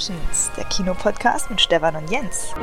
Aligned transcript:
Cinemotions, 0.00 0.50
der 0.56 0.64
Kinopodcast 0.64 1.50
mit 1.50 1.60
Stefan 1.60 1.96
und 1.96 2.10
Jens. 2.10 2.54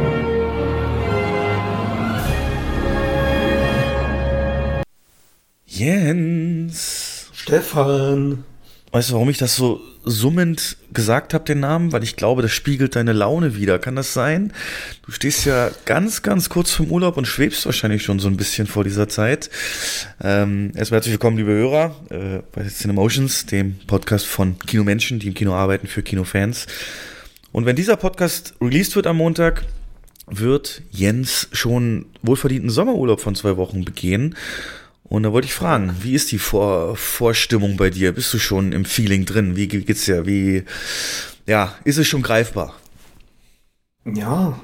Jens. 5.65 7.29
Stefan. 7.33 8.43
Weißt 8.91 9.09
du, 9.09 9.13
warum 9.13 9.29
ich 9.29 9.37
das 9.37 9.55
so 9.55 9.81
summend 10.03 10.77
gesagt 10.93 11.33
habe, 11.33 11.43
den 11.43 11.59
Namen? 11.59 11.91
Weil 11.91 12.03
ich 12.03 12.15
glaube, 12.15 12.41
das 12.41 12.51
spiegelt 12.51 12.95
deine 12.95 13.13
Laune 13.13 13.55
wieder. 13.55 13.77
Kann 13.77 13.95
das 13.95 14.13
sein? 14.13 14.53
Du 15.05 15.11
stehst 15.11 15.45
ja 15.45 15.69
ganz, 15.85 16.23
ganz 16.23 16.49
kurz 16.49 16.71
vom 16.71 16.89
Urlaub 16.89 17.17
und 17.17 17.27
schwebst 17.27 17.65
wahrscheinlich 17.65 18.01
schon 18.01 18.19
so 18.19 18.27
ein 18.29 18.37
bisschen 18.37 18.65
vor 18.65 18.83
dieser 18.83 19.09
Zeit. 19.09 19.51
Ähm, 20.23 20.71
erstmal 20.75 20.97
herzlich 20.97 21.13
willkommen, 21.13 21.37
liebe 21.37 21.51
Hörer, 21.51 21.95
äh, 22.09 22.41
bei 22.53 22.63
Cinemotions, 22.63 23.45
dem 23.45 23.77
Podcast 23.85 24.25
von 24.25 24.57
Kinomenschen, 24.57 25.19
die 25.19 25.27
im 25.27 25.33
Kino 25.35 25.53
arbeiten 25.53 25.85
für 25.87 26.01
Kinofans. 26.01 26.65
Und 27.57 27.65
wenn 27.65 27.75
dieser 27.75 27.95
Podcast 27.95 28.53
released 28.61 28.95
wird 28.95 29.07
am 29.07 29.17
Montag, 29.17 29.65
wird 30.27 30.83
Jens 30.91 31.47
schon 31.51 32.05
wohlverdienten 32.21 32.69
Sommerurlaub 32.69 33.19
von 33.19 33.33
zwei 33.33 33.57
Wochen 33.57 33.83
begehen. 33.83 34.37
Und 35.05 35.23
da 35.23 35.33
wollte 35.33 35.47
ich 35.47 35.55
fragen, 35.55 35.95
wie 36.01 36.13
ist 36.13 36.31
die 36.31 36.37
Vor 36.37 36.95
Vorstimmung 36.95 37.75
bei 37.75 37.89
dir? 37.89 38.11
Bist 38.11 38.31
du 38.31 38.37
schon 38.37 38.73
im 38.73 38.85
Feeling 38.85 39.25
drin? 39.25 39.55
Wie 39.55 39.67
geht's 39.67 40.05
dir? 40.05 40.27
Wie, 40.27 40.65
ja, 41.47 41.73
ist 41.83 41.97
es 41.97 42.05
schon 42.07 42.21
greifbar? 42.21 42.75
Ja, 44.05 44.61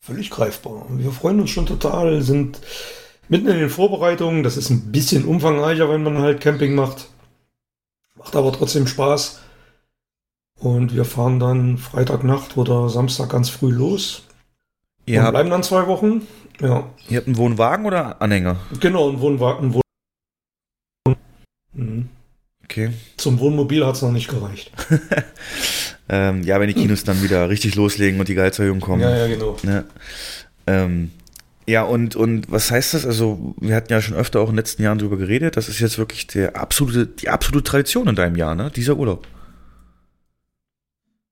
völlig 0.00 0.30
greifbar. 0.30 0.86
Wir 0.92 1.12
freuen 1.12 1.40
uns 1.40 1.50
schon 1.50 1.66
total, 1.66 2.22
sind 2.22 2.62
mitten 3.28 3.48
in 3.48 3.58
den 3.58 3.68
Vorbereitungen. 3.68 4.42
Das 4.42 4.56
ist 4.56 4.70
ein 4.70 4.90
bisschen 4.90 5.26
umfangreicher, 5.26 5.90
wenn 5.90 6.02
man 6.02 6.16
halt 6.16 6.40
Camping 6.40 6.74
macht. 6.74 7.08
Macht 8.14 8.34
aber 8.34 8.54
trotzdem 8.54 8.86
Spaß. 8.86 9.42
Und 10.58 10.94
wir 10.94 11.04
fahren 11.04 11.38
dann 11.38 11.78
Freitagnacht 11.78 12.56
oder 12.56 12.88
Samstag 12.88 13.30
ganz 13.30 13.48
früh 13.48 13.70
los. 13.70 14.22
Ihr 15.04 15.22
und 15.22 15.30
bleiben 15.30 15.50
dann 15.50 15.62
zwei 15.62 15.86
Wochen. 15.86 16.22
Ja, 16.60 16.88
ihr 17.08 17.18
habt 17.18 17.26
einen 17.26 17.36
Wohnwagen 17.36 17.84
oder 17.84 18.20
Anhänger? 18.22 18.56
genau, 18.80 19.10
ein 19.10 19.20
Wohnwagen. 19.20 19.74
Wohn 19.74 19.82
Mhm. 21.74 22.08
Okay. 22.64 22.90
Zum 23.18 23.38
Wohnmobil 23.38 23.84
hat 23.84 23.96
es 23.96 24.02
noch 24.02 24.10
nicht 24.10 24.28
gereicht. 24.28 24.72
Ähm, 26.08 26.44
ja, 26.44 26.60
wenn 26.60 26.68
die 26.68 26.74
Kinos 26.74 27.04
dann 27.04 27.22
wieder 27.22 27.48
richtig 27.48 27.74
loslegen 27.74 28.20
und 28.20 28.28
die 28.28 28.34
Gehaltserhöhungen 28.34 28.80
kommen. 28.80 29.02
Ja, 29.02 29.16
ja, 29.16 29.26
genau. 29.26 29.56
Ja, 29.64 29.84
ähm, 30.66 31.10
ja 31.66 31.82
und, 31.82 32.14
und 32.14 32.50
was 32.50 32.70
heißt 32.70 32.94
das? 32.94 33.04
Also, 33.04 33.56
wir 33.60 33.74
hatten 33.74 33.92
ja 33.92 34.00
schon 34.00 34.16
öfter 34.16 34.40
auch 34.40 34.48
in 34.48 34.52
den 34.52 34.58
letzten 34.58 34.82
Jahren 34.82 34.98
drüber 34.98 35.16
geredet. 35.16 35.56
Das 35.56 35.68
ist 35.68 35.80
jetzt 35.80 35.98
wirklich 35.98 36.28
der 36.28 36.56
absolute, 36.56 37.06
die 37.06 37.28
absolute 37.28 37.64
Tradition 37.64 38.06
in 38.06 38.14
deinem 38.14 38.36
Jahr, 38.36 38.54
ne? 38.54 38.70
Dieser 38.74 38.96
Urlaub. 38.96 39.26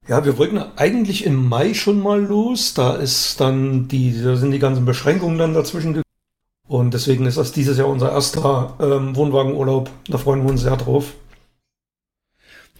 Ja, 0.06 0.24
wir 0.24 0.36
wollten 0.36 0.58
eigentlich 0.76 1.24
im 1.24 1.48
Mai 1.48 1.72
schon 1.74 2.00
mal 2.00 2.20
los. 2.22 2.74
Da 2.74 2.94
ist 2.96 3.40
dann 3.40 3.88
die, 3.88 4.22
da 4.22 4.36
sind 4.36 4.50
die 4.50 4.58
ganzen 4.58 4.84
Beschränkungen 4.84 5.38
dann 5.38 5.54
dazwischen. 5.54 5.94
ge- 5.94 6.02
Und 6.68 6.92
deswegen 6.92 7.24
ist 7.26 7.38
das 7.38 7.52
dieses 7.52 7.78
Jahr 7.78 7.88
unser 7.88 8.12
erster 8.12 8.76
ähm, 8.80 9.16
Wohnwagenurlaub. 9.16 9.90
Da 10.08 10.18
freuen 10.18 10.42
wir 10.42 10.50
uns 10.50 10.60
sehr 10.62 10.76
drauf. 10.76 11.14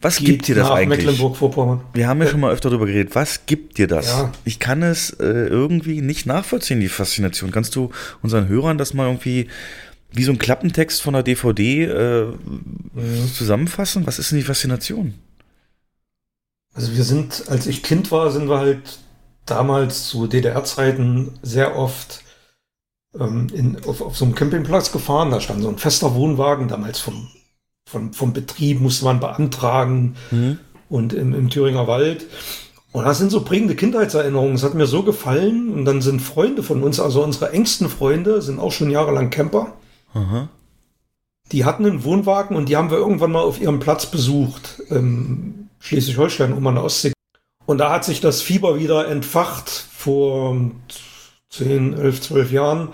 Was 0.03 0.19
Geht 0.19 0.27
gibt 0.27 0.49
dir 0.49 0.55
das 0.57 0.69
nach 0.69 0.75
eigentlich? 0.77 0.99
Mecklenburg-Vorpommern. 1.07 1.81
Wir 1.95 2.09
haben 2.09 2.21
ja 2.21 2.29
schon 2.29 2.41
mal 2.41 2.53
öfter 2.53 2.69
darüber 2.69 2.85
geredet. 2.85 3.15
Was 3.15 3.47
gibt 3.47 3.79
dir 3.79 3.87
das? 3.87 4.07
Ja. 4.09 4.33
Ich 4.45 4.59
kann 4.59 4.83
es 4.83 5.09
äh, 5.19 5.25
irgendwie 5.25 6.03
nicht 6.03 6.27
nachvollziehen, 6.27 6.81
die 6.81 6.89
Faszination. 6.89 7.51
Kannst 7.51 7.75
du 7.75 7.89
unseren 8.21 8.49
Hörern 8.49 8.77
das 8.77 8.93
mal 8.93 9.07
irgendwie 9.07 9.49
wie 10.13 10.25
so 10.25 10.33
ein 10.33 10.39
Klappentext 10.39 11.01
von 11.01 11.15
der 11.15 11.23
DVD 11.23 11.85
äh, 11.85 12.27
zusammenfassen? 13.33 14.07
Was 14.07 14.19
ist 14.19 14.31
denn 14.31 14.39
die 14.39 14.45
Faszination? 14.45 15.15
Also 16.75 16.93
wir 16.95 17.05
sind, 17.05 17.45
als 17.49 17.67
ich 17.67 17.83
Kind 17.83 18.11
war, 18.11 18.31
sind 18.31 18.49
wir 18.49 18.59
halt 18.59 18.99
damals 19.47 20.09
zu 20.09 20.27
DDR-Zeiten 20.27 21.39
sehr 21.43 21.77
oft 21.77 22.23
ähm, 23.19 23.47
in, 23.53 23.85
auf, 23.85 24.01
auf 24.01 24.17
so 24.17 24.25
einem 24.25 24.35
Campingplatz 24.35 24.91
gefahren. 24.93 25.31
Da 25.31 25.41
stand 25.41 25.63
so 25.63 25.69
ein 25.69 25.79
fester 25.79 26.15
Wohnwagen, 26.15 26.69
damals 26.69 26.99
vom, 26.99 27.29
vom, 27.87 28.13
vom 28.13 28.33
Betrieb 28.33 28.81
musste 28.81 29.05
man 29.05 29.21
beantragen. 29.21 30.17
Mhm. 30.31 30.59
und 30.89 31.13
im, 31.13 31.35
im 31.35 31.51
Thüringer 31.51 31.87
Wald. 31.87 32.27
Und 32.93 33.05
das 33.05 33.19
sind 33.19 33.31
so 33.31 33.43
prägende 33.43 33.75
Kindheitserinnerungen. 33.75 34.55
Es 34.55 34.63
hat 34.63 34.75
mir 34.75 34.87
so 34.87 35.03
gefallen. 35.03 35.73
Und 35.73 35.85
dann 35.85 36.01
sind 36.01 36.21
Freunde 36.21 36.63
von 36.63 36.83
uns, 36.83 37.01
also 37.01 37.25
unsere 37.25 37.53
engsten 37.53 37.89
Freunde, 37.89 38.41
sind 38.41 38.61
auch 38.61 38.71
schon 38.71 38.91
jahrelang 38.91 39.31
Camper. 39.31 39.73
Aha. 40.13 40.49
Die 41.51 41.65
hatten 41.65 41.85
einen 41.85 42.05
Wohnwagen 42.05 42.57
und 42.57 42.69
die 42.69 42.77
haben 42.77 42.91
wir 42.91 42.99
irgendwann 42.99 43.33
mal 43.33 43.43
auf 43.43 43.61
ihrem 43.61 43.81
Platz 43.81 44.07
besucht. 44.07 44.81
Ähm, 44.91 45.64
Schleswig-Holstein, 45.85 46.53
um 46.53 46.67
an 46.67 46.77
der 46.77 46.85
Ostsee. 46.85 47.13
Und 47.67 47.79
da 47.79 47.93
hat 47.93 48.05
sich 48.05 48.21
das 48.21 48.43
Fieber 48.43 48.79
wieder 48.79 49.09
entfacht 49.09 49.69
vor 49.69 50.57
10, 51.51 51.95
11, 51.95 52.21
12 52.23 52.53
Jahren 52.53 52.89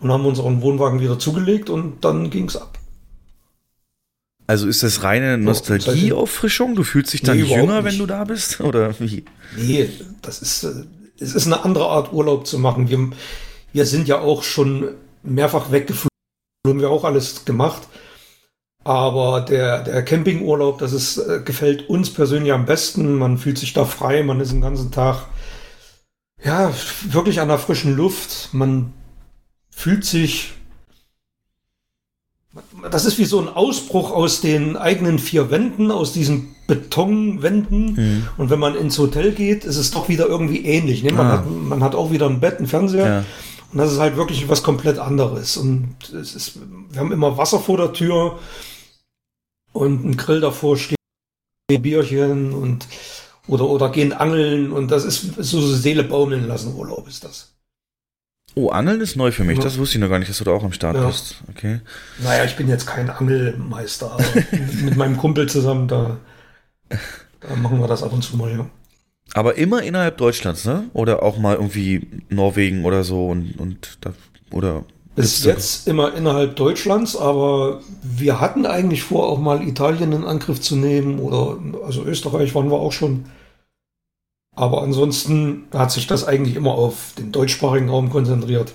und 0.00 0.10
haben 0.10 0.24
unseren 0.24 0.62
Wohnwagen 0.62 1.00
wieder 1.00 1.18
zugelegt 1.18 1.70
und 1.70 2.04
dann 2.04 2.30
ging's 2.30 2.56
ab. 2.56 2.78
Also 4.46 4.66
ist 4.66 4.82
das 4.82 5.02
reine 5.02 5.38
Nostalgieauffrischung? 5.38 6.74
Du 6.74 6.82
fühlst 6.82 7.12
dich 7.12 7.22
dann 7.22 7.38
Nee, 7.38 7.44
jünger, 7.44 7.84
wenn 7.84 7.96
du 7.96 8.06
da 8.06 8.24
bist? 8.24 8.60
Oder 8.60 8.98
wie? 8.98 9.24
Nee, 9.56 9.88
das 10.20 10.42
ist, 10.42 10.64
äh, 10.64 10.84
es 11.18 11.34
ist 11.34 11.46
eine 11.46 11.64
andere 11.64 11.86
Art 11.86 12.12
Urlaub 12.12 12.46
zu 12.46 12.58
machen. 12.58 12.88
Wir, 12.88 13.10
wir 13.72 13.86
sind 13.86 14.08
ja 14.08 14.18
auch 14.18 14.42
schon 14.42 14.94
mehrfach 15.22 15.70
weggeflogen, 15.70 16.08
haben 16.66 16.80
wir 16.80 16.90
auch 16.90 17.04
alles 17.04 17.44
gemacht. 17.44 17.82
Aber 18.84 19.40
der, 19.42 19.82
der 19.84 20.04
Campingurlaub, 20.04 20.78
das 20.78 20.92
ist, 20.92 21.18
äh, 21.18 21.40
gefällt 21.44 21.88
uns 21.88 22.10
persönlich 22.10 22.52
am 22.52 22.66
besten. 22.66 23.14
Man 23.14 23.38
fühlt 23.38 23.58
sich 23.58 23.72
da 23.72 23.84
frei, 23.84 24.22
man 24.22 24.40
ist 24.40 24.52
den 24.52 24.60
ganzen 24.60 24.90
Tag, 24.90 25.26
ja, 26.44 26.72
wirklich 27.08 27.40
an 27.40 27.48
der 27.48 27.58
frischen 27.58 27.94
Luft. 27.96 28.48
Man 28.52 28.92
fühlt 29.70 30.04
sich, 30.04 30.50
das 32.90 33.04
ist 33.04 33.18
wie 33.18 33.24
so 33.24 33.40
ein 33.40 33.48
Ausbruch 33.48 34.10
aus 34.10 34.40
den 34.40 34.76
eigenen 34.76 35.18
vier 35.20 35.50
Wänden, 35.52 35.92
aus 35.92 36.12
diesen 36.12 36.54
Betonwänden. 36.66 37.94
Mhm. 37.94 38.28
Und 38.36 38.50
wenn 38.50 38.58
man 38.58 38.74
ins 38.74 38.98
Hotel 38.98 39.32
geht, 39.32 39.64
ist 39.64 39.76
es 39.76 39.92
doch 39.92 40.08
wieder 40.08 40.26
irgendwie 40.26 40.64
ähnlich. 40.64 41.04
Ne? 41.04 41.12
Man, 41.12 41.26
Ah. 41.26 41.32
hat, 41.38 41.48
man 41.48 41.82
hat 41.84 41.94
auch 41.94 42.10
wieder 42.10 42.28
ein 42.28 42.40
Bett, 42.40 42.58
einen 42.58 42.66
Fernseher. 42.66 43.06
Ja. 43.06 43.24
Und 43.72 43.78
das 43.78 43.92
ist 43.92 44.00
halt 44.00 44.16
wirklich 44.16 44.48
was 44.48 44.62
komplett 44.62 44.98
anderes. 44.98 45.56
Und 45.56 45.94
es 46.20 46.34
ist, 46.34 46.58
wir 46.90 47.00
haben 47.00 47.12
immer 47.12 47.38
Wasser 47.38 47.58
vor 47.60 47.78
der 47.78 47.92
Tür 47.92 48.38
und 49.72 50.04
ein 50.04 50.16
Grill 50.16 50.40
davor 50.40 50.76
steht, 50.76 50.96
Bierchen 51.80 52.52
und 52.52 52.86
oder, 53.46 53.64
oder 53.64 53.90
gehen 53.90 54.12
angeln 54.12 54.72
und 54.72 54.90
das 54.90 55.04
ist 55.04 55.34
so 55.38 55.60
Seele 55.74 56.04
baumeln 56.04 56.46
lassen 56.46 56.74
Urlaub 56.74 57.08
ist 57.08 57.24
das. 57.24 57.54
Oh, 58.54 58.68
Angeln 58.68 59.00
ist 59.00 59.16
neu 59.16 59.32
für 59.32 59.44
mich. 59.44 59.56
Ja. 59.56 59.64
Das 59.64 59.78
wusste 59.78 59.96
ich 59.96 60.02
noch 60.02 60.10
gar 60.10 60.18
nicht, 60.18 60.28
dass 60.28 60.38
du 60.38 60.44
da 60.44 60.50
auch 60.50 60.62
am 60.64 60.72
Start 60.72 60.96
Ja. 60.96 61.06
bist. 61.06 61.36
Okay. 61.48 61.80
Naja, 62.22 62.44
ich 62.44 62.56
bin 62.56 62.68
jetzt 62.68 62.86
kein 62.86 63.08
Angelmeister, 63.08 64.12
aber 64.12 64.24
mit 64.82 64.96
meinem 64.96 65.16
Kumpel 65.16 65.48
zusammen, 65.48 65.88
da, 65.88 66.18
da 67.40 67.56
machen 67.56 67.80
wir 67.80 67.88
das 67.88 68.02
ab 68.02 68.12
und 68.12 68.22
zu 68.22 68.36
mal, 68.36 68.50
ja. 68.52 68.68
Aber 69.32 69.56
immer 69.56 69.82
innerhalb 69.82 70.18
Deutschlands, 70.18 70.66
ne? 70.66 70.84
Oder 70.92 71.22
auch 71.22 71.38
mal 71.38 71.54
irgendwie 71.54 72.06
Norwegen 72.28 72.84
oder 72.84 73.02
so 73.04 73.28
und, 73.28 73.58
und 73.58 73.96
da, 74.02 74.12
oder 74.50 74.84
Ist 75.14 75.44
jetzt 75.44 75.86
immer 75.86 76.14
innerhalb 76.14 76.56
Deutschlands, 76.56 77.16
aber 77.16 77.80
wir 78.02 78.40
hatten 78.40 78.64
eigentlich 78.64 79.02
vor, 79.02 79.28
auch 79.28 79.38
mal 79.38 79.66
Italien 79.66 80.12
in 80.12 80.24
Angriff 80.24 80.60
zu 80.60 80.74
nehmen 80.74 81.18
oder 81.18 81.58
also 81.84 82.02
Österreich 82.04 82.54
waren 82.54 82.70
wir 82.70 82.78
auch 82.78 82.92
schon. 82.92 83.26
Aber 84.54 84.82
ansonsten 84.82 85.64
hat 85.72 85.92
sich 85.92 86.06
das 86.06 86.24
eigentlich 86.24 86.56
immer 86.56 86.72
auf 86.72 87.12
den 87.18 87.30
deutschsprachigen 87.30 87.90
Raum 87.90 88.10
konzentriert. 88.10 88.72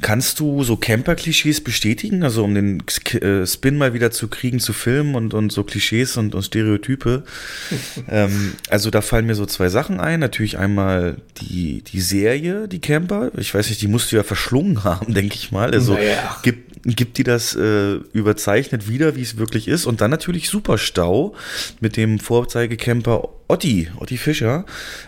Kannst 0.00 0.38
du 0.38 0.62
so 0.62 0.76
Camper-Klischees 0.76 1.62
bestätigen? 1.62 2.22
Also 2.22 2.44
um 2.44 2.54
den 2.54 2.82
äh, 3.20 3.46
Spin 3.46 3.76
mal 3.76 3.94
wieder 3.94 4.12
zu 4.12 4.28
kriegen, 4.28 4.60
zu 4.60 4.72
filmen 4.72 5.16
und, 5.16 5.34
und 5.34 5.50
so 5.50 5.64
Klischees 5.64 6.16
und, 6.16 6.36
und 6.36 6.42
Stereotype. 6.42 7.24
ähm, 8.08 8.52
also 8.70 8.90
da 8.90 9.00
fallen 9.00 9.26
mir 9.26 9.34
so 9.34 9.44
zwei 9.46 9.68
Sachen 9.68 9.98
ein. 9.98 10.20
Natürlich 10.20 10.56
einmal 10.56 11.16
die, 11.40 11.82
die 11.82 12.00
Serie, 12.00 12.68
die 12.68 12.80
Camper. 12.80 13.32
Ich 13.38 13.52
weiß 13.52 13.68
nicht, 13.68 13.82
die 13.82 13.88
musst 13.88 14.12
du 14.12 14.16
ja 14.16 14.22
verschlungen 14.22 14.84
haben, 14.84 15.14
denke 15.14 15.34
ich 15.34 15.50
mal. 15.50 15.72
Also 15.72 15.94
Naja. 15.94 16.36
gibt, 16.42 16.67
gibt 16.96 17.18
die 17.18 17.24
das 17.24 17.54
äh, 17.54 17.94
überzeichnet 18.12 18.88
wieder, 18.88 19.16
wie 19.16 19.22
es 19.22 19.36
wirklich 19.36 19.68
ist. 19.68 19.86
Und 19.86 20.00
dann 20.00 20.10
natürlich 20.10 20.48
Superstau 20.48 21.34
mit 21.80 21.96
dem 21.96 22.18
Vorzeigecamper 22.18 23.28
Otti, 23.48 23.88
Otti 23.98 24.18
Fischer. 24.18 24.64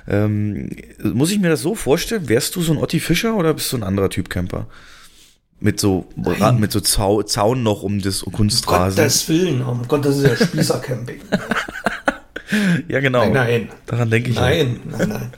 Ähm, 0.08 0.70
muss 1.02 1.30
ich 1.30 1.38
mir 1.38 1.48
das 1.48 1.62
so 1.62 1.74
vorstellen? 1.74 2.28
Wärst 2.28 2.56
du 2.56 2.62
so 2.62 2.72
ein 2.72 2.78
Otti 2.78 3.00
Fischer 3.00 3.36
oder 3.36 3.54
bist 3.54 3.72
du 3.72 3.76
ein 3.76 3.82
anderer 3.82 4.10
Typ 4.10 4.30
Camper? 4.30 4.66
Mit 5.62 5.78
so, 5.78 6.08
Nein. 6.16 6.58
mit 6.58 6.72
so 6.72 6.80
Zau 6.80 7.22
Zaun 7.22 7.62
noch 7.62 7.82
um 7.82 8.00
das 8.00 8.22
Kunstrasen. 8.22 8.96
Gottes 8.96 9.28
Willen, 9.28 9.64
Gott, 9.88 10.04
das 10.06 10.16
ist 10.16 10.26
ja 10.26 10.46
Spießercamping. 10.46 11.20
ja, 12.88 13.00
genau. 13.00 13.24
Nein, 13.24 13.32
nein, 13.32 13.68
Daran 13.84 14.10
denke 14.10 14.30
ich. 14.30 14.36
nein, 14.36 14.80
nein, 14.86 15.08
nein. 15.08 15.32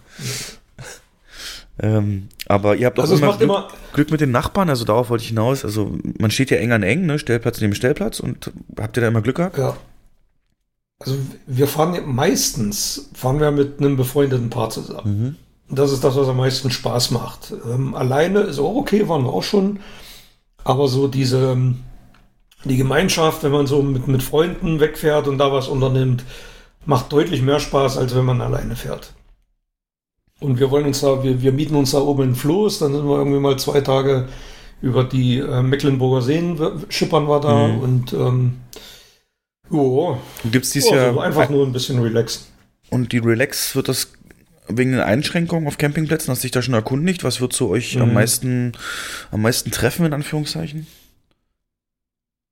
Ähm, 1.82 2.28
aber 2.46 2.76
ihr 2.76 2.86
habt 2.86 2.98
auch 2.98 3.02
Also 3.02 3.16
immer 3.16 3.30
Glück, 3.36 3.40
immer- 3.42 3.68
Glück 3.92 4.10
mit 4.12 4.20
den 4.20 4.30
Nachbarn, 4.30 4.68
also 4.70 4.84
darauf 4.84 5.10
wollte 5.10 5.22
ich 5.22 5.28
hinaus. 5.28 5.64
Also 5.64 5.98
man 6.18 6.30
steht 6.30 6.50
ja 6.50 6.58
eng 6.58 6.72
an 6.72 6.82
eng, 6.84 7.06
ne? 7.06 7.18
Stellplatz 7.18 7.60
neben 7.60 7.74
Stellplatz 7.74 8.20
und 8.20 8.52
habt 8.80 8.96
ihr 8.96 9.00
da 9.00 9.08
immer 9.08 9.20
Glück 9.22 9.36
gehabt? 9.36 9.58
Ja. 9.58 9.76
Also 11.00 11.16
wir 11.46 11.66
fahren 11.66 11.98
meistens 12.06 13.10
fahren 13.14 13.40
wir 13.40 13.50
mit 13.50 13.80
einem 13.80 13.96
befreundeten 13.96 14.48
Paar 14.50 14.70
zusammen. 14.70 15.36
Mhm. 15.68 15.74
Das 15.74 15.90
ist 15.90 16.04
das, 16.04 16.14
was 16.14 16.28
am 16.28 16.36
meisten 16.36 16.70
Spaß 16.70 17.10
macht. 17.10 17.52
Ähm, 17.68 17.94
alleine 17.96 18.40
ist 18.40 18.58
auch 18.60 18.76
okay, 18.76 19.08
waren 19.08 19.24
wir 19.24 19.32
auch 19.32 19.42
schon. 19.42 19.80
Aber 20.64 20.86
so 20.86 21.08
diese 21.08 21.56
die 22.64 22.76
Gemeinschaft, 22.76 23.42
wenn 23.42 23.50
man 23.50 23.66
so 23.66 23.82
mit, 23.82 24.06
mit 24.06 24.22
Freunden 24.22 24.78
wegfährt 24.78 25.26
und 25.26 25.38
da 25.38 25.52
was 25.52 25.66
unternimmt, 25.66 26.22
macht 26.86 27.12
deutlich 27.12 27.42
mehr 27.42 27.58
Spaß, 27.58 27.98
als 27.98 28.14
wenn 28.14 28.24
man 28.24 28.40
alleine 28.40 28.76
fährt. 28.76 29.14
Und 30.42 30.58
wir 30.58 30.70
wollen 30.70 30.86
uns 30.86 31.00
da, 31.00 31.22
wir, 31.22 31.40
wir 31.40 31.52
mieten 31.52 31.74
uns 31.74 31.92
da 31.92 31.98
oben 31.98 32.24
in 32.24 32.34
Floß, 32.34 32.80
dann 32.80 32.92
sind 32.92 33.06
wir 33.06 33.16
irgendwie 33.16 33.40
mal 33.40 33.58
zwei 33.58 33.80
Tage 33.80 34.28
über 34.82 35.04
die 35.04 35.38
äh, 35.38 35.62
Mecklenburger 35.62 36.22
Seen 36.22 36.58
schippern 36.88 37.28
wir 37.28 37.40
da 37.40 37.68
mhm. 37.68 37.78
und 37.80 38.12
ähm, 38.12 38.52
jo, 39.70 40.18
gibt's 40.50 40.70
dieses 40.70 40.90
oh, 40.90 40.94
Jahr 40.94 41.22
einfach 41.22 41.48
nur 41.48 41.64
ein 41.64 41.72
bisschen 41.72 42.00
relaxen. 42.00 42.46
Und 42.90 43.12
die 43.12 43.18
Relax 43.18 43.74
wird 43.76 43.88
das 43.88 44.12
wegen 44.68 44.92
den 44.92 45.00
Einschränkungen 45.00 45.66
auf 45.66 45.78
Campingplätzen, 45.78 46.30
hast 46.30 46.42
du 46.42 46.46
dich 46.46 46.52
da 46.52 46.62
schon 46.62 46.74
erkundigt? 46.74 47.24
Was 47.24 47.40
wird 47.40 47.52
zu 47.52 47.68
euch 47.68 47.96
mhm. 47.96 48.02
am 48.02 48.14
meisten 48.14 48.72
am 49.30 49.42
meisten 49.42 49.70
treffen 49.70 50.04
in 50.04 50.12
Anführungszeichen? 50.12 50.86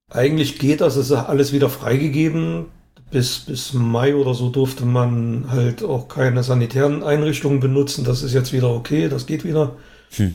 Eigentlich 0.08 0.58
geht 0.58 0.80
das, 0.80 0.96
es 0.96 1.10
ist 1.10 1.16
alles 1.16 1.52
wieder 1.52 1.68
freigegeben. 1.68 2.66
Bis, 3.10 3.40
bis 3.40 3.72
Mai 3.72 4.14
oder 4.14 4.34
so 4.34 4.50
durfte 4.50 4.84
man 4.84 5.46
halt 5.50 5.82
auch 5.82 6.06
keine 6.06 6.44
sanitären 6.44 7.02
Einrichtungen 7.02 7.58
benutzen. 7.58 8.04
Das 8.04 8.22
ist 8.22 8.34
jetzt 8.34 8.52
wieder 8.52 8.70
okay, 8.70 9.08
das 9.08 9.26
geht 9.26 9.44
wieder. 9.44 9.76
Hm. 10.12 10.34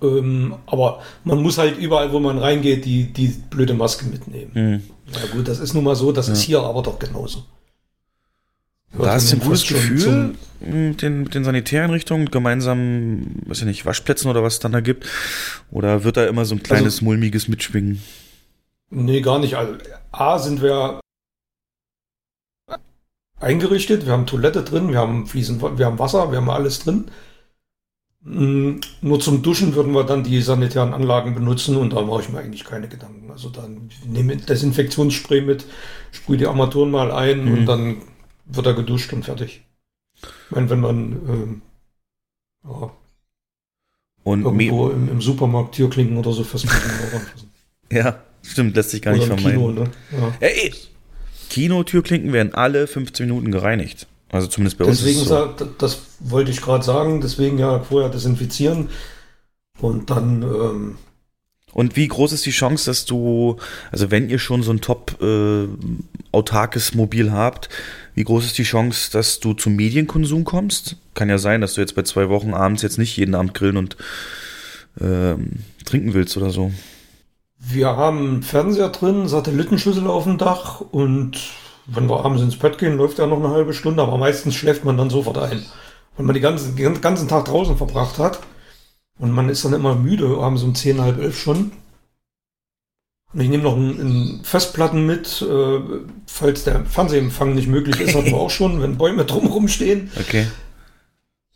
Ähm, 0.00 0.54
aber 0.66 1.02
man 1.24 1.42
muss 1.42 1.58
halt 1.58 1.78
überall, 1.78 2.12
wo 2.12 2.20
man 2.20 2.38
reingeht, 2.38 2.84
die, 2.84 3.12
die 3.12 3.28
blöde 3.50 3.74
Maske 3.74 4.06
mitnehmen. 4.06 4.50
Hm. 4.54 4.82
Na 5.12 5.18
gut, 5.32 5.48
das 5.48 5.58
ist 5.58 5.74
nun 5.74 5.84
mal 5.84 5.96
so, 5.96 6.12
das 6.12 6.28
ja. 6.28 6.34
ist 6.34 6.42
hier 6.42 6.60
aber 6.60 6.82
doch 6.82 6.98
genauso. 6.98 7.44
da 8.96 9.16
ist 9.16 9.32
ein 9.32 9.40
gutes 9.40 9.66
Gefühl 9.66 10.34
mit 10.60 11.02
den, 11.02 11.22
mit 11.22 11.34
den 11.34 11.44
Sanitäreinrichtungen, 11.44 12.30
gemeinsam, 12.30 13.26
weiß 13.46 13.60
ich 13.60 13.64
nicht, 13.64 13.86
Waschplätzen 13.86 14.30
oder 14.30 14.42
was 14.42 14.54
es 14.54 14.58
dann 14.60 14.72
da 14.72 14.80
gibt? 14.80 15.06
Oder 15.70 16.04
wird 16.04 16.16
da 16.16 16.26
immer 16.26 16.44
so 16.44 16.54
ein 16.54 16.62
kleines 16.62 16.96
also, 16.96 17.04
mulmiges 17.04 17.48
Mitschwingen? 17.48 18.02
Nee, 18.90 19.20
gar 19.20 19.38
nicht. 19.38 19.54
Also, 19.54 19.74
A 20.12 20.38
sind 20.38 20.62
wir 20.62 21.00
eingerichtet, 23.40 24.06
wir 24.06 24.12
haben 24.12 24.26
Toilette 24.26 24.62
drin, 24.62 24.90
wir 24.90 24.98
haben 24.98 25.26
fließend, 25.26 25.62
wir 25.78 25.86
haben 25.86 25.98
Wasser, 25.98 26.30
wir 26.30 26.38
haben 26.38 26.50
alles 26.50 26.80
drin. 26.80 27.10
Mm, 28.22 28.80
nur 29.00 29.20
zum 29.20 29.42
Duschen 29.42 29.74
würden 29.74 29.92
wir 29.92 30.04
dann 30.04 30.24
die 30.24 30.42
sanitären 30.42 30.92
Anlagen 30.92 31.34
benutzen 31.34 31.76
und 31.76 31.92
da 31.92 32.02
mache 32.02 32.22
ich 32.22 32.28
mir 32.28 32.38
eigentlich 32.38 32.64
keine 32.64 32.88
Gedanken. 32.88 33.30
Also 33.30 33.48
dann 33.48 33.90
nehme 34.06 34.34
ich 34.34 34.44
Desinfektionsspray 34.44 35.42
mit, 35.42 35.64
sprühe 36.10 36.36
die 36.36 36.46
Armaturen 36.46 36.90
mal 36.90 37.12
ein 37.12 37.44
mhm. 37.44 37.52
und 37.52 37.66
dann 37.66 37.96
wird 38.46 38.66
er 38.66 38.74
geduscht 38.74 39.12
und 39.12 39.24
fertig. 39.24 39.62
Ich 40.16 40.50
meine, 40.50 40.68
wenn 40.70 40.80
man 40.80 41.12
ähm, 41.28 41.62
ja, 42.64 42.90
und 44.24 44.42
irgendwo 44.42 44.90
im, 44.90 45.08
im, 45.08 45.20
Supermarkt 45.20 45.76
Türklinken 45.76 46.18
oder 46.18 46.32
so 46.32 46.44
festmachen 46.44 46.90
Ja, 47.92 48.20
Stimmt, 48.42 48.76
lässt 48.76 48.90
sich 48.90 49.02
gar 49.02 49.14
Oder 49.14 49.20
nicht 49.20 49.28
vermeiden. 49.28 49.60
Kino, 49.60 49.72
ne? 49.72 49.90
ja. 50.12 50.48
ja, 50.48 50.70
Kinotürklinken 51.48 52.32
werden 52.32 52.54
alle 52.54 52.86
15 52.86 53.26
Minuten 53.26 53.50
gereinigt. 53.50 54.06
Also 54.30 54.46
zumindest 54.46 54.78
bei 54.78 54.84
deswegen 54.84 55.20
uns. 55.20 55.28
Deswegen, 55.28 55.58
so. 55.58 55.74
das 55.78 56.00
wollte 56.20 56.50
ich 56.50 56.60
gerade 56.60 56.84
sagen, 56.84 57.20
deswegen 57.20 57.58
ja 57.58 57.80
vorher 57.80 58.10
desinfizieren 58.10 58.90
und 59.80 60.10
dann. 60.10 60.42
Ähm, 60.42 60.98
und 61.72 61.96
wie 61.96 62.08
groß 62.08 62.32
ist 62.32 62.46
die 62.46 62.50
Chance, 62.50 62.86
dass 62.86 63.04
du, 63.04 63.56
also 63.92 64.10
wenn 64.10 64.28
ihr 64.28 64.38
schon 64.38 64.62
so 64.62 64.72
ein 64.72 64.80
top 64.80 65.22
äh, 65.22 65.68
autarkes 66.32 66.94
Mobil 66.94 67.30
habt, 67.30 67.68
wie 68.14 68.24
groß 68.24 68.46
ist 68.46 68.58
die 68.58 68.64
Chance, 68.64 69.10
dass 69.12 69.38
du 69.38 69.54
zum 69.54 69.76
Medienkonsum 69.76 70.44
kommst? 70.44 70.96
Kann 71.14 71.28
ja 71.28 71.38
sein, 71.38 71.60
dass 71.60 71.74
du 71.74 71.80
jetzt 71.80 71.94
bei 71.94 72.02
zwei 72.02 72.28
Wochen 72.28 72.54
abends 72.54 72.82
jetzt 72.82 72.98
nicht 72.98 73.16
jeden 73.16 73.34
Abend 73.34 73.54
grillen 73.54 73.76
und 73.76 73.96
äh, 75.00 75.36
trinken 75.84 76.14
willst 76.14 76.36
oder 76.36 76.50
so. 76.50 76.72
Wir 77.58 77.96
haben 77.96 78.18
einen 78.18 78.42
Fernseher 78.42 78.90
drin, 78.90 79.26
Satellitenschüssel 79.26 80.06
auf 80.06 80.24
dem 80.24 80.38
Dach 80.38 80.80
und 80.80 81.38
wenn 81.86 82.08
wir 82.08 82.24
abends 82.24 82.42
ins 82.42 82.58
Bett 82.58 82.78
gehen, 82.78 82.96
läuft 82.96 83.18
er 83.18 83.26
noch 83.26 83.38
eine 83.38 83.50
halbe 83.50 83.74
Stunde, 83.74 84.02
aber 84.02 84.16
meistens 84.16 84.54
schläft 84.54 84.84
man 84.84 84.96
dann 84.96 85.10
sofort 85.10 85.38
ein. 85.38 85.64
Wenn 86.16 86.26
man 86.26 86.34
die 86.34 86.40
ganzen, 86.40 86.76
den 86.76 87.00
ganzen 87.00 87.28
Tag 87.28 87.46
draußen 87.46 87.76
verbracht 87.76 88.18
hat 88.18 88.40
und 89.18 89.32
man 89.32 89.48
ist 89.48 89.64
dann 89.64 89.72
immer 89.72 89.94
müde, 89.94 90.38
abends 90.38 90.62
um 90.62 90.74
zehn, 90.74 91.00
halb 91.00 91.18
elf 91.18 91.38
schon. 91.38 91.72
Und 93.32 93.40
ich 93.40 93.48
nehme 93.48 93.64
noch 93.64 93.76
einen, 93.76 94.00
einen 94.00 94.44
Festplatten 94.44 95.04
mit, 95.04 95.42
äh, 95.42 95.80
falls 96.26 96.64
der 96.64 96.84
Fernsehempfang 96.84 97.54
nicht 97.54 97.68
möglich 97.68 98.00
ist, 98.00 98.14
hatten 98.14 98.26
wir 98.30 98.38
auch 98.38 98.50
schon, 98.50 98.80
wenn 98.80 98.98
Bäume 98.98 99.24
drumherum 99.24 99.68
stehen. 99.68 100.10
Okay. 100.18 100.46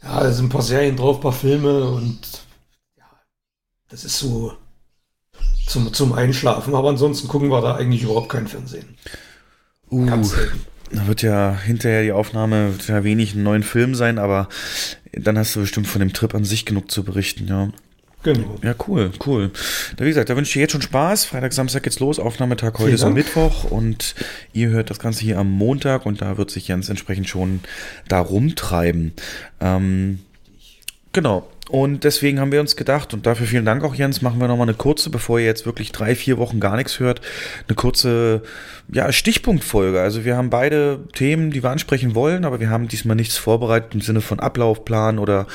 Ja, 0.02 0.20
da 0.20 0.32
sind 0.32 0.46
ein 0.46 0.50
paar 0.50 0.62
Serien 0.62 0.96
drauf, 0.96 1.16
ein 1.16 1.22
paar 1.22 1.32
Filme 1.32 1.84
und 1.84 2.20
ja, 2.98 3.04
das 3.88 4.04
ist 4.04 4.18
so 4.18 4.52
zum, 5.66 5.92
zum 5.92 6.12
Einschlafen. 6.12 6.74
Aber 6.74 6.90
ansonsten 6.90 7.28
gucken 7.28 7.50
wir 7.50 7.60
da 7.60 7.76
eigentlich 7.76 8.02
überhaupt 8.02 8.28
kein 8.28 8.46
Fernsehen. 8.46 8.96
Uh, 9.90 10.06
da 10.90 11.06
wird 11.06 11.22
ja 11.22 11.58
hinterher 11.64 12.02
die 12.02 12.12
Aufnahme 12.12 12.72
wird 12.72 12.88
ja 12.88 13.04
wenig 13.04 13.34
einen 13.34 13.42
neuen 13.42 13.62
Film 13.62 13.94
sein, 13.94 14.18
aber 14.18 14.48
dann 15.12 15.38
hast 15.38 15.56
du 15.56 15.60
bestimmt 15.60 15.86
von 15.86 16.00
dem 16.00 16.12
Trip 16.12 16.34
an 16.34 16.44
sich 16.44 16.64
genug 16.64 16.90
zu 16.90 17.04
berichten, 17.04 17.46
ja. 17.48 17.70
Genau. 18.22 18.56
Ja, 18.62 18.74
cool, 18.86 19.10
cool. 19.26 19.50
Da, 19.96 20.04
wie 20.04 20.08
gesagt, 20.08 20.30
da 20.30 20.36
wünsche 20.36 20.50
ich 20.50 20.54
dir 20.54 20.60
jetzt 20.60 20.72
schon 20.72 20.82
Spaß. 20.82 21.24
Freitag, 21.24 21.52
Samstag 21.52 21.82
geht's 21.82 21.98
los. 21.98 22.20
Aufnahmetag 22.20 22.78
heute 22.78 22.94
ist 22.94 23.02
am 23.02 23.14
Mittwoch 23.14 23.64
und 23.64 24.14
ihr 24.52 24.68
hört 24.68 24.90
das 24.90 25.00
Ganze 25.00 25.22
hier 25.22 25.38
am 25.38 25.50
Montag 25.50 26.06
und 26.06 26.22
da 26.22 26.38
wird 26.38 26.50
sich 26.50 26.68
Jens 26.68 26.88
entsprechend 26.88 27.28
schon 27.28 27.60
da 28.06 28.20
rumtreiben. 28.20 29.12
Ähm, 29.60 30.20
genau. 31.12 31.48
Und 31.68 32.04
deswegen 32.04 32.40
haben 32.40 32.52
wir 32.52 32.60
uns 32.60 32.76
gedacht, 32.76 33.14
und 33.14 33.24
dafür 33.24 33.46
vielen 33.46 33.64
Dank 33.64 33.84
auch 33.84 33.94
Jens, 33.94 34.20
machen 34.20 34.40
wir 34.40 34.48
nochmal 34.48 34.68
eine 34.68 34.76
kurze, 34.76 35.10
bevor 35.10 35.38
ihr 35.38 35.46
jetzt 35.46 35.64
wirklich 35.64 35.92
drei, 35.92 36.14
vier 36.14 36.36
Wochen 36.36 36.60
gar 36.60 36.76
nichts 36.76 36.98
hört, 36.98 37.20
eine 37.68 37.76
kurze 37.76 38.42
ja, 38.92 39.10
Stichpunktfolge. 39.12 40.00
Also 40.00 40.24
wir 40.24 40.36
haben 40.36 40.50
beide 40.50 41.00
Themen, 41.14 41.50
die 41.50 41.62
wir 41.62 41.70
ansprechen 41.70 42.14
wollen, 42.14 42.44
aber 42.44 42.58
wir 42.60 42.68
haben 42.68 42.88
diesmal 42.88 43.16
nichts 43.16 43.38
vorbereitet 43.38 43.94
im 43.94 44.00
Sinne 44.00 44.20
von 44.20 44.40
Ablaufplan 44.40 45.18
oder 45.18 45.46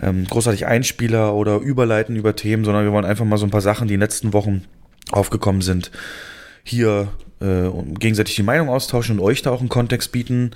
ähm, 0.00 0.24
großartig 0.24 0.64
Einspieler 0.64 1.34
oder 1.34 1.58
Überleiten 1.58 2.14
über 2.16 2.36
Themen, 2.36 2.64
sondern 2.64 2.84
wir 2.84 2.92
wollen 2.92 3.04
einfach 3.04 3.24
mal 3.24 3.36
so 3.36 3.46
ein 3.46 3.50
paar 3.50 3.60
Sachen, 3.60 3.88
die 3.88 3.94
in 3.94 4.00
den 4.00 4.06
letzten 4.06 4.32
Wochen 4.32 4.64
aufgekommen 5.10 5.60
sind, 5.60 5.90
hier 6.62 7.08
äh, 7.40 7.68
gegenseitig 7.98 8.36
die 8.36 8.42
Meinung 8.42 8.68
austauschen 8.68 9.18
und 9.18 9.24
euch 9.24 9.42
da 9.42 9.50
auch 9.50 9.60
einen 9.60 9.68
Kontext 9.68 10.12
bieten. 10.12 10.52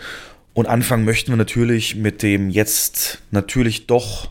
Und 0.55 0.69
anfangen 0.69 1.05
möchten 1.05 1.33
wir 1.33 1.37
natürlich 1.37 1.97
mit 1.97 2.23
dem 2.23 2.51
jetzt 2.51 3.19
natürlich 3.31 3.87
doch 3.87 4.31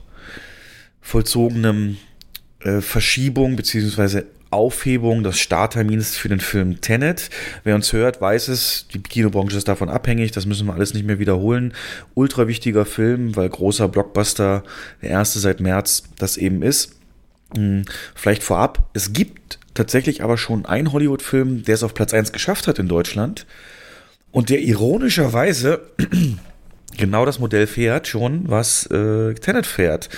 vollzogenem 1.02 1.98
äh, 2.60 2.82
Verschiebung 2.82 3.56
beziehungsweise 3.56 4.26
Aufhebung 4.52 5.24
des 5.24 5.40
Starttermins 5.40 6.18
für 6.18 6.28
den 6.28 6.42
Film 6.42 6.82
Tenet. 6.82 7.30
Wer 7.64 7.76
uns 7.76 7.94
hört, 7.94 8.20
weiß 8.20 8.50
es, 8.50 8.86
die 8.94 9.02
Kinobranche 9.02 9.58
ist 9.58 9.70
davon 9.70 9.90
abhängig, 9.90 10.32
das 10.32 10.46
müssen 10.46 10.68
wir 10.68 10.74
alles 10.74 10.94
nicht 10.94 11.06
mehr 11.06 11.20
wiederholen. 11.20 11.74
Ultra 12.16 12.48
wichtiger 12.48 12.86
Film, 12.86 13.36
weil 13.38 13.48
großer 13.48 13.88
Blockbuster, 13.88 14.64
der 15.02 15.10
erste 15.10 15.40
seit 15.40 15.62
März, 15.62 16.04
das 16.18 16.36
eben 16.36 16.62
ist. 16.62 16.96
Hm, 17.56 17.86
vielleicht 18.14 18.44
vorab, 18.44 18.90
es 18.94 19.14
gibt 19.14 19.58
tatsächlich 19.74 20.22
aber 20.22 20.38
schon 20.38 20.66
einen 20.66 20.92
Hollywood-Film, 20.92 21.64
der 21.64 21.76
es 21.76 21.84
auf 21.84 21.94
Platz 21.94 22.14
1 22.14 22.34
geschafft 22.34 22.68
hat 22.68 22.78
in 22.78 22.90
Deutschland 22.90 23.46
und 24.32 24.50
der 24.50 24.60
ironischerweise 24.60 25.80
genau 26.98 27.26
das 27.26 27.40
Modell 27.40 27.68
fährt 27.68 28.08
schon, 28.08 28.50
was 28.50 28.86
äh, 28.88 29.34
Tenet 29.36 29.66
fährt 29.66 30.10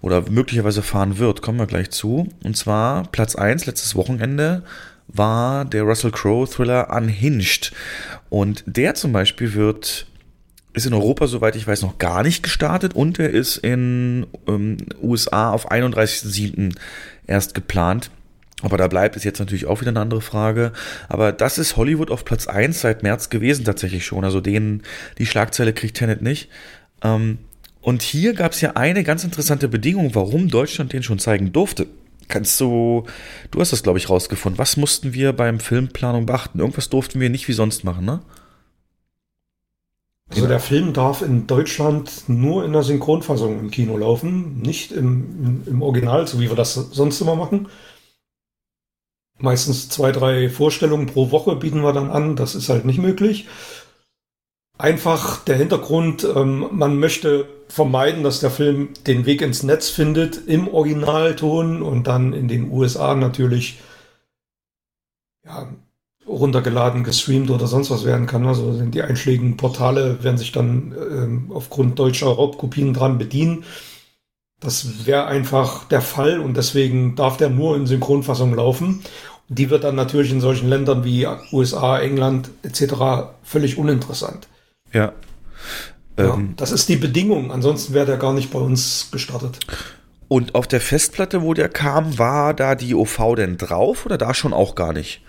oder 0.00 0.30
möglicherweise 0.30 0.82
fahren 0.82 1.18
wird, 1.18 1.42
kommen 1.42 1.58
wir 1.58 1.66
gleich 1.66 1.90
zu. 1.90 2.28
Und 2.42 2.56
zwar 2.56 3.04
Platz 3.10 3.34
1 3.34 3.66
letztes 3.66 3.94
Wochenende 3.94 4.62
war 5.08 5.64
der 5.64 5.82
Russell 5.82 6.10
Crowe 6.10 6.48
Thriller 6.48 6.90
Unhinged. 6.94 7.72
Und 8.28 8.64
der 8.66 8.94
zum 8.94 9.12
Beispiel 9.12 9.54
wird 9.54 10.06
ist 10.76 10.86
in 10.86 10.92
Europa, 10.92 11.26
soweit 11.26 11.56
ich 11.56 11.66
weiß, 11.66 11.80
noch 11.80 11.96
gar 11.96 12.22
nicht 12.22 12.42
gestartet 12.42 12.94
und 12.94 13.18
er 13.18 13.30
ist 13.30 13.56
in 13.56 14.26
ähm, 14.46 14.76
USA 15.02 15.50
auf 15.50 15.70
31.07. 15.72 16.76
erst 17.26 17.54
geplant. 17.54 18.10
Ob 18.62 18.72
er 18.72 18.78
da 18.78 18.88
bleibt, 18.88 19.16
ist 19.16 19.24
jetzt 19.24 19.38
natürlich 19.38 19.66
auch 19.66 19.80
wieder 19.80 19.90
eine 19.90 20.00
andere 20.00 20.20
Frage. 20.20 20.72
Aber 21.08 21.32
das 21.32 21.56
ist 21.58 21.76
Hollywood 21.76 22.10
auf 22.10 22.24
Platz 22.24 22.46
1 22.46 22.80
seit 22.80 23.02
März 23.02 23.30
gewesen 23.30 23.64
tatsächlich 23.64 24.04
schon. 24.04 24.24
Also 24.24 24.40
den, 24.40 24.82
die 25.18 25.26
Schlagzeile 25.26 25.72
kriegt 25.72 25.96
Tenet 25.96 26.20
nicht. 26.20 26.50
Ähm, 27.02 27.38
und 27.86 28.02
hier 28.02 28.34
gab 28.34 28.50
es 28.50 28.60
ja 28.60 28.72
eine 28.72 29.04
ganz 29.04 29.22
interessante 29.22 29.68
Bedingung, 29.68 30.16
warum 30.16 30.48
Deutschland 30.48 30.92
den 30.92 31.04
schon 31.04 31.20
zeigen 31.20 31.52
durfte. 31.52 31.86
Kannst 32.26 32.60
du, 32.60 33.04
du 33.52 33.60
hast 33.60 33.72
das 33.72 33.84
glaube 33.84 34.00
ich 34.00 34.10
rausgefunden. 34.10 34.58
Was 34.58 34.76
mussten 34.76 35.14
wir 35.14 35.32
beim 35.32 35.60
Filmplanung 35.60 36.26
beachten? 36.26 36.58
Irgendwas 36.58 36.88
durften 36.88 37.20
wir 37.20 37.30
nicht 37.30 37.46
wie 37.46 37.52
sonst 37.52 37.84
machen, 37.84 38.04
ne? 38.04 38.22
Also 40.30 40.48
der 40.48 40.58
Film 40.58 40.94
darf 40.94 41.22
in 41.22 41.46
Deutschland 41.46 42.24
nur 42.26 42.64
in 42.64 42.72
der 42.72 42.82
Synchronfassung 42.82 43.60
im 43.60 43.70
Kino 43.70 43.96
laufen, 43.96 44.60
nicht 44.62 44.90
im, 44.90 45.62
im, 45.66 45.72
im 45.74 45.82
Original, 45.82 46.26
so 46.26 46.40
wie 46.40 46.48
wir 46.48 46.56
das 46.56 46.74
sonst 46.74 47.20
immer 47.20 47.36
machen. 47.36 47.68
Meistens 49.38 49.90
zwei, 49.90 50.10
drei 50.10 50.50
Vorstellungen 50.50 51.06
pro 51.06 51.30
Woche 51.30 51.54
bieten 51.54 51.82
wir 51.82 51.92
dann 51.92 52.10
an. 52.10 52.34
Das 52.34 52.56
ist 52.56 52.68
halt 52.68 52.84
nicht 52.84 52.98
möglich. 52.98 53.46
Einfach 54.78 55.42
der 55.44 55.56
Hintergrund, 55.56 56.26
ähm, 56.36 56.66
man 56.70 56.98
möchte 56.98 57.48
vermeiden, 57.68 58.22
dass 58.22 58.40
der 58.40 58.50
Film 58.50 58.90
den 59.06 59.24
Weg 59.24 59.40
ins 59.40 59.62
Netz 59.62 59.88
findet 59.88 60.46
im 60.46 60.68
Originalton 60.68 61.82
und 61.82 62.06
dann 62.06 62.32
in 62.32 62.46
den 62.46 62.70
USA 62.70 63.14
natürlich 63.14 63.80
ja, 65.44 65.68
runtergeladen, 66.26 67.04
gestreamt 67.04 67.50
oder 67.50 67.66
sonst 67.66 67.90
was 67.90 68.04
werden 68.04 68.26
kann. 68.26 68.46
Also 68.46 68.72
die 68.72 69.02
einschlägigen 69.02 69.56
Portale 69.56 70.22
werden 70.22 70.38
sich 70.38 70.52
dann 70.52 70.94
ähm, 70.94 71.50
aufgrund 71.54 71.98
deutscher 71.98 72.28
Raubkopien 72.28 72.92
dran 72.92 73.16
bedienen. 73.16 73.64
Das 74.60 75.06
wäre 75.06 75.26
einfach 75.26 75.84
der 75.84 76.02
Fall 76.02 76.40
und 76.40 76.56
deswegen 76.56 77.14
darf 77.14 77.36
der 77.36 77.50
nur 77.50 77.76
in 77.76 77.86
Synchronfassung 77.86 78.54
laufen. 78.54 79.02
Und 79.48 79.58
die 79.58 79.70
wird 79.70 79.84
dann 79.84 79.94
natürlich 79.94 80.32
in 80.32 80.40
solchen 80.40 80.68
Ländern 80.68 81.04
wie 81.04 81.26
USA, 81.52 81.98
England 81.98 82.50
etc. 82.62 83.30
völlig 83.42 83.78
uninteressant. 83.78 84.48
Ja. 84.92 85.12
ja 86.18 86.34
ähm, 86.34 86.54
das 86.56 86.72
ist 86.72 86.88
die 86.88 86.96
Bedingung. 86.96 87.50
Ansonsten 87.50 87.94
wäre 87.94 88.06
der 88.06 88.16
gar 88.16 88.32
nicht 88.32 88.50
bei 88.50 88.58
uns 88.58 89.08
gestartet. 89.10 89.58
Und 90.28 90.54
auf 90.54 90.66
der 90.66 90.80
Festplatte, 90.80 91.42
wo 91.42 91.54
der 91.54 91.68
kam, 91.68 92.18
war 92.18 92.52
da 92.52 92.74
die 92.74 92.94
OV 92.94 93.34
denn 93.36 93.58
drauf 93.58 94.06
oder 94.06 94.18
da 94.18 94.34
schon 94.34 94.52
auch 94.52 94.74
gar 94.74 94.92
nicht? 94.92 95.22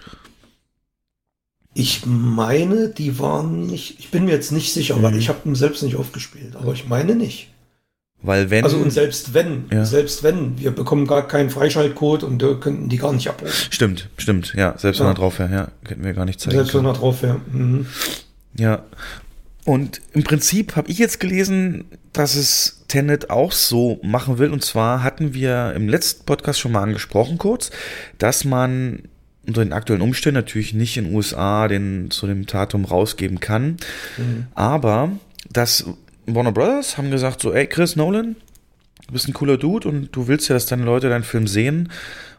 Ich 1.74 2.08
meine, 2.08 2.90
die 2.90 3.20
waren 3.20 3.68
nicht. 3.68 4.00
Ich 4.00 4.10
bin 4.10 4.26
mir 4.26 4.32
jetzt 4.32 4.52
nicht 4.52 4.74
sicher, 4.74 4.98
mhm. 4.98 5.04
weil 5.04 5.18
ich 5.18 5.30
habe 5.30 5.40
ihn 5.46 5.54
selbst 5.54 5.84
nicht 5.84 5.96
aufgespielt. 5.96 6.56
Aber 6.56 6.74
ich 6.74 6.88
meine 6.88 7.16
nicht. 7.16 7.50
Weil 8.24 8.50
wenn. 8.50 8.64
Also 8.64 8.78
und 8.78 8.90
selbst 8.90 9.36
wenn, 9.36 9.66
ja. 9.72 9.86
selbst 9.86 10.24
wenn, 10.24 10.58
wir 10.58 10.72
bekommen 10.72 11.06
gar 11.06 11.28
keinen 11.28 11.52
Freischaltcode 11.52 12.24
und 12.24 12.40
könnten 12.62 12.90
die 12.90 12.98
gar 12.98 13.14
nicht 13.14 13.30
abrufen. 13.30 13.72
Stimmt, 13.72 14.10
stimmt, 14.18 14.56
ja. 14.56 14.76
Selbst 14.80 14.98
ja. 14.98 15.06
wenn 15.06 15.12
er 15.12 15.16
drauf 15.16 15.38
wäre, 15.38 15.54
ja, 15.54 15.68
könnten 15.84 16.04
wir 16.04 16.14
gar 16.14 16.26
nicht 16.26 16.40
zeigen. 16.40 16.58
Selbst 16.58 16.74
wenn 16.74 16.86
er 16.86 16.94
drauf 16.94 17.22
wäre. 17.22 17.40
Mhm. 17.52 17.86
Ja. 18.58 18.82
Und 19.68 20.00
im 20.14 20.24
Prinzip 20.24 20.78
habe 20.78 20.90
ich 20.90 20.98
jetzt 20.98 21.20
gelesen, 21.20 21.84
dass 22.14 22.36
es 22.36 22.86
Tenet 22.88 23.30
auch 23.30 23.52
so 23.52 24.00
machen 24.02 24.38
will. 24.38 24.52
Und 24.52 24.64
zwar 24.64 25.04
hatten 25.04 25.34
wir 25.34 25.74
im 25.76 25.90
letzten 25.90 26.24
Podcast 26.24 26.62
schon 26.62 26.72
mal 26.72 26.84
angesprochen 26.84 27.38
kurz, 27.38 27.70
dass 28.18 28.46
man 28.46 29.10
unter 29.46 29.66
den 29.66 29.74
aktuellen 29.74 30.02
Umständen 30.02 30.40
natürlich 30.40 30.74
nicht 30.74 30.96
in 30.96 31.04
den 31.04 31.14
USA 31.14 31.68
den 31.68 32.12
zu 32.12 32.28
dem 32.28 32.46
Datum 32.46 32.86
rausgeben 32.86 33.42
kann. 33.42 33.76
Mhm. 34.18 34.48
Aber 34.56 35.12
dass 35.52 35.84
Warner 36.28 36.54
Brothers 36.54 36.98
haben 36.98 37.12
gesagt 37.12 37.42
so, 37.42 37.52
ey 37.52 37.68
Chris 37.68 37.98
Nolan, 37.98 38.38
du 39.08 39.12
bist 39.12 39.28
ein 39.28 39.34
cooler 39.34 39.58
Dude 39.58 39.90
und 39.90 40.16
du 40.16 40.30
willst 40.30 40.48
ja, 40.48 40.54
dass 40.54 40.66
deine 40.66 40.86
Leute 40.86 41.10
deinen 41.10 41.26
Film 41.26 41.46
sehen. 41.46 41.92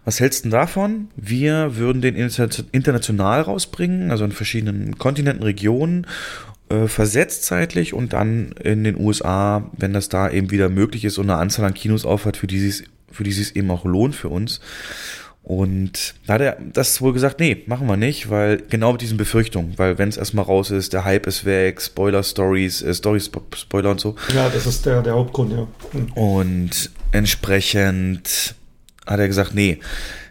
Was 0.07 0.21
hältst 0.21 0.47
du 0.47 0.49
davon? 0.49 1.09
Wir 1.17 1.77
würden 1.77 2.01
den 2.01 2.17
international 2.17 3.43
rausbringen, 3.43 4.11
also 4.11 4.25
in 4.25 4.33
verschiedenen 4.33 4.97
Kontinenten, 4.97 5.43
Regionen, 5.43 6.07
äh, 6.69 6.87
versetzt 6.87 7.45
zeitlich 7.45 7.95
und 7.95 8.13
dann 8.13 8.53
in 8.63 8.85
den 8.85 8.99
USA, 8.99 9.71
wenn 9.77 9.93
das 9.93 10.09
da 10.09 10.31
eben 10.31 10.51
wieder 10.51 10.69
möglich 10.69 11.05
ist 11.05 11.19
und 11.19 11.31
eine 11.31 11.39
Anzahl 11.39 11.65
an 11.65 11.75
Kinos 11.75 12.05
aufhat, 12.05 12.37
für 12.37 12.47
die 12.47 12.67
es 12.67 12.85
für 13.11 13.25
die 13.25 13.31
es 13.31 13.53
eben 13.53 13.71
auch 13.71 13.85
lohnt 13.85 14.15
für 14.15 14.29
uns. 14.29 14.61
Und 15.43 16.15
da 16.27 16.35
hat 16.35 16.41
er 16.43 16.59
das 16.61 17.01
wohl 17.01 17.15
gesagt, 17.15 17.41
nee, 17.41 17.63
machen 17.67 17.87
wir 17.87 17.97
nicht, 17.97 18.29
weil 18.29 18.59
genau 18.69 18.93
mit 18.93 19.01
diesen 19.01 19.17
Befürchtungen, 19.17 19.73
weil 19.79 19.97
wenn 19.97 20.11
es 20.11 20.19
erstmal 20.19 20.45
raus 20.45 20.71
ist, 20.71 20.93
der 20.93 21.05
Hype 21.05 21.27
ist 21.27 21.47
weg, 21.47 21.81
Spoiler-Stories, 21.81 22.83
äh, 22.83 22.95
Stories, 22.95 23.31
Spoiler 23.57 23.91
und 23.91 23.99
so. 23.99 24.15
Ja, 24.35 24.51
das 24.51 24.67
ist 24.67 24.85
der, 24.85 25.01
der 25.01 25.15
Hauptgrund, 25.15 25.53
ja. 25.53 25.67
Hm. 25.93 26.13
Und 26.13 26.91
entsprechend 27.13 28.55
hat 29.07 29.21
er 29.21 29.27
gesagt, 29.27 29.55
nee. 29.55 29.79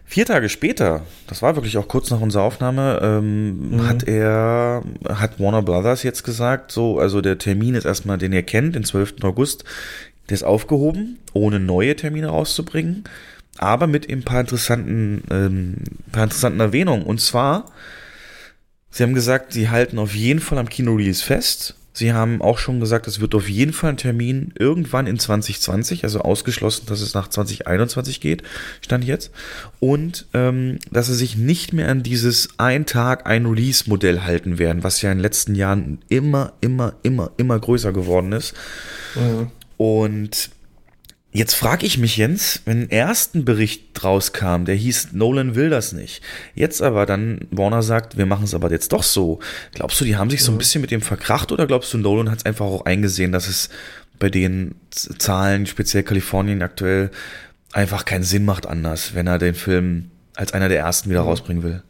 Vier 0.09 0.25
Tage 0.25 0.47
später, 0.47 1.05
das 1.27 1.41
war 1.41 1.55
wirklich 1.55 1.77
auch 1.77 1.87
kurz 1.87 2.09
nach 2.09 2.21
unserer 2.21 2.43
Aufnahme, 2.43 2.99
ähm, 3.03 3.71
mhm. 3.71 3.87
hat 3.87 4.07
er, 4.07 4.81
hat 5.09 5.39
Warner 5.39 5.61
Brothers 5.61 6.03
jetzt 6.03 6.23
gesagt, 6.23 6.71
so, 6.71 6.97
also 6.97 7.19
der 7.19 7.37
Termin 7.37 7.75
ist 7.75 7.85
erstmal, 7.85 8.17
den 8.17 8.31
ihr 8.31 8.43
kennt, 8.43 8.75
den 8.75 8.85
12. 8.85 9.15
August, 9.23 9.65
der 10.29 10.35
ist 10.35 10.43
aufgehoben, 10.43 11.19
ohne 11.33 11.59
neue 11.59 11.95
Termine 11.95 12.27
rauszubringen 12.27 13.03
aber 13.57 13.87
mit 13.87 14.09
ein 14.09 14.23
paar 14.23 14.41
interessanten, 14.41 15.23
ähm, 15.29 15.75
paar 16.11 16.23
interessanten 16.23 16.59
Erwähnungen. 16.59 17.03
Und 17.03 17.19
zwar, 17.19 17.65
sie 18.89 19.03
haben 19.03 19.13
gesagt, 19.13 19.53
sie 19.53 19.69
halten 19.69 19.99
auf 19.99 20.15
jeden 20.15 20.39
Fall 20.39 20.57
am 20.57 20.69
Kino-Release 20.69 21.23
fest. 21.23 21.75
Sie 21.97 22.13
haben 22.13 22.43
auch 22.43 22.59
schon 22.59 22.79
gesagt, 22.79 23.07
es 23.07 23.19
wird 23.21 23.33
auf 23.33 23.49
jeden 23.49 23.73
Fall 23.73 23.89
ein 23.89 23.97
Termin 23.97 24.53
irgendwann 24.59 25.07
in 25.07 25.17
2020, 25.17 26.03
also 26.03 26.19
ausgeschlossen, 26.19 26.85
dass 26.85 27.01
es 27.01 27.15
nach 27.15 27.27
2021 27.27 28.21
geht, 28.21 28.43
stand 28.81 29.03
jetzt. 29.03 29.31
Und 29.79 30.27
ähm, 30.35 30.77
dass 30.91 31.07
sie 31.07 31.15
sich 31.15 31.37
nicht 31.37 31.73
mehr 31.73 31.89
an 31.89 32.03
dieses 32.03 32.49
ein 32.59 32.85
Tag, 32.85 33.25
ein 33.25 33.47
Release-Modell 33.47 34.21
halten 34.21 34.59
werden, 34.59 34.83
was 34.83 35.01
ja 35.01 35.11
in 35.11 35.17
den 35.17 35.23
letzten 35.23 35.55
Jahren 35.55 35.97
immer, 36.07 36.53
immer, 36.61 36.93
immer, 37.01 37.31
immer 37.37 37.57
größer 37.57 37.91
geworden 37.93 38.31
ist. 38.31 38.53
Mhm. 39.15 39.47
Und 39.77 40.51
Jetzt 41.37 41.53
frage 41.53 41.85
ich 41.85 41.99
mich, 41.99 42.17
Jens, 42.17 42.63
wenn 42.65 42.81
ein 42.81 42.89
ersten 42.89 43.45
Bericht 43.45 44.03
rauskam, 44.03 44.65
der 44.65 44.73
hieß, 44.73 45.09
Nolan 45.11 45.53
will 45.53 45.69
das 45.69 45.93
nicht. 45.93 46.23
Jetzt 46.55 46.81
aber 46.81 47.05
dann 47.05 47.41
Warner 47.51 47.83
sagt, 47.83 48.17
wir 48.17 48.25
machen 48.25 48.45
es 48.45 48.55
aber 48.55 48.71
jetzt 48.71 48.91
doch 48.91 49.03
so. 49.03 49.37
Glaubst 49.75 50.01
du, 50.01 50.05
die 50.05 50.15
haben 50.15 50.31
sich 50.31 50.43
so 50.43 50.51
ein 50.51 50.57
bisschen 50.57 50.81
mit 50.81 50.89
dem 50.89 51.03
verkracht 51.03 51.51
oder 51.51 51.67
glaubst 51.67 51.93
du, 51.93 51.99
Nolan 51.99 52.31
hat 52.31 52.39
es 52.39 52.45
einfach 52.47 52.65
auch 52.65 52.85
eingesehen, 52.85 53.31
dass 53.31 53.47
es 53.47 53.69
bei 54.17 54.31
den 54.31 54.73
Zahlen, 54.89 55.67
speziell 55.67 56.01
Kalifornien 56.01 56.63
aktuell, 56.63 57.11
einfach 57.71 58.03
keinen 58.03 58.23
Sinn 58.23 58.43
macht 58.43 58.65
anders, 58.65 59.13
wenn 59.13 59.27
er 59.27 59.37
den 59.37 59.53
Film 59.53 60.09
als 60.33 60.53
einer 60.53 60.69
der 60.69 60.79
ersten 60.79 61.11
wieder 61.11 61.21
rausbringen 61.21 61.61
will? 61.61 61.83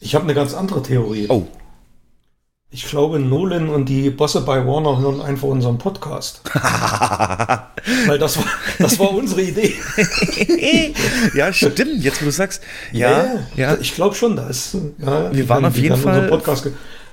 Ich 0.00 0.14
habe 0.14 0.24
eine 0.24 0.32
ganz 0.32 0.54
andere 0.54 0.82
Theorie. 0.82 1.26
Oh. 1.28 1.46
Ich 2.70 2.84
glaube, 2.88 3.20
Nolan 3.20 3.68
und 3.68 3.88
die 3.88 4.10
Bosse 4.10 4.40
bei 4.40 4.66
Warner 4.66 4.98
hören 4.98 5.20
einfach 5.20 5.46
unseren 5.48 5.78
Podcast. 5.78 6.40
Weil 8.06 8.18
das 8.18 8.36
war, 8.36 8.44
das 8.78 8.98
war 8.98 9.12
unsere 9.12 9.42
Idee. 9.42 9.74
ja, 11.34 11.52
stimmt. 11.52 12.02
Jetzt, 12.02 12.20
wo 12.20 12.26
du 12.26 12.32
sagst, 12.32 12.62
ja, 12.92 13.24
ja, 13.24 13.46
ja. 13.56 13.78
ich 13.80 13.94
glaube 13.94 14.16
schon, 14.16 14.34
da 14.34 14.48
ist. 14.48 14.76
Ja, 14.98 15.32
wir 15.32 15.48
waren 15.48 15.64
auf 15.64 15.76
jeden 15.76 15.96
Fall. 15.96 16.28
Podcast 16.28 16.66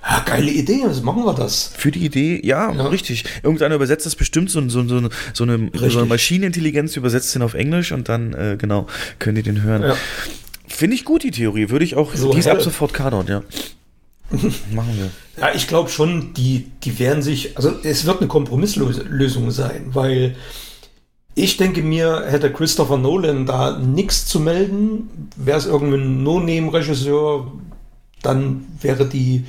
ja, 0.06 0.20
geile 0.26 0.52
Idee, 0.52 0.84
also 0.84 1.02
machen 1.04 1.24
wir 1.24 1.34
das. 1.34 1.72
Für 1.78 1.92
die 1.92 2.04
Idee, 2.04 2.42
ja, 2.44 2.74
ja. 2.74 2.88
richtig. 2.88 3.24
Irgendeiner 3.42 3.76
übersetzt 3.76 4.06
das 4.06 4.16
bestimmt, 4.16 4.50
so, 4.50 4.60
so, 4.68 4.86
so, 4.86 5.10
so, 5.34 5.44
eine, 5.44 5.72
so 5.74 6.00
eine 6.00 6.06
Maschinenintelligenz 6.08 6.98
übersetzt 6.98 7.34
den 7.36 7.42
auf 7.42 7.54
Englisch 7.54 7.94
und 7.94 8.10
dann, 8.10 8.34
äh, 8.34 8.58
genau, 8.60 8.88
könnt 9.20 9.38
ihr 9.38 9.44
den 9.44 9.62
hören. 9.62 9.84
Ja. 9.84 9.96
Finde 10.68 10.96
ich 10.96 11.06
gut, 11.06 11.24
die 11.24 11.32
Theorie. 11.32 11.70
Würde 11.70 11.86
ich 11.86 11.96
auch, 11.96 12.14
so 12.16 12.34
die 12.34 12.40
ist 12.40 12.50
ab 12.50 12.62
sofort 12.62 12.94
Kanon, 12.94 13.28
ja. 13.28 13.44
Machen 14.72 14.98
wir. 14.98 15.12
Ja, 15.42 15.54
ich 15.54 15.68
glaube 15.68 15.90
schon, 15.90 16.34
die, 16.34 16.72
die 16.84 17.00
werden 17.00 17.22
sich, 17.22 17.56
also 17.56 17.72
es 17.84 18.06
wird 18.06 18.20
eine 18.20 18.28
Kompromisslösung 18.28 19.52
sein, 19.52 19.90
weil 19.94 20.36
ich 21.36 21.58
denke 21.58 21.82
mir, 21.82 22.25
hätte 22.28 22.52
Christopher 22.52 22.98
Nolan 22.98 23.46
da 23.46 23.78
nichts 23.78 24.25
zu 24.25 24.40
melden, 24.40 25.30
wäre 25.36 25.58
es 25.58 25.66
irgendein 25.66 26.24
No-Name-Regisseur, 26.24 27.52
dann 28.22 28.66
wäre 28.82 29.08
die 29.08 29.46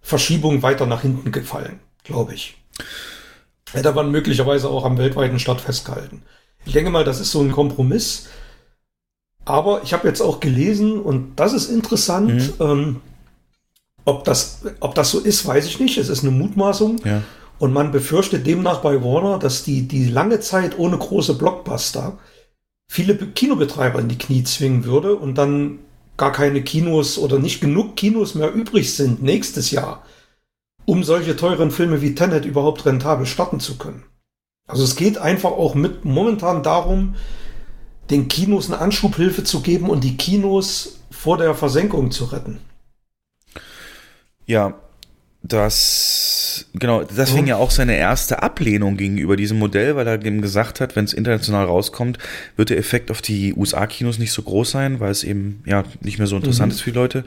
Verschiebung 0.00 0.62
weiter 0.62 0.86
nach 0.86 1.02
hinten 1.02 1.32
gefallen, 1.32 1.80
glaube 2.04 2.34
ich. 2.34 2.56
Hätte 3.72 3.92
man 3.92 4.10
möglicherweise 4.10 4.68
auch 4.68 4.84
am 4.84 4.98
weltweiten 4.98 5.38
Start 5.40 5.60
festgehalten. 5.60 6.22
Ich 6.64 6.72
denke 6.72 6.90
mal, 6.90 7.04
das 7.04 7.20
ist 7.20 7.32
so 7.32 7.40
ein 7.40 7.52
Kompromiss. 7.52 8.28
Aber 9.44 9.82
ich 9.82 9.92
habe 9.92 10.08
jetzt 10.08 10.22
auch 10.22 10.40
gelesen, 10.40 11.00
und 11.00 11.36
das 11.36 11.52
ist 11.52 11.68
interessant, 11.68 12.58
mhm. 12.58 12.64
ähm, 12.64 13.00
ob 14.04 14.24
das, 14.24 14.62
ob 14.80 14.94
das 14.94 15.10
so 15.10 15.20
ist, 15.20 15.46
weiß 15.46 15.66
ich 15.66 15.80
nicht. 15.80 15.98
Es 15.98 16.08
ist 16.08 16.22
eine 16.22 16.32
Mutmaßung. 16.32 17.00
Ja. 17.04 17.22
Und 17.58 17.72
man 17.72 17.92
befürchtet 17.92 18.46
demnach 18.46 18.80
bei 18.80 19.02
Warner, 19.02 19.38
dass 19.38 19.62
die, 19.62 19.86
die 19.88 20.06
lange 20.06 20.40
Zeit 20.40 20.78
ohne 20.78 20.98
große 20.98 21.34
Blockbuster 21.34 22.18
viele 22.88 23.16
Kinobetreiber 23.16 24.00
in 24.00 24.08
die 24.08 24.18
Knie 24.18 24.44
zwingen 24.44 24.84
würde 24.84 25.16
und 25.16 25.36
dann 25.36 25.78
gar 26.16 26.32
keine 26.32 26.62
Kinos 26.62 27.18
oder 27.18 27.38
nicht 27.38 27.60
genug 27.60 27.96
Kinos 27.96 28.34
mehr 28.34 28.52
übrig 28.52 28.94
sind 28.94 29.22
nächstes 29.22 29.70
Jahr, 29.70 30.04
um 30.84 31.02
solche 31.02 31.36
teuren 31.36 31.70
Filme 31.70 32.02
wie 32.02 32.14
Tenet 32.14 32.44
überhaupt 32.44 32.86
rentabel 32.86 33.26
starten 33.26 33.60
zu 33.60 33.78
können. 33.78 34.04
Also 34.66 34.84
es 34.84 34.96
geht 34.96 35.18
einfach 35.18 35.50
auch 35.50 35.74
mit 35.74 36.04
momentan 36.04 36.62
darum, 36.62 37.14
den 38.10 38.28
Kinos 38.28 38.70
eine 38.70 38.80
Anschubhilfe 38.80 39.44
zu 39.44 39.60
geben 39.60 39.88
und 39.90 40.04
die 40.04 40.16
Kinos 40.16 41.00
vor 41.10 41.38
der 41.38 41.54
Versenkung 41.54 42.10
zu 42.10 42.26
retten. 42.26 42.60
Ja, 44.46 44.74
das, 45.46 46.64
genau, 46.72 47.04
deswegen 47.04 47.42
mhm. 47.42 47.48
ja 47.48 47.56
auch 47.56 47.70
seine 47.70 47.96
erste 47.96 48.42
Ablehnung 48.42 48.96
gegenüber 48.96 49.36
diesem 49.36 49.58
Modell, 49.58 49.94
weil 49.94 50.06
er 50.06 50.14
eben 50.24 50.40
gesagt 50.40 50.80
hat, 50.80 50.96
wenn 50.96 51.04
es 51.04 51.12
international 51.12 51.66
rauskommt, 51.66 52.18
wird 52.56 52.70
der 52.70 52.78
Effekt 52.78 53.10
auf 53.10 53.20
die 53.20 53.52
USA-Kinos 53.52 54.18
nicht 54.18 54.32
so 54.32 54.40
groß 54.40 54.70
sein, 54.70 55.00
weil 55.00 55.10
es 55.10 55.22
eben 55.22 55.62
ja 55.66 55.84
nicht 56.00 56.16
mehr 56.16 56.26
so 56.26 56.36
interessant 56.36 56.72
mhm. 56.72 56.76
ist 56.76 56.80
für 56.80 56.92
die 56.92 56.98
Leute. 56.98 57.24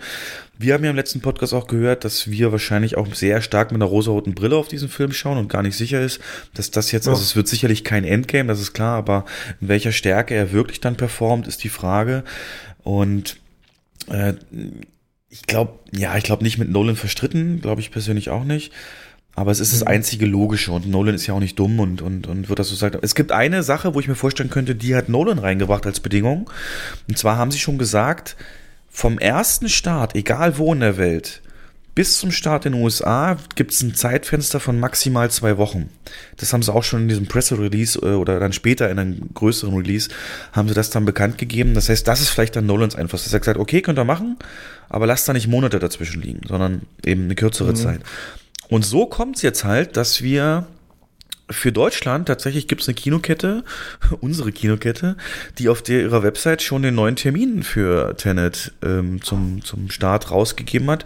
Wir 0.58 0.74
haben 0.74 0.84
ja 0.84 0.90
im 0.90 0.96
letzten 0.96 1.22
Podcast 1.22 1.54
auch 1.54 1.68
gehört, 1.68 2.06
dass 2.06 2.32
wir 2.32 2.52
wahrscheinlich 2.52 2.98
auch 2.98 3.14
sehr 3.14 3.40
stark 3.42 3.72
mit 3.72 3.80
einer 3.80 3.90
rosaroten 3.90 4.34
Brille 4.34 4.56
auf 4.56 4.68
diesen 4.68 4.90
Film 4.90 5.12
schauen 5.12 5.38
und 5.38 5.48
gar 5.48 5.62
nicht 5.62 5.78
sicher 5.78 6.02
ist, 6.02 6.20
dass 6.56 6.72
das 6.72 6.92
jetzt, 6.92 7.06
ja. 7.06 7.12
also 7.12 7.22
es 7.22 7.36
wird 7.36 7.48
sicherlich 7.48 7.84
kein 7.84 8.04
Endgame, 8.04 8.48
das 8.48 8.60
ist 8.60 8.74
klar, 8.74 8.98
aber 8.98 9.26
in 9.62 9.68
welcher 9.68 9.92
Stärke 9.92 10.34
er 10.34 10.52
wirklich 10.52 10.82
dann 10.82 10.96
performt, 10.96 11.48
ist 11.48 11.64
die 11.64 11.70
Frage. 11.70 12.24
Und 12.82 13.38
Äh, 14.10 14.34
ich 15.30 15.44
glaube, 15.44 15.80
ja, 15.92 16.16
ich 16.18 16.24
glaube 16.24 16.44
nicht 16.44 16.58
mit 16.58 16.70
Nolan 16.70 16.96
verstritten, 16.96 17.62
glaube 17.62 17.82
ich 17.82 17.92
persönlich 17.92 18.30
auch 18.30 18.44
nicht. 18.44 18.72
Aber 19.36 19.52
es 19.52 19.60
ist 19.60 19.72
das 19.72 19.82
mhm. 19.82 19.90
einzige 19.90 20.26
Logische 20.26 20.72
und 20.72 20.88
Nolan 20.88 21.14
ist 21.14 21.28
ja 21.28 21.36
auch 21.36 21.40
nicht 21.40 21.60
dumm 21.60 21.80
und, 21.80 22.02
und, 22.02 22.26
und 22.26 22.50
wird 22.50 22.58
das 22.58 22.70
so 22.70 22.76
sagen. 22.76 22.98
Es 23.04 23.14
gibt 23.14 23.32
eine 23.32 23.62
Sache, 23.62 23.94
wo 23.94 24.00
ich 24.00 24.08
mir 24.08 24.16
vorstellen 24.16 24.50
könnte, 24.50 24.74
die 24.74 24.96
hat 24.96 25.10
Nolan 25.10 25.38
reingebracht 25.38 25.86
als 25.86 26.00
Bedingung. 26.00 26.50
Und 27.08 27.18
zwar 27.18 27.38
haben 27.38 27.52
sie 27.52 27.60
schon 27.60 27.78
gesagt, 27.78 28.36
vom 28.90 29.20
ersten 29.20 29.70
Start, 29.70 30.16
egal 30.16 30.58
wo 30.58 30.74
in 30.74 30.80
der 30.80 30.98
Welt, 30.98 31.44
bis 31.98 32.20
zum 32.20 32.32
Start 32.32 32.68
in 32.68 32.74
den 32.74 32.84
USA 32.84 33.38
gibt 33.56 33.72
es 33.72 33.82
ein 33.82 33.96
Zeitfenster 33.96 34.60
von 34.60 34.80
maximal 34.80 35.32
zwei 35.32 35.58
Wochen. 35.58 35.90
Das 36.36 36.54
haben 36.54 36.62
sie 36.62 36.72
auch 36.72 36.84
schon 36.84 37.02
in 37.02 37.08
diesem 37.08 37.26
Presse-Release 37.26 37.98
äh, 37.98 38.14
oder 38.14 38.40
dann 38.40 38.54
später 38.54 38.92
in 38.92 39.00
einem 39.00 39.34
größeren 39.34 39.74
Release 39.76 40.10
haben 40.52 40.68
sie 40.68 40.76
das 40.76 40.92
dann 40.92 41.06
bekannt 41.06 41.40
gegeben. 41.40 41.74
Das 41.74 41.90
heißt, 41.90 42.08
das 42.08 42.22
ist 42.22 42.30
vielleicht 42.30 42.56
dann 42.56 42.68
Nolans 42.68 42.96
Einfluss. 42.96 43.24
Dass 43.24 43.34
er 43.34 43.40
gesagt 43.40 43.58
okay, 43.58 43.82
könnt 43.82 43.98
ihr 43.98 44.04
machen, 44.04 44.38
aber 44.90 45.08
lasst 45.08 45.28
da 45.28 45.34
nicht 45.34 45.48
Monate 45.48 45.80
dazwischen 45.80 46.22
liegen, 46.22 46.42
sondern 46.48 46.84
eben 47.04 47.24
eine 47.24 47.34
kürzere 47.34 47.72
mhm. 47.72 47.76
Zeit. 47.78 48.02
Und 48.70 48.86
so 48.86 49.08
kommt 49.08 49.38
es 49.38 49.42
jetzt 49.42 49.64
halt, 49.64 49.98
dass 49.98 50.22
wir 50.22 50.68
für 51.50 51.72
Deutschland 51.72 52.28
tatsächlich 52.28 52.68
gibt 52.68 52.84
es 52.84 52.88
eine 52.88 52.94
Kinokette, 52.94 53.64
unsere 54.20 54.52
Kinokette, 54.52 55.18
die 55.58 55.68
auf 55.68 55.82
der, 55.82 56.02
ihrer 56.02 56.22
Website 56.22 56.62
schon 56.62 56.84
den 56.84 56.94
neuen 56.94 57.16
Termin 57.16 57.64
für 57.64 58.16
Tenet 58.18 58.74
ähm, 58.84 59.20
zum, 59.24 59.64
zum 59.64 59.90
Start 59.90 60.30
rausgegeben 60.30 60.92
hat. 60.92 61.06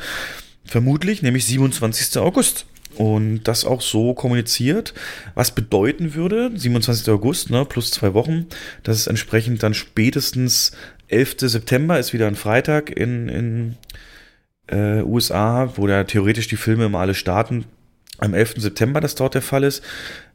Vermutlich, 0.71 1.21
nämlich 1.21 1.45
27. 1.47 2.17
August. 2.21 2.65
Und 2.95 3.43
das 3.43 3.65
auch 3.65 3.81
so 3.81 4.13
kommuniziert, 4.13 4.93
was 5.35 5.53
bedeuten 5.53 6.13
würde, 6.13 6.49
27. 6.55 7.09
August, 7.09 7.49
ne, 7.49 7.65
plus 7.65 7.91
zwei 7.91 8.13
Wochen, 8.13 8.47
dass 8.83 8.95
es 8.95 9.07
entsprechend 9.07 9.63
dann 9.63 9.73
spätestens 9.73 10.71
11. 11.09 11.35
September 11.39 11.99
ist 11.99 12.13
wieder 12.13 12.27
ein 12.27 12.35
Freitag 12.35 12.89
in, 12.89 13.27
in 13.27 13.75
äh, 14.67 15.01
USA, 15.01 15.73
wo 15.75 15.87
da 15.87 16.05
theoretisch 16.05 16.47
die 16.47 16.55
Filme 16.55 16.85
immer 16.85 16.99
alle 16.99 17.15
starten. 17.15 17.65
Am 18.19 18.33
11. 18.33 18.53
September, 18.57 19.01
das 19.01 19.15
dort 19.15 19.33
der 19.33 19.41
Fall 19.41 19.65
ist. 19.65 19.83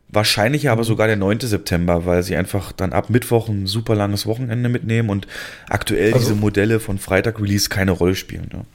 Wahrscheinlich 0.08 0.68
aber 0.68 0.82
mhm. 0.82 0.86
sogar 0.86 1.06
der 1.06 1.16
9. 1.16 1.40
September, 1.40 2.04
weil 2.04 2.22
sie 2.22 2.36
einfach 2.36 2.72
dann 2.72 2.92
ab 2.92 3.08
Mittwoch 3.08 3.48
ein 3.48 3.66
super 3.66 3.94
langes 3.94 4.26
Wochenende 4.26 4.68
mitnehmen 4.68 5.08
und 5.08 5.26
aktuell 5.66 6.12
also, 6.12 6.18
diese 6.18 6.38
Modelle 6.38 6.78
von 6.78 6.98
Freitag-Release 6.98 7.70
keine 7.70 7.92
Rolle 7.92 8.14
spielen. 8.14 8.50
Ja. 8.52 8.66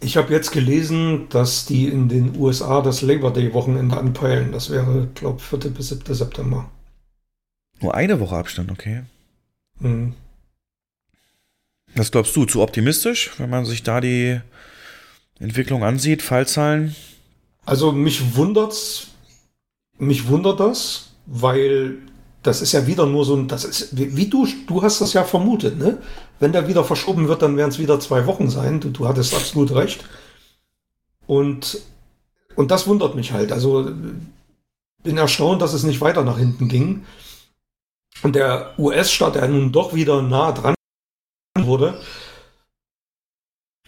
Ich 0.00 0.16
habe 0.16 0.32
jetzt 0.32 0.52
gelesen, 0.52 1.28
dass 1.28 1.66
die 1.66 1.88
in 1.88 2.08
den 2.08 2.36
USA 2.36 2.82
das 2.82 3.02
Labor 3.02 3.32
Day-Wochenende 3.32 3.96
anpeilen. 3.96 4.52
Das 4.52 4.70
wäre, 4.70 5.08
glaube 5.14 5.38
ich, 5.38 5.44
4. 5.44 5.70
bis 5.70 5.88
7. 5.88 6.14
September. 6.14 6.70
Nur 7.80 7.94
eine 7.94 8.20
Woche 8.20 8.36
Abstand, 8.36 8.70
okay. 8.70 9.02
Mhm. 9.80 10.14
Was 11.94 12.10
glaubst 12.12 12.36
du, 12.36 12.44
zu 12.44 12.62
optimistisch, 12.62 13.30
wenn 13.38 13.50
man 13.50 13.64
sich 13.64 13.82
da 13.82 14.00
die 14.00 14.40
Entwicklung 15.40 15.82
ansieht, 15.82 16.22
Fallzahlen? 16.22 16.94
Also 17.64 17.92
mich 17.92 18.36
wundert's, 18.36 19.08
mich 19.98 20.28
wundert 20.28 20.60
das, 20.60 21.10
weil 21.26 21.98
das 22.48 22.62
ist 22.62 22.72
ja 22.72 22.86
wieder 22.86 23.04
nur 23.04 23.24
so 23.26 23.36
ein, 23.36 23.46
das 23.46 23.64
ist, 23.64 23.96
wie, 23.96 24.16
wie, 24.16 24.26
du, 24.26 24.46
du 24.66 24.82
hast 24.82 25.00
das 25.00 25.12
ja 25.12 25.22
vermutet, 25.22 25.78
ne? 25.78 25.98
Wenn 26.40 26.52
der 26.52 26.66
wieder 26.66 26.82
verschoben 26.82 27.28
wird, 27.28 27.42
dann 27.42 27.56
werden 27.56 27.68
es 27.68 27.78
wieder 27.78 28.00
zwei 28.00 28.26
Wochen 28.26 28.48
sein. 28.48 28.80
Du, 28.80 28.88
du 28.88 29.06
hattest 29.06 29.34
absolut 29.34 29.74
recht. 29.74 30.04
Und, 31.26 31.82
und 32.56 32.70
das 32.70 32.86
wundert 32.86 33.14
mich 33.14 33.32
halt. 33.32 33.52
Also 33.52 33.90
bin 35.02 35.18
erstaunt, 35.18 35.60
dass 35.60 35.74
es 35.74 35.82
nicht 35.82 36.00
weiter 36.00 36.24
nach 36.24 36.38
hinten 36.38 36.68
ging. 36.68 37.04
Und 38.22 38.34
der 38.34 38.74
US-Staat, 38.78 39.34
der 39.34 39.46
nun 39.48 39.70
doch 39.70 39.94
wieder 39.94 40.22
nah 40.22 40.52
dran 40.52 40.74
wurde, 41.58 42.00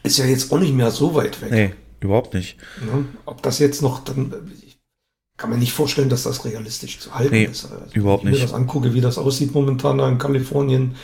ist 0.02 0.18
ja 0.18 0.26
jetzt 0.26 0.52
auch 0.52 0.58
nicht 0.58 0.74
mehr 0.74 0.90
so 0.90 1.14
weit 1.14 1.40
weg. 1.40 1.50
Nee, 1.50 1.74
überhaupt 2.00 2.34
nicht. 2.34 2.58
Ja, 2.86 3.04
ob 3.24 3.42
das 3.42 3.58
jetzt 3.58 3.80
noch, 3.80 4.04
dann 4.04 4.52
kann 5.40 5.48
man 5.48 5.58
nicht 5.58 5.72
vorstellen, 5.72 6.10
dass 6.10 6.24
das 6.24 6.44
realistisch 6.44 6.98
zu 6.98 7.14
halten 7.14 7.34
nee, 7.34 7.44
ist. 7.44 7.64
Also, 7.64 7.76
überhaupt 7.94 8.24
nicht. 8.24 8.32
Wenn 8.32 8.36
ich 8.36 8.40
mir 8.42 8.46
das 8.48 8.54
angucke, 8.54 8.92
wie 8.92 9.00
das 9.00 9.16
aussieht 9.16 9.54
momentan 9.54 9.96
da 9.96 10.06
in 10.06 10.18
Kalifornien, 10.18 10.94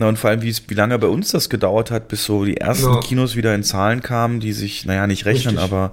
na, 0.00 0.08
und 0.08 0.16
vor 0.16 0.30
allem, 0.30 0.42
wie, 0.42 0.54
wie 0.68 0.74
lange 0.74 0.96
bei 0.98 1.08
uns 1.08 1.32
das 1.32 1.50
gedauert 1.50 1.90
hat, 1.90 2.06
bis 2.06 2.24
so 2.24 2.44
die 2.44 2.56
ersten 2.56 2.94
ja. 2.94 3.00
Kinos 3.00 3.34
wieder 3.34 3.52
in 3.56 3.64
Zahlen 3.64 4.00
kamen, 4.00 4.38
die 4.38 4.52
sich, 4.52 4.86
naja, 4.86 5.08
nicht 5.08 5.26
rechnen, 5.26 5.58
Richtig. 5.58 5.72
aber 5.72 5.90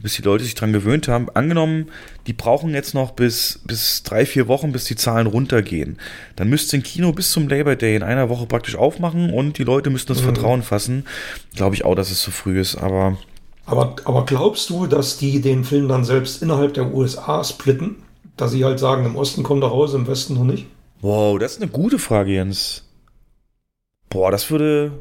bis 0.00 0.14
die 0.14 0.22
Leute 0.22 0.44
sich 0.44 0.54
dran 0.54 0.72
gewöhnt 0.72 1.08
haben. 1.08 1.28
Angenommen, 1.34 1.90
die 2.28 2.34
brauchen 2.34 2.72
jetzt 2.72 2.94
noch 2.94 3.10
bis, 3.10 3.60
bis 3.64 4.04
drei, 4.04 4.26
vier 4.26 4.46
Wochen, 4.46 4.70
bis 4.70 4.84
die 4.84 4.94
Zahlen 4.94 5.26
runtergehen. 5.26 5.98
Dann 6.36 6.48
müsste 6.48 6.76
ein 6.76 6.84
Kino 6.84 7.10
bis 7.12 7.32
zum 7.32 7.48
Labor 7.48 7.74
Day 7.74 7.96
in 7.96 8.04
einer 8.04 8.28
Woche 8.28 8.46
praktisch 8.46 8.76
aufmachen 8.76 9.32
und 9.32 9.58
die 9.58 9.64
Leute 9.64 9.90
müssten 9.90 10.12
das 10.12 10.22
mhm. 10.22 10.26
Vertrauen 10.26 10.62
fassen. 10.62 11.04
Glaube 11.56 11.74
ich 11.74 11.84
auch, 11.84 11.96
dass 11.96 12.12
es 12.12 12.22
zu 12.22 12.30
früh 12.30 12.60
ist, 12.60 12.76
aber. 12.76 13.18
Aber, 13.68 13.96
aber 14.04 14.24
glaubst 14.24 14.70
du, 14.70 14.86
dass 14.86 15.18
die 15.18 15.42
den 15.42 15.62
Film 15.62 15.88
dann 15.88 16.02
selbst 16.02 16.42
innerhalb 16.42 16.72
der 16.72 16.94
USA 16.94 17.44
splitten? 17.44 17.96
Dass 18.36 18.52
sie 18.52 18.64
halt 18.64 18.78
sagen, 18.78 19.04
im 19.04 19.14
Osten 19.14 19.42
kommt 19.42 19.62
er 19.62 19.68
raus, 19.68 19.92
im 19.92 20.06
Westen 20.06 20.34
noch 20.34 20.44
nicht? 20.44 20.66
Wow, 21.02 21.38
das 21.38 21.52
ist 21.52 21.62
eine 21.62 21.70
gute 21.70 21.98
Frage, 21.98 22.32
Jens. 22.32 22.84
Boah, 24.08 24.30
das 24.30 24.50
würde. 24.50 24.92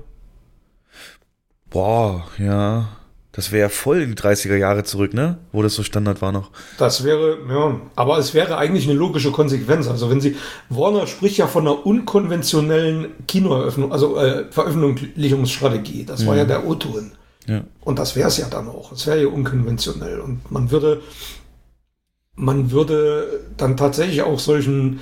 Boah, 1.69 2.25
ja. 2.37 2.89
Das 3.31 3.51
wäre 3.51 3.69
voll 3.69 4.01
in 4.01 4.15
die 4.15 4.21
30er 4.21 4.57
Jahre 4.57 4.83
zurück, 4.83 5.13
ne? 5.13 5.37
Wo 5.53 5.61
das 5.61 5.75
so 5.75 5.83
Standard 5.83 6.21
war 6.21 6.33
noch. 6.33 6.49
Das 6.77 7.03
wäre, 7.03 7.37
ja, 7.47 7.79
aber 7.95 8.17
es 8.17 8.33
wäre 8.33 8.57
eigentlich 8.57 8.89
eine 8.89 8.97
logische 8.97 9.31
Konsequenz. 9.31 9.87
Also 9.87 10.09
wenn 10.09 10.19
sie, 10.19 10.35
Warner 10.69 11.07
spricht 11.07 11.37
ja 11.37 11.47
von 11.47 11.67
einer 11.67 11.85
unkonventionellen 11.85 13.11
Kinoeröffnung, 13.27 13.93
also 13.93 14.17
äh, 14.17 14.45
Veröffentlichungsstrategie. 14.51 16.03
Das 16.03 16.25
war 16.25 16.35
ja 16.35 16.43
mhm. 16.43 16.47
der 16.47 16.67
O-Ton. 16.67 17.11
Und 17.81 17.97
das 17.99 18.15
wäre 18.15 18.27
es 18.27 18.37
ja 18.37 18.47
dann 18.49 18.67
auch. 18.67 18.91
Es 18.91 19.07
wäre 19.07 19.21
ja 19.21 19.27
unkonventionell. 19.27 20.19
Und 20.19 20.51
man 20.51 20.69
würde, 20.69 21.01
man 22.35 22.71
würde 22.71 23.45
dann 23.55 23.77
tatsächlich 23.77 24.21
auch 24.21 24.39
solchen, 24.39 24.99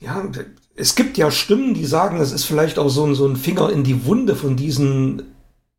ja, 0.00 0.30
es 0.76 0.94
gibt 0.94 1.18
ja 1.18 1.30
Stimmen, 1.30 1.74
die 1.74 1.86
sagen, 1.86 2.20
es 2.20 2.32
ist 2.32 2.44
vielleicht 2.44 2.78
auch 2.78 2.88
so 2.88 3.04
ein, 3.04 3.14
so 3.14 3.26
ein 3.26 3.36
Finger 3.36 3.70
in 3.70 3.84
die 3.84 4.04
Wunde 4.04 4.36
von 4.36 4.56
diesen 4.56 5.22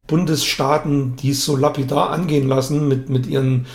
Bundesstaaten, 0.07 1.15
die 1.15 1.29
es 1.29 1.45
so 1.45 1.55
lapidar 1.55 2.09
angehen 2.09 2.47
lassen 2.47 2.87
mit, 2.87 3.09
mit 3.09 3.27
ihren 3.27 3.67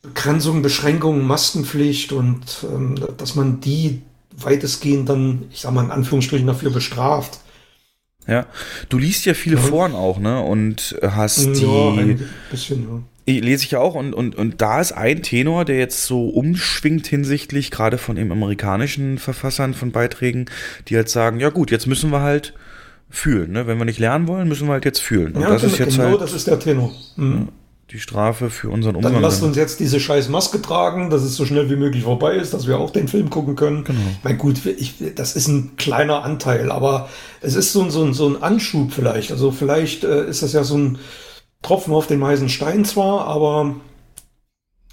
Begrenzungen, 0.00 0.62
Beschränkungen, 0.62 1.26
Maskenpflicht 1.26 2.12
und 2.12 2.64
ähm, 2.72 2.94
dass 3.16 3.34
man 3.34 3.60
die 3.60 4.02
weitestgehend 4.36 5.08
dann, 5.08 5.46
ich 5.50 5.60
sag 5.60 5.74
mal 5.74 5.84
in 5.84 5.90
Anführungsstrichen, 5.90 6.46
dafür 6.46 6.70
bestraft. 6.70 7.40
Ja, 8.28 8.46
du 8.88 8.98
liest 8.98 9.24
ja 9.24 9.34
viele 9.34 9.56
ja. 9.56 9.62
Foren 9.62 9.94
auch, 9.94 10.18
ne? 10.18 10.40
Und 10.40 10.96
hast 11.02 11.46
ja, 11.46 11.52
die. 11.52 12.00
Ein 12.00 12.28
bisschen, 12.50 12.82
ja 12.82 13.02
lese 13.28 13.64
ich 13.64 13.72
ja 13.72 13.78
auch 13.78 13.94
und, 13.94 14.14
und, 14.14 14.34
und 14.36 14.60
da 14.60 14.80
ist 14.80 14.92
ein 14.92 15.22
Tenor, 15.22 15.64
der 15.64 15.76
jetzt 15.76 16.04
so 16.04 16.28
umschwingt 16.28 17.06
hinsichtlich 17.06 17.70
gerade 17.70 17.98
von 17.98 18.16
den 18.16 18.32
amerikanischen 18.32 19.18
Verfassern 19.18 19.74
von 19.74 19.92
Beiträgen, 19.92 20.46
die 20.88 20.96
halt 20.96 21.08
sagen, 21.08 21.38
ja 21.38 21.50
gut, 21.50 21.70
jetzt 21.70 21.86
müssen 21.86 22.10
wir 22.10 22.22
halt 22.22 22.54
fühlen, 23.10 23.52
ne? 23.52 23.66
Wenn 23.66 23.78
wir 23.78 23.84
nicht 23.84 23.98
lernen 23.98 24.28
wollen, 24.28 24.48
müssen 24.48 24.66
wir 24.68 24.72
halt 24.72 24.84
jetzt 24.84 25.00
fühlen. 25.00 25.32
Und 25.32 25.42
ja, 25.42 25.50
das 25.50 25.64
ist 25.64 25.78
jetzt 25.78 25.96
genau, 25.96 26.10
halt, 26.10 26.20
das 26.20 26.32
ist 26.32 26.46
der 26.46 26.58
Tenor. 26.58 26.92
Mhm. 27.16 27.48
Die 27.90 27.98
Strafe 27.98 28.50
für 28.50 28.68
unseren 28.68 28.96
Umgang. 28.96 29.14
Dann 29.14 29.22
lasst 29.22 29.42
uns 29.42 29.56
jetzt 29.56 29.80
diese 29.80 29.98
scheiß 29.98 30.28
Maske 30.28 30.60
tragen, 30.60 31.08
dass 31.08 31.22
es 31.22 31.36
so 31.36 31.46
schnell 31.46 31.70
wie 31.70 31.76
möglich 31.76 32.04
vorbei 32.04 32.34
ist, 32.34 32.52
dass 32.52 32.66
wir 32.66 32.78
auch 32.78 32.90
den 32.90 33.08
Film 33.08 33.30
gucken 33.30 33.56
können. 33.56 33.84
Genau. 33.84 33.98
Mein 34.22 34.36
gut, 34.36 34.66
ich, 34.66 34.94
das 35.14 35.36
ist 35.36 35.48
ein 35.48 35.76
kleiner 35.76 36.22
Anteil, 36.22 36.70
aber 36.70 37.08
es 37.40 37.54
ist 37.54 37.72
so, 37.72 37.88
so, 37.88 38.12
so 38.12 38.28
ein 38.28 38.42
Anschub 38.42 38.92
vielleicht. 38.92 39.32
Also 39.32 39.52
vielleicht 39.52 40.04
äh, 40.04 40.28
ist 40.28 40.42
das 40.42 40.52
ja 40.52 40.64
so 40.64 40.76
ein, 40.76 40.98
Tropfen 41.62 41.92
auf 41.92 42.06
den 42.06 42.22
heißen 42.24 42.48
Stein 42.48 42.84
zwar, 42.84 43.26
aber 43.26 43.76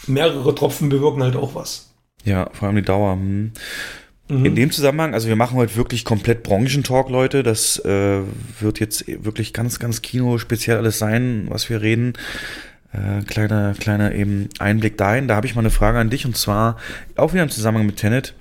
mehrere 0.07 0.55
Tropfen 0.55 0.89
bewirken 0.89 1.23
halt 1.23 1.35
auch 1.35 1.55
was. 1.55 1.93
Ja, 2.23 2.49
vor 2.53 2.67
allem 2.67 2.77
die 2.77 2.81
Dauer. 2.81 3.13
Hm. 3.13 3.51
Mhm. 4.27 4.45
In 4.45 4.55
dem 4.55 4.71
Zusammenhang, 4.71 5.13
also 5.13 5.27
wir 5.27 5.35
machen 5.35 5.55
heute 5.55 5.75
wirklich 5.75 6.03
komplett 6.03 6.41
Branchentalk, 6.41 7.09
Leute. 7.09 7.43
Das 7.43 7.77
äh, 7.85 8.21
wird 8.59 8.79
jetzt 8.79 9.05
wirklich 9.07 9.53
ganz, 9.53 9.77
ganz 9.77 10.01
Kino 10.01 10.39
speziell 10.39 10.77
alles 10.77 10.97
sein, 10.97 11.45
was 11.49 11.69
wir 11.69 11.81
reden. 11.81 12.13
Äh, 12.95 13.23
kleiner, 13.23 13.73
kleiner 13.73 14.13
eben 14.13 14.49
Einblick 14.59 14.97
dahin. 14.97 15.27
Da 15.27 15.35
habe 15.35 15.47
ich 15.47 15.55
mal 15.55 15.61
eine 15.61 15.71
Frage 15.71 15.99
an 15.99 16.09
dich 16.09 16.25
und 16.25 16.37
zwar 16.37 16.77
auch 17.15 17.33
wieder 17.33 17.43
im 17.43 17.49
Zusammenhang 17.49 17.85
mit 17.85 17.97
Tenet. 17.97 18.33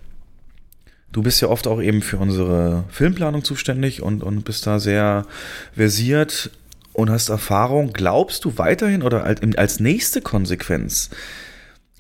Du 1.11 1.23
bist 1.23 1.41
ja 1.41 1.49
oft 1.49 1.67
auch 1.67 1.81
eben 1.81 2.03
für 2.03 2.19
unsere 2.19 2.85
Filmplanung 2.89 3.45
zuständig 3.45 4.03
und, 4.03 4.23
und 4.23 4.45
bist 4.45 4.67
da 4.67 4.79
sehr 4.79 5.27
versiert 5.75 6.51
und 6.93 7.11
hast 7.11 7.29
Erfahrung, 7.29 7.93
glaubst 7.93 8.45
du 8.45 8.59
weiterhin 8.59 9.03
oder 9.03 9.25
als 9.25 9.81
nächste 9.81 10.21
Konsequenz, 10.21 11.11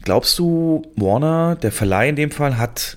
glaubst 0.02 0.38
du, 0.38 0.82
Warner, 0.96 1.56
der 1.56 1.72
Verleih 1.72 2.08
in 2.08 2.16
dem 2.16 2.30
Fall, 2.30 2.58
hat 2.58 2.96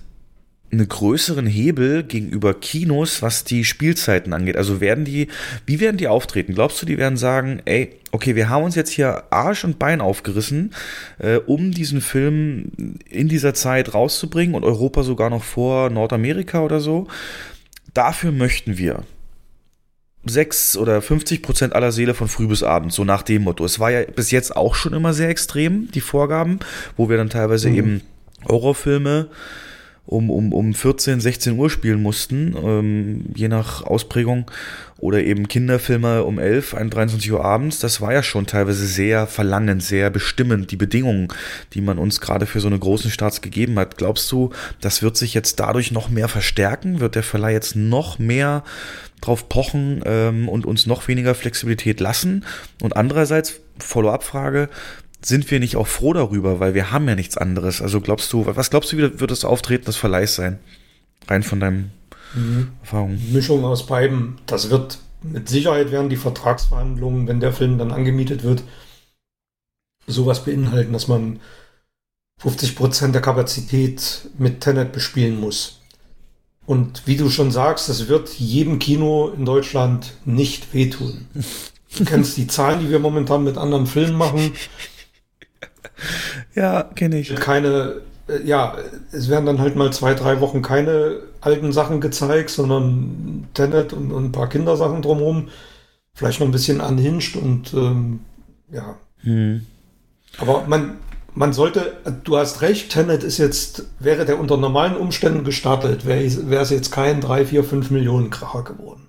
einen 0.72 0.88
größeren 0.88 1.46
Hebel 1.46 2.04
gegenüber 2.04 2.54
Kinos, 2.54 3.22
was 3.22 3.44
die 3.44 3.64
Spielzeiten 3.64 4.34
angeht? 4.34 4.58
Also 4.58 4.82
werden 4.82 5.06
die, 5.06 5.28
wie 5.66 5.80
werden 5.80 5.98
die 5.98 6.08
auftreten? 6.08 6.54
Glaubst 6.54 6.82
du, 6.82 6.86
die 6.86 6.98
werden 6.98 7.18
sagen, 7.18 7.62
ey, 7.66 7.92
okay, 8.12 8.36
wir 8.36 8.50
haben 8.50 8.64
uns 8.64 8.76
jetzt 8.76 8.92
hier 8.92 9.24
Arsch 9.30 9.64
und 9.64 9.80
Bein 9.80 10.02
aufgerissen, 10.02 10.74
äh, 11.20 11.38
um 11.38 11.72
diesen 11.72 12.02
Film 12.02 12.98
in 13.10 13.30
dieser 13.30 13.54
Zeit 13.54 13.94
rauszubringen 13.94 14.56
und 14.56 14.64
Europa 14.64 15.04
sogar 15.04 15.30
noch 15.30 15.44
vor 15.44 15.90
Nordamerika 15.90 16.62
oder 16.62 16.80
so? 16.80 17.08
dafür 17.98 18.32
möchten 18.32 18.78
wir 18.78 19.04
6 20.26 20.78
oder 20.78 21.02
50 21.02 21.42
Prozent 21.42 21.74
aller 21.74 21.92
Seele 21.92 22.14
von 22.14 22.28
früh 22.28 22.48
bis 22.48 22.62
abend, 22.62 22.94
so 22.94 23.04
nach 23.04 23.24
dem 23.24 23.44
Motto. 23.44 23.66
Es 23.66 23.80
war 23.80 23.92
ja 23.92 24.04
bis 24.04 24.30
jetzt 24.30 24.56
auch 24.56 24.76
schon 24.76 24.94
immer 24.94 25.14
sehr 25.14 25.30
extrem, 25.30 25.90
die 25.92 26.02
Vorgaben, 26.02 26.60
wo 26.96 27.10
wir 27.10 27.18
dann 27.18 27.30
teilweise 27.30 27.70
mhm. 27.70 27.76
eben 27.76 28.02
Horrorfilme 28.48 29.30
um, 30.08 30.30
um, 30.30 30.54
um 30.54 30.74
14, 30.74 31.20
16 31.20 31.58
Uhr 31.58 31.70
spielen 31.70 32.02
mussten, 32.02 32.56
ähm, 32.58 33.26
je 33.36 33.50
nach 33.50 33.84
Ausprägung, 33.84 34.50
oder 35.00 35.24
eben 35.24 35.48
Kinderfilme 35.48 36.24
um 36.24 36.40
11, 36.40 36.72
23 36.72 37.32
Uhr 37.32 37.46
abends. 37.46 37.80
Das 37.80 38.02
war 38.02 38.14
ja 38.14 38.24
schon 38.24 38.48
teilweise 38.48 38.88
sehr 38.88 39.28
verlangend, 39.28 39.84
sehr 39.84 40.10
bestimmend, 40.10 40.72
die 40.72 40.76
Bedingungen, 40.76 41.28
die 41.74 41.82
man 41.82 42.00
uns 42.00 42.20
gerade 42.20 42.46
für 42.46 42.62
so 42.62 42.68
eine 42.68 42.80
großen 42.80 43.12
Starts 43.12 43.42
gegeben 43.42 43.78
hat. 43.78 43.98
Glaubst 43.98 44.32
du, 44.32 44.52
das 44.82 45.04
wird 45.04 45.18
sich 45.18 45.34
jetzt 45.34 45.60
dadurch 45.60 45.92
noch 45.92 46.10
mehr 46.10 46.28
verstärken? 46.28 47.00
Wird 47.00 47.16
der 47.16 47.24
Verleih 47.24 47.54
jetzt 47.54 47.76
noch 47.76 48.18
mehr 48.18 48.64
drauf 49.22 49.50
pochen 49.50 50.02
ähm, 50.06 50.50
und 50.50 50.66
uns 50.66 50.88
noch 50.88 51.08
weniger 51.08 51.36
Flexibilität 51.36 52.00
lassen? 52.00 52.44
Und 52.82 52.96
andererseits, 52.96 53.60
Follow-up-Frage, 53.80 54.70
sind 55.22 55.50
wir 55.50 55.60
nicht 55.60 55.76
auch 55.76 55.88
froh 55.88 56.14
darüber, 56.14 56.60
weil 56.60 56.74
wir 56.74 56.92
haben 56.92 57.08
ja 57.08 57.16
nichts 57.16 57.38
anderes. 57.38 57.82
Also 57.82 58.02
glaubst 58.02 58.32
du, 58.34 58.46
was 58.46 58.70
glaubst 58.70 58.92
du, 58.92 58.98
wie 58.98 59.20
wird 59.20 59.32
das 59.32 59.46
Auftreten 59.46 59.86
des 59.86 59.98
Verleihs 59.98 60.36
sein? 60.36 60.60
Rein 61.28 61.44
von 61.44 61.60
deinem 61.60 61.92
mhm. 62.36 62.72
Erfahrung. 62.82 63.20
Mischung 63.32 63.66
aus 63.66 63.86
beiden. 63.86 64.36
Das 64.46 64.70
wird 64.70 65.00
mit 65.24 65.50
Sicherheit 65.50 65.92
werden 65.92 66.10
die 66.10 66.16
Vertragsverhandlungen, 66.16 67.28
wenn 67.28 67.40
der 67.40 67.54
Film 67.54 67.78
dann 67.78 67.92
angemietet 67.92 68.44
wird, 68.44 68.64
sowas 70.06 70.46
beinhalten, 70.46 70.94
dass 70.94 71.08
man 71.08 71.40
50 72.40 72.76
Prozent 72.76 73.16
der 73.16 73.22
Kapazität 73.22 74.30
mit 74.38 74.62
Tenet 74.62 74.92
bespielen 74.92 75.40
muss. 75.40 75.80
Und 76.66 77.04
wie 77.06 77.18
du 77.18 77.30
schon 77.30 77.52
sagst, 77.52 77.90
das 77.90 78.08
wird 78.08 78.30
jedem 78.30 78.78
Kino 78.78 79.30
in 79.30 79.46
Deutschland 79.46 80.14
nicht 80.26 80.74
wehtun. 80.74 81.28
Du 81.98 82.04
kennst 82.04 82.36
die 82.38 82.48
Zahlen, 82.48 82.82
die 82.82 82.90
wir 82.90 83.00
momentan 83.00 83.44
mit 83.44 83.58
anderen 83.58 83.88
Filmen 83.88 84.16
machen. 84.16 84.52
Ja, 86.56 86.84
kenne 86.84 87.20
ich. 87.20 87.36
Keine, 87.36 88.02
äh, 88.28 88.44
ja, 88.44 88.76
es 89.12 89.30
werden 89.30 89.46
dann 89.46 89.60
halt 89.60 89.76
mal 89.76 89.92
zwei, 89.94 90.14
drei 90.14 90.40
Wochen 90.42 90.62
keine 90.62 91.18
alten 91.42 91.72
Sachen 91.72 92.02
gezeigt, 92.02 92.50
sondern 92.50 93.48
Tenet 93.54 93.94
und, 93.94 94.12
und 94.12 94.26
ein 94.26 94.32
paar 94.32 94.50
Kindersachen 94.50 95.02
drumherum. 95.02 95.50
Vielleicht 96.14 96.40
noch 96.40 96.48
ein 96.48 96.52
bisschen 96.52 96.82
unhinged 96.82 97.36
und 97.36 97.74
ähm, 97.74 98.22
ja. 98.72 98.98
Hm. 99.22 99.66
Aber 100.40 100.66
man, 100.68 100.98
man 101.34 101.54
sollte, 101.54 101.94
du 102.24 102.38
hast 102.38 102.62
recht, 102.62 102.92
Tenet 102.92 103.24
ist 103.24 103.38
jetzt, 103.38 103.86
wäre 104.00 104.26
der 104.26 104.40
unter 104.40 104.58
normalen 104.58 104.96
Umständen 104.96 105.44
gestartet, 105.44 106.06
wäre 106.06 106.24
es 106.24 106.70
jetzt 106.70 106.92
kein 106.92 107.22
3, 107.22 107.46
4, 107.46 107.64
5 107.64 107.92
Millionen 107.92 108.30
Kracher 108.30 108.64
geworden. 108.64 109.07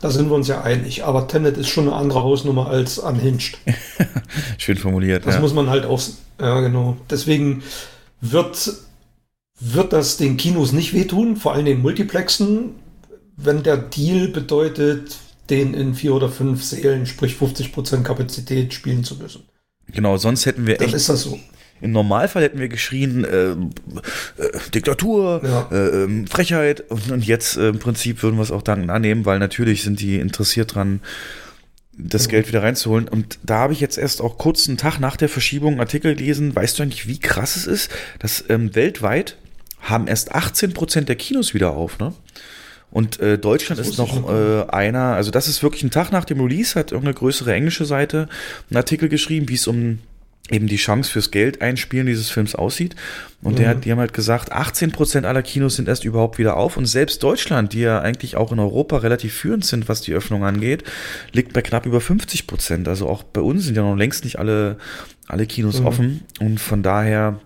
Da 0.00 0.10
sind 0.10 0.30
wir 0.30 0.34
uns 0.34 0.48
ja 0.48 0.62
einig. 0.62 1.04
Aber 1.04 1.28
Tenet 1.28 1.56
ist 1.58 1.68
schon 1.68 1.86
eine 1.86 1.96
andere 1.96 2.22
Hausnummer 2.22 2.68
als 2.68 2.98
Unhinged. 2.98 3.58
Schön 4.58 4.76
formuliert. 4.76 5.26
Das 5.26 5.34
ja. 5.36 5.40
muss 5.40 5.54
man 5.54 5.68
halt 5.68 5.84
auch. 5.84 6.00
Ja, 6.40 6.60
genau. 6.60 6.96
Deswegen 7.10 7.62
wird, 8.22 8.72
wird 9.60 9.92
das 9.92 10.16
den 10.16 10.38
Kinos 10.38 10.72
nicht 10.72 10.94
wehtun, 10.94 11.36
vor 11.36 11.52
allem 11.52 11.66
den 11.66 11.82
Multiplexen, 11.82 12.76
wenn 13.36 13.62
der 13.62 13.76
Deal 13.76 14.28
bedeutet, 14.28 15.18
den 15.50 15.74
in 15.74 15.94
vier 15.94 16.14
oder 16.14 16.30
fünf 16.30 16.64
Sälen, 16.64 17.06
sprich 17.06 17.34
50% 17.34 18.02
Kapazität 18.02 18.72
spielen 18.72 19.04
zu 19.04 19.16
müssen. 19.16 19.42
Genau, 19.88 20.16
sonst 20.16 20.46
hätten 20.46 20.66
wir 20.66 20.76
Dann 20.76 20.86
echt. 20.86 20.94
ist 20.94 21.08
das 21.08 21.22
so. 21.22 21.38
Im 21.80 21.92
Normalfall 21.92 22.42
hätten 22.42 22.58
wir 22.58 22.68
geschrien, 22.68 23.24
äh, 23.24 23.50
äh, 23.50 23.56
Diktatur, 24.74 25.40
ja. 25.42 25.68
äh, 25.70 26.04
ähm, 26.04 26.26
Frechheit 26.26 26.90
und, 26.90 27.10
und 27.10 27.26
jetzt 27.26 27.56
äh, 27.56 27.68
im 27.68 27.78
Prinzip 27.78 28.22
würden 28.22 28.36
wir 28.36 28.42
es 28.42 28.50
auch 28.50 28.62
dankend 28.62 28.90
annehmen, 28.90 29.24
weil 29.24 29.38
natürlich 29.38 29.82
sind 29.82 30.00
die 30.00 30.16
interessiert 30.16 30.74
dran, 30.74 31.00
das 31.96 32.26
mhm. 32.26 32.30
Geld 32.30 32.48
wieder 32.48 32.62
reinzuholen. 32.62 33.08
Und 33.08 33.38
da 33.42 33.58
habe 33.58 33.72
ich 33.72 33.80
jetzt 33.80 33.98
erst 33.98 34.20
auch 34.20 34.38
kurz 34.38 34.68
einen 34.68 34.76
Tag 34.76 34.98
nach 34.98 35.16
der 35.16 35.28
Verschiebung 35.28 35.72
einen 35.72 35.80
Artikel 35.80 36.14
gelesen. 36.14 36.54
Weißt 36.54 36.78
du 36.78 36.82
eigentlich, 36.82 37.06
wie 37.06 37.18
krass 37.18 37.56
es 37.56 37.66
ist, 37.66 37.90
dass 38.18 38.44
ähm, 38.48 38.74
weltweit 38.74 39.36
haben 39.80 40.06
erst 40.06 40.34
18 40.34 40.72
Prozent 40.74 41.08
der 41.08 41.16
Kinos 41.16 41.54
wieder 41.54 41.70
auf, 41.70 41.98
ne? 41.98 42.12
Und 42.92 43.20
äh, 43.20 43.38
Deutschland 43.38 43.80
ist 43.80 43.98
noch 43.98 44.28
äh, 44.28 44.64
einer, 44.68 45.14
also 45.14 45.30
das 45.30 45.46
ist 45.46 45.62
wirklich 45.62 45.84
ein 45.84 45.92
Tag 45.92 46.10
nach 46.10 46.24
dem 46.24 46.40
Release, 46.40 46.76
hat 46.76 46.90
irgendeine 46.90 47.14
größere 47.14 47.54
englische 47.54 47.84
Seite 47.84 48.28
einen 48.68 48.78
Artikel 48.78 49.08
geschrieben, 49.08 49.48
wie 49.48 49.54
es 49.54 49.68
um 49.68 50.00
eben 50.50 50.66
die 50.66 50.76
Chance 50.76 51.10
fürs 51.10 51.30
Geld 51.30 51.62
einspielen 51.62 52.06
dieses 52.06 52.30
Films 52.30 52.54
aussieht. 52.54 52.96
Und 53.42 53.52
mhm. 53.52 53.56
der 53.56 53.74
die 53.74 53.90
haben 53.92 53.98
halt 53.98 54.12
gesagt, 54.12 54.52
18 54.52 54.90
Prozent 54.92 55.26
aller 55.26 55.42
Kinos 55.42 55.76
sind 55.76 55.88
erst 55.88 56.04
überhaupt 56.04 56.38
wieder 56.38 56.56
auf. 56.56 56.76
Und 56.76 56.86
selbst 56.86 57.22
Deutschland, 57.22 57.72
die 57.72 57.80
ja 57.80 58.00
eigentlich 58.00 58.36
auch 58.36 58.50
in 58.52 58.58
Europa 58.58 58.98
relativ 58.98 59.34
führend 59.34 59.64
sind, 59.64 59.88
was 59.88 60.00
die 60.00 60.12
Öffnung 60.12 60.44
angeht, 60.44 60.84
liegt 61.32 61.52
bei 61.52 61.62
knapp 61.62 61.86
über 61.86 62.00
50 62.00 62.46
Prozent. 62.46 62.88
Also 62.88 63.08
auch 63.08 63.22
bei 63.22 63.40
uns 63.40 63.64
sind 63.64 63.76
ja 63.76 63.82
noch 63.82 63.96
längst 63.96 64.24
nicht 64.24 64.38
alle, 64.38 64.78
alle 65.26 65.46
Kinos 65.46 65.80
mhm. 65.80 65.86
offen. 65.86 66.22
Und 66.40 66.58
von 66.58 66.82
daher, 66.82 67.40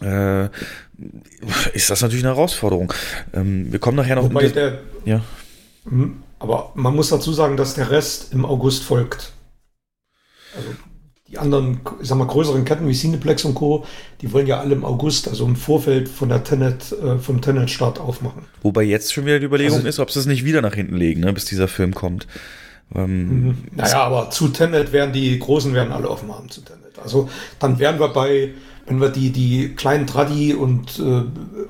äh, 0.00 0.48
ist 1.74 1.90
das 1.90 2.02
natürlich 2.02 2.24
eine 2.24 2.34
Herausforderung. 2.34 2.92
Ähm, 3.32 3.70
wir 3.70 3.78
kommen 3.78 3.96
nachher 3.96 4.16
noch. 4.16 4.24
Wobei 4.24 4.48
der, 4.48 4.80
ja. 5.04 5.20
Mhm. 5.84 6.22
Aber 6.38 6.72
man 6.74 6.94
muss 6.94 7.08
dazu 7.08 7.32
sagen, 7.32 7.56
dass 7.56 7.74
der 7.74 7.90
Rest 7.90 8.32
im 8.32 8.44
August 8.44 8.82
folgt. 8.82 9.32
Also 10.54 10.68
die 11.28 11.38
anderen, 11.38 11.80
ich 12.00 12.08
sag 12.08 12.18
mal, 12.18 12.26
größeren 12.26 12.64
Ketten 12.64 12.88
wie 12.88 12.94
Cineplex 12.94 13.44
und 13.44 13.54
Co., 13.54 13.84
die 14.20 14.32
wollen 14.32 14.46
ja 14.46 14.60
alle 14.60 14.74
im 14.74 14.84
August, 14.84 15.26
also 15.28 15.44
im 15.44 15.56
Vorfeld 15.56 16.08
von 16.08 16.28
der 16.28 16.44
Tenet, 16.44 16.92
äh, 16.92 17.18
vom 17.18 17.40
Tenet-Start 17.40 17.98
aufmachen. 17.98 18.44
Wobei 18.62 18.84
jetzt 18.84 19.12
schon 19.12 19.26
wieder 19.26 19.40
die 19.40 19.46
Überlegung 19.46 19.78
also, 19.78 19.88
ist, 19.88 19.98
ob 19.98 20.10
sie 20.10 20.20
es 20.20 20.26
nicht 20.26 20.44
wieder 20.44 20.62
nach 20.62 20.74
hinten 20.74 20.96
legen, 20.96 21.20
ne, 21.20 21.32
bis 21.32 21.44
dieser 21.44 21.66
Film 21.66 21.94
kommt. 21.94 22.28
Ähm, 22.94 23.28
mhm. 23.28 23.58
naja, 23.72 24.04
aber 24.04 24.30
zu 24.30 24.48
Tenet 24.48 24.92
werden 24.92 25.12
die 25.12 25.36
Großen 25.38 25.74
werden 25.74 25.92
alle 25.92 26.08
offen 26.08 26.32
haben 26.32 26.48
zu 26.48 26.60
Tenet. 26.60 26.98
Also 27.02 27.28
dann 27.58 27.80
wären 27.80 27.98
wir 27.98 28.08
bei, 28.08 28.52
wenn 28.86 29.00
wir 29.00 29.08
die, 29.08 29.30
die 29.30 29.74
kleinen 29.74 30.06
Tradi 30.06 30.54
und 30.54 31.00
äh, 31.00 31.22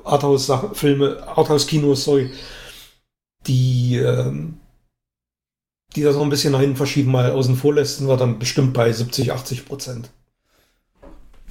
Arthouse-Filme, 0.05 1.27
Arthouse-Kinos, 1.35 2.05
sorry, 2.05 2.31
die 3.47 3.97
ähm, 3.97 4.59
die 5.95 6.03
das 6.03 6.17
noch 6.17 6.23
ein 6.23 6.31
bisschen 6.31 6.53
nach 6.53 6.61
hinten 6.61 6.77
verschieben, 6.77 7.11
mal 7.11 7.31
außen 7.31 7.57
vor 7.57 7.75
lässt, 7.75 7.99
sind 7.99 8.09
wir 8.09 8.17
dann 8.17 8.39
bestimmt 8.39 8.73
bei 8.73 8.93
70, 8.93 9.33
80 9.33 9.65
Prozent. 9.65 10.11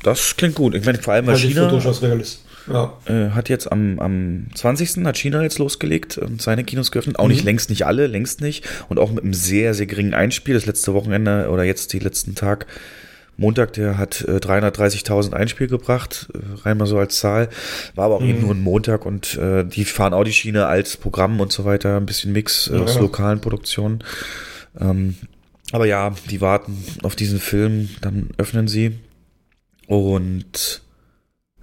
Das 0.03 0.35
klingt 0.35 0.55
gut. 0.55 0.75
Ich 0.75 0.85
meine, 0.85 0.99
vor 0.99 1.13
allem, 1.13 1.27
weil 1.27 1.37
China 1.37 1.67
durchaus 1.67 2.01
realist. 2.01 2.43
Ja. 2.67 2.97
Äh, 3.05 3.31
hat 3.31 3.49
jetzt 3.49 3.71
am, 3.71 3.99
am 3.99 4.47
20. 4.53 5.05
hat 5.05 5.17
China 5.17 5.43
jetzt 5.43 5.59
losgelegt 5.59 6.17
und 6.17 6.41
seine 6.41 6.63
Kinos 6.63 6.91
geöffnet. 6.91 7.19
Auch 7.19 7.25
mhm. 7.25 7.31
nicht 7.31 7.43
längst 7.43 7.69
nicht 7.69 7.85
alle, 7.85 8.07
längst 8.07 8.41
nicht. 8.41 8.65
Und 8.89 8.99
auch 8.99 9.11
mit 9.11 9.23
einem 9.23 9.33
sehr, 9.33 9.73
sehr 9.73 9.85
geringen 9.85 10.13
Einspiel. 10.13 10.55
Das 10.55 10.65
letzte 10.65 10.93
Wochenende 10.93 11.49
oder 11.49 11.63
jetzt 11.63 11.93
die 11.93 11.99
letzten 11.99 12.35
Tag 12.35 12.67
Montag, 13.37 13.73
der 13.73 13.97
hat 13.97 14.21
äh, 14.21 14.37
330.000 14.37 15.33
Einspiel 15.33 15.67
gebracht, 15.67 16.29
äh, 16.33 16.61
rein 16.61 16.77
mal 16.77 16.85
so 16.85 16.97
als 16.97 17.19
Zahl. 17.19 17.49
War 17.95 18.05
aber 18.05 18.15
auch 18.15 18.21
mhm. 18.21 18.29
eben 18.29 18.41
nur 18.41 18.55
ein 18.55 18.61
Montag 18.61 19.05
und 19.05 19.35
äh, 19.37 19.65
die 19.65 19.85
fahren 19.85 20.13
auch 20.13 20.23
die 20.23 20.33
Schiene 20.33 20.67
als 20.67 20.97
Programm 20.97 21.39
und 21.39 21.51
so 21.51 21.65
weiter, 21.65 21.97
ein 21.97 22.05
bisschen 22.05 22.31
Mix 22.31 22.69
äh, 22.69 22.77
aus 22.77 22.97
lokalen 22.99 23.41
Produktionen. 23.41 24.03
Ähm, 24.79 25.15
aber 25.71 25.85
ja, 25.85 26.13
die 26.29 26.41
warten 26.41 26.77
auf 27.03 27.15
diesen 27.15 27.39
Film, 27.39 27.89
dann 28.01 28.29
öffnen 28.37 28.67
sie 28.67 28.99
und 29.87 30.81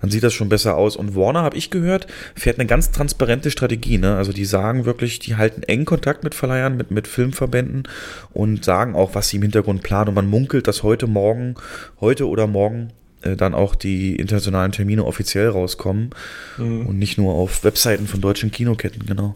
dann 0.02 0.10
sieht 0.10 0.22
das 0.22 0.34
schon 0.34 0.50
besser 0.50 0.76
aus. 0.76 0.96
Und 0.96 1.16
Warner, 1.16 1.42
habe 1.42 1.56
ich 1.56 1.70
gehört, 1.70 2.06
fährt 2.34 2.58
eine 2.58 2.66
ganz 2.66 2.90
transparente 2.90 3.50
Strategie. 3.50 3.98
Ne? 3.98 4.16
Also 4.16 4.32
die 4.32 4.44
sagen 4.44 4.84
wirklich, 4.84 5.20
die 5.20 5.36
halten 5.36 5.62
eng 5.62 5.86
Kontakt 5.86 6.24
mit 6.24 6.34
Verleihern, 6.34 6.76
mit, 6.76 6.90
mit 6.90 7.08
Filmverbänden 7.08 7.84
und 8.32 8.64
sagen 8.64 8.94
auch, 8.94 9.14
was 9.14 9.28
sie 9.28 9.36
im 9.36 9.42
Hintergrund 9.42 9.82
planen. 9.82 10.08
Und 10.08 10.14
man 10.14 10.28
munkelt, 10.28 10.66
dass 10.66 10.82
heute 10.82 11.06
Morgen, 11.06 11.54
heute 12.00 12.28
oder 12.28 12.46
morgen 12.46 12.92
äh, 13.22 13.36
dann 13.36 13.54
auch 13.54 13.76
die 13.76 14.16
internationalen 14.16 14.72
Termine 14.72 15.04
offiziell 15.04 15.48
rauskommen 15.48 16.10
mhm. 16.58 16.86
und 16.86 16.98
nicht 16.98 17.16
nur 17.16 17.34
auf 17.34 17.62
Webseiten 17.62 18.08
von 18.08 18.20
deutschen 18.20 18.50
Kinoketten, 18.50 19.06
genau. 19.06 19.34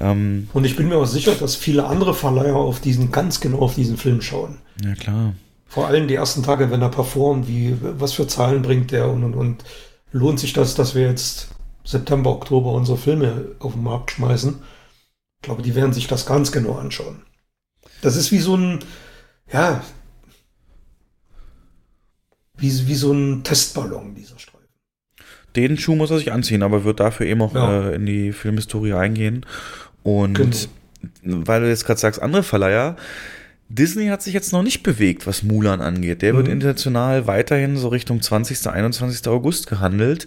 Ähm, 0.00 0.48
und 0.52 0.64
ich 0.64 0.76
bin 0.76 0.88
mir 0.88 0.96
auch 0.96 1.06
sicher, 1.06 1.34
dass 1.34 1.56
viele 1.56 1.86
andere 1.86 2.14
Verleiher 2.14 2.56
auf 2.56 2.80
diesen, 2.80 3.10
ganz 3.10 3.40
genau 3.40 3.58
auf 3.58 3.74
diesen 3.74 3.96
Film 3.96 4.20
schauen. 4.20 4.58
Ja, 4.82 4.94
klar. 4.94 5.34
Vor 5.66 5.88
allem 5.88 6.06
die 6.06 6.14
ersten 6.14 6.44
Tage, 6.44 6.70
wenn 6.70 6.82
er 6.82 6.88
performt, 6.88 7.48
wie, 7.48 7.76
was 7.80 8.12
für 8.12 8.28
Zahlen 8.28 8.62
bringt 8.62 8.92
der 8.92 9.08
und, 9.08 9.24
und, 9.24 9.34
und 9.34 9.64
lohnt 10.14 10.40
sich 10.40 10.52
das, 10.52 10.74
dass 10.74 10.94
wir 10.94 11.02
jetzt 11.02 11.48
September, 11.84 12.30
Oktober 12.30 12.72
unsere 12.72 12.96
Filme 12.96 13.56
auf 13.58 13.74
den 13.74 13.82
Markt 13.82 14.12
schmeißen. 14.12 14.54
Ich 14.54 15.42
glaube, 15.42 15.62
die 15.62 15.74
werden 15.74 15.92
sich 15.92 16.06
das 16.06 16.24
ganz 16.24 16.52
genau 16.52 16.76
anschauen. 16.76 17.22
Das 18.00 18.16
ist 18.16 18.32
wie 18.32 18.38
so 18.38 18.56
ein, 18.56 18.78
ja, 19.52 19.82
wie, 22.56 22.86
wie 22.86 22.94
so 22.94 23.12
ein 23.12 23.42
Testballon, 23.42 24.14
dieser 24.14 24.38
Streifen. 24.38 24.68
Den 25.56 25.76
Schuh 25.76 25.96
muss 25.96 26.10
er 26.10 26.18
sich 26.18 26.32
anziehen, 26.32 26.62
aber 26.62 26.84
wird 26.84 27.00
dafür 27.00 27.26
eben 27.26 27.42
auch 27.42 27.54
ja. 27.54 27.88
äh, 27.88 27.96
in 27.96 28.06
die 28.06 28.32
Filmhistorie 28.32 28.94
eingehen. 28.94 29.44
Und 30.04 30.34
genau. 30.34 31.46
weil 31.46 31.60
du 31.60 31.68
jetzt 31.68 31.86
gerade 31.86 32.00
sagst, 32.00 32.22
andere 32.22 32.44
Verleiher, 32.44 32.96
Disney 33.68 34.06
hat 34.08 34.22
sich 34.22 34.34
jetzt 34.34 34.52
noch 34.52 34.62
nicht 34.62 34.82
bewegt, 34.82 35.26
was 35.26 35.42
Mulan 35.42 35.80
angeht. 35.80 36.22
Der 36.22 36.32
mhm. 36.32 36.36
wird 36.38 36.48
international 36.48 37.26
weiterhin 37.26 37.76
so 37.76 37.88
Richtung 37.88 38.20
20. 38.20 38.66
21. 38.66 39.26
August 39.28 39.66
gehandelt. 39.66 40.26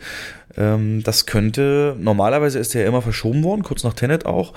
Ähm, 0.57 1.03
das 1.03 1.25
könnte, 1.25 1.95
normalerweise 1.99 2.59
ist 2.59 2.73
der 2.73 2.81
ja 2.81 2.87
immer 2.87 3.01
verschoben 3.01 3.43
worden, 3.43 3.63
kurz 3.63 3.83
nach 3.83 3.93
Tenet 3.93 4.25
auch. 4.25 4.53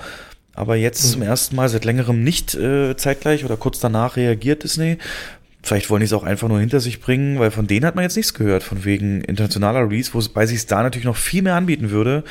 aber 0.53 0.75
jetzt 0.75 1.03
mhm. 1.05 1.09
zum 1.09 1.21
ersten 1.21 1.55
Mal 1.55 1.69
seit 1.69 1.85
längerem 1.85 2.23
nicht 2.23 2.55
äh, 2.55 2.95
zeitgleich 2.97 3.45
oder 3.45 3.55
kurz 3.55 3.79
danach 3.79 4.17
reagiert 4.17 4.63
Disney. 4.63 4.97
Vielleicht 5.63 5.91
wollen 5.91 5.99
die 5.99 6.05
es 6.05 6.13
auch 6.13 6.23
einfach 6.23 6.47
nur 6.47 6.59
hinter 6.59 6.79
sich 6.79 6.99
bringen, 6.99 7.37
weil 7.37 7.51
von 7.51 7.67
denen 7.67 7.85
hat 7.85 7.93
man 7.93 8.03
jetzt 8.03 8.17
nichts 8.17 8.33
gehört, 8.33 8.63
von 8.63 8.83
wegen 8.83 9.21
internationaler 9.21 9.87
Release, 9.87 10.11
wobei 10.13 10.47
sich 10.47 10.57
es 10.57 10.65
da 10.65 10.81
natürlich 10.81 11.05
noch 11.05 11.15
viel 11.15 11.43
mehr 11.43 11.55
anbieten 11.55 11.91
würde, 11.91 12.23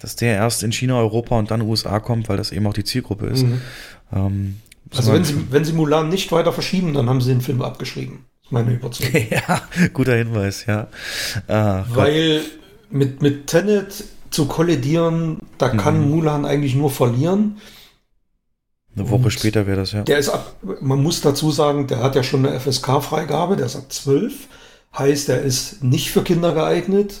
dass 0.00 0.16
der 0.16 0.36
erst 0.36 0.62
in 0.62 0.72
China, 0.72 0.96
Europa 0.98 1.38
und 1.38 1.50
dann 1.50 1.60
USA 1.60 2.00
kommt, 2.00 2.30
weil 2.30 2.38
das 2.38 2.50
eben 2.50 2.66
auch 2.66 2.72
die 2.72 2.84
Zielgruppe 2.84 3.26
ist. 3.26 3.42
Mhm. 3.42 3.60
Ähm, 4.10 4.56
also 4.96 5.12
wenn 5.12 5.24
sie, 5.24 5.46
wenn 5.50 5.64
sie 5.64 5.72
Mulan 5.72 6.08
nicht 6.08 6.32
weiter 6.32 6.52
verschieben, 6.52 6.94
dann 6.94 7.08
haben 7.08 7.20
sie 7.20 7.30
den 7.30 7.40
Film 7.40 7.62
abgeschrieben. 7.62 8.24
Ist 8.42 8.52
meine 8.52 8.72
Überzeugung. 8.72 9.26
ja, 9.30 9.62
guter 9.92 10.16
Hinweis, 10.16 10.66
ja. 10.66 10.88
Ah, 11.46 11.84
weil 11.92 12.42
mit, 12.90 13.22
mit 13.22 13.46
Tenet 13.46 14.04
zu 14.30 14.46
kollidieren, 14.46 15.38
da 15.58 15.68
kann 15.68 16.00
mhm. 16.00 16.10
Mulan 16.10 16.44
eigentlich 16.44 16.74
nur 16.74 16.90
verlieren. 16.90 17.58
Eine 18.96 19.10
Woche 19.10 19.24
und 19.24 19.30
später 19.30 19.66
wäre 19.66 19.78
das, 19.78 19.92
ja. 19.92 20.02
Der 20.02 20.18
ist 20.18 20.28
ab, 20.28 20.56
man 20.80 21.02
muss 21.02 21.20
dazu 21.20 21.50
sagen, 21.50 21.86
der 21.86 22.02
hat 22.02 22.16
ja 22.16 22.22
schon 22.22 22.44
eine 22.44 22.58
FSK-Freigabe, 22.58 23.56
der 23.56 23.66
ist 23.66 23.76
ab 23.76 23.92
12. 23.92 24.48
Heißt, 24.96 25.28
er 25.28 25.42
ist 25.42 25.84
nicht 25.84 26.10
für 26.10 26.22
Kinder 26.22 26.52
geeignet. 26.52 27.20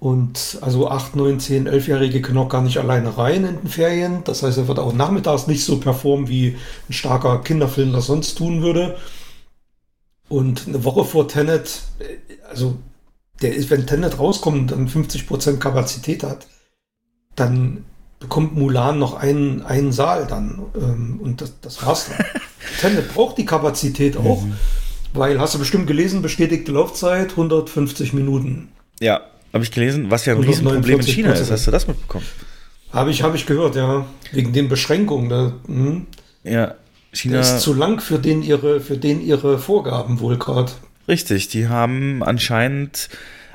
Und 0.00 0.56
also 0.62 0.88
8, 0.88 1.14
9, 1.14 1.40
10, 1.40 1.68
11-Jährige 1.68 2.22
können 2.22 2.38
auch 2.38 2.48
gar 2.48 2.62
nicht 2.62 2.78
alleine 2.78 3.18
rein 3.18 3.44
in 3.44 3.58
den 3.58 3.68
Ferien. 3.68 4.24
Das 4.24 4.42
heißt, 4.42 4.56
er 4.56 4.66
wird 4.66 4.78
auch 4.78 4.94
nachmittags 4.94 5.46
nicht 5.46 5.62
so 5.62 5.78
performen, 5.78 6.26
wie 6.26 6.56
ein 6.88 6.92
starker 6.94 7.42
Kinderfilm 7.42 7.92
das 7.92 8.06
sonst 8.06 8.36
tun 8.36 8.62
würde. 8.62 8.96
Und 10.30 10.66
eine 10.66 10.84
Woche 10.84 11.04
vor 11.04 11.28
Tenet, 11.28 11.82
also 12.48 12.78
der 13.42 13.54
ist, 13.54 13.68
wenn 13.68 13.86
Tenet 13.86 14.18
rauskommt 14.18 14.56
und 14.58 14.70
dann 14.70 14.88
50% 14.88 15.58
Kapazität 15.58 16.22
hat, 16.22 16.46
dann 17.36 17.84
bekommt 18.20 18.56
Mulan 18.56 18.98
noch 18.98 19.12
einen, 19.12 19.60
einen 19.60 19.92
Saal 19.92 20.26
dann. 20.26 20.62
Ähm, 20.76 21.20
und 21.22 21.42
das, 21.42 21.60
das 21.60 21.84
war's 21.84 22.08
dann. 22.08 22.24
Tenet 22.80 23.12
braucht 23.12 23.36
die 23.36 23.44
Kapazität 23.44 24.16
auch, 24.16 24.40
mhm. 24.40 24.56
weil, 25.12 25.38
hast 25.38 25.54
du 25.54 25.58
bestimmt 25.58 25.86
gelesen, 25.86 26.22
bestätigte 26.22 26.72
Laufzeit 26.72 27.32
150 27.32 28.14
Minuten. 28.14 28.68
Ja, 28.98 29.20
habe 29.52 29.64
ich 29.64 29.70
gelesen, 29.70 30.10
was 30.10 30.26
ja 30.26 30.34
ein 30.34 30.42
Riesenproblem 30.42 31.00
in 31.00 31.06
China 31.06 31.32
ist. 31.32 31.50
Hast 31.50 31.66
du 31.66 31.70
das 31.70 31.86
mitbekommen? 31.86 32.24
Habe 32.92 33.10
ich, 33.10 33.22
habe 33.22 33.36
ich 33.36 33.46
gehört, 33.46 33.76
ja. 33.76 34.06
Wegen 34.32 34.52
den 34.52 34.68
Beschränkungen. 34.68 35.28
Da, 35.28 35.52
hm. 35.66 36.06
Ja, 36.44 36.74
China. 37.12 37.34
Der 37.34 37.42
ist 37.42 37.60
zu 37.60 37.74
lang 37.74 38.00
für 38.00 38.18
den 38.18 38.42
ihre, 38.42 38.80
für 38.80 38.96
den 38.96 39.20
ihre 39.20 39.58
Vorgaben 39.58 40.20
wohl 40.20 40.38
gerade. 40.38 40.72
Richtig, 41.08 41.48
die 41.48 41.68
haben 41.68 42.22
anscheinend 42.22 43.08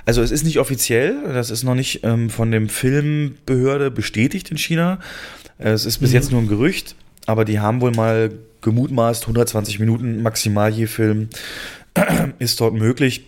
also 0.05 0.21
es 0.21 0.31
ist 0.31 0.43
nicht 0.43 0.59
offiziell, 0.59 1.23
das 1.33 1.49
ist 1.49 1.63
noch 1.63 1.73
nicht 1.73 2.01
ähm, 2.03 2.29
von 2.29 2.51
dem 2.51 2.69
Filmbehörde 2.69 3.89
bestätigt 3.89 4.51
in 4.51 4.57
China. 4.57 4.99
Es 5.57 5.85
ist 5.85 5.97
bis 5.97 6.11
mhm. 6.11 6.15
jetzt 6.15 6.31
nur 6.31 6.41
ein 6.41 6.47
Gerücht, 6.47 6.95
aber 7.25 7.43
die 7.43 7.59
haben 7.59 7.81
wohl 7.81 7.91
mal 7.91 8.31
gemutmaßt, 8.61 9.23
120 9.23 9.79
Minuten 9.79 10.21
maximal 10.21 10.71
je 10.71 10.85
Film 10.85 11.29
ist 12.39 12.61
dort 12.61 12.75
möglich. 12.75 13.25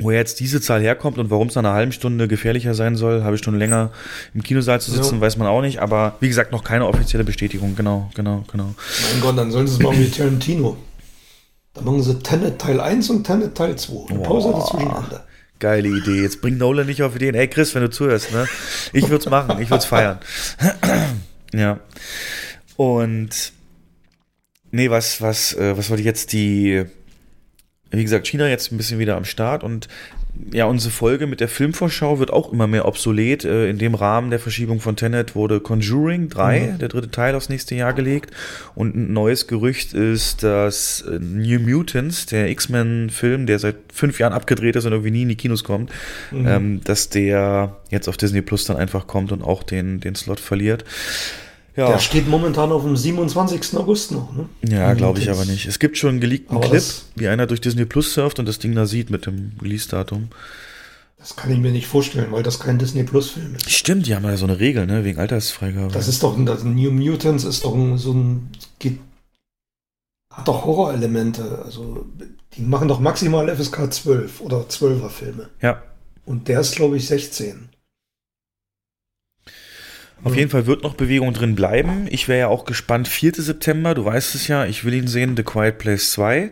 Wo 0.00 0.10
jetzt 0.10 0.40
diese 0.40 0.60
Zahl 0.60 0.80
herkommt 0.80 1.18
und 1.18 1.30
warum 1.30 1.48
es 1.48 1.54
nach 1.54 1.62
einer 1.62 1.72
halben 1.72 1.92
Stunde 1.92 2.28
gefährlicher 2.28 2.74
sein 2.74 2.96
soll, 2.96 3.24
halbe 3.24 3.38
Stunde 3.38 3.58
länger 3.58 3.90
im 4.34 4.42
Kinosaal 4.42 4.80
zu 4.80 4.90
sitzen, 4.90 5.16
ja. 5.16 5.20
weiß 5.20 5.36
man 5.36 5.48
auch 5.48 5.60
nicht. 5.60 5.80
Aber 5.80 6.16
wie 6.20 6.28
gesagt, 6.28 6.52
noch 6.52 6.62
keine 6.62 6.86
offizielle 6.86 7.24
Bestätigung. 7.24 7.74
Genau, 7.74 8.10
genau, 8.14 8.44
genau. 8.50 8.74
Mein 9.12 9.20
Gott, 9.20 9.38
dann 9.38 9.50
sollen 9.50 9.66
sie 9.66 9.74
es 9.74 9.80
machen 9.80 9.98
wie 9.98 10.10
Tarantino. 10.10 10.76
Dann 11.74 11.84
machen 11.84 12.02
sie 12.02 12.18
Tenet 12.20 12.60
Teil 12.60 12.80
1 12.80 13.10
und 13.10 13.24
Tenet 13.24 13.54
Teil 13.54 13.76
2. 13.76 14.10
Eine 14.10 14.18
Pause 14.20 14.52
dazwischen. 14.52 14.92
Geile 15.58 15.88
Idee. 15.88 16.22
Jetzt 16.22 16.40
bringt 16.40 16.58
Nolan 16.58 16.86
nicht 16.86 17.02
auf 17.02 17.16
Ideen. 17.16 17.34
Ey, 17.34 17.48
Chris, 17.48 17.74
wenn 17.74 17.82
du 17.82 17.90
zuhörst, 17.90 18.32
ne? 18.32 18.46
Ich 18.92 19.08
würde 19.08 19.24
es 19.24 19.30
machen. 19.30 19.60
Ich 19.60 19.70
würde 19.70 19.80
es 19.80 19.86
feiern. 19.86 20.18
ja. 21.52 21.80
Und 22.76 23.52
nee, 24.70 24.88
was, 24.88 25.20
was, 25.20 25.54
äh, 25.54 25.76
was 25.76 25.90
wollte 25.90 26.02
ich 26.02 26.06
jetzt 26.06 26.32
die, 26.32 26.84
wie 27.90 28.02
gesagt, 28.02 28.26
China 28.26 28.48
jetzt 28.48 28.72
ein 28.72 28.76
bisschen 28.76 28.98
wieder 28.98 29.16
am 29.16 29.24
Start 29.24 29.64
und 29.64 29.88
ja, 30.52 30.66
unsere 30.66 30.92
Folge 30.92 31.26
mit 31.26 31.40
der 31.40 31.48
Filmvorschau 31.48 32.18
wird 32.18 32.32
auch 32.32 32.52
immer 32.52 32.66
mehr 32.66 32.86
obsolet. 32.86 33.44
Äh, 33.44 33.68
in 33.68 33.78
dem 33.78 33.94
Rahmen 33.94 34.30
der 34.30 34.38
Verschiebung 34.38 34.80
von 34.80 34.96
Tenet 34.96 35.34
wurde 35.34 35.60
Conjuring 35.60 36.28
3, 36.28 36.60
mhm. 36.60 36.78
der 36.78 36.88
dritte 36.88 37.10
Teil, 37.10 37.34
aufs 37.34 37.48
nächste 37.48 37.74
Jahr 37.74 37.92
gelegt. 37.92 38.30
Und 38.74 38.94
ein 38.94 39.12
neues 39.12 39.46
Gerücht 39.46 39.94
ist, 39.94 40.42
dass 40.42 41.02
äh, 41.02 41.18
New 41.18 41.58
Mutants, 41.60 42.26
der 42.26 42.48
X-Men-Film, 42.50 43.46
der 43.46 43.58
seit 43.58 43.76
fünf 43.92 44.18
Jahren 44.18 44.32
abgedreht 44.32 44.76
ist 44.76 44.84
und 44.84 44.92
irgendwie 44.92 45.10
nie 45.10 45.22
in 45.22 45.28
die 45.28 45.36
Kinos 45.36 45.64
kommt, 45.64 45.90
mhm. 46.30 46.46
ähm, 46.46 46.80
dass 46.84 47.08
der 47.08 47.76
jetzt 47.90 48.08
auf 48.08 48.16
Disney 48.16 48.42
Plus 48.42 48.64
dann 48.64 48.76
einfach 48.76 49.06
kommt 49.06 49.32
und 49.32 49.42
auch 49.42 49.62
den, 49.62 50.00
den 50.00 50.14
Slot 50.14 50.40
verliert. 50.40 50.84
Ja. 51.78 51.86
Der 51.90 52.00
steht 52.00 52.26
momentan 52.26 52.72
auf 52.72 52.82
dem 52.82 52.96
27. 52.96 53.76
August 53.76 54.10
noch. 54.10 54.32
Ne? 54.34 54.48
Ja, 54.68 54.94
glaube 54.94 55.20
ich 55.20 55.30
aber 55.30 55.44
nicht. 55.44 55.66
Es 55.66 55.78
gibt 55.78 55.96
schon 55.96 56.10
einen 56.10 56.20
geleakten 56.20 56.60
Clip, 56.60 56.82
wie 57.14 57.28
einer 57.28 57.46
durch 57.46 57.60
Disney 57.60 57.84
Plus 57.84 58.14
surft 58.14 58.40
und 58.40 58.46
das 58.46 58.58
Ding 58.58 58.74
da 58.74 58.84
sieht 58.84 59.10
mit 59.10 59.26
dem 59.26 59.52
Release-Datum. 59.62 60.30
Das 61.18 61.36
kann 61.36 61.52
ich 61.52 61.58
mir 61.58 61.70
nicht 61.70 61.86
vorstellen, 61.86 62.32
weil 62.32 62.42
das 62.42 62.58
kein 62.58 62.80
Disney 62.80 63.04
Plus-Film 63.04 63.54
ist. 63.54 63.70
Stimmt, 63.70 64.08
die 64.08 64.16
haben 64.16 64.24
ja 64.24 64.36
so 64.36 64.46
eine 64.46 64.58
Regel, 64.58 64.86
ne, 64.86 65.04
wegen 65.04 65.20
Altersfreigabe. 65.20 65.92
Das 65.92 66.08
ist 66.08 66.24
doch 66.24 66.36
ein, 66.36 66.46
das 66.46 66.64
New 66.64 66.90
Mutants 66.90 67.44
ist 67.44 67.64
doch 67.64 67.76
ein, 67.76 67.96
so 67.96 68.12
ein, 68.12 68.50
geht, 68.80 68.98
hat 70.34 70.48
doch 70.48 70.64
Horrorelemente. 70.64 71.62
Also, 71.64 72.06
die 72.56 72.62
machen 72.62 72.88
doch 72.88 72.98
maximal 72.98 73.54
FSK 73.54 73.92
12 73.92 74.40
oder 74.40 74.62
12er 74.62 75.10
Filme. 75.10 75.48
Ja. 75.62 75.80
Und 76.24 76.48
der 76.48 76.58
ist, 76.58 76.74
glaube 76.74 76.96
ich, 76.96 77.06
16. 77.06 77.68
Auf 80.24 80.36
jeden 80.36 80.50
Fall 80.50 80.66
wird 80.66 80.82
noch 80.82 80.94
Bewegung 80.94 81.32
drin 81.32 81.54
bleiben. 81.54 82.06
Ich 82.10 82.28
wäre 82.28 82.40
ja 82.40 82.48
auch 82.48 82.64
gespannt. 82.64 83.08
4. 83.08 83.34
September, 83.34 83.94
du 83.94 84.04
weißt 84.04 84.34
es 84.34 84.48
ja, 84.48 84.66
ich 84.66 84.84
will 84.84 84.94
ihn 84.94 85.06
sehen, 85.06 85.36
The 85.36 85.44
Quiet 85.44 85.78
Place 85.78 86.12
2. 86.12 86.50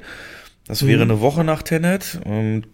Das 0.66 0.86
wäre 0.86 1.04
mhm. 1.04 1.10
eine 1.10 1.20
Woche 1.20 1.44
nach 1.44 1.62
Tenet. 1.62 2.20
Und 2.24 2.64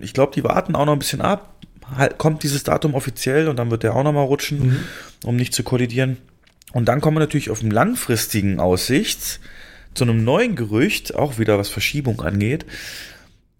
ich 0.00 0.14
glaube, 0.14 0.32
die 0.34 0.44
warten 0.44 0.74
auch 0.74 0.86
noch 0.86 0.92
ein 0.92 0.98
bisschen 0.98 1.20
ab. 1.20 1.54
Halt, 1.96 2.18
kommt 2.18 2.42
dieses 2.42 2.64
Datum 2.64 2.94
offiziell 2.94 3.48
und 3.48 3.56
dann 3.56 3.70
wird 3.70 3.84
der 3.84 3.94
auch 3.94 4.02
noch 4.02 4.12
mal 4.12 4.22
rutschen, 4.22 4.66
mhm. 4.66 4.78
um 5.24 5.36
nicht 5.36 5.54
zu 5.54 5.62
kollidieren. 5.62 6.18
Und 6.72 6.86
dann 6.86 7.00
kommen 7.00 7.16
wir 7.16 7.20
natürlich 7.20 7.50
auf 7.50 7.60
dem 7.60 7.70
langfristigen 7.70 8.58
Aussicht 8.58 9.40
zu 9.94 10.04
einem 10.04 10.24
neuen 10.24 10.56
Gerücht, 10.56 11.14
auch 11.14 11.38
wieder 11.38 11.58
was 11.58 11.68
Verschiebung 11.68 12.20
angeht, 12.20 12.66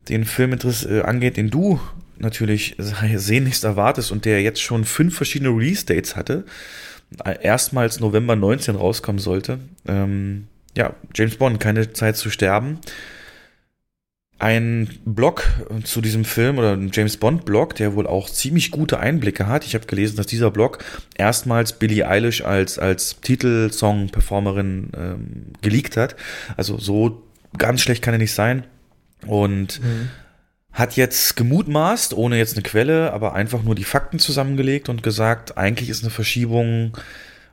den 0.09 0.25
Film 0.25 0.53
äh, 0.53 1.01
angeht, 1.01 1.37
den 1.37 1.51
du 1.51 1.81
natürlich 2.19 2.77
sehnlichst 2.79 3.65
erwartest 3.65 4.13
und 4.13 4.25
der 4.25 4.43
jetzt 4.43 4.61
schon 4.61 4.85
fünf 4.85 5.17
verschiedene 5.17 5.51
Release-Dates 5.51 6.17
hatte, 6.17 6.45
erstmals 7.41 8.01
November 8.01 8.37
19 8.37 8.77
rauskommen 8.77 9.21
sollte. 9.21 9.61
Ähm, 9.87 10.49
ja, 10.77 10.95
James 11.15 11.37
Bond, 11.37 11.61
keine 11.61 11.93
Zeit 11.93 12.17
zu 12.17 12.31
sterben. 12.31 12.79
Ein 14.39 14.91
Blog 15.07 15.45
zu 15.85 16.03
diesem 16.03 16.27
Film 16.27 16.59
oder 16.59 16.73
ein 16.73 16.91
James 16.93 17.17
Bond 17.17 17.47
Blog, 17.47 17.75
der 17.77 17.95
wohl 17.95 18.07
auch 18.07 18.29
ziemlich 18.29 18.71
gute 18.71 19.01
Einblicke 19.01 19.47
hat. 19.47 19.65
Ich 19.65 19.75
habe 19.75 19.87
gelesen, 19.87 20.17
dass 20.17 20.27
dieser 20.27 20.51
Blog 20.51 20.85
erstmals 21.17 21.79
Billie 21.79 22.07
Eilish 22.07 22.43
als 22.45 22.79
als 22.79 23.19
Titelsong-Performerin 23.23 24.91
ähm, 24.95 25.47
geleakt 25.63 25.97
hat. 25.97 26.17
Also 26.59 26.77
so 26.79 27.23
ganz 27.57 27.81
schlecht 27.81 28.03
kann 28.03 28.13
er 28.13 28.19
nicht 28.19 28.35
sein. 28.35 28.65
Und 29.27 29.83
mhm 29.83 30.11
hat 30.77 30.95
jetzt 30.95 31.37
gemutmaßt, 31.37 32.13
ohne 32.15 32.37
jetzt 32.37 32.53
eine 32.55 32.63
Quelle, 32.63 33.13
aber 33.15 33.35
einfach 33.35 33.63
nur 33.63 33.75
die 33.75 33.83
Fakten 33.83 34.19
zusammengelegt 34.19 34.91
und 34.91 35.03
gesagt, 35.03 35.57
eigentlich 35.57 35.89
ist 35.89 36.05
eine 36.05 36.11
Verschiebung 36.11 36.97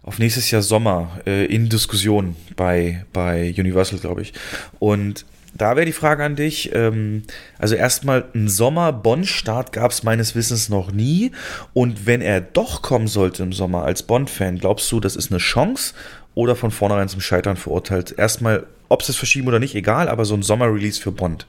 auf 0.04 0.20
nächstes 0.20 0.52
Jahr 0.52 0.62
Sommer 0.62 1.22
äh, 1.26 1.46
in 1.46 1.70
Diskussion 1.70 2.36
bei, 2.58 3.06
bei 3.14 3.56
Universal, 3.58 4.00
glaube 4.00 4.24
ich. 4.24 4.34
Und 4.78 5.26
da 5.54 5.78
wäre 5.78 5.86
die 5.86 5.94
Frage 5.94 6.22
an 6.26 6.36
dich. 6.36 6.76
Ähm, 6.76 7.24
also 7.58 7.76
erstmal, 7.76 8.26
ein 8.36 8.50
Sommer-Bond-Start 8.50 9.72
gab 9.72 9.92
es 9.92 10.04
meines 10.04 10.36
Wissens 10.36 10.68
noch 10.68 10.92
nie. 10.92 11.32
Und 11.72 12.06
wenn 12.06 12.20
er 12.20 12.42
doch 12.42 12.82
kommen 12.82 13.08
sollte 13.08 13.44
im 13.44 13.54
Sommer 13.54 13.86
als 13.86 14.04
Bond-Fan, 14.04 14.60
glaubst 14.60 14.92
du, 14.92 15.00
das 15.00 15.16
ist 15.16 15.32
eine 15.32 15.40
Chance 15.40 15.94
oder 16.36 16.58
von 16.58 16.72
vornherein 16.72 17.08
zum 17.08 17.22
Scheitern 17.22 17.56
verurteilt? 17.56 18.16
Erstmal, 18.18 18.66
ob 18.90 19.00
es 19.00 19.08
das 19.08 19.16
verschieben 19.16 19.48
oder 19.48 19.60
nicht, 19.60 19.76
egal, 19.76 20.10
aber 20.10 20.26
so 20.26 20.34
ein 20.34 20.44
Sommer-Release 20.44 21.00
für 21.00 21.14
Bond. 21.14 21.48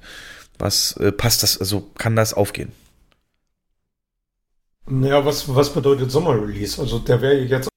Was 0.59 0.97
äh, 0.99 1.13
passt 1.13 1.43
das, 1.43 1.59
also 1.59 1.91
kann 1.99 2.17
das 2.17 2.35
aufgehen? 2.35 2.73
Naja, 4.87 5.25
was, 5.25 5.53
was 5.55 5.73
bedeutet 5.73 6.11
Sommerrelease? 6.11 6.81
Also 6.81 6.99
der 6.99 7.21
wäre 7.23 7.39
jetzt. 7.41 7.69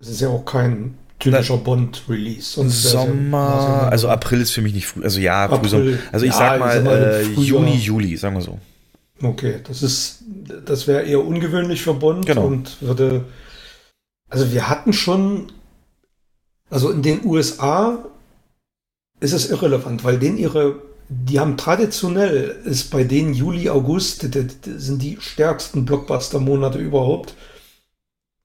Es 0.00 0.08
ist 0.08 0.20
ja 0.20 0.28
auch 0.28 0.44
kein 0.44 0.96
typischer 1.18 1.56
Bond-Release. 1.56 2.68
Sommer, 2.68 3.38
ja, 3.38 3.88
also 3.88 4.08
April 4.08 4.40
ist 4.40 4.52
für 4.52 4.62
mich 4.62 4.74
nicht 4.74 4.86
früh. 4.86 5.02
Also 5.02 5.20
ja, 5.20 5.46
April, 5.46 5.98
Also 6.12 6.26
ich 6.26 6.32
ja, 6.32 6.38
sag 6.38 6.60
mal 6.60 6.86
äh, 6.86 7.22
Juni, 7.22 7.76
Juli, 7.76 8.16
sagen 8.16 8.36
wir 8.36 8.42
so. 8.42 8.58
Okay, 9.22 9.60
das 9.66 9.82
ist, 9.82 10.24
das 10.66 10.86
wäre 10.86 11.02
eher 11.02 11.24
ungewöhnlich 11.24 11.82
für 11.82 11.94
Bond 11.94 12.26
genau. 12.26 12.46
und 12.46 12.80
würde. 12.82 13.24
Also 14.28 14.52
wir 14.52 14.68
hatten 14.68 14.92
schon, 14.92 15.52
also 16.68 16.90
in 16.90 17.02
den 17.02 17.24
USA 17.24 18.04
ist 19.20 19.32
es 19.32 19.50
irrelevant, 19.50 20.02
weil 20.04 20.18
denen 20.18 20.36
ihre 20.36 20.82
die 21.08 21.40
haben 21.40 21.56
traditionell, 21.56 22.60
ist 22.64 22.90
bei 22.90 23.04
denen 23.04 23.34
Juli, 23.34 23.68
August, 23.70 24.20
sind 24.22 25.02
die 25.02 25.18
stärksten 25.20 25.84
Blockbuster-Monate 25.84 26.78
überhaupt. 26.78 27.34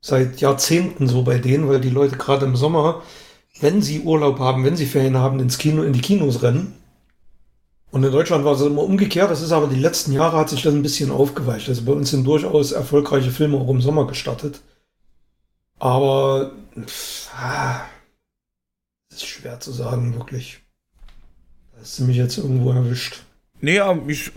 seit 0.02 0.40
Jahrzehnten 0.42 1.08
so 1.08 1.24
bei 1.24 1.40
denen, 1.40 1.68
weil 1.70 1.82
die 1.82 1.90
Leute 1.90 2.18
gerade 2.18 2.46
im 2.46 2.56
Sommer, 2.56 3.04
wenn 3.62 3.82
sie 3.82 4.02
Urlaub 4.02 4.40
haben, 4.40 4.64
wenn 4.64 4.78
sie 4.78 4.86
Ferien 4.86 5.18
haben, 5.18 5.40
ins 5.40 5.58
Kino, 5.58 5.84
in 5.84 5.94
die 5.94 6.02
Kinos 6.02 6.42
rennen. 6.44 6.74
Und 7.92 8.04
in 8.04 8.12
Deutschland 8.12 8.46
war 8.46 8.54
es 8.54 8.62
immer 8.62 8.84
umgekehrt. 8.84 9.32
Das 9.32 9.42
ist 9.42 9.52
aber 9.52 9.68
die 9.68 9.80
letzten 9.80 10.14
Jahre 10.14 10.38
hat 10.38 10.50
sich 10.50 10.62
das 10.62 10.74
ein 10.74 10.84
bisschen 10.84 11.12
aufgeweicht. 11.12 11.68
Also 11.70 11.84
bei 11.84 11.92
uns 11.94 12.12
sind 12.12 12.26
durchaus 12.26 12.72
erfolgreiche 12.72 13.32
Filme 13.32 13.58
auch 13.58 13.70
im 13.70 13.82
Sommer 13.82 14.08
gestartet. 14.08 14.62
Aber 15.80 16.52
pff, 16.86 17.30
ah, 17.36 17.82
ist 19.12 19.26
schwer 19.26 19.60
zu 19.60 19.72
sagen, 19.72 20.16
wirklich. 20.16 20.62
Hast 21.82 22.00
du 22.00 22.04
mich 22.04 22.18
jetzt 22.18 22.38
irgendwo 22.38 22.72
erwischt. 22.72 23.22
Nee, 23.62 23.76
ja, 23.76 23.98
ich, 24.08 24.32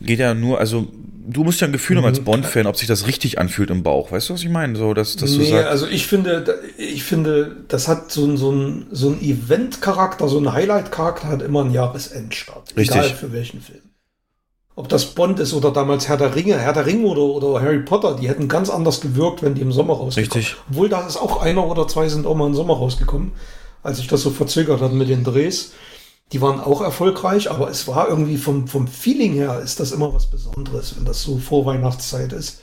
geht 0.00 0.18
ja 0.18 0.34
nur, 0.34 0.58
also 0.58 0.88
du 1.26 1.44
musst 1.44 1.60
ja 1.60 1.66
ein 1.66 1.72
Gefühl 1.72 1.98
haben 1.98 2.04
als 2.04 2.20
Mhm. 2.20 2.24
Bond-Fan, 2.24 2.66
ob 2.66 2.76
sich 2.76 2.88
das 2.88 3.06
richtig 3.06 3.38
anfühlt 3.38 3.70
im 3.70 3.82
Bauch. 3.82 4.10
Weißt 4.12 4.28
du, 4.28 4.34
was 4.34 4.42
ich 4.42 4.48
meine? 4.48 4.76
So, 4.76 4.94
dass, 4.94 5.16
dass 5.16 5.32
du 5.32 5.38
nee, 5.38 5.50
sagst, 5.50 5.68
also 5.68 5.86
ich 5.86 6.06
finde, 6.06 6.60
ich 6.78 7.04
finde, 7.04 7.56
das 7.68 7.88
hat 7.88 8.10
so 8.10 8.24
ein, 8.24 8.36
so 8.36 8.50
ein, 8.50 8.86
so 8.90 9.10
ein 9.10 9.20
Event-Charakter, 9.20 10.28
so 10.28 10.38
ein 10.38 10.52
Highlight-Charakter 10.52 11.28
hat 11.28 11.42
immer 11.42 11.60
einen 11.60 11.72
Jahresendstart. 11.72 12.76
Richtig. 12.76 12.96
Egal 12.96 13.10
für 13.10 13.32
welchen 13.32 13.60
Film. 13.60 13.80
Ob 14.74 14.88
das 14.88 15.04
Bond 15.04 15.38
ist 15.38 15.52
oder 15.52 15.70
damals 15.70 16.08
Herr 16.08 16.16
der 16.16 16.34
Ringe, 16.34 16.58
Herr 16.58 16.72
der 16.72 16.86
Ringe 16.86 17.06
oder, 17.06 17.20
oder 17.20 17.60
Harry 17.60 17.80
Potter, 17.80 18.16
die 18.18 18.26
hätten 18.28 18.48
ganz 18.48 18.70
anders 18.70 19.02
gewirkt, 19.02 19.42
wenn 19.42 19.54
die 19.54 19.60
im 19.60 19.70
Sommer 19.70 19.94
rausgekommen 19.94 20.32
Richtig. 20.32 20.56
Obwohl 20.70 20.88
da 20.88 21.06
ist 21.06 21.18
auch 21.18 21.42
einer 21.42 21.66
oder 21.66 21.86
zwei 21.88 22.08
sind 22.08 22.26
auch 22.26 22.34
mal 22.34 22.46
im 22.46 22.54
Sommer 22.54 22.74
rausgekommen, 22.74 23.32
als 23.82 23.98
sich 23.98 24.06
das 24.06 24.22
so 24.22 24.30
verzögert 24.30 24.80
hat 24.80 24.94
mit 24.94 25.10
den 25.10 25.24
Drehs. 25.24 25.72
Die 26.32 26.40
waren 26.40 26.60
auch 26.60 26.80
erfolgreich, 26.80 27.50
aber 27.50 27.68
es 27.70 27.86
war 27.88 28.08
irgendwie 28.08 28.38
vom, 28.38 28.66
vom 28.66 28.86
Feeling 28.88 29.34
her 29.34 29.60
ist 29.62 29.80
das 29.80 29.92
immer 29.92 30.12
was 30.14 30.26
Besonderes, 30.30 30.96
wenn 30.96 31.04
das 31.04 31.22
so 31.22 31.38
Vorweihnachtszeit 31.38 32.32
ist. 32.32 32.62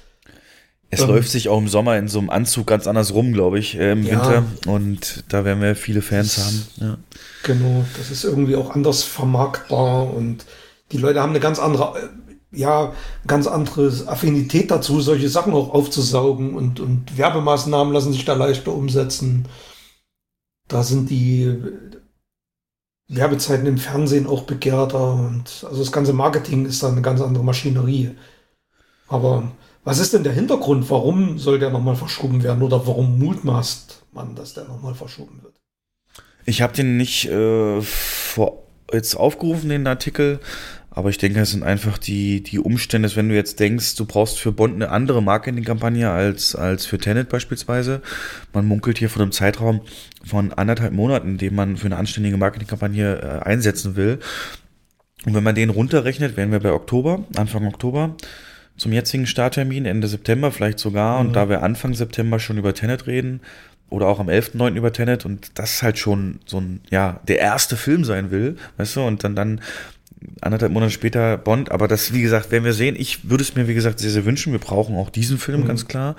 es 0.90 1.02
ähm, 1.02 1.08
läuft 1.10 1.30
sich 1.30 1.50
auch 1.50 1.60
im 1.60 1.68
Sommer 1.68 1.98
in 1.98 2.08
so 2.08 2.18
einem 2.18 2.32
Anzug 2.32 2.66
ganz 2.66 2.88
anders 2.88 3.14
rum, 3.14 3.32
glaube 3.32 3.60
ich, 3.60 3.78
äh, 3.78 3.92
im 3.92 4.04
Ja. 4.04 4.12
Winter. 4.14 4.44
Und 4.66 5.24
da 5.30 5.46
werden 5.46 5.62
wir 5.62 5.76
viele 5.76 6.02
Fans 6.02 6.36
Das- 6.36 6.46
haben. 6.46 6.64
Ja. 6.78 6.98
Genau, 7.44 7.86
das 7.98 8.10
ist 8.10 8.24
irgendwie 8.24 8.56
auch 8.56 8.72
anders 8.72 9.04
vermarktbar 9.04 10.12
und 10.14 10.46
die 10.92 10.98
Leute 10.98 11.22
haben 11.22 11.30
eine 11.30 11.40
ganz 11.40 11.60
andere, 11.60 12.00
äh, 12.00 12.58
ja, 12.58 12.94
ganz 13.28 13.46
andere 13.46 13.92
Affinität 14.08 14.72
dazu, 14.72 15.00
solche 15.02 15.30
Sachen 15.30 15.54
auch 15.54 15.70
aufzusaugen 15.72 16.56
und, 16.56 16.80
und 16.80 17.16
Werbemaßnahmen 17.20 17.94
lassen 17.94 18.12
sich 18.14 18.26
da 18.26 18.34
leichter 18.34 18.74
umsetzen. 18.74 19.46
Da 20.68 20.82
sind 20.82 21.12
die 21.12 21.56
Werbezeiten 23.10 23.66
im 23.66 23.78
Fernsehen 23.78 24.28
auch 24.28 24.44
begehrter 24.44 25.14
und 25.14 25.66
also 25.68 25.80
das 25.80 25.92
ganze 25.92 26.14
Marketing 26.14 26.66
ist 26.66 26.84
da 26.84 26.90
eine 26.90 27.02
ganz 27.02 27.22
andere 27.22 27.44
Maschinerie. 27.44 28.12
Aber 29.08 29.52
was 29.84 29.98
ist 29.98 30.14
denn 30.14 30.24
der 30.24 30.34
Hintergrund? 30.34 30.90
Warum 30.92 31.40
soll 31.40 31.58
der 31.58 31.72
nochmal 31.72 31.96
verschoben 31.96 32.44
werden 32.44 32.62
oder 32.62 32.86
warum 32.86 33.18
mutmaßt 33.18 34.04
man, 34.12 34.36
dass 34.36 34.54
der 34.54 34.66
nochmal 34.66 34.94
verschoben 34.94 35.42
wird? 35.42 35.56
Ich 36.46 36.62
habe 36.62 36.74
den 36.74 36.98
nicht 36.98 37.26
äh, 37.26 37.82
vor, 37.82 38.64
jetzt 38.94 39.16
aufgerufen, 39.16 39.70
den 39.70 39.88
Artikel, 39.88 40.40
aber 40.92 41.10
ich 41.10 41.18
denke, 41.18 41.40
es 41.40 41.52
sind 41.52 41.64
einfach 41.64 41.98
die, 41.98 42.42
die 42.42 42.60
Umstände, 42.60 43.08
dass 43.08 43.16
wenn 43.16 43.30
du 43.30 43.36
jetzt 43.36 43.60
denkst, 43.60 43.96
du 43.96 44.06
brauchst 44.06 44.40
für 44.40 44.52
Bond 44.52 44.76
eine 44.76 44.90
andere 44.90 45.22
Marketingkampagne 45.22 46.10
als, 46.10 46.56
als 46.56 46.86
für 46.86 46.98
Tenet 46.98 47.30
beispielsweise. 47.30 48.02
Man 48.54 48.66
munkelt 48.66 48.98
hier 48.98 49.10
von 49.10 49.22
einem 49.22 49.32
Zeitraum 49.32 49.82
von 50.26 50.52
anderthalb 50.52 50.94
Monaten, 50.94 51.38
den 51.38 51.56
man 51.56 51.78
für 51.78 51.86
eine 51.86 51.98
anständige 51.98 52.38
Marketingkampagne 52.38 53.22
äh, 53.22 53.46
einsetzen 53.46 53.96
will. 53.96 54.20
Und 55.26 55.36
wenn 55.36 55.44
man 55.44 55.56
den 55.56 55.70
runterrechnet, 55.70 56.38
wären 56.38 56.52
wir 56.52 56.60
bei 56.60 56.72
Oktober, 56.72 57.26
Anfang 57.36 57.68
Oktober, 57.68 58.16
zum 58.78 58.94
jetzigen 58.94 59.28
Starttermin, 59.28 59.86
Ende 59.86 60.08
September 60.08 60.52
vielleicht 60.52 60.80
sogar. 60.80 61.20
Und 61.20 61.30
Mhm. 61.30 61.34
da 61.34 61.50
wir 61.50 61.62
Anfang 61.62 61.94
September 61.94 62.40
schon 62.40 62.58
über 62.58 62.74
Tenet 62.74 63.06
reden, 63.06 63.42
oder 63.90 64.08
auch 64.08 64.20
am 64.20 64.30
11.9. 64.30 64.76
über 64.76 64.94
Tenet 64.94 65.26
und 65.26 65.58
das 65.58 65.82
halt 65.82 65.98
schon 65.98 66.40
so 66.46 66.60
ein, 66.60 66.82
ja, 66.90 67.20
der 67.28 67.40
erste 67.40 67.76
Film 67.76 68.04
sein 68.04 68.32
will, 68.32 68.56
weißt 68.78 68.98
du, 68.98 69.02
und 69.02 69.24
dann, 69.24 69.36
dann 69.36 69.62
anderthalb 70.42 70.72
Monate 70.72 70.92
später 70.92 71.38
Bond, 71.38 71.72
aber 71.72 71.88
das, 71.88 72.14
wie 72.14 72.22
gesagt, 72.22 72.52
werden 72.52 72.64
wir 72.66 72.74
sehen. 72.74 72.96
Ich 72.98 73.30
würde 73.30 73.42
es 73.44 73.56
mir, 73.56 73.68
wie 73.68 73.74
gesagt, 73.74 74.00
sehr, 74.00 74.10
sehr 74.12 74.26
wünschen. 74.26 74.52
Wir 74.52 74.60
brauchen 74.60 74.96
auch 74.96 75.10
diesen 75.10 75.38
Film, 75.38 75.62
Mhm. 75.62 75.66
ganz 75.68 75.88
klar. 75.88 76.16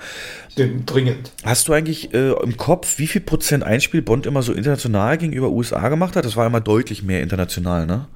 Den 0.57 0.85
dringend. 0.85 1.31
Hast 1.43 1.67
du 1.67 1.73
eigentlich 1.73 2.13
äh, 2.13 2.31
im 2.31 2.57
Kopf, 2.57 2.97
wie 2.97 3.07
viel 3.07 3.21
Prozent 3.21 3.63
Einspiel 3.63 4.01
Bond 4.01 4.25
immer 4.25 4.41
so 4.43 4.53
international 4.53 5.17
gegenüber 5.17 5.49
USA 5.49 5.87
gemacht 5.89 6.15
hat? 6.15 6.25
Das 6.25 6.35
war 6.35 6.47
immer 6.47 6.61
deutlich 6.61 7.03
mehr 7.03 7.21
international, 7.21 7.85
ne? 7.85 8.07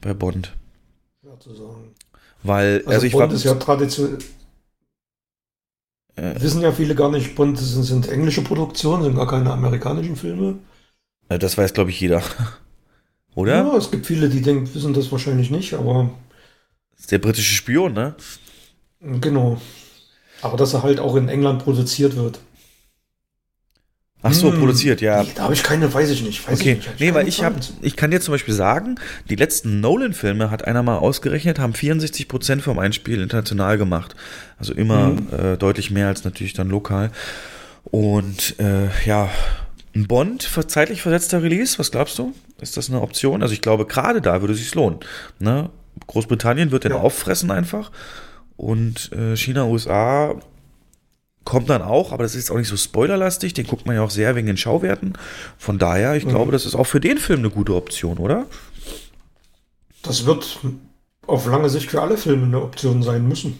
Bei 0.00 0.14
Bond. 0.14 0.54
Ja, 1.22 1.38
zu 1.38 1.54
sagen. 1.54 1.90
Weil, 2.42 2.78
Also, 2.78 2.90
also, 2.90 3.06
ich 3.06 3.12
Bond 3.12 3.28
war. 3.28 3.34
ist 3.36 3.44
ja 3.44 3.54
traditionell. 3.54 4.18
Äh, 6.16 6.40
Wissen 6.40 6.62
ja 6.62 6.72
viele 6.72 6.94
gar 6.94 7.10
nicht, 7.10 7.34
Bond 7.34 7.58
sind, 7.58 7.82
sind 7.84 8.08
englische 8.08 8.42
Produktionen, 8.42 9.02
sind 9.04 9.14
gar 9.16 9.28
keine 9.28 9.52
amerikanischen 9.52 10.16
Filme. 10.16 10.58
äh, 11.28 11.38
das 11.38 11.56
weiß, 11.58 11.72
glaube 11.74 11.90
ich, 11.90 12.00
jeder. 12.00 12.22
Oder? 13.34 13.56
Ja, 13.56 13.76
es 13.76 13.90
gibt 13.90 14.06
viele, 14.06 14.28
die 14.28 14.42
denken, 14.42 14.72
wissen 14.74 14.92
das 14.94 15.10
wahrscheinlich 15.12 15.50
nicht, 15.50 15.74
aber 15.74 16.10
Das 16.92 17.00
ist 17.02 17.12
der 17.12 17.18
britische 17.18 17.54
Spion, 17.54 17.92
ne? 17.92 18.14
genau. 19.00 19.60
Aber 20.42 20.56
dass 20.56 20.74
er 20.74 20.82
halt 20.82 21.00
auch 21.00 21.16
in 21.16 21.28
England 21.28 21.62
produziert 21.64 22.16
wird. 22.16 22.40
Ach 24.22 24.34
so, 24.34 24.52
Hm, 24.52 24.58
produziert, 24.58 25.00
ja. 25.00 25.22
nee, 25.22 25.30
Da 25.34 25.44
habe 25.44 25.54
ich 25.54 25.62
keine, 25.62 25.92
weiß 25.92 26.10
ich 26.10 26.22
nicht. 26.22 26.46
Weiß 26.46 26.60
Okay, 26.60 26.72
ich 26.78 26.86
nicht. 26.86 27.00
Nee, 27.00 27.14
weil 27.14 27.26
ich 27.26 27.42
habe, 27.42 27.56
ich 27.80 27.96
kann 27.96 28.10
dir 28.10 28.20
zum 28.20 28.32
Beispiel 28.32 28.52
sagen, 28.52 28.96
die 29.30 29.34
letzten 29.36 29.80
Nolan-Filme 29.80 30.50
hat 30.50 30.66
einer 30.66 30.82
mal 30.82 30.98
ausgerechnet, 30.98 31.58
haben 31.58 31.72
64 31.72 32.28
Prozent 32.28 32.60
vom 32.62 32.78
Einspiel 32.78 33.22
international 33.22 33.78
gemacht. 33.78 34.14
Also 34.58 34.74
immer 34.74 35.10
Mhm. 35.12 35.26
äh, 35.32 35.56
deutlich 35.56 35.90
mehr 35.90 36.08
als 36.08 36.24
natürlich 36.24 36.52
dann 36.52 36.68
lokal. 36.68 37.12
Und 37.84 38.56
äh, 38.60 38.88
ja, 39.06 39.30
ein 39.94 40.06
Bond, 40.06 40.48
zeitlich 40.68 41.02
versetzter 41.02 41.42
Release, 41.42 41.78
was 41.78 41.90
glaubst 41.90 42.18
du? 42.18 42.32
Ist 42.60 42.76
das 42.76 42.88
eine 42.90 43.00
Option? 43.00 43.42
Also 43.42 43.54
ich 43.54 43.60
glaube, 43.60 43.86
gerade 43.86 44.20
da 44.20 44.40
würde 44.40 44.52
es 44.54 44.60
sich 44.60 44.74
lohnen. 44.74 45.00
Ne? 45.38 45.70
Großbritannien 46.06 46.70
wird 46.70 46.84
den 46.84 46.92
Ja. 46.92 46.98
auffressen 46.98 47.50
einfach. 47.50 47.90
Und 48.56 49.10
äh, 49.12 49.36
China, 49.36 49.64
USA 49.66 50.34
kommt 51.44 51.70
dann 51.70 51.82
auch, 51.82 52.12
aber 52.12 52.22
das 52.22 52.34
ist 52.34 52.50
auch 52.50 52.56
nicht 52.58 52.68
so 52.68 52.76
spoilerlastig, 52.76 53.54
den 53.54 53.66
guckt 53.66 53.86
man 53.86 53.96
ja 53.96 54.02
auch 54.02 54.10
sehr 54.10 54.36
wegen 54.36 54.46
den 54.46 54.56
Schauwerten. 54.58 55.14
Von 55.58 55.78
daher, 55.78 56.14
ich 56.14 56.24
Mhm. 56.24 56.30
glaube, 56.30 56.52
das 56.52 56.66
ist 56.66 56.74
auch 56.74 56.84
für 56.86 57.00
den 57.00 57.18
Film 57.18 57.40
eine 57.40 57.50
gute 57.50 57.74
Option, 57.74 58.18
oder? 58.18 58.46
Das 60.02 60.26
wird 60.26 60.58
auf 61.26 61.46
lange 61.46 61.68
Sicht 61.70 61.90
für 61.90 62.00
alle 62.02 62.16
Filme 62.16 62.44
eine 62.46 62.60
Option 62.62 63.02
sein 63.02 63.26
müssen. 63.26 63.58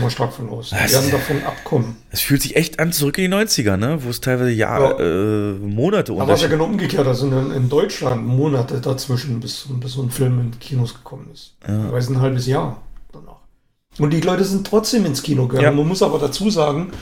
Mal 0.00 0.10
stark 0.10 0.32
von 0.32 0.48
aus. 0.50 0.70
Die 0.70 0.76
Das- 0.76 0.92
werden 0.92 1.10
davon 1.10 1.42
abkommen. 1.44 1.96
Es 2.10 2.20
fühlt 2.20 2.42
sich 2.42 2.56
echt 2.56 2.78
an 2.80 2.92
zurück 2.92 3.18
in 3.18 3.24
die 3.30 3.36
90er, 3.36 3.76
ne? 3.76 4.02
Wo 4.04 4.10
es 4.10 4.20
teilweise 4.20 4.50
Jahre, 4.50 5.56
äh, 5.60 5.64
Monate 5.66 6.12
Da 6.12 6.18
war 6.18 6.22
es 6.22 6.28
ja 6.28 6.34
Unterschied. 6.46 6.50
genau 6.50 6.64
umgekehrt. 6.64 7.06
Da 7.06 7.14
sind 7.14 7.32
in, 7.32 7.50
in 7.52 7.68
Deutschland 7.68 8.26
Monate 8.26 8.80
dazwischen, 8.80 9.40
bis, 9.40 9.66
bis 9.68 9.92
so 9.92 10.02
ein 10.02 10.10
Film 10.10 10.40
in 10.40 10.58
Kinos 10.58 10.94
gekommen 10.94 11.28
ist. 11.32 11.54
Ja. 11.66 11.90
Weiß 11.92 12.08
ein 12.08 12.20
halbes 12.20 12.46
Jahr 12.46 12.82
danach. 13.12 13.36
Und 13.98 14.10
die 14.10 14.20
Leute 14.20 14.44
sind 14.44 14.66
trotzdem 14.66 15.04
ins 15.06 15.22
Kino 15.22 15.46
gegangen. 15.48 15.64
Ja. 15.64 15.70
Man 15.72 15.88
muss 15.88 16.02
aber 16.02 16.18
dazu 16.18 16.50
sagen, 16.50 16.92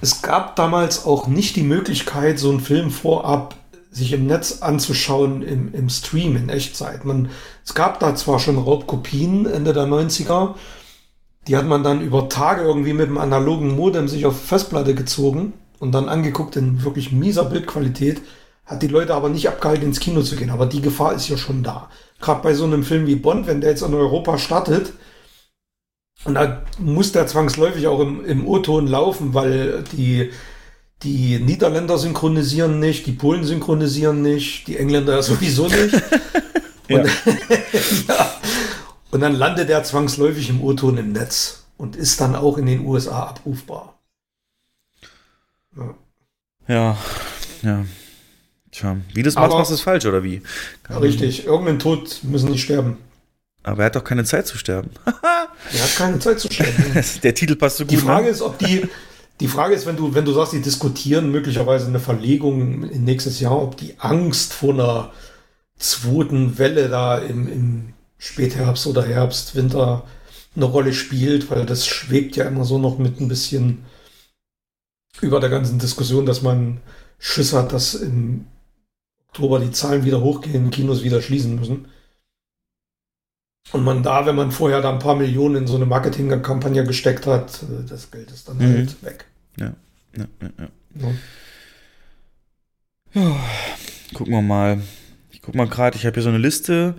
es 0.00 0.22
gab 0.22 0.54
damals 0.56 1.04
auch 1.06 1.26
nicht 1.26 1.56
die 1.56 1.62
Möglichkeit, 1.62 2.38
so 2.38 2.50
einen 2.50 2.60
Film 2.60 2.90
vorab 2.90 3.56
sich 3.90 4.12
im 4.12 4.26
Netz 4.26 4.58
anzuschauen, 4.60 5.42
im, 5.42 5.74
im 5.74 5.88
Stream, 5.88 6.36
in 6.36 6.50
Echtzeit. 6.50 7.04
Man, 7.04 7.30
es 7.64 7.74
gab 7.74 7.98
da 8.00 8.14
zwar 8.14 8.38
schon 8.38 8.58
Raubkopien 8.58 9.46
Ende 9.46 9.72
der 9.72 9.86
90er, 9.86 10.54
die 11.48 11.56
hat 11.56 11.66
man 11.66 11.82
dann 11.82 12.02
über 12.02 12.28
Tage 12.28 12.62
irgendwie 12.62 12.92
mit 12.92 13.08
dem 13.08 13.18
analogen 13.18 13.74
Modem 13.74 14.06
sich 14.06 14.26
auf 14.26 14.38
Festplatte 14.40 14.94
gezogen 14.94 15.54
und 15.78 15.92
dann 15.92 16.08
angeguckt 16.08 16.56
in 16.56 16.84
wirklich 16.84 17.10
mieser 17.10 17.44
Bildqualität. 17.44 18.20
Hat 18.66 18.82
die 18.82 18.88
Leute 18.88 19.14
aber 19.14 19.30
nicht 19.30 19.48
abgehalten, 19.48 19.86
ins 19.86 20.00
Kino 20.00 20.20
zu 20.20 20.36
gehen. 20.36 20.50
Aber 20.50 20.66
die 20.66 20.82
Gefahr 20.82 21.14
ist 21.14 21.28
ja 21.28 21.38
schon 21.38 21.62
da. 21.62 21.88
Gerade 22.20 22.42
bei 22.42 22.52
so 22.52 22.64
einem 22.64 22.84
Film 22.84 23.06
wie 23.06 23.16
Bond, 23.16 23.46
wenn 23.46 23.62
der 23.62 23.70
jetzt 23.70 23.82
in 23.82 23.94
Europa 23.94 24.36
startet, 24.36 24.92
und 26.24 26.34
da 26.34 26.62
muss 26.78 27.12
der 27.12 27.26
zwangsläufig 27.26 27.86
auch 27.86 28.00
im, 28.00 28.24
im 28.24 28.46
O-Ton 28.46 28.86
laufen, 28.86 29.34
weil 29.34 29.84
die, 29.92 30.30
die 31.02 31.38
Niederländer 31.38 31.96
synchronisieren 31.96 32.80
nicht, 32.80 33.06
die 33.06 33.12
Polen 33.12 33.44
synchronisieren 33.44 34.20
nicht, 34.20 34.66
die 34.66 34.76
Engländer 34.76 35.22
sowieso 35.22 35.68
nicht. 35.68 36.02
Ja. 36.90 37.00
Und, 37.00 37.06
ja. 38.08 38.30
Und 39.10 39.20
dann 39.20 39.34
landet 39.34 39.70
er 39.70 39.84
zwangsläufig 39.84 40.50
im 40.50 40.62
O-Ton 40.62 40.98
im 40.98 41.12
Netz 41.12 41.64
und 41.76 41.96
ist 41.96 42.20
dann 42.20 42.34
auch 42.34 42.58
in 42.58 42.66
den 42.66 42.84
USA 42.86 43.24
abrufbar. 43.24 43.98
Ja. 45.76 45.94
Ja, 46.66 46.98
ja. 47.62 47.84
Tja, 48.70 48.96
wie 49.14 49.22
du 49.22 49.28
es 49.28 49.34
machst, 49.34 49.56
machst 49.56 49.70
du 49.70 49.74
es 49.74 49.80
falsch, 49.80 50.04
oder 50.04 50.22
wie? 50.22 50.42
Keine 50.82 51.00
Richtig, 51.00 51.46
irgendein 51.46 51.78
Tod 51.78 52.20
müssen 52.22 52.50
nicht 52.50 52.62
sterben. 52.62 52.98
Aber 53.62 53.82
er 53.82 53.86
hat 53.86 53.96
doch 53.96 54.04
keine 54.04 54.24
Zeit 54.24 54.46
zu 54.46 54.58
sterben. 54.58 54.90
Er 55.72 55.82
hat 55.82 55.96
keine 55.96 56.18
Zeit 56.20 56.38
zu 56.38 56.50
sterben. 56.50 56.94
Der 57.22 57.34
Titel 57.34 57.56
passt 57.56 57.78
so 57.78 57.84
gut. 57.84 57.90
Die 57.90 57.96
Frage 57.96 58.26
ne? 58.26 58.30
ist, 58.30 58.42
ob 58.42 58.58
die, 58.58 58.88
die 59.40 59.48
Frage 59.48 59.74
ist, 59.74 59.86
wenn 59.86 59.96
du, 59.96 60.14
wenn 60.14 60.24
du 60.24 60.32
sagst, 60.32 60.52
die 60.52 60.62
diskutieren 60.62 61.32
möglicherweise 61.32 61.88
eine 61.88 61.98
Verlegung 61.98 62.84
in 62.88 63.04
nächstes 63.04 63.40
Jahr, 63.40 63.60
ob 63.60 63.76
die 63.76 63.96
Angst 63.98 64.54
vor 64.54 64.72
einer 64.72 65.12
zweiten 65.76 66.58
Welle 66.58 66.88
da 66.88 67.18
im, 67.18 67.48
im 67.48 67.92
Spätherbst 68.18 68.86
oder 68.86 69.04
Herbst, 69.04 69.54
Winter 69.54 70.04
eine 70.56 70.64
Rolle 70.64 70.92
spielt, 70.92 71.50
weil 71.50 71.64
das 71.66 71.86
schwebt 71.86 72.36
ja 72.36 72.44
immer 72.44 72.64
so 72.64 72.78
noch 72.78 72.98
mit 72.98 73.20
ein 73.20 73.28
bisschen 73.28 73.84
über 75.20 75.40
der 75.40 75.50
ganzen 75.50 75.78
Diskussion, 75.78 76.26
dass 76.26 76.42
man 76.42 76.80
Schiss 77.18 77.52
hat, 77.52 77.72
dass 77.72 77.94
im 77.94 78.46
Oktober 79.28 79.60
die 79.60 79.70
Zahlen 79.70 80.04
wieder 80.04 80.20
hochgehen, 80.20 80.70
Kinos 80.70 81.02
wieder 81.02 81.22
schließen 81.22 81.56
müssen. 81.56 81.88
Und 83.72 83.84
man 83.84 84.02
da, 84.02 84.24
wenn 84.26 84.36
man 84.36 84.50
vorher 84.50 84.80
da 84.80 84.90
ein 84.90 84.98
paar 84.98 85.16
Millionen 85.16 85.56
in 85.56 85.66
so 85.66 85.76
eine 85.76 85.86
Marketingkampagne 85.86 86.84
gesteckt 86.84 87.26
hat, 87.26 87.62
äh, 87.64 87.86
das 87.86 88.10
Geld 88.10 88.30
ist 88.30 88.48
dann 88.48 88.56
mhm. 88.56 88.78
halt 88.78 89.02
weg. 89.04 89.26
Ja, 89.58 89.74
ja, 90.16 90.26
ja. 90.40 90.50
ja. 90.58 90.68
ja. 93.14 93.22
ja 93.22 93.40
gucken 94.14 94.32
wir 94.32 94.42
mal. 94.42 94.82
Ich 95.30 95.42
guck 95.42 95.54
mal 95.54 95.68
gerade, 95.68 95.96
ich 95.96 96.06
habe 96.06 96.14
hier 96.14 96.22
so 96.22 96.30
eine 96.30 96.38
Liste 96.38 96.94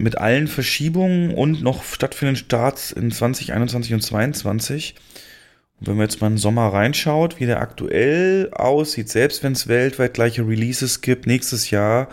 mit 0.00 0.18
allen 0.18 0.48
Verschiebungen 0.48 1.34
und 1.34 1.62
noch 1.62 1.84
stattfindenden 1.84 2.44
Starts 2.44 2.90
in 2.90 3.10
2021 3.10 3.94
und 3.94 4.00
2022. 4.00 4.94
Und 5.78 5.86
wenn 5.86 5.96
man 5.96 6.06
jetzt 6.06 6.20
mal 6.20 6.28
den 6.28 6.38
Sommer 6.38 6.72
reinschaut, 6.72 7.38
wie 7.38 7.46
der 7.46 7.60
aktuell 7.60 8.50
aussieht, 8.52 9.08
selbst 9.08 9.42
wenn 9.42 9.52
es 9.52 9.68
weltweit 9.68 10.14
gleiche 10.14 10.46
Releases 10.46 11.00
gibt, 11.00 11.26
nächstes 11.26 11.70
Jahr, 11.70 12.08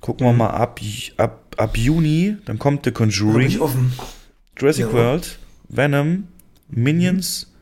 gucken 0.00 0.26
wir 0.26 0.32
mhm. 0.32 0.38
mal 0.38 0.50
ab, 0.50 0.80
ab, 1.16 1.54
ab 1.56 1.76
Juni, 1.76 2.36
dann 2.44 2.58
kommt 2.58 2.84
The 2.84 2.92
Conjuring, 2.92 3.60
Jurassic 4.58 4.86
ja. 4.86 4.92
World, 4.92 5.38
Venom, 5.68 6.28
Minions, 6.68 7.52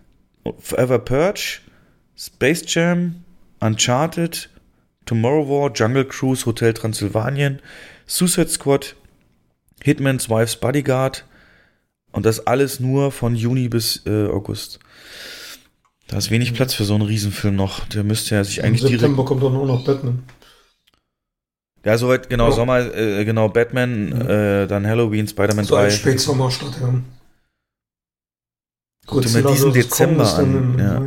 Forever 0.58 0.98
Purge, 0.98 1.60
Space 2.16 2.64
Jam, 2.66 3.24
Uncharted, 3.60 4.50
Tomorrow 5.06 5.48
War, 5.48 5.72
Jungle 5.74 6.04
Cruise, 6.04 6.44
Hotel 6.46 6.74
Transylvanien, 6.74 7.60
Suicide 8.06 8.48
Squad, 8.48 8.94
Hitman's 9.84 10.30
Wife's 10.30 10.56
Bodyguard 10.56 11.26
und 12.10 12.24
das 12.24 12.46
alles 12.46 12.80
nur 12.80 13.12
von 13.12 13.36
Juni 13.36 13.68
bis 13.68 14.00
äh, 14.06 14.28
August. 14.28 14.78
Da 16.06 16.16
ist 16.16 16.30
wenig 16.30 16.54
Platz 16.54 16.72
für 16.72 16.84
so 16.84 16.94
einen 16.94 17.02
Riesenfilm 17.02 17.54
noch. 17.54 17.86
Der 17.88 18.02
müsste 18.02 18.34
ja 18.34 18.44
sich 18.44 18.64
eigentlich 18.64 18.80
direkt. 18.80 18.94
Im 18.94 19.00
September 19.00 19.24
kommt 19.26 19.42
doch 19.42 19.52
nur 19.52 19.66
noch 19.66 19.84
Batman. 19.84 20.22
Ja, 21.84 21.98
soweit, 21.98 22.30
genau, 22.30 22.48
oh. 22.48 22.52
Sommer, 22.52 22.94
äh, 22.96 23.26
genau, 23.26 23.50
Batman, 23.50 24.08
ja. 24.10 24.62
äh, 24.62 24.66
dann 24.66 24.86
Halloween, 24.86 25.28
Spider-Man 25.28 25.66
so 25.66 25.74
3. 25.74 25.90
Spätsommer 25.90 26.50
statt, 26.50 26.78
ja. 26.80 26.94
Dir 29.20 29.42
mal 29.42 29.52
diesen 29.52 29.72
Dezember 29.74 30.34
an. 30.38 30.78
Ja. 30.78 31.02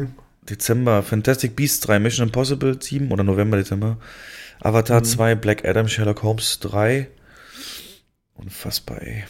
Dezember, 0.47 1.01
Fantastic 1.01 1.55
Beasts 1.55 1.79
3, 1.79 1.97
Mission 1.97 2.27
Impossible 2.27 2.79
7 2.79 3.11
oder 3.11 3.23
November, 3.23 3.57
Dezember. 3.57 3.97
Avatar 4.59 4.99
mhm. 4.99 5.05
2, 5.05 5.35
Black 5.35 5.65
Adam, 5.65 5.87
Sherlock 5.87 6.21
Holmes 6.21 6.59
3. 6.59 7.07
Unfassbar, 8.37 9.01
ey. 9.01 9.25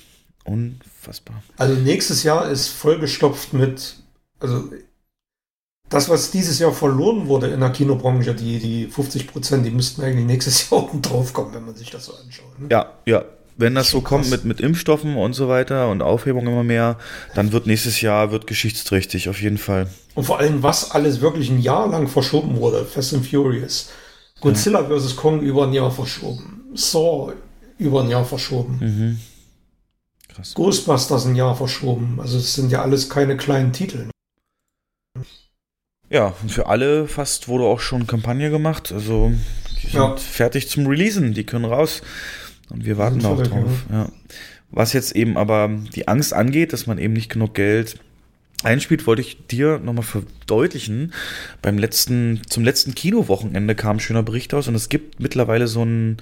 Unfassbar. 0.45 1.43
Also 1.57 1.75
nächstes 1.75 2.23
Jahr 2.23 2.49
ist 2.49 2.69
vollgestopft 2.69 3.53
mit, 3.53 3.95
also 4.39 4.69
das, 5.89 6.09
was 6.09 6.31
dieses 6.31 6.59
Jahr 6.59 6.71
verloren 6.73 7.27
wurde 7.27 7.47
in 7.47 7.59
der 7.59 7.69
Kinobranche, 7.69 8.33
die, 8.33 8.59
die 8.59 8.87
50 8.87 9.27
Prozent, 9.27 9.65
die 9.65 9.71
müssten 9.71 10.01
eigentlich 10.01 10.25
nächstes 10.25 10.69
Jahr 10.69 10.83
oben 10.83 11.01
drauf 11.01 11.33
kommen, 11.33 11.53
wenn 11.53 11.65
man 11.65 11.75
sich 11.75 11.89
das 11.89 12.05
so 12.05 12.13
anschaut. 12.13 12.59
Ne? 12.59 12.67
Ja, 12.71 12.93
ja. 13.05 13.25
Wenn 13.59 13.73
das 13.73 13.89
so 13.89 14.01
kommt 14.01 14.29
mit, 14.29 14.45
mit 14.45 14.61
Impfstoffen 14.61 15.15
und 15.15 15.33
so 15.33 15.49
weiter 15.49 15.89
und 15.89 16.03
Aufhebung 16.03 16.45
immer 16.45 16.63
mehr, 16.63 16.99
dann 17.33 17.51
wird 17.51 17.65
nächstes 17.65 18.01
Jahr 18.01 18.29
wird 18.31 18.45
geschichtsträchtig, 18.45 19.29
auf 19.29 19.41
jeden 19.41 19.57
Fall. 19.57 19.89
Und 20.13 20.25
vor 20.25 20.37
allem, 20.37 20.61
was 20.61 20.91
alles 20.91 21.21
wirklich 21.21 21.49
ein 21.49 21.59
Jahr 21.59 21.87
lang 21.87 22.07
verschoben 22.07 22.57
wurde. 22.57 22.85
Fast 22.85 23.15
and 23.15 23.25
Furious. 23.25 23.89
Godzilla 24.41 24.87
ja. 24.87 24.99
vs. 24.99 25.15
Kong 25.15 25.41
über 25.41 25.63
ein 25.63 25.73
Jahr 25.73 25.89
verschoben. 25.89 26.65
Saw 26.75 27.33
über 27.77 28.03
ein 28.03 28.09
Jahr 28.09 28.25
verschoben. 28.25 28.77
Mhm. 28.79 29.19
Krass. 30.29 30.53
Ghostbusters 30.53 31.25
ein 31.25 31.35
Jahr 31.35 31.55
verschoben. 31.55 32.19
Also 32.19 32.37
es 32.37 32.53
sind 32.53 32.71
ja 32.71 32.81
alles 32.81 33.09
keine 33.09 33.37
kleinen 33.37 33.73
Titel. 33.73 34.09
Ja, 36.09 36.33
und 36.41 36.51
für 36.51 36.67
alle 36.67 37.07
fast 37.07 37.47
wurde 37.47 37.65
auch 37.65 37.79
schon 37.79 38.07
Kampagne 38.07 38.49
gemacht. 38.49 38.91
Also 38.91 39.31
die 39.81 39.87
sind 39.87 39.99
ja. 39.99 40.15
fertig 40.15 40.69
zum 40.69 40.87
Releasen, 40.87 41.33
die 41.33 41.45
können 41.45 41.65
raus. 41.65 42.01
Und 42.69 42.85
wir 42.85 42.97
warten 42.97 43.25
auch 43.25 43.41
drauf. 43.41 43.85
Ja. 43.91 44.09
Was 44.69 44.93
jetzt 44.93 45.15
eben 45.15 45.37
aber 45.37 45.69
die 45.95 46.07
Angst 46.07 46.33
angeht, 46.33 46.73
dass 46.73 46.87
man 46.87 46.97
eben 46.97 47.13
nicht 47.13 47.29
genug 47.29 47.53
Geld 47.53 47.99
einspielt, 48.63 49.07
wollte 49.07 49.21
ich 49.21 49.47
dir 49.47 49.79
nochmal 49.79 50.03
verdeutlichen. 50.03 51.13
Beim 51.61 51.77
letzten, 51.77 52.41
zum 52.47 52.63
letzten 52.63 52.95
Kinowochenende 52.95 53.75
kam 53.75 53.97
ein 53.97 53.99
schöner 53.99 54.23
Bericht 54.23 54.53
aus 54.53 54.67
und 54.67 54.75
es 54.75 54.89
gibt 54.89 55.19
mittlerweile 55.19 55.67
so 55.67 55.81
einen, 55.81 56.17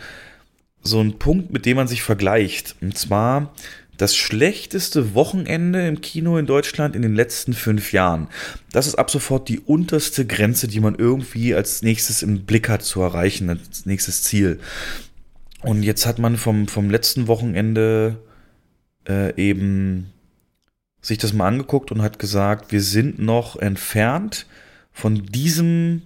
so 0.85 0.99
einen 0.99 1.19
Punkt, 1.19 1.51
mit 1.51 1.65
dem 1.65 1.77
man 1.77 1.87
sich 1.87 2.03
vergleicht. 2.03 2.75
Und 2.81 2.97
zwar 2.97 3.53
das 3.97 4.15
schlechteste 4.15 5.13
Wochenende 5.13 5.87
im 5.87 6.01
Kino 6.01 6.37
in 6.37 6.45
Deutschland 6.45 6.95
in 6.95 7.01
den 7.01 7.15
letzten 7.15 7.53
fünf 7.53 7.91
Jahren. 7.91 8.27
Das 8.71 8.87
ist 8.87 8.95
ab 8.95 9.09
sofort 9.09 9.49
die 9.49 9.59
unterste 9.59 10.25
Grenze, 10.25 10.67
die 10.67 10.79
man 10.79 10.95
irgendwie 10.95 11.55
als 11.55 11.81
nächstes 11.81 12.21
im 12.21 12.45
Blick 12.45 12.69
hat 12.69 12.83
zu 12.83 13.01
erreichen, 13.01 13.49
als 13.49 13.85
nächstes 13.85 14.23
Ziel. 14.23 14.59
Und 15.61 15.83
jetzt 15.83 16.05
hat 16.05 16.19
man 16.19 16.37
vom, 16.37 16.67
vom 16.67 16.89
letzten 16.89 17.27
Wochenende 17.27 18.17
äh, 19.07 19.33
eben 19.41 20.11
sich 21.01 21.17
das 21.17 21.33
mal 21.33 21.47
angeguckt 21.47 21.91
und 21.91 22.01
hat 22.01 22.19
gesagt, 22.19 22.71
wir 22.71 22.81
sind 22.81 23.19
noch 23.19 23.55
entfernt 23.55 24.45
von 24.91 25.23
diesem 25.23 26.01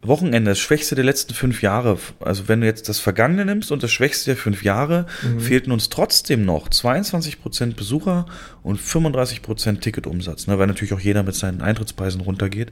Wochenende, 0.00 0.52
das 0.52 0.60
Schwächste 0.60 0.94
der 0.94 1.04
letzten 1.04 1.34
fünf 1.34 1.60
Jahre, 1.60 1.98
also 2.20 2.46
wenn 2.46 2.60
du 2.60 2.66
jetzt 2.66 2.88
das 2.88 3.00
Vergangene 3.00 3.44
nimmst 3.44 3.72
und 3.72 3.82
das 3.82 3.90
Schwächste 3.90 4.26
der 4.26 4.36
fünf 4.36 4.62
Jahre, 4.62 5.06
mhm. 5.22 5.40
fehlten 5.40 5.72
uns 5.72 5.88
trotzdem 5.88 6.44
noch 6.44 6.68
22% 6.68 7.74
Besucher 7.74 8.26
und 8.62 8.78
35% 8.78 9.80
Ticketumsatz, 9.80 10.46
ne, 10.46 10.58
weil 10.58 10.68
natürlich 10.68 10.94
auch 10.94 11.00
jeder 11.00 11.24
mit 11.24 11.34
seinen 11.34 11.62
Eintrittspreisen 11.62 12.20
runtergeht. 12.20 12.70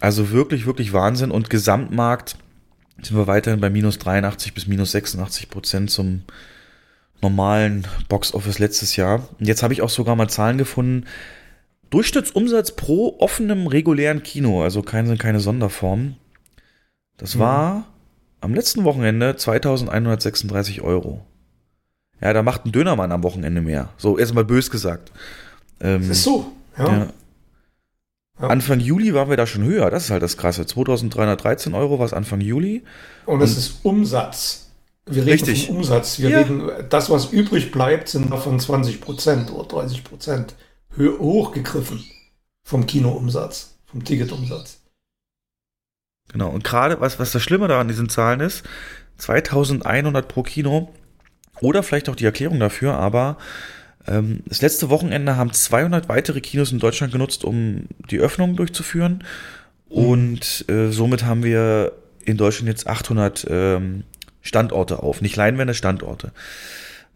Also 0.00 0.30
wirklich, 0.30 0.64
wirklich 0.64 0.94
Wahnsinn 0.94 1.30
und 1.30 1.50
Gesamtmarkt 1.50 2.36
sind 3.02 3.16
wir 3.16 3.26
weiterhin 3.26 3.60
bei 3.60 3.68
minus 3.68 3.98
83 3.98 4.54
bis 4.54 4.66
minus 4.66 4.92
86 4.92 5.50
Prozent 5.50 5.90
zum 5.90 6.22
normalen 7.20 7.86
Box-Office 8.08 8.58
letztes 8.58 8.96
Jahr. 8.96 9.28
Und 9.38 9.46
jetzt 9.46 9.62
habe 9.62 9.74
ich 9.74 9.82
auch 9.82 9.90
sogar 9.90 10.16
mal 10.16 10.28
Zahlen 10.28 10.56
gefunden. 10.58 11.04
Durchschnittsumsatz 11.90 12.72
pro 12.72 13.16
offenem 13.18 13.66
regulären 13.66 14.22
Kino, 14.22 14.62
also 14.62 14.82
keine, 14.82 15.16
keine 15.16 15.40
Sonderform, 15.40 16.16
das 17.18 17.34
mhm. 17.34 17.40
war 17.40 17.84
am 18.40 18.54
letzten 18.54 18.84
Wochenende 18.84 19.36
2136 19.36 20.80
Euro. 20.80 21.20
Ja, 22.20 22.32
da 22.32 22.42
macht 22.42 22.64
ein 22.64 22.72
Dönermann 22.72 23.12
am 23.12 23.22
Wochenende 23.22 23.60
mehr. 23.60 23.90
So, 23.96 24.18
erstmal 24.18 24.44
bös 24.44 24.70
gesagt. 24.70 25.12
Ähm, 25.80 26.08
das 26.08 26.18
ist 26.18 26.24
so, 26.24 26.52
ja. 26.76 26.86
ja. 26.86 26.98
ja. 28.40 28.48
Anfang 28.48 28.80
Juli 28.80 29.14
waren 29.14 29.30
wir 29.30 29.36
da 29.36 29.46
schon 29.46 29.64
höher. 29.64 29.90
Das 29.90 30.04
ist 30.04 30.10
halt 30.10 30.22
das 30.22 30.36
Krasse. 30.36 30.66
2313 30.66 31.74
Euro 31.74 31.98
war 31.98 32.06
es 32.06 32.12
Anfang 32.12 32.40
Juli. 32.40 32.82
Und 33.26 33.40
es 33.40 33.56
ist 33.56 33.80
Umsatz. 33.84 34.70
Wir 35.06 35.22
reden 35.22 35.30
Richtig. 35.30 35.66
vom 35.66 35.76
Umsatz. 35.76 36.18
Wir 36.18 36.30
ja. 36.30 36.38
reden, 36.38 36.70
das, 36.90 37.10
was 37.10 37.32
übrig 37.32 37.72
bleibt, 37.72 38.08
sind 38.08 38.30
davon 38.30 38.60
20 38.60 39.00
Prozent 39.00 39.52
oder 39.52 39.66
30 39.66 40.04
Prozent 40.04 40.54
hochgegriffen 40.98 42.04
vom 42.64 42.86
Kinoumsatz, 42.86 43.76
vom 43.86 44.04
Ticketumsatz. 44.04 44.77
Genau. 46.32 46.48
Und 46.50 46.64
gerade, 46.64 47.00
was, 47.00 47.18
was 47.18 47.32
das 47.32 47.42
Schlimme 47.42 47.68
da 47.68 47.80
an 47.80 47.88
diesen 47.88 48.08
Zahlen 48.08 48.40
ist, 48.40 48.64
2100 49.18 50.28
pro 50.28 50.42
Kino 50.42 50.92
oder 51.60 51.82
vielleicht 51.82 52.08
auch 52.08 52.16
die 52.16 52.24
Erklärung 52.24 52.60
dafür, 52.60 52.94
aber 52.94 53.38
ähm, 54.06 54.40
das 54.46 54.62
letzte 54.62 54.90
Wochenende 54.90 55.36
haben 55.36 55.52
200 55.52 56.08
weitere 56.08 56.40
Kinos 56.40 56.72
in 56.72 56.78
Deutschland 56.78 57.12
genutzt, 57.12 57.44
um 57.44 57.86
die 58.10 58.18
Öffnung 58.18 58.56
durchzuführen. 58.56 59.24
Und 59.88 60.68
äh, 60.68 60.90
somit 60.90 61.24
haben 61.24 61.42
wir 61.42 61.92
in 62.24 62.36
Deutschland 62.36 62.68
jetzt 62.68 62.86
800 62.86 63.46
ähm, 63.48 64.04
Standorte 64.42 65.02
auf. 65.02 65.20
Nicht 65.20 65.36
Leinwände, 65.36 65.74
Standorte. 65.74 66.32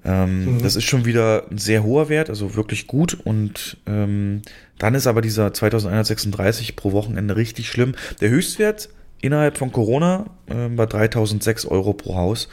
Ähm, 0.04 0.56
mhm. 0.56 0.62
Das 0.62 0.74
ist 0.74 0.84
schon 0.84 1.04
wieder 1.04 1.44
ein 1.50 1.58
sehr 1.58 1.82
hoher 1.84 2.08
Wert, 2.08 2.28
also 2.28 2.56
wirklich 2.56 2.86
gut. 2.86 3.14
Und 3.14 3.76
ähm, 3.86 4.42
dann 4.78 4.94
ist 4.94 5.06
aber 5.06 5.20
dieser 5.20 5.52
2136 5.52 6.76
pro 6.76 6.92
Wochenende 6.92 7.36
richtig 7.36 7.68
schlimm. 7.68 7.94
Der 8.20 8.30
Höchstwert 8.30 8.88
innerhalb 9.22 9.56
von 9.56 9.72
Corona 9.72 10.26
äh, 10.46 10.76
war 10.76 10.86
3006 10.86 11.64
Euro 11.66 11.94
pro 11.94 12.16
Haus. 12.16 12.48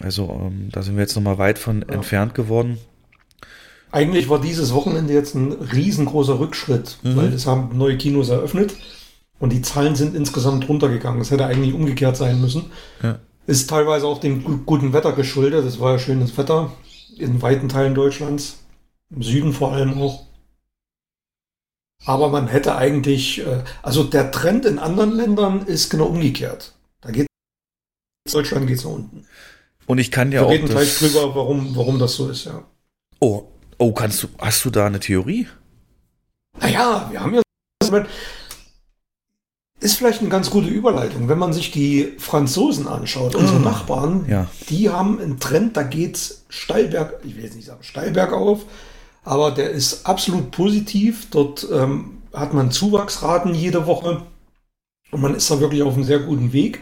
Also 0.00 0.28
ähm, 0.28 0.70
da 0.72 0.82
sind 0.82 0.96
wir 0.96 1.02
jetzt 1.02 1.14
nochmal 1.14 1.38
weit 1.38 1.58
von 1.58 1.84
ja. 1.88 1.94
entfernt 1.94 2.34
geworden. 2.34 2.78
Eigentlich 3.92 4.28
war 4.28 4.40
dieses 4.40 4.72
Wochenende 4.72 5.12
jetzt 5.12 5.34
ein 5.34 5.52
riesengroßer 5.52 6.38
Rückschritt, 6.38 6.98
mhm. 7.02 7.16
weil 7.16 7.32
es 7.32 7.46
haben 7.46 7.76
neue 7.76 7.96
Kinos 7.96 8.28
eröffnet 8.28 8.74
und 9.38 9.52
die 9.52 9.62
Zahlen 9.62 9.96
sind 9.96 10.14
insgesamt 10.14 10.68
runtergegangen. 10.68 11.20
Es 11.20 11.30
hätte 11.30 11.46
eigentlich 11.46 11.74
umgekehrt 11.74 12.16
sein 12.16 12.40
müssen. 12.40 12.66
Ja. 13.02 13.18
Ist 13.46 13.68
teilweise 13.68 14.06
auch 14.06 14.18
dem 14.18 14.64
guten 14.64 14.92
Wetter 14.92 15.12
geschuldet. 15.12 15.64
Es 15.64 15.80
war 15.80 15.92
ja 15.92 15.98
schönes 15.98 16.36
Wetter 16.38 16.72
in 17.18 17.42
weiten 17.42 17.68
Teilen 17.68 17.94
Deutschlands, 17.94 18.58
im 19.14 19.22
Süden 19.22 19.52
vor 19.52 19.72
allem 19.72 20.00
auch. 20.00 20.26
Aber 22.06 22.28
man 22.30 22.48
hätte 22.48 22.76
eigentlich, 22.76 23.46
äh, 23.46 23.62
also 23.82 24.04
der 24.04 24.30
Trend 24.30 24.64
in 24.64 24.78
anderen 24.78 25.12
Ländern 25.12 25.66
ist 25.66 25.90
genau 25.90 26.06
umgekehrt. 26.06 26.74
Da 27.00 27.10
geht 27.10 27.26
Deutschland 28.30 28.66
geht 28.66 28.78
nach 28.78 28.90
unten. 28.90 29.26
Und 29.86 29.98
ich 29.98 30.10
kann 30.10 30.32
ja 30.32 30.40
Wir 30.40 30.46
auch. 30.46 30.50
Wir 30.50 30.58
reden 30.58 30.68
gleich 30.68 30.98
drüber, 30.98 31.34
warum, 31.34 31.74
warum 31.76 31.98
das 31.98 32.14
so 32.14 32.28
ist, 32.28 32.44
ja. 32.44 32.62
Oh, 33.18 33.44
oh, 33.78 33.92
kannst 33.92 34.22
du, 34.22 34.28
hast 34.38 34.64
du 34.64 34.70
da 34.70 34.86
eine 34.86 35.00
Theorie? 35.00 35.48
Naja, 36.58 37.08
wir 37.10 37.20
haben 37.20 37.34
ja 37.34 37.42
ist 39.80 39.96
vielleicht 39.96 40.20
eine 40.20 40.28
ganz 40.28 40.50
gute 40.50 40.68
Überleitung. 40.68 41.28
Wenn 41.28 41.38
man 41.38 41.52
sich 41.54 41.70
die 41.70 42.12
Franzosen 42.18 42.86
anschaut, 42.86 43.34
unsere 43.34 43.60
Nachbarn, 43.60 44.26
Ja. 44.28 44.46
die 44.68 44.90
haben 44.90 45.18
einen 45.18 45.40
Trend, 45.40 45.76
da 45.76 45.82
geht's 45.82 46.44
steil 46.50 46.88
berg, 46.88 47.20
ich 47.24 47.34
will 47.36 47.44
jetzt 47.44 47.56
nicht 47.56 47.66
sagen 47.66 47.82
steil 47.82 48.10
bergauf, 48.10 48.60
aber 49.22 49.50
der 49.50 49.70
ist 49.70 50.06
absolut 50.06 50.50
positiv. 50.50 51.28
Dort 51.30 51.66
ähm, 51.70 52.22
hat 52.32 52.54
man 52.54 52.70
Zuwachsraten 52.70 53.54
jede 53.54 53.86
Woche 53.86 54.22
und 55.10 55.20
man 55.20 55.34
ist 55.34 55.50
da 55.50 55.60
wirklich 55.60 55.82
auf 55.82 55.94
einem 55.94 56.04
sehr 56.04 56.20
guten 56.20 56.52
Weg. 56.52 56.80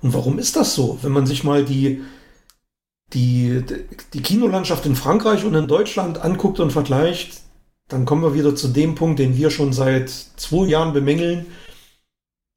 Und 0.00 0.14
warum 0.14 0.38
ist 0.38 0.56
das 0.56 0.74
so? 0.74 0.98
Wenn 1.02 1.12
man 1.12 1.26
sich 1.26 1.44
mal 1.44 1.64
die, 1.64 2.02
die, 3.12 3.62
die 4.12 4.22
Kinolandschaft 4.22 4.84
in 4.86 4.96
Frankreich 4.96 5.44
und 5.44 5.54
in 5.54 5.68
Deutschland 5.68 6.18
anguckt 6.18 6.58
und 6.60 6.72
vergleicht, 6.72 7.40
dann 7.88 8.04
kommen 8.04 8.22
wir 8.22 8.34
wieder 8.34 8.56
zu 8.56 8.68
dem 8.68 8.94
Punkt, 8.94 9.18
den 9.18 9.36
wir 9.36 9.50
schon 9.50 9.72
seit 9.72 10.10
zwei 10.10 10.66
Jahren 10.66 10.92
bemängeln, 10.92 11.46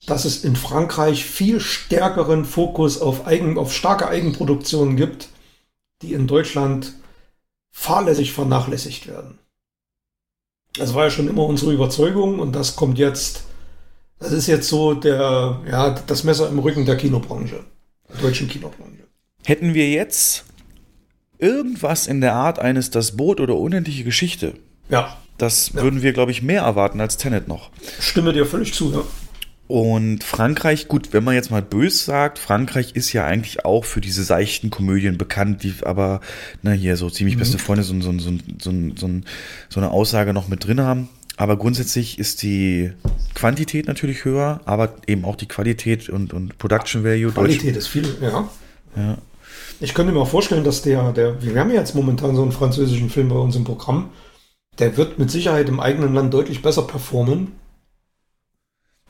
dass 0.07 0.25
es 0.25 0.43
in 0.43 0.55
Frankreich 0.55 1.25
viel 1.25 1.59
stärkeren 1.59 2.45
Fokus 2.45 3.01
auf, 3.01 3.27
Eigen, 3.27 3.57
auf 3.57 3.73
starke 3.73 4.07
Eigenproduktionen 4.07 4.95
gibt, 4.95 5.29
die 6.01 6.13
in 6.13 6.27
Deutschland 6.27 6.93
fahrlässig 7.85 8.31
vernachlässigt 8.31 9.05
werden. 9.07 9.37
Das 10.73 10.93
war 10.93 11.03
ja 11.05 11.09
schon 11.11 11.27
immer 11.27 11.43
unsere 11.45 11.73
Überzeugung 11.73 12.39
und 12.39 12.53
das 12.53 12.75
kommt 12.77 12.97
jetzt, 12.97 13.43
das 14.19 14.31
ist 14.31 14.47
jetzt 14.47 14.69
so 14.69 14.93
der, 14.93 15.59
ja, 15.69 15.89
das 15.91 16.23
Messer 16.23 16.47
im 16.49 16.59
Rücken 16.59 16.85
der 16.85 16.95
Kinobranche, 16.95 17.63
der 18.09 18.21
deutschen 18.21 18.47
Kinobranche. 18.47 19.03
Hätten 19.45 19.73
wir 19.73 19.89
jetzt 19.89 20.45
irgendwas 21.37 22.07
in 22.07 22.21
der 22.21 22.33
Art 22.33 22.59
eines 22.59 22.89
Das 22.91 23.17
Boot 23.17 23.39
oder 23.41 23.55
unendliche 23.57 24.03
Geschichte, 24.05 24.53
Ja, 24.89 25.17
das 25.37 25.73
Ja. 25.73 25.81
würden 25.83 26.01
wir, 26.01 26.13
glaube 26.13 26.31
ich, 26.31 26.41
mehr 26.41 26.61
erwarten 26.61 27.01
als 27.01 27.17
Tenet 27.17 27.47
noch. 27.49 27.71
stimme 27.99 28.31
dir 28.31 28.45
völlig 28.45 28.73
zu, 28.73 28.91
ja. 28.93 29.03
Und 29.67 30.23
Frankreich, 30.23 30.87
gut, 30.87 31.11
wenn 31.11 31.23
man 31.23 31.33
jetzt 31.33 31.49
mal 31.49 31.63
bös 31.63 32.05
sagt, 32.05 32.37
Frankreich 32.37 32.95
ist 32.95 33.13
ja 33.13 33.25
eigentlich 33.25 33.65
auch 33.65 33.83
für 33.83 33.99
diese 33.99 34.23
seichten 34.23 34.69
Komödien 34.69 35.17
bekannt, 35.17 35.63
die 35.63 35.73
aber, 35.83 36.21
na 36.61 36.71
hier, 36.71 36.97
so 36.97 37.09
ziemlich 37.09 37.37
beste 37.37 37.57
Freunde 37.57 37.83
so, 37.83 37.99
so, 37.99 38.13
so, 38.59 38.71
so, 38.95 39.79
eine 39.79 39.91
Aussage 39.91 40.33
noch 40.33 40.47
mit 40.47 40.67
drin 40.67 40.81
haben. 40.81 41.09
Aber 41.37 41.57
grundsätzlich 41.57 42.19
ist 42.19 42.43
die 42.43 42.93
Quantität 43.33 43.87
natürlich 43.87 44.23
höher, 44.23 44.61
aber 44.65 44.93
eben 45.07 45.25
auch 45.25 45.35
die 45.35 45.47
Qualität 45.47 46.09
und, 46.09 46.33
und 46.33 46.57
Production 46.59 47.03
Value. 47.03 47.31
Deutsch- 47.31 47.33
Qualität 47.33 47.75
ist 47.75 47.87
viel, 47.87 48.15
ja. 48.21 48.47
Ja. 48.95 49.17
Ich 49.79 49.93
könnte 49.93 50.13
mir 50.13 50.19
auch 50.19 50.29
vorstellen, 50.29 50.63
dass 50.63 50.83
der, 50.83 51.11
der, 51.11 51.43
wir 51.43 51.59
haben 51.59 51.71
ja 51.71 51.79
jetzt 51.79 51.95
momentan 51.95 52.35
so 52.35 52.43
einen 52.43 52.51
französischen 52.51 53.09
Film 53.09 53.29
bei 53.29 53.35
uns 53.35 53.55
im 53.55 53.63
Programm, 53.65 54.09
der 54.79 54.95
wird 54.95 55.19
mit 55.19 55.31
Sicherheit 55.31 55.67
im 55.69 55.79
eigenen 55.79 56.13
Land 56.13 56.33
deutlich 56.33 56.61
besser 56.61 56.83
performen. 56.83 57.51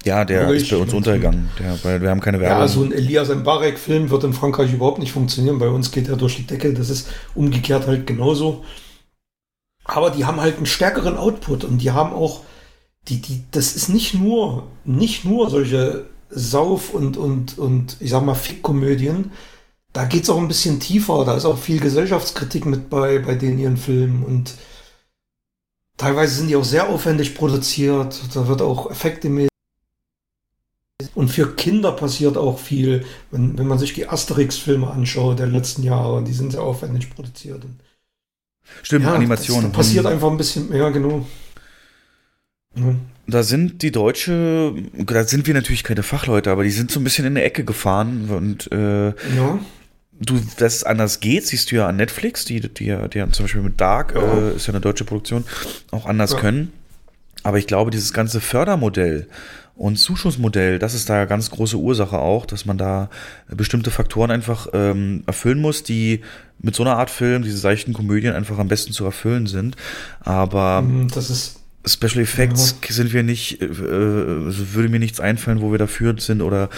Ja, 0.05 0.23
der 0.23 0.43
Oder 0.43 0.55
ist 0.55 0.69
bei 0.69 0.77
uns 0.77 0.93
untergegangen, 0.93 1.49
der, 1.57 1.83
weil 1.83 1.99
wir 1.99 2.11
haben 2.11 2.21
keine 2.21 2.39
Werbung. 2.39 2.59
Ja, 2.59 2.67
so 2.67 2.83
ein 2.83 2.91
Elias 2.91 3.29
Mbarek-Film 3.29 4.11
wird 4.11 4.23
in 4.23 4.33
Frankreich 4.33 4.71
überhaupt 4.71 4.99
nicht 4.99 5.11
funktionieren. 5.11 5.57
Bei 5.57 5.67
uns 5.69 5.91
geht 5.91 6.07
er 6.07 6.15
durch 6.15 6.35
die 6.35 6.45
Decke. 6.45 6.73
Das 6.75 6.91
ist 6.91 7.09
umgekehrt 7.33 7.87
halt 7.87 8.05
genauso. 8.05 8.63
Aber 9.83 10.11
die 10.11 10.25
haben 10.25 10.39
halt 10.39 10.57
einen 10.57 10.67
stärkeren 10.67 11.17
Output 11.17 11.63
und 11.63 11.79
die 11.79 11.89
haben 11.89 12.13
auch, 12.13 12.41
die, 13.07 13.19
die, 13.19 13.43
das 13.49 13.75
ist 13.75 13.89
nicht 13.89 14.13
nur, 14.13 14.67
nicht 14.83 15.25
nur 15.25 15.49
solche 15.49 16.05
Sauf- 16.29 16.93
und, 16.93 17.17
und, 17.17 17.57
und, 17.57 17.97
ich 17.99 18.11
sag 18.11 18.23
mal, 18.23 18.35
Fick-Komödien. 18.35 19.31
Da 19.91 20.05
geht's 20.05 20.29
auch 20.29 20.37
ein 20.37 20.47
bisschen 20.47 20.79
tiefer. 20.79 21.25
Da 21.25 21.35
ist 21.35 21.45
auch 21.45 21.57
viel 21.57 21.79
Gesellschaftskritik 21.79 22.67
mit 22.67 22.91
bei, 22.91 23.17
bei 23.17 23.33
den 23.33 23.57
ihren 23.57 23.77
Filmen 23.77 24.23
und 24.23 24.53
teilweise 25.97 26.35
sind 26.35 26.49
die 26.49 26.55
auch 26.55 26.63
sehr 26.63 26.89
aufwendig 26.89 27.33
produziert. 27.33 28.19
Da 28.35 28.47
wird 28.47 28.61
auch 28.61 28.91
effektemäßig 28.91 29.49
und 31.15 31.29
für 31.29 31.55
Kinder 31.55 31.91
passiert 31.93 32.37
auch 32.37 32.59
viel, 32.59 33.03
wenn, 33.31 33.57
wenn 33.57 33.67
man 33.67 33.79
sich 33.79 33.93
die 33.93 34.07
Asterix-Filme 34.07 34.87
anschaut 34.89 35.39
der 35.39 35.47
letzten 35.47 35.81
Jahre, 35.83 36.23
die 36.23 36.33
sind 36.33 36.51
sehr 36.51 36.61
aufwendig 36.61 37.09
produziert. 37.15 37.63
Stimmt, 38.83 39.05
Animationen. 39.07 39.63
Das, 39.65 39.71
da 39.71 39.77
passiert 39.77 40.05
einfach 40.05 40.29
ein 40.29 40.37
bisschen 40.37 40.69
mehr, 40.69 40.91
genau. 40.91 41.25
Ja. 42.75 42.95
Da 43.27 43.41
sind 43.43 43.81
die 43.81 43.91
Deutsche, 43.91 44.73
da 44.97 45.23
sind 45.23 45.47
wir 45.47 45.53
natürlich 45.53 45.83
keine 45.83 46.03
Fachleute, 46.03 46.51
aber 46.51 46.63
die 46.63 46.69
sind 46.71 46.91
so 46.91 46.99
ein 46.99 47.03
bisschen 47.03 47.25
in 47.25 47.35
der 47.35 47.45
Ecke 47.45 47.63
gefahren 47.63 48.29
und 48.29 48.71
äh, 48.71 49.07
ja. 49.07 49.59
du, 50.19 50.39
dass 50.57 50.75
es 50.75 50.83
anders 50.83 51.21
geht, 51.21 51.47
siehst 51.47 51.71
du 51.71 51.77
ja 51.77 51.87
an 51.87 51.95
Netflix, 51.95 52.45
die, 52.45 52.59
die, 52.61 52.85
ja- 52.85 53.07
die 53.07 53.21
haben 53.21 53.33
zum 53.33 53.45
Beispiel 53.45 53.61
mit 53.61 53.79
Dark, 53.81 54.13
Ja. 54.13 54.21
äh, 54.49 54.55
ist 54.55 54.67
ja 54.67 54.73
eine 54.73 54.81
deutsche 54.81 55.05
Produktion, 55.05 55.43
auch 55.91 56.05
anders 56.05 56.33
Ja. 56.33 56.39
können. 56.39 56.71
Aber 57.43 57.57
ich 57.57 57.65
glaube, 57.67 57.91
dieses 57.91 58.11
ganze 58.13 58.41
Fördermodell 58.41 59.27
und 59.75 59.97
Zuschussmodell, 59.97 60.79
das 60.79 60.93
ist 60.93 61.09
da 61.09 61.25
ganz 61.25 61.49
große 61.51 61.77
Ursache 61.77 62.17
auch, 62.17 62.45
dass 62.45 62.65
man 62.65 62.77
da 62.77 63.09
bestimmte 63.49 63.91
Faktoren 63.91 64.31
einfach 64.31 64.67
ähm, 64.73 65.23
erfüllen 65.27 65.59
muss, 65.59 65.83
die 65.83 66.21
mit 66.59 66.75
so 66.75 66.83
einer 66.83 66.97
Art 66.97 67.09
Film, 67.09 67.43
diese 67.43 67.57
seichten 67.57 67.93
Komödien 67.93 68.33
einfach 68.33 68.57
am 68.57 68.69
besten 68.69 68.93
zu 68.93 69.03
erfüllen 69.05 69.47
sind. 69.47 69.75
Aber 70.21 70.81
Mhm, 70.81 71.09
Das 71.09 71.29
ist, 71.29 71.59
Special 71.87 72.23
Effects 72.23 72.75
sind 72.89 73.13
wir 73.13 73.21
nicht, 73.21 73.61
äh, 73.61 73.65
äh, 73.65 73.69
würde 74.73 74.89
mir 74.89 74.99
nichts 74.99 75.19
einfallen, 75.19 75.61
wo 75.61 75.71
wir 75.71 75.77
dafür 75.77 76.15
sind 76.17 76.41
oder 76.41 76.69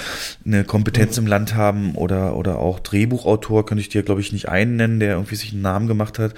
eine 0.45 0.63
Kompetenz 0.65 1.17
im 1.17 1.27
Land 1.27 1.55
haben 1.55 1.95
oder, 1.95 2.35
oder 2.35 2.59
auch 2.59 2.79
Drehbuchautor 2.79 3.65
könnte 3.65 3.81
ich 3.81 3.89
dir, 3.89 4.03
glaube 4.03 4.19
ich, 4.21 4.33
nicht 4.33 4.49
einen 4.49 4.75
nennen, 4.75 4.99
der 4.99 5.13
irgendwie 5.13 5.35
sich 5.35 5.53
einen 5.53 5.61
Namen 5.61 5.87
gemacht 5.87 6.19
hat. 6.19 6.33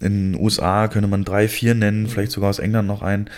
In 0.00 0.32
den 0.32 0.40
USA 0.40 0.86
könnte 0.88 1.08
man 1.08 1.24
drei, 1.24 1.48
vier 1.48 1.74
nennen, 1.74 2.06
vielleicht 2.06 2.32
sogar 2.32 2.50
aus 2.50 2.58
England 2.60 2.86
noch 2.86 3.02
einen. 3.02 3.28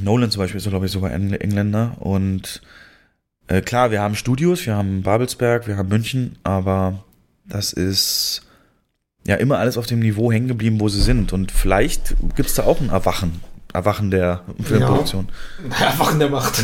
Nolan 0.00 0.30
zum 0.30 0.40
Beispiel 0.40 0.58
ist, 0.58 0.68
glaube 0.68 0.86
ich, 0.86 0.92
sogar 0.92 1.10
Engl- 1.10 1.40
Engländer. 1.40 1.96
Und 2.00 2.62
äh, 3.48 3.60
klar, 3.62 3.90
wir 3.90 4.00
haben 4.00 4.14
Studios, 4.14 4.66
wir 4.66 4.74
haben 4.76 5.02
Babelsberg, 5.02 5.66
wir 5.66 5.76
haben 5.76 5.88
München, 5.88 6.36
aber 6.44 7.04
das 7.48 7.72
ist 7.72 8.42
ja 9.26 9.36
immer 9.36 9.58
alles 9.58 9.76
auf 9.76 9.86
dem 9.86 10.00
Niveau 10.00 10.30
hängen 10.30 10.48
geblieben, 10.48 10.80
wo 10.80 10.88
sie 10.88 11.02
sind. 11.02 11.32
Und 11.32 11.52
vielleicht 11.52 12.16
gibt 12.36 12.48
es 12.48 12.54
da 12.54 12.64
auch 12.64 12.80
ein 12.80 12.90
Erwachen, 12.90 13.40
Erwachen 13.72 14.10
der 14.10 14.42
Filmproduktion. 14.62 15.28
Erwachen 15.80 16.18
der 16.18 16.30
Macht. 16.30 16.62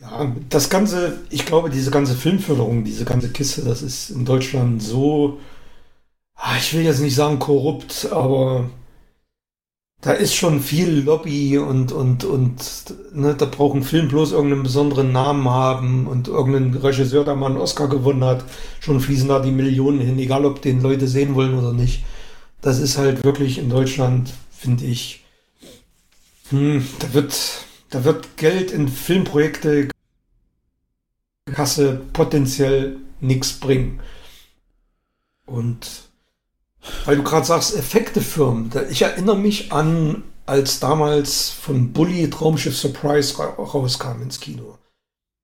Ja, 0.00 0.32
das 0.50 0.68
ganze, 0.68 1.18
ich 1.30 1.46
glaube, 1.46 1.70
diese 1.70 1.90
ganze 1.90 2.14
Filmförderung, 2.14 2.84
diese 2.84 3.04
ganze 3.04 3.30
Kiste, 3.30 3.62
das 3.62 3.80
ist 3.82 4.10
in 4.10 4.24
Deutschland 4.24 4.82
so, 4.82 5.40
ah, 6.34 6.56
ich 6.58 6.74
will 6.74 6.82
jetzt 6.82 7.00
nicht 7.00 7.14
sagen 7.14 7.38
korrupt, 7.38 8.08
aber 8.10 8.68
da 10.04 10.12
ist 10.12 10.34
schon 10.34 10.60
viel 10.60 11.00
Lobby 11.00 11.56
und, 11.56 11.90
und, 11.90 12.24
und 12.24 12.94
ne, 13.14 13.34
da 13.34 13.46
braucht 13.46 13.74
ein 13.74 13.82
Film 13.82 14.08
bloß 14.08 14.32
irgendeinen 14.32 14.62
besonderen 14.62 15.12
Namen 15.12 15.48
haben 15.48 16.06
und 16.06 16.28
irgendein 16.28 16.74
Regisseur, 16.74 17.24
der 17.24 17.34
mal 17.34 17.46
einen 17.46 17.56
Oscar 17.56 17.88
gewonnen 17.88 18.22
hat, 18.22 18.44
schon 18.80 19.00
fließen 19.00 19.28
da 19.28 19.40
die 19.40 19.50
Millionen 19.50 20.00
hin, 20.00 20.18
egal 20.18 20.44
ob 20.44 20.60
den 20.60 20.82
Leute 20.82 21.08
sehen 21.08 21.34
wollen 21.34 21.58
oder 21.58 21.72
nicht. 21.72 22.04
Das 22.60 22.80
ist 22.80 22.98
halt 22.98 23.24
wirklich 23.24 23.56
in 23.56 23.70
Deutschland, 23.70 24.34
finde 24.50 24.84
ich, 24.84 25.24
hm, 26.50 26.86
da 26.98 27.14
wird, 27.14 27.64
da 27.88 28.04
wird 28.04 28.36
Geld 28.36 28.72
in 28.72 28.88
Filmprojekte 28.88 29.88
Kasse 31.50 32.02
potenziell 32.12 32.98
nichts 33.20 33.54
bringen. 33.54 34.00
Und 35.46 36.10
weil 37.04 37.16
du 37.16 37.22
gerade 37.22 37.46
sagst, 37.46 37.76
Effektefirmen, 37.76 38.70
ich 38.90 39.02
erinnere 39.02 39.36
mich 39.36 39.72
an, 39.72 40.22
als 40.46 40.80
damals 40.80 41.50
von 41.50 41.92
Bully 41.92 42.28
Traumschiff 42.28 42.76
Surprise 42.76 43.38
ra 43.38 43.46
rauskam 43.46 44.22
ins 44.22 44.40
Kino. 44.40 44.78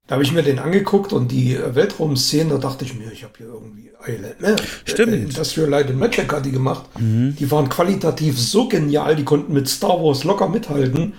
Da 0.07 0.15
habe 0.17 0.25
ich 0.25 0.33
mir 0.33 0.43
den 0.43 0.59
angeguckt 0.59 1.13
und 1.13 1.31
die 1.31 1.57
Weltraumszenen, 1.57 2.51
da 2.51 2.59
dachte 2.59 2.85
ich 2.85 2.95
mir, 2.95 3.13
ich 3.13 3.23
habe 3.23 3.35
hier 3.39 3.47
irgendwie 3.47 3.93
Island, 4.07 4.41
ne? 4.41 4.57
Stimmt. 4.85 5.13
Äh, 5.13 5.23
Industrial 5.23 5.69
Light 5.69 5.89
and 5.89 5.99
Magic 5.99 6.33
hat 6.33 6.45
die 6.45 6.51
gemacht. 6.51 6.87
Die 6.99 7.51
waren 7.51 7.69
qualitativ 7.69 8.39
so 8.39 8.67
genial, 8.69 9.15
die 9.15 9.25
konnten 9.25 9.53
mit 9.53 9.69
Star 9.69 10.03
Wars 10.03 10.25
locker 10.25 10.49
mithalten. 10.49 11.15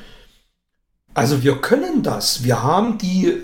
Also 1.13 1.43
wir 1.43 1.55
können 1.55 2.03
das. 2.03 2.43
Wir 2.43 2.63
haben 2.63 2.97
die 2.97 3.38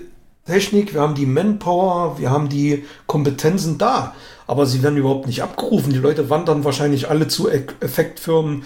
Technik, 0.48 0.94
wir 0.94 1.02
haben 1.02 1.14
die 1.14 1.26
Manpower, 1.26 2.18
wir 2.18 2.30
haben 2.30 2.48
die 2.48 2.84
Kompetenzen 3.06 3.76
da. 3.76 4.14
Aber 4.46 4.64
sie 4.64 4.82
werden 4.82 4.96
überhaupt 4.96 5.26
nicht 5.26 5.42
abgerufen. 5.42 5.92
Die 5.92 5.98
Leute 5.98 6.30
wandern 6.30 6.64
wahrscheinlich 6.64 7.10
alle 7.10 7.28
zu 7.28 7.50
Effektfirmen 7.50 8.64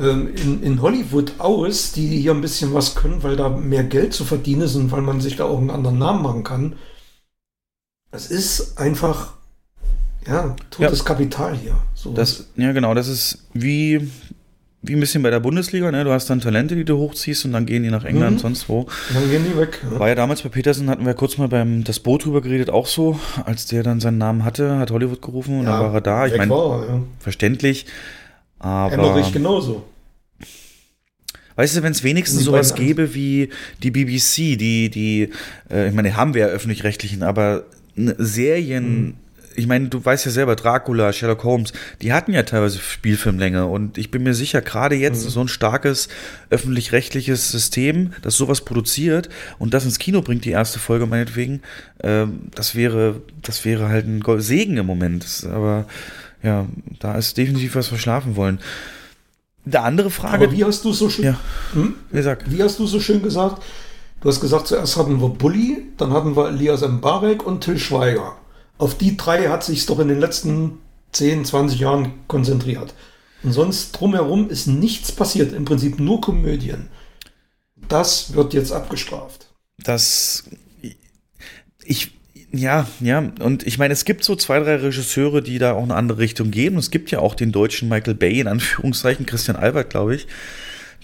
ähm, 0.00 0.34
in, 0.34 0.62
in 0.62 0.80
Hollywood 0.80 1.34
aus, 1.36 1.92
die 1.92 2.06
hier 2.06 2.32
ein 2.32 2.40
bisschen 2.40 2.72
was 2.72 2.94
können, 2.94 3.22
weil 3.22 3.36
da 3.36 3.50
mehr 3.50 3.84
Geld 3.84 4.14
zu 4.14 4.24
verdienen 4.24 4.62
ist 4.62 4.74
und 4.74 4.90
weil 4.90 5.02
man 5.02 5.20
sich 5.20 5.36
da 5.36 5.44
auch 5.44 5.58
einen 5.58 5.68
anderen 5.68 5.98
Namen 5.98 6.22
machen 6.22 6.44
kann. 6.44 6.76
Es 8.10 8.30
ist 8.30 8.78
einfach, 8.78 9.34
ja, 10.26 10.56
totes 10.70 11.04
Kapital 11.04 11.54
hier. 11.54 11.76
So 11.94 12.14
Das, 12.14 12.46
ja, 12.56 12.72
genau, 12.72 12.94
das 12.94 13.08
ist 13.08 13.46
wie, 13.52 14.10
wie 14.86 14.94
ein 14.94 15.00
bisschen 15.00 15.22
bei 15.22 15.30
der 15.30 15.40
Bundesliga, 15.40 15.90
ne? 15.90 16.04
Du 16.04 16.10
hast 16.10 16.30
dann 16.30 16.40
Talente, 16.40 16.76
die 16.76 16.84
du 16.84 16.96
hochziehst 16.98 17.44
und 17.44 17.52
dann 17.52 17.66
gehen 17.66 17.82
die 17.82 17.90
nach 17.90 18.04
England, 18.04 18.36
Mhm. 18.36 18.40
sonst 18.40 18.68
wo. 18.68 18.86
Dann 19.12 19.28
gehen 19.30 19.44
die 19.44 19.58
weg. 19.58 19.80
Ja. 19.90 19.98
War 19.98 20.08
ja 20.08 20.14
damals 20.14 20.42
bei 20.42 20.48
Peterson, 20.48 20.88
hatten 20.88 21.04
wir 21.04 21.14
kurz 21.14 21.38
mal 21.38 21.48
beim 21.48 21.84
das 21.84 22.00
Boot 22.00 22.24
drüber 22.24 22.40
geredet, 22.40 22.70
auch 22.70 22.86
so, 22.86 23.18
als 23.44 23.66
der 23.66 23.82
dann 23.82 24.00
seinen 24.00 24.18
Namen 24.18 24.44
hatte, 24.44 24.78
hat 24.78 24.90
Hollywood 24.90 25.20
gerufen 25.22 25.58
und 25.60 25.66
dann 25.66 25.80
war 25.80 25.94
er 25.94 26.00
da. 26.00 26.26
Ich 26.26 26.36
meine, 26.36 26.52
er, 26.52 26.86
ja. 26.88 27.02
verständlich, 27.18 27.86
aber 28.58 28.92
Emmerich 28.94 29.32
genauso. 29.32 29.84
Weißt 31.56 31.74
du, 31.76 31.82
wenn 31.82 31.92
es 31.92 32.02
wenigstens 32.04 32.44
sowas 32.44 32.74
gäbe 32.74 33.14
wie 33.14 33.48
die 33.82 33.90
BBC, 33.90 34.56
die, 34.58 34.90
die, 34.90 35.30
äh, 35.70 35.88
ich 35.88 35.94
meine, 35.94 36.14
haben 36.14 36.34
wir 36.34 36.42
ja 36.42 36.46
öffentlich-rechtlichen, 36.48 37.22
aber 37.22 37.64
Serien, 37.96 39.14
ich 39.56 39.66
meine, 39.66 39.88
du 39.88 40.04
weißt 40.04 40.26
ja 40.26 40.30
selber, 40.30 40.54
Dracula, 40.56 41.12
Sherlock 41.12 41.44
Holmes, 41.44 41.72
die 42.02 42.12
hatten 42.12 42.32
ja 42.32 42.42
teilweise 42.42 42.78
Spielfilmlänge 42.78 43.66
und 43.66 43.98
ich 43.98 44.10
bin 44.10 44.22
mir 44.22 44.34
sicher, 44.34 44.60
gerade 44.60 44.94
jetzt 44.94 45.22
so 45.22 45.40
ein 45.40 45.48
starkes 45.48 46.08
öffentlich-rechtliches 46.50 47.50
System, 47.50 48.12
das 48.22 48.36
sowas 48.36 48.60
produziert 48.60 49.28
und 49.58 49.74
das 49.74 49.84
ins 49.84 49.98
Kino 49.98 50.22
bringt, 50.22 50.44
die 50.44 50.50
erste 50.50 50.78
Folge 50.78 51.06
meinetwegen, 51.06 51.62
ähm, 52.02 52.48
das 52.54 52.74
wäre, 52.74 53.22
das 53.42 53.64
wäre 53.64 53.88
halt 53.88 54.06
ein 54.06 54.22
Segen 54.40 54.76
im 54.76 54.86
Moment. 54.86 55.24
Das, 55.24 55.46
aber 55.46 55.86
ja, 56.42 56.66
da 57.00 57.16
ist 57.16 57.36
definitiv 57.36 57.74
was 57.74 57.88
verschlafen 57.88 58.36
wollen. 58.36 58.60
Eine 59.64 59.80
andere 59.80 60.10
Frage, 60.10 60.44
Aber 60.44 60.52
wie 60.52 60.64
hast 60.64 60.84
du 60.84 60.92
so 60.92 61.10
schön, 61.10 61.24
ja, 61.24 61.40
hm? 61.72 61.94
wie 62.10 62.62
hast 62.62 62.78
du 62.78 62.86
so 62.86 63.00
schön 63.00 63.22
gesagt? 63.22 63.62
Du 64.20 64.28
hast 64.28 64.40
gesagt, 64.40 64.68
zuerst 64.68 64.96
hatten 64.96 65.20
wir 65.20 65.28
Bulli, 65.28 65.88
dann 65.96 66.12
hatten 66.12 66.36
wir 66.36 66.48
Elias 66.48 66.86
Mbarek 66.86 67.44
und 67.44 67.62
Till 67.62 67.78
Schweiger. 67.78 68.36
Auf 68.78 68.98
die 68.98 69.16
drei 69.16 69.48
hat 69.48 69.64
sich 69.64 69.86
doch 69.86 69.98
in 69.98 70.08
den 70.08 70.20
letzten 70.20 70.78
10, 71.12 71.44
20 71.44 71.80
Jahren 71.80 72.12
konzentriert. 72.28 72.94
Und 73.42 73.52
sonst 73.52 73.92
drumherum 73.92 74.50
ist 74.50 74.66
nichts 74.66 75.12
passiert, 75.12 75.52
im 75.52 75.64
Prinzip 75.64 76.00
nur 76.00 76.20
Komödien. 76.20 76.88
Das 77.88 78.34
wird 78.34 78.54
jetzt 78.54 78.72
abgestraft. 78.72 79.46
das 79.78 80.44
ich 81.84 82.12
ja, 82.52 82.86
ja, 83.00 83.18
und 83.40 83.66
ich 83.66 83.76
meine, 83.76 83.92
es 83.92 84.04
gibt 84.04 84.24
so 84.24 84.34
zwei, 84.34 84.60
drei 84.60 84.76
Regisseure, 84.76 85.42
die 85.42 85.58
da 85.58 85.72
auch 85.72 85.82
eine 85.82 85.94
andere 85.94 86.18
Richtung 86.18 86.50
gehen. 86.50 86.76
Es 86.76 86.90
gibt 86.90 87.10
ja 87.10 87.18
auch 87.18 87.34
den 87.34 87.52
deutschen 87.52 87.88
Michael 87.88 88.14
Bay, 88.14 88.40
in 88.40 88.48
Anführungszeichen, 88.48 89.26
Christian 89.26 89.56
Albert, 89.56 89.90
glaube 89.90 90.14
ich, 90.14 90.26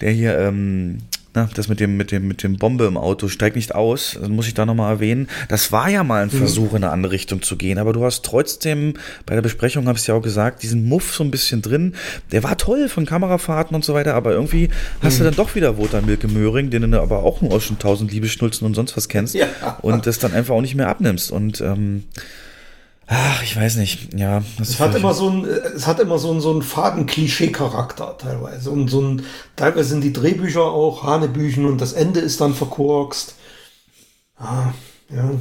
der 0.01 0.11
hier, 0.11 0.37
ähm, 0.39 0.99
na, 1.35 1.49
das 1.55 1.67
mit 1.67 1.79
dem, 1.79 1.97
mit 1.97 2.11
dem, 2.11 2.27
mit 2.27 2.43
dem 2.43 2.57
Bombe 2.57 2.85
im 2.85 2.95
Auto, 2.97 3.27
steigt 3.27 3.55
nicht 3.55 3.73
aus, 3.73 4.17
das 4.19 4.29
muss 4.29 4.47
ich 4.47 4.53
da 4.53 4.65
nochmal 4.65 4.93
erwähnen. 4.93 5.27
Das 5.49 5.71
war 5.71 5.89
ja 5.89 6.03
mal 6.03 6.21
ein 6.23 6.29
Versuch, 6.29 6.71
in 6.71 6.83
eine 6.83 6.91
andere 6.91 7.11
Richtung 7.13 7.41
zu 7.41 7.55
gehen, 7.57 7.79
aber 7.79 7.91
du 7.93 8.03
hast 8.03 8.23
trotzdem, 8.23 8.93
bei 9.25 9.33
der 9.35 9.41
Besprechung 9.41 9.87
habe 9.87 9.97
ich 9.97 10.05
ja 10.05 10.13
auch 10.13 10.21
gesagt, 10.21 10.61
diesen 10.63 10.87
Muff 10.87 11.13
so 11.13 11.23
ein 11.23 11.31
bisschen 11.31 11.61
drin. 11.61 11.95
Der 12.31 12.43
war 12.43 12.57
toll 12.57 12.87
von 12.87 13.05
Kamerafahrten 13.05 13.75
und 13.75 13.83
so 13.83 13.93
weiter, 13.93 14.13
aber 14.13 14.31
irgendwie 14.31 14.69
hast 15.01 15.19
du 15.19 15.23
dann 15.23 15.35
doch 15.35 15.55
wieder 15.55 15.77
Wotan 15.77 16.05
Milke 16.05 16.27
Möhring, 16.27 16.69
den 16.69 16.91
du 16.91 17.01
aber 17.01 17.23
auch 17.23 17.41
nur 17.41 17.53
aus 17.53 17.63
schon 17.63 17.79
tausend 17.79 18.11
Liebesschnulzen 18.11 18.65
und 18.67 18.75
sonst 18.75 18.95
was 18.95 19.09
kennst 19.09 19.33
Ja. 19.33 19.47
und 19.81 20.05
das 20.05 20.19
dann 20.19 20.33
einfach 20.33 20.53
auch 20.53 20.61
nicht 20.61 20.75
mehr 20.75 20.87
abnimmst 20.87 21.31
und 21.31 21.61
ähm, 21.61 22.03
ach, 23.07 23.43
ich 23.43 23.55
weiß 23.55 23.75
nicht, 23.77 24.13
ja. 24.13 24.41
Es 24.59 24.79
hat 24.79 24.95
immer 24.95 25.13
so 25.13 25.29
ein, 25.29 25.45
es 25.45 25.87
hat 25.87 25.99
immer 25.99 26.17
so 26.19 26.31
einen, 26.31 26.41
so 26.41 26.51
einen 26.51 26.61
faden 26.61 27.05
Klischee-Charakter 27.05 28.17
teilweise. 28.17 28.71
Und 28.71 28.87
so 28.89 29.01
ein, 29.01 29.23
teilweise 29.55 29.89
sind 29.89 30.01
die 30.03 30.13
Drehbücher 30.13 30.63
auch 30.63 31.03
Hanebüchen 31.03 31.65
und 31.65 31.79
das 31.79 31.93
Ende 31.93 32.19
ist 32.19 32.41
dann 32.41 32.53
verkorkst. 32.53 33.35
Ah, 34.37 34.73
ja. 35.09 35.31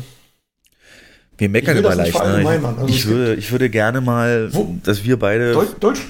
wir 1.39 1.49
meckern 1.49 1.77
immer 1.79 1.95
leicht. 1.95 2.15
Ne? 2.15 2.61
Also 2.79 2.87
ich, 2.87 3.07
würde, 3.07 3.35
ich 3.37 3.51
würde 3.51 3.71
gerne 3.71 4.01
mal, 4.01 4.53
Wo- 4.55 4.77
dass 4.85 5.03
wir 5.05 5.19
beide. 5.19 5.53
Deutsch, 5.53 5.73
Deutsch, 5.81 6.01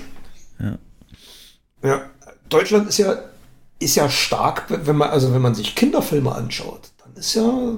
Ja. 0.59 0.79
ja. 1.83 2.03
Deutschland 2.49 2.89
ist 2.89 2.99
ja, 2.99 3.17
ist 3.79 3.95
ja 3.95 4.11
stark, 4.11 4.65
wenn 4.69 4.97
man, 4.97 5.09
also 5.11 5.33
wenn 5.33 5.41
man 5.41 5.55
sich 5.55 5.75
Kinderfilme 5.75 6.33
anschaut, 6.35 6.91
dann 7.03 7.15
ist 7.15 7.35
ja, 7.35 7.77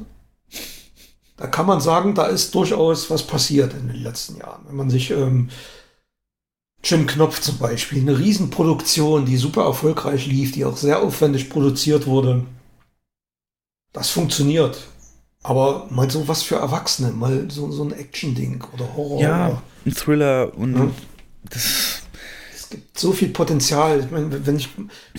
da 1.37 1.47
kann 1.47 1.67
man 1.67 1.81
sagen, 1.81 2.15
da 2.15 2.27
ist 2.27 2.55
durchaus 2.55 3.11
was 3.11 3.27
passiert 3.27 3.75
in 3.75 3.89
den 3.89 4.03
letzten 4.03 4.37
Jahren. 4.39 4.63
Wenn 4.69 4.77
man 4.77 4.91
sich 4.91 5.11
ähm, 5.11 5.51
Jim 6.83 7.07
Knopf 7.07 7.41
zum 7.41 7.59
Beispiel, 7.59 8.01
eine 8.03 8.19
Riesenproduktion, 8.19 9.25
die 9.27 9.37
super 9.37 9.65
erfolgreich 9.65 10.27
lief, 10.27 10.53
die 10.53 10.65
auch 10.65 10.77
sehr 10.77 11.01
aufwendig 11.03 11.49
produziert 11.51 12.07
wurde. 12.07 12.45
Das 13.93 14.11
funktioniert. 14.11 14.79
Aber 15.43 15.87
mal 15.91 16.11
so 16.11 16.27
was 16.29 16.43
für 16.43 16.57
Erwachsene, 16.57 17.13
mal 17.13 17.51
so, 17.51 17.71
so 17.71 17.85
ein 17.85 17.93
Action-Ding 17.93 18.65
oder 18.73 18.95
Horror. 18.97 19.21
ja, 19.21 19.63
ein 19.85 19.95
Thriller 19.95 20.53
und 20.57 20.75
Ja. 20.77 20.91
das. 21.51 22.01
Es 22.55 22.71
gibt 22.71 22.99
so 22.99 23.13
viel 23.13 23.29
Potenzial. 23.29 24.01
Ich 24.01 24.11
meine, 24.11 24.47
wenn 24.47 24.57
ich 24.57 24.69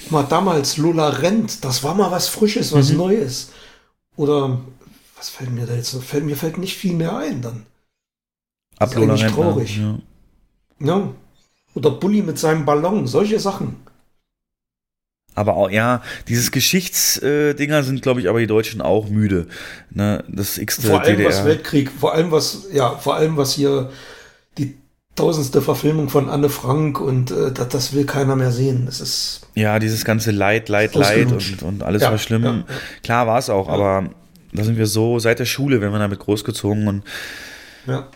mal 0.09 0.23
damals 0.23 0.77
Lola 0.77 1.09
Rent, 1.09 1.63
das 1.63 1.83
war 1.83 1.93
mal 1.93 2.09
was 2.11 2.27
Frisches, 2.27 2.73
was 2.73 2.89
Mhm. 2.89 2.97
Neues. 2.97 3.51
Oder 4.17 4.59
was 5.25 5.29
fällt 5.31 5.51
mir 5.51 5.65
da 5.65 5.73
jetzt 5.73 5.89
so? 5.89 6.01
Fällt, 6.01 6.23
mir 6.23 6.35
fällt 6.37 6.59
nicht 6.59 6.77
viel 6.77 6.93
mehr 6.93 7.17
ein 7.17 7.41
dann. 7.41 7.65
Rentner, 8.79 9.27
traurig. 9.27 9.77
Ja. 9.77 9.97
Ja. 10.79 11.09
Oder 11.73 11.89
Bully 11.91 12.21
mit 12.21 12.37
seinem 12.37 12.63
Ballon, 12.65 13.07
solche 13.07 13.39
Sachen. 13.39 13.77
Aber 15.33 15.55
auch, 15.57 15.69
ja, 15.69 16.01
dieses 16.27 16.51
Geschichtsdinger 16.51 17.83
sind, 17.83 18.01
glaube 18.01 18.21
ich, 18.21 18.29
aber 18.29 18.39
die 18.39 18.47
Deutschen 18.47 18.81
auch 18.81 19.09
müde. 19.09 19.47
Ne? 19.89 20.23
Das 20.29 20.57
x 20.57 20.79
Vor 20.79 21.01
allem 21.01 21.23
was 21.25 21.41
DDR. 21.41 21.45
Weltkrieg, 21.45 21.91
vor 21.91 22.13
allem 22.13 22.31
was, 22.31 22.67
ja, 22.71 22.97
vor 22.97 23.15
allem 23.15 23.35
was 23.35 23.53
hier 23.53 23.91
die 24.57 24.77
tausendste 25.15 25.61
Verfilmung 25.61 26.09
von 26.09 26.29
Anne 26.29 26.49
Frank 26.49 27.01
und 27.01 27.31
äh, 27.31 27.51
das, 27.51 27.69
das 27.69 27.93
will 27.93 28.05
keiner 28.05 28.35
mehr 28.35 28.51
sehen. 28.51 28.85
Das 28.85 29.01
ist 29.01 29.41
Ja, 29.55 29.79
dieses 29.79 30.05
ganze 30.05 30.31
Leid, 30.31 30.69
Leid, 30.69 30.95
Leid 30.95 31.31
und, 31.31 31.63
und 31.63 31.83
alles 31.83 32.01
Ja, 32.03 32.11
war 32.11 32.17
schlimm. 32.17 32.43
ja, 32.43 32.53
ja. 32.53 32.63
Klar 33.03 33.27
war 33.27 33.39
es 33.39 33.49
auch, 33.49 33.67
aber 33.67 34.09
da 34.55 34.63
sind 34.63 34.77
wir 34.77 34.87
so, 34.87 35.19
seit 35.19 35.39
der 35.39 35.45
Schule 35.45 35.81
werden 35.81 35.93
wir 35.93 35.99
damit 35.99 36.19
großgezogen 36.19 36.87
und 36.87 37.03
ja. 37.87 38.07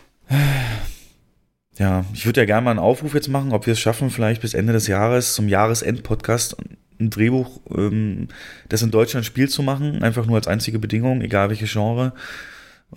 ja, 1.78 2.04
ich 2.12 2.26
würde 2.26 2.40
ja 2.40 2.44
gerne 2.44 2.64
mal 2.64 2.70
einen 2.70 2.80
Aufruf 2.80 3.14
jetzt 3.14 3.28
machen, 3.28 3.52
ob 3.52 3.66
wir 3.66 3.72
es 3.72 3.80
schaffen, 3.80 4.10
vielleicht 4.10 4.42
bis 4.42 4.54
Ende 4.54 4.72
des 4.72 4.86
Jahres 4.86 5.34
zum 5.34 5.48
Jahresend-Podcast 5.48 6.56
ein 7.00 7.10
Drehbuch, 7.10 7.60
ähm, 7.74 8.28
das 8.68 8.82
in 8.82 8.90
Deutschland 8.90 9.24
spielt 9.24 9.50
zu 9.50 9.62
machen, 9.62 10.02
einfach 10.02 10.26
nur 10.26 10.36
als 10.36 10.48
einzige 10.48 10.78
Bedingung, 10.78 11.22
egal 11.22 11.48
welche 11.48 11.66
Genre. 11.66 12.12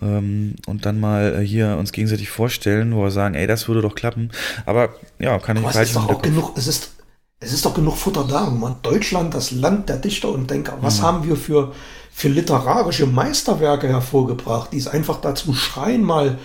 Ähm, 0.02 0.56
und 0.66 0.84
dann 0.86 0.98
mal 1.00 1.40
äh, 1.40 1.46
hier 1.46 1.76
uns 1.78 1.92
gegenseitig 1.92 2.28
vorstellen, 2.28 2.94
wo 2.94 3.02
wir 3.02 3.10
sagen, 3.10 3.34
ey, 3.34 3.46
das 3.46 3.68
würde 3.68 3.80
doch 3.80 3.94
klappen. 3.94 4.30
Aber 4.66 4.94
ja, 5.18 5.38
kann 5.38 5.56
ich 5.56 5.62
Aber 5.62 5.70
es 5.70 5.76
falsch 5.76 5.88
ist 5.90 5.96
doch 5.96 6.08
auch 6.08 6.20
genug, 6.20 6.52
es 6.56 6.66
ist, 6.66 6.94
es 7.40 7.52
ist 7.52 7.64
doch 7.64 7.74
genug 7.74 7.96
Futter 7.96 8.26
da. 8.28 8.50
Man, 8.50 8.76
Deutschland, 8.82 9.32
das 9.34 9.52
Land 9.52 9.88
der 9.88 9.98
Dichter 9.98 10.30
und 10.30 10.50
Denker. 10.50 10.78
Was 10.80 10.98
Mhm. 10.98 11.02
haben 11.04 11.28
wir 11.28 11.36
für, 11.36 11.72
für 12.16 12.28
literarische 12.28 13.06
Meisterwerke 13.06 13.88
hervorgebracht, 13.88 14.72
die 14.72 14.78
es 14.78 14.86
einfach 14.86 15.20
dazu 15.20 15.52
schreien, 15.52 16.02
mal 16.02 16.38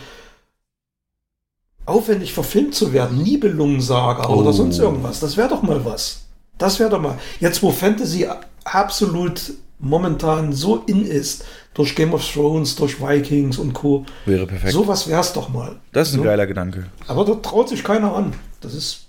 aufwendig 1.86 2.34
verfilmt 2.34 2.76
zu 2.76 2.91
werden? 2.93 3.22
Nibelungensaga 3.22 4.28
Oh. 4.28 4.36
oder 4.38 4.53
sonst 4.53 4.80
irgendwas. 4.80 5.20
Das 5.20 5.38
wäre 5.38 5.49
doch 5.49 5.61
mal 5.61 5.84
was. 5.86 6.24
Das 6.57 6.80
wäre 6.80 6.89
doch 6.89 6.99
mal. 7.01 7.17
Jetzt, 7.39 7.61
wo 7.63 7.72
Fantasy 7.72 8.28
absolut 8.65 9.53
momentan 9.80 10.51
so 10.53 10.78
in 10.88 11.05
ist, 11.05 11.45
durch 11.74 11.95
Game 11.95 12.13
of 12.13 12.28
Thrones, 12.34 12.76
durch 12.76 12.99
Vikings 13.01 13.57
und 13.59 13.74
Co. 13.74 14.05
Wäre 14.26 14.45
perfekt. 14.45 14.74
Sowas 14.74 15.07
wäre 15.07 15.22
es 15.22 15.32
doch 15.34 15.49
mal. 15.49 15.78
das 15.93 16.09
ist 16.09 16.15
ein 16.15 16.17
So. 16.17 16.24
geiler 16.24 16.47
Gedanke. 16.47 16.88
Aber 17.07 17.24
da 17.26 17.36
traut 17.36 17.70
sich 17.70 17.84
keiner 17.84 18.13
an. 18.13 18.34
Das 18.59 18.74
ist 18.74 19.05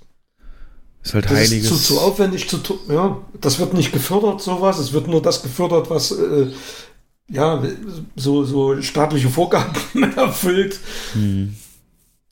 Ist 1.03 1.15
halt 1.15 1.25
das 1.27 1.33
heiliges. 1.33 1.71
ist 1.71 1.87
zu, 1.87 1.95
zu 1.95 2.01
aufwendig 2.01 2.49
zu 2.49 2.59
tun. 2.59 2.79
Ja, 2.89 3.19
das 3.41 3.59
wird 3.59 3.73
nicht 3.75 3.93
gefördert, 3.93 4.43
sowas. 4.43 4.79
Es 4.79 4.93
wird 4.93 5.07
nur 5.09 5.23
das 5.23 5.43
gefördert, 5.43 5.89
was 5.91 6.11
äh, 6.13 6.49
ja 7.29 7.63
so, 8.17 8.45
so 8.45 8.81
staatliche 8.83 9.29
Vorgaben 9.31 9.73
erfüllt. 10.17 10.79
Hm. 11.15 11.55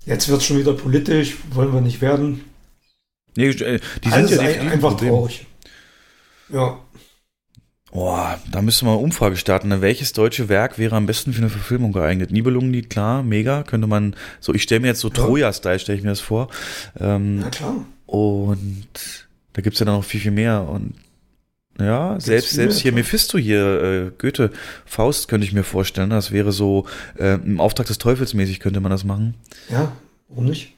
Jetzt 0.04 0.28
wird 0.28 0.40
es 0.40 0.46
schon 0.46 0.58
wieder 0.58 0.72
politisch, 0.74 1.36
wollen 1.52 1.72
wir 1.72 1.80
nicht 1.80 2.00
werden. 2.00 2.44
Nee, 3.36 3.48
äh, 3.48 3.80
die 4.04 4.08
sind 4.08 4.12
Alles 4.12 4.30
ja 4.32 4.40
ein- 4.40 4.68
einfach 4.68 4.90
Problem. 4.90 5.10
traurig. 5.10 5.46
Ja, 6.50 6.78
Boah, 7.90 8.38
da 8.52 8.60
müsste 8.60 8.84
man 8.84 8.94
eine 8.94 9.02
Umfrage 9.02 9.36
starten. 9.36 9.68
Ne? 9.68 9.80
Welches 9.80 10.12
deutsche 10.12 10.50
Werk 10.50 10.78
wäre 10.78 10.94
am 10.94 11.06
besten 11.06 11.32
für 11.32 11.38
eine 11.40 11.48
Verfilmung 11.48 11.92
geeignet? 11.92 12.30
Nibelungenlied, 12.30 12.90
klar, 12.90 13.22
mega. 13.22 13.62
Könnte 13.62 13.86
man, 13.86 14.14
so 14.40 14.52
ich 14.52 14.62
stelle 14.62 14.80
mir 14.82 14.88
jetzt 14.88 15.00
so 15.00 15.08
Troja-Style, 15.08 15.78
stelle 15.78 15.96
ich 15.96 16.04
mir 16.04 16.10
das 16.10 16.20
vor. 16.20 16.48
Ähm, 17.00 17.38
na 17.40 17.48
klar. 17.48 17.86
Und 18.08 18.88
da 19.52 19.62
gibt's 19.62 19.78
ja 19.80 19.86
dann 19.86 19.94
noch 19.96 20.04
viel, 20.04 20.20
viel 20.20 20.30
mehr. 20.30 20.62
Und 20.68 20.94
ja, 21.78 22.18
selbst, 22.18 22.48
viel 22.48 22.56
selbst 22.56 22.76
mehr, 22.76 22.82
hier. 22.82 22.92
Mephisto 22.92 23.38
hier, 23.38 23.82
äh, 23.82 24.10
Goethe, 24.18 24.50
Faust 24.86 25.28
könnte 25.28 25.46
ich 25.46 25.52
mir 25.52 25.62
vorstellen. 25.62 26.10
Das 26.10 26.32
wäre 26.32 26.50
so 26.52 26.86
äh, 27.18 27.34
im 27.34 27.60
Auftrag 27.60 27.86
des 27.86 27.98
Teufels 27.98 28.34
mäßig 28.34 28.60
könnte 28.60 28.80
man 28.80 28.90
das 28.90 29.04
machen. 29.04 29.34
Ja, 29.70 29.92
warum 30.28 30.46
nicht? 30.46 30.74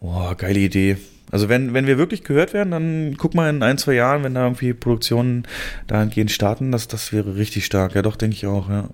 Boah, 0.00 0.34
geile 0.36 0.60
Idee. 0.60 0.96
Also 1.32 1.48
wenn, 1.48 1.74
wenn 1.74 1.86
wir 1.86 1.98
wirklich 1.98 2.24
gehört 2.24 2.54
werden, 2.54 2.70
dann 2.70 3.16
guck 3.18 3.34
mal 3.34 3.50
in 3.50 3.62
ein, 3.62 3.76
zwei 3.78 3.92
Jahren, 3.94 4.22
wenn 4.24 4.34
da 4.34 4.44
irgendwie 4.44 4.72
Produktionen 4.72 5.46
dahingehend 5.86 6.30
starten, 6.30 6.72
das, 6.72 6.88
das 6.88 7.12
wäre 7.12 7.36
richtig 7.36 7.66
stark. 7.66 7.94
Ja, 7.94 8.02
doch, 8.02 8.16
denke 8.16 8.36
ich 8.36 8.46
auch, 8.46 8.68
ja. 8.70 8.88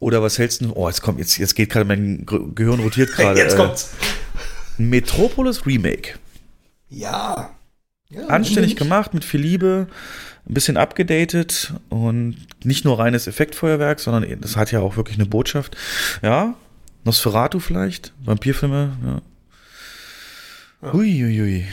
Oder 0.00 0.22
was 0.22 0.38
hältst 0.38 0.60
du? 0.60 0.72
Oh, 0.74 0.88
jetzt 0.88 1.00
kommt, 1.02 1.18
jetzt, 1.18 1.38
jetzt 1.38 1.54
geht 1.54 1.70
gerade 1.70 1.84
mein 1.86 2.24
Ge- 2.26 2.40
Gehirn 2.54 2.80
rotiert 2.80 3.10
gerade. 3.16 3.38
Jetzt 3.38 3.54
äh, 3.54 3.56
kommt's. 3.56 3.90
Metropolis 4.78 5.66
Remake. 5.66 6.14
Ja. 6.88 7.50
ja 8.10 8.26
Anständig 8.26 8.76
gemacht, 8.76 9.14
mit 9.14 9.24
viel 9.24 9.40
Liebe, 9.40 9.88
ein 10.48 10.54
bisschen 10.54 10.76
abgedatet 10.76 11.74
und 11.88 12.36
nicht 12.64 12.84
nur 12.84 12.98
reines 12.98 13.26
Effektfeuerwerk, 13.26 14.00
sondern 14.00 14.40
das 14.40 14.56
hat 14.56 14.72
ja 14.72 14.80
auch 14.80 14.96
wirklich 14.96 15.18
eine 15.18 15.26
Botschaft. 15.26 15.76
Ja, 16.22 16.54
Nosferatu 17.04 17.60
vielleicht, 17.60 18.12
Vampirfilme, 18.24 18.96
ja. 19.04 19.22
Ja. 20.80 20.92
Hui, 20.92 21.10
hui, 21.10 21.36
hui. 21.36 21.66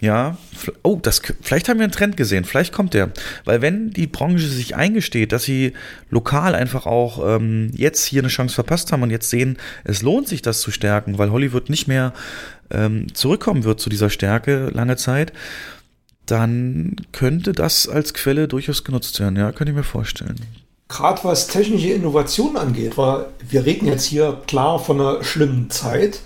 Ja, 0.00 0.38
oh, 0.82 0.98
das, 1.00 1.20
vielleicht 1.42 1.68
haben 1.68 1.78
wir 1.78 1.84
einen 1.84 1.92
Trend 1.92 2.16
gesehen, 2.16 2.44
vielleicht 2.44 2.72
kommt 2.72 2.94
der. 2.94 3.10
Weil 3.44 3.60
wenn 3.60 3.90
die 3.90 4.06
Branche 4.06 4.46
sich 4.46 4.74
eingesteht, 4.74 5.32
dass 5.32 5.42
sie 5.42 5.74
lokal 6.08 6.54
einfach 6.54 6.86
auch 6.86 7.36
ähm, 7.36 7.70
jetzt 7.74 8.06
hier 8.06 8.22
eine 8.22 8.28
Chance 8.28 8.54
verpasst 8.54 8.92
haben 8.92 9.02
und 9.02 9.10
jetzt 9.10 9.28
sehen, 9.28 9.58
es 9.84 10.00
lohnt 10.00 10.26
sich 10.26 10.40
das 10.40 10.62
zu 10.62 10.70
stärken, 10.70 11.18
weil 11.18 11.30
Hollywood 11.30 11.68
nicht 11.68 11.86
mehr 11.86 12.14
ähm, 12.70 13.12
zurückkommen 13.14 13.64
wird 13.64 13.80
zu 13.80 13.90
dieser 13.90 14.08
Stärke 14.08 14.70
lange 14.72 14.96
Zeit, 14.96 15.34
dann 16.24 16.96
könnte 17.12 17.52
das 17.52 17.86
als 17.88 18.14
Quelle 18.14 18.48
durchaus 18.48 18.84
genutzt 18.84 19.20
werden. 19.20 19.36
Ja, 19.36 19.52
könnte 19.52 19.72
ich 19.72 19.76
mir 19.76 19.82
vorstellen. 19.82 20.36
Gerade 20.88 21.22
was 21.24 21.46
technische 21.46 21.90
Innovation 21.90 22.56
angeht, 22.56 22.96
weil 22.96 23.26
wir 23.48 23.64
reden 23.64 23.86
jetzt 23.86 24.04
hier 24.04 24.40
klar 24.46 24.78
von 24.78 25.00
einer 25.00 25.22
schlimmen 25.22 25.70
Zeit, 25.70 26.20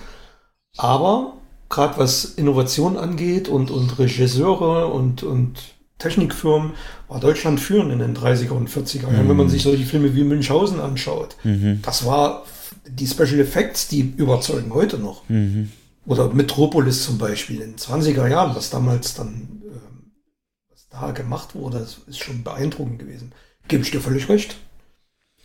aber 0.77 1.35
gerade 1.75 1.99
was 1.99 2.25
Innovation 2.25 2.97
angeht 2.97 3.49
und, 3.49 3.70
und 3.70 3.99
Regisseure 3.99 4.87
und, 4.87 5.22
und 5.22 5.59
Technikfirmen, 5.99 6.72
war 7.09 7.20
Deutschland 7.20 7.61
führend 7.61 7.93
in 7.93 7.99
den 7.99 8.16
30er 8.16 8.51
und 8.51 8.70
40er 8.70 9.03
Jahren. 9.03 9.25
Mhm. 9.25 9.29
Wenn 9.31 9.37
man 9.37 9.49
sich 9.49 9.62
solche 9.62 9.85
Filme 9.85 10.14
wie 10.14 10.25
Münchhausen 10.25 10.81
anschaut, 10.81 11.37
mhm. 11.45 11.81
das 11.83 12.07
war 12.07 12.45
die 12.87 13.07
Special 13.07 13.41
Effects, 13.41 13.89
die 13.89 14.14
überzeugen 14.16 14.72
heute 14.72 14.99
noch. 14.99 15.29
Mhm. 15.29 15.70
Oder 16.07 16.33
Metropolis 16.33 17.05
zum 17.05 17.18
Beispiel 17.18 17.61
in 17.61 17.72
den 17.72 17.77
20er 17.77 18.29
Jahren, 18.29 18.55
was 18.55 18.70
damals 18.70 19.14
dann 19.14 19.62
äh, 19.64 20.70
was 20.70 20.89
da 20.91 21.11
gemacht 21.11 21.55
wurde, 21.55 21.79
das 21.79 21.99
ist 22.07 22.22
schon 22.22 22.45
beeindruckend 22.45 22.99
gewesen. 23.01 23.33
Gebe 23.66 23.83
ich 23.83 23.91
dir 23.91 24.01
völlig 24.01 24.29
recht. 24.29 24.57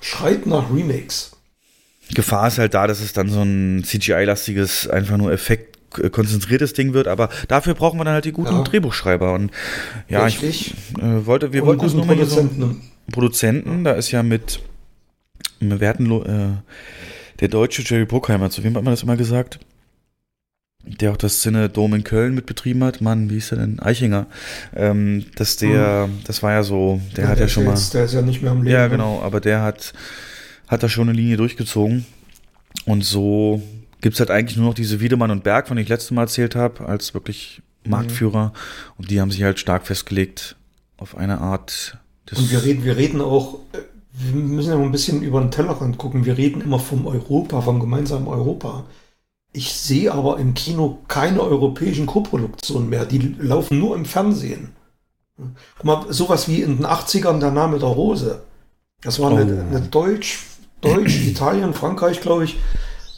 Schreit 0.02 0.46
nach 0.46 0.70
Remakes. 0.72 1.32
Gefahr 2.14 2.48
ist 2.48 2.58
halt 2.58 2.74
da, 2.74 2.88
dass 2.88 3.02
es 3.02 3.14
dann 3.14 3.30
so 3.30 3.42
ein 3.42 3.84
CGI-lastiges, 3.84 4.88
einfach 4.88 5.18
nur 5.18 5.32
Effekt 5.32 5.79
konzentriertes 5.90 6.74
Ding 6.74 6.94
wird, 6.94 7.08
aber 7.08 7.30
dafür 7.48 7.74
brauchen 7.74 8.00
wir 8.00 8.06
dann 8.06 8.14
halt 8.14 8.26
die 8.26 8.32
guten 8.32 8.56
ja. 8.56 8.64
Drehbuchschreiber 8.64 9.34
und 9.34 9.52
ja, 10.08 10.24
Richtig. 10.24 10.76
ich 10.96 11.02
äh, 11.02 11.26
wollte, 11.26 11.54
wir 11.54 11.66
wollten 11.66 11.84
das 11.84 11.94
nochmal 11.94 12.16
hier 12.16 12.26
so 12.26 12.48
Produzenten, 13.12 13.84
da 13.84 13.94
ist 13.94 14.12
ja 14.12 14.24
mit, 14.24 14.62
wir 15.60 15.88
hatten 15.88 16.12
äh, 16.12 16.62
der 17.40 17.48
deutsche 17.48 17.84
Jerry 17.84 18.06
Bruckheimer, 18.06 18.50
zu 18.50 18.64
wem 18.64 18.76
hat 18.76 18.84
man 18.84 18.94
das 18.94 19.04
immer 19.04 19.18
gesagt? 19.18 19.60
Der 20.86 21.12
auch 21.12 21.18
das 21.18 21.42
Cinedom 21.42 21.94
in 21.94 22.04
Köln 22.04 22.34
mitbetrieben 22.36 22.84
hat, 22.84 23.02
Mann, 23.02 23.30
wie 23.30 23.36
hieß 23.36 23.52
er 23.52 23.58
denn? 23.58 23.80
Eichinger. 23.80 24.28
Ähm, 24.76 25.26
dass 25.36 25.58
der, 25.58 26.06
hm. 26.06 26.20
das 26.26 26.42
war 26.42 26.54
ja 26.54 26.64
so, 26.64 27.02
der 27.18 27.26
ja, 27.26 27.30
hat 27.32 27.40
ja 27.40 27.48
schon 27.48 27.66
mal. 27.66 27.78
der 27.94 28.06
ist 28.06 28.14
ja 28.14 28.22
nicht 28.22 28.42
mehr 28.42 28.52
am 28.52 28.64
Leben. 28.64 28.74
Ja, 28.74 28.84
ne? 28.84 28.92
genau, 28.92 29.22
aber 29.22 29.42
der 29.42 29.62
hat, 29.62 29.94
hat 30.68 30.82
da 30.82 30.90
schon 30.90 31.10
eine 31.10 31.18
Linie 31.18 31.38
durchgezogen. 31.38 32.06
Und 32.86 33.04
so 33.04 33.62
gibt 34.02 34.16
es 34.16 34.20
halt 34.20 34.32
eigentlich 34.32 34.58
nur 34.58 34.68
noch 34.68 34.74
diese 34.74 35.00
Wiedemann 35.00 35.32
und 35.32 35.44
Berg, 35.44 35.68
von 35.68 35.76
denen 35.76 35.84
ich 35.84 35.90
letztes 35.90 36.12
Mal 36.12 36.24
erzählt 36.24 36.56
habe, 36.56 36.86
als 36.86 37.14
wirklich 37.14 37.62
Marktführer. 37.86 38.48
Mhm. 38.48 38.52
Und 38.98 39.12
die 39.12 39.22
haben 39.22 39.32
sich 39.32 39.44
halt 39.44 39.60
stark 39.60 39.88
festgelegt 39.88 40.56
auf 40.98 41.18
eine 41.18 41.40
Art. 41.40 41.98
und 42.36 42.52
wir 42.52 42.64
reden, 42.64 42.84
wir 42.84 42.98
reden 42.98 43.22
auch, 43.22 43.60
äh, 43.74 43.80
wir 44.12 44.42
müssen 44.42 44.70
ja 44.70 44.78
mal 44.78 44.84
ein 44.84 44.92
bisschen 44.92 45.22
über 45.22 45.40
den 45.40 45.52
Tellerrand 45.52 45.98
gucken. 45.98 46.26
Wir 46.26 46.38
reden 46.38 46.62
immer 46.62 46.80
vom 46.80 47.08
Europa, 47.08 47.62
vom 47.62 47.80
gemeinsamen 47.80 48.28
Europa. 48.28 48.86
Ich 49.52 49.74
sehe 49.74 50.12
aber 50.12 50.38
im 50.40 50.54
Kino 50.54 51.00
keine 51.08 51.42
europäischen 51.42 52.06
Koproduktionen 52.06 52.90
mehr. 52.90 53.06
Die 53.06 53.36
laufen 53.40 53.80
nur 53.80 53.96
im 53.96 54.06
Fernsehen. 54.06 54.70
Guck 55.78 55.86
mal, 55.86 56.06
sowas 56.10 56.48
wie 56.48 56.62
in 56.62 56.78
den 56.78 56.86
80ern 56.86 57.40
der 57.40 57.52
Name 57.52 57.80
der 57.80 57.88
Rose. 57.88 58.44
Das 59.02 59.20
war 59.20 59.32
eine, 59.32 59.46
oh. 59.46 59.76
eine 59.76 59.82
Deutsch, 59.88 60.46
Deutsch, 60.82 61.26
Italien, 61.26 61.74
Frankreich, 61.74 62.20
glaube 62.20 62.44
ich. 62.44 62.58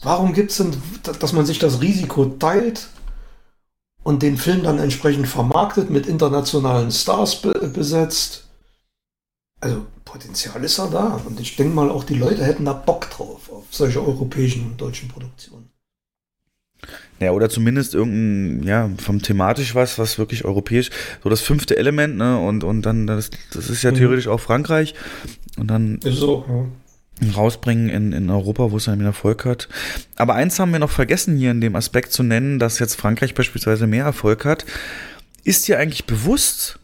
Warum 0.04 0.34
gibt 0.34 0.52
es 0.52 0.58
denn, 0.58 0.74
dass 1.20 1.34
man 1.34 1.46
sich 1.46 1.60
das 1.60 1.82
Risiko 1.82 2.26
teilt 2.26 2.88
und 4.04 4.24
den 4.24 4.38
Film 4.38 4.64
dann 4.64 4.80
entsprechend 4.80 5.28
vermarktet, 5.28 5.90
mit 5.90 6.08
internationalen 6.08 6.92
Stars 6.92 7.42
be 7.42 7.72
besetzt? 7.74 8.48
Also 9.60 9.86
Potenzial 10.04 10.64
ist 10.64 10.78
ja 10.78 10.88
da. 10.88 11.22
Und 11.26 11.40
ich 11.40 11.56
denke 11.56 11.76
mal, 11.76 11.92
auch 11.92 12.04
die 12.04 12.16
Leute 12.16 12.44
hätten 12.44 12.66
da 12.66 12.74
Bock 12.74 13.12
drauf, 13.12 13.52
auf 13.52 13.66
solche 13.70 14.04
europäischen 14.04 14.66
und 14.66 14.82
deutschen 14.82 15.08
Produktionen. 15.08 15.70
Ja, 17.20 17.32
oder 17.32 17.48
zumindest 17.52 17.94
irgendein, 17.94 18.68
ja, 18.68 18.90
vom 18.98 19.22
thematisch 19.22 19.76
was, 19.76 20.00
was 20.00 20.18
wirklich 20.18 20.46
europäisch, 20.46 20.90
so 21.24 21.30
das 21.30 21.42
fünfte 21.42 21.78
Element, 21.78 22.18
ne, 22.18 22.40
und, 22.40 22.64
und 22.64 22.82
dann, 22.82 23.06
das, 23.06 23.30
das 23.54 23.70
ist 23.70 23.84
ja 23.84 23.92
mhm. 23.92 23.98
theoretisch 23.98 24.28
auch 24.28 24.40
Frankreich, 24.40 24.96
und 25.58 25.68
dann. 25.68 26.00
Ist 26.00 26.18
so, 26.18 26.44
ja 26.48 26.66
rausbringen 27.30 27.90
in, 27.90 28.14
in 28.14 28.30
Europa, 28.30 28.72
wo 28.72 28.78
es 28.78 28.90
einen 28.90 29.06
Erfolg 29.06 29.46
hat. 29.46 29.70
Aber 30.16 30.34
eins 30.34 30.60
haben 30.60 30.72
wir 30.72 30.80
noch 30.80 30.90
vergessen 30.90 31.38
hier 31.38 31.52
in 31.52 31.62
dem 31.62 31.76
Aspekt 31.76 32.12
zu 32.12 32.24
nennen, 32.24 32.58
dass 32.58 32.80
jetzt 32.80 32.96
Frankreich 32.96 33.36
beispielsweise 33.36 33.88
mehr 33.88 34.06
Erfolg 34.06 34.46
hat. 34.46 34.66
Ist 35.44 35.68
dir 35.68 35.80
eigentlich 35.80 36.06
bewusst, 36.06 36.80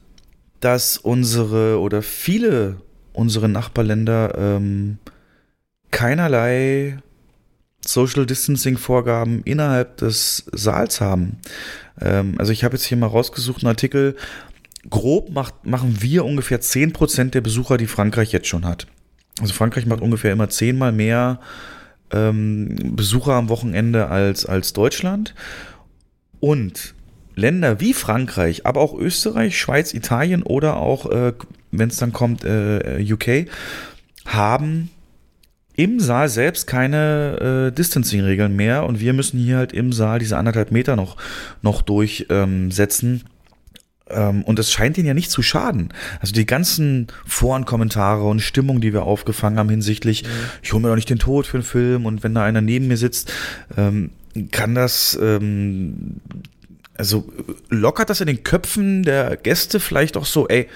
dass 0.59 0.97
unsere 0.97 1.79
oder 1.79 2.01
viele 2.01 2.77
unsere 3.13 3.49
Nachbarländer 3.49 4.38
ähm, 4.38 4.99
keinerlei 5.89 6.99
Social 7.85 8.25
Distancing 8.25 8.77
Vorgaben 8.77 9.41
innerhalb 9.43 9.97
des 9.97 10.45
Saals 10.51 11.01
haben? 11.01 11.39
Ähm, 11.99 12.35
also 12.38 12.51
ich 12.51 12.63
habe 12.63 12.75
jetzt 12.75 12.85
hier 12.85 12.97
mal 12.97 13.07
rausgesucht 13.07 13.63
einen 13.63 13.69
Artikel. 13.69 14.15
Grob 14.89 15.31
macht, 15.31 15.65
machen 15.65 16.01
wir 16.01 16.25
ungefähr 16.25 16.61
10% 16.61 17.31
der 17.31 17.41
Besucher, 17.41 17.77
die 17.77 17.88
Frankreich 17.88 18.31
jetzt 18.31 18.47
schon 18.47 18.65
hat. 18.65 18.88
Also 19.39 19.53
Frankreich 19.53 19.85
macht 19.85 20.01
ungefähr 20.01 20.31
immer 20.31 20.49
zehnmal 20.49 20.91
mehr 20.91 21.39
ähm, 22.11 22.75
Besucher 22.95 23.33
am 23.33 23.49
Wochenende 23.49 24.07
als, 24.07 24.45
als 24.45 24.73
Deutschland. 24.73 25.35
Und 26.39 26.95
Länder 27.35 27.79
wie 27.79 27.93
Frankreich, 27.93 28.65
aber 28.65 28.81
auch 28.81 28.97
Österreich, 28.97 29.57
Schweiz, 29.57 29.93
Italien 29.93 30.43
oder 30.43 30.77
auch, 30.77 31.09
äh, 31.09 31.33
wenn 31.71 31.89
es 31.89 31.97
dann 31.97 32.13
kommt, 32.13 32.43
äh, 32.43 33.05
UK, 33.11 33.49
haben 34.25 34.89
im 35.75 35.99
Saal 35.99 36.27
selbst 36.27 36.65
keine 36.65 37.67
äh, 37.69 37.75
Distancing-Regeln 37.75 38.55
mehr 38.55 38.85
und 38.85 38.99
wir 38.99 39.13
müssen 39.13 39.39
hier 39.39 39.57
halt 39.57 39.73
im 39.73 39.93
Saal 39.93 40.17
diese 40.17 40.38
anderthalb 40.38 40.71
Meter 40.71 40.95
noch, 40.95 41.17
noch 41.61 41.83
durchsetzen. 41.83 43.11
Ähm, 43.11 43.21
und 44.09 44.57
es 44.57 44.71
scheint 44.71 44.97
ihnen 44.97 45.07
ja 45.07 45.13
nicht 45.13 45.31
zu 45.31 45.41
schaden. 45.41 45.89
Also 46.19 46.33
die 46.33 46.45
ganzen 46.45 47.07
Foren-Kommentare 47.25 48.23
und 48.23 48.41
Stimmung, 48.41 48.81
die 48.81 48.93
wir 48.93 49.03
aufgefangen 49.03 49.59
haben 49.59 49.69
hinsichtlich, 49.69 50.23
mhm. 50.23 50.27
ich 50.61 50.73
hole 50.73 50.81
mir 50.81 50.89
doch 50.89 50.95
nicht 50.95 51.09
den 51.09 51.19
Tod 51.19 51.47
für 51.47 51.57
einen 51.57 51.63
Film 51.63 52.05
und 52.05 52.23
wenn 52.23 52.33
da 52.33 52.43
einer 52.43 52.61
neben 52.61 52.87
mir 52.87 52.97
sitzt, 52.97 53.33
ähm, 53.75 54.11
kann 54.51 54.75
das, 54.75 55.17
ähm, 55.21 56.21
also 56.95 57.31
lockert 57.69 58.09
das 58.09 58.21
in 58.21 58.27
den 58.27 58.43
Köpfen 58.43 59.03
der 59.03 59.37
Gäste 59.37 59.79
vielleicht 59.79 60.17
auch 60.17 60.25
so, 60.25 60.47
ey, 60.47 60.67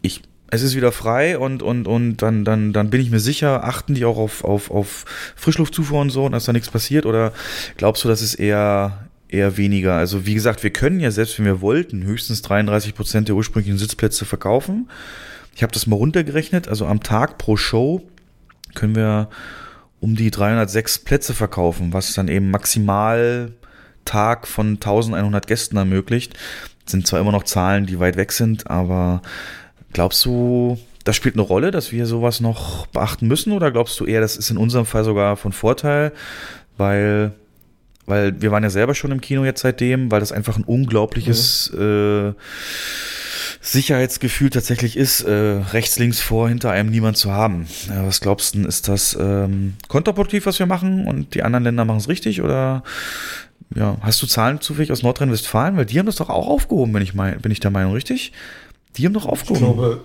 ich 0.00 0.22
es 0.52 0.60
ist 0.60 0.76
wieder 0.76 0.92
frei 0.92 1.38
und, 1.38 1.62
und, 1.62 1.88
und 1.88 2.18
dann, 2.18 2.44
dann, 2.44 2.74
dann 2.74 2.90
bin 2.90 3.00
ich 3.00 3.10
mir 3.10 3.20
sicher, 3.20 3.64
achten 3.64 3.94
die 3.94 4.04
auch 4.04 4.18
auf, 4.18 4.44
auf, 4.44 4.70
auf 4.70 5.06
Frischluftzufuhr 5.34 5.98
und 5.98 6.10
so 6.10 6.26
und 6.26 6.32
dass 6.32 6.44
da 6.44 6.52
nichts 6.52 6.68
passiert? 6.68 7.06
Oder 7.06 7.32
glaubst 7.78 8.04
du, 8.04 8.08
dass 8.08 8.20
es 8.20 8.34
eher, 8.34 9.08
eher 9.32 9.56
weniger. 9.56 9.94
Also 9.94 10.26
wie 10.26 10.34
gesagt, 10.34 10.62
wir 10.62 10.70
können 10.70 11.00
ja 11.00 11.10
selbst, 11.10 11.38
wenn 11.38 11.46
wir 11.46 11.60
wollten, 11.60 12.04
höchstens 12.04 12.42
33 12.42 12.94
Prozent 12.94 13.28
der 13.28 13.34
ursprünglichen 13.34 13.78
Sitzplätze 13.78 14.24
verkaufen. 14.24 14.88
Ich 15.54 15.62
habe 15.62 15.72
das 15.72 15.86
mal 15.86 15.96
runtergerechnet. 15.96 16.68
Also 16.68 16.86
am 16.86 17.02
Tag 17.02 17.38
pro 17.38 17.56
Show 17.56 18.02
können 18.74 18.94
wir 18.94 19.28
um 20.00 20.16
die 20.16 20.30
306 20.30 21.00
Plätze 21.00 21.34
verkaufen, 21.34 21.92
was 21.92 22.12
dann 22.14 22.28
eben 22.28 22.50
maximal 22.50 23.52
Tag 24.04 24.48
von 24.48 24.74
1100 24.74 25.46
Gästen 25.46 25.76
ermöglicht. 25.76 26.34
Das 26.84 26.92
sind 26.92 27.06
zwar 27.06 27.20
immer 27.20 27.32
noch 27.32 27.44
Zahlen, 27.44 27.86
die 27.86 28.00
weit 28.00 28.16
weg 28.16 28.32
sind, 28.32 28.68
aber 28.68 29.22
glaubst 29.92 30.24
du, 30.24 30.78
das 31.04 31.14
spielt 31.14 31.36
eine 31.36 31.42
Rolle, 31.42 31.70
dass 31.70 31.92
wir 31.92 32.06
sowas 32.06 32.40
noch 32.40 32.86
beachten 32.88 33.28
müssen? 33.28 33.52
Oder 33.52 33.70
glaubst 33.70 33.98
du 34.00 34.04
eher, 34.04 34.20
das 34.20 34.36
ist 34.36 34.50
in 34.50 34.56
unserem 34.56 34.86
Fall 34.86 35.04
sogar 35.04 35.36
von 35.36 35.52
Vorteil, 35.52 36.12
weil 36.76 37.32
weil 38.06 38.40
wir 38.40 38.50
waren 38.50 38.62
ja 38.62 38.70
selber 38.70 38.94
schon 38.94 39.12
im 39.12 39.20
Kino 39.20 39.44
jetzt 39.44 39.60
seitdem, 39.60 40.10
weil 40.10 40.20
das 40.20 40.32
einfach 40.32 40.56
ein 40.56 40.64
unglaubliches 40.64 41.72
mhm. 41.72 42.32
äh, 42.32 42.42
Sicherheitsgefühl 43.60 44.50
tatsächlich 44.50 44.96
ist, 44.96 45.22
äh, 45.22 45.32
rechts, 45.72 45.98
links, 45.98 46.20
vor, 46.20 46.48
hinter 46.48 46.70
einem 46.70 46.90
niemand 46.90 47.16
zu 47.16 47.30
haben. 47.30 47.66
Ja, 47.88 48.04
was 48.06 48.20
glaubst 48.20 48.54
du, 48.54 48.66
ist 48.66 48.88
das 48.88 49.16
ähm, 49.18 49.74
kontraproduktiv, 49.88 50.46
was 50.46 50.58
wir 50.58 50.66
machen 50.66 51.06
und 51.06 51.34
die 51.34 51.42
anderen 51.42 51.64
Länder 51.64 51.84
machen 51.84 51.98
es 51.98 52.08
richtig 52.08 52.42
oder 52.42 52.82
ja, 53.74 53.96
hast 54.00 54.20
du 54.22 54.26
Zahlen 54.26 54.60
zufällig 54.60 54.92
aus 54.92 55.02
Nordrhein-Westfalen? 55.02 55.76
Weil 55.76 55.86
die 55.86 55.98
haben 55.98 56.06
das 56.06 56.16
doch 56.16 56.28
auch 56.28 56.48
aufgehoben, 56.48 56.92
bin 56.92 57.02
ich, 57.02 57.14
mein, 57.14 57.40
bin 57.40 57.52
ich 57.52 57.60
der 57.60 57.70
Meinung, 57.70 57.92
richtig? 57.92 58.32
Die 58.96 59.06
haben 59.06 59.14
doch 59.14 59.26
aufgehoben. 59.26 59.64
Ich 59.64 59.74
glaube, 59.74 60.04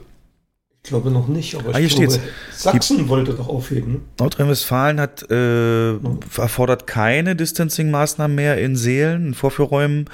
ich 0.83 0.89
glaube 0.89 1.11
noch 1.11 1.27
nicht, 1.27 1.55
aber 1.55 1.75
ah, 1.75 1.79
ich 1.79 1.95
glaube, 1.95 2.11
steht's. 2.13 2.25
Sachsen 2.51 2.97
Die, 2.97 3.09
wollte 3.09 3.33
doch 3.33 3.49
aufheben. 3.49 4.03
Nordrhein-Westfalen 4.19 4.99
hat 4.99 5.29
äh, 5.29 5.95
erfordert 6.37 6.87
keine 6.87 7.35
Distancing-Maßnahmen 7.35 8.33
mehr 8.33 8.57
in 8.61 8.75
Seelen, 8.75 9.27
in 9.27 9.33
Vorführräumen, 9.33 10.05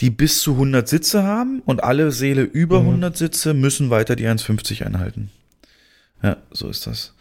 die 0.00 0.10
bis 0.10 0.40
zu 0.40 0.52
100 0.52 0.88
Sitze 0.88 1.22
haben 1.22 1.62
und 1.64 1.84
alle 1.84 2.10
Säle 2.10 2.42
über 2.42 2.80
mhm. 2.80 2.88
100 2.88 3.16
Sitze 3.16 3.54
müssen 3.54 3.90
weiter 3.90 4.16
die 4.16 4.26
1,50 4.26 4.84
einhalten. 4.84 5.30
Ja, 6.22 6.36
so 6.50 6.68
ist 6.68 6.86
das. 6.86 7.14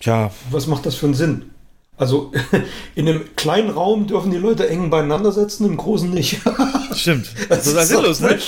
Tja. 0.00 0.30
Was 0.50 0.66
macht 0.66 0.86
das 0.86 0.94
für 0.94 1.06
einen 1.06 1.14
Sinn? 1.14 1.50
Also 1.98 2.30
in 2.94 3.08
einem 3.08 3.34
kleinen 3.34 3.70
Raum 3.70 4.06
dürfen 4.06 4.30
die 4.30 4.38
Leute 4.38 4.68
eng 4.68 4.88
beieinander 4.88 5.32
sitzen, 5.32 5.66
im 5.66 5.76
großen 5.76 6.10
nicht. 6.10 6.40
Stimmt. 6.94 7.34
Das, 7.48 7.64
total 7.64 7.82
ist 7.82 7.88
sinnlos, 7.88 8.20
ne? 8.20 8.38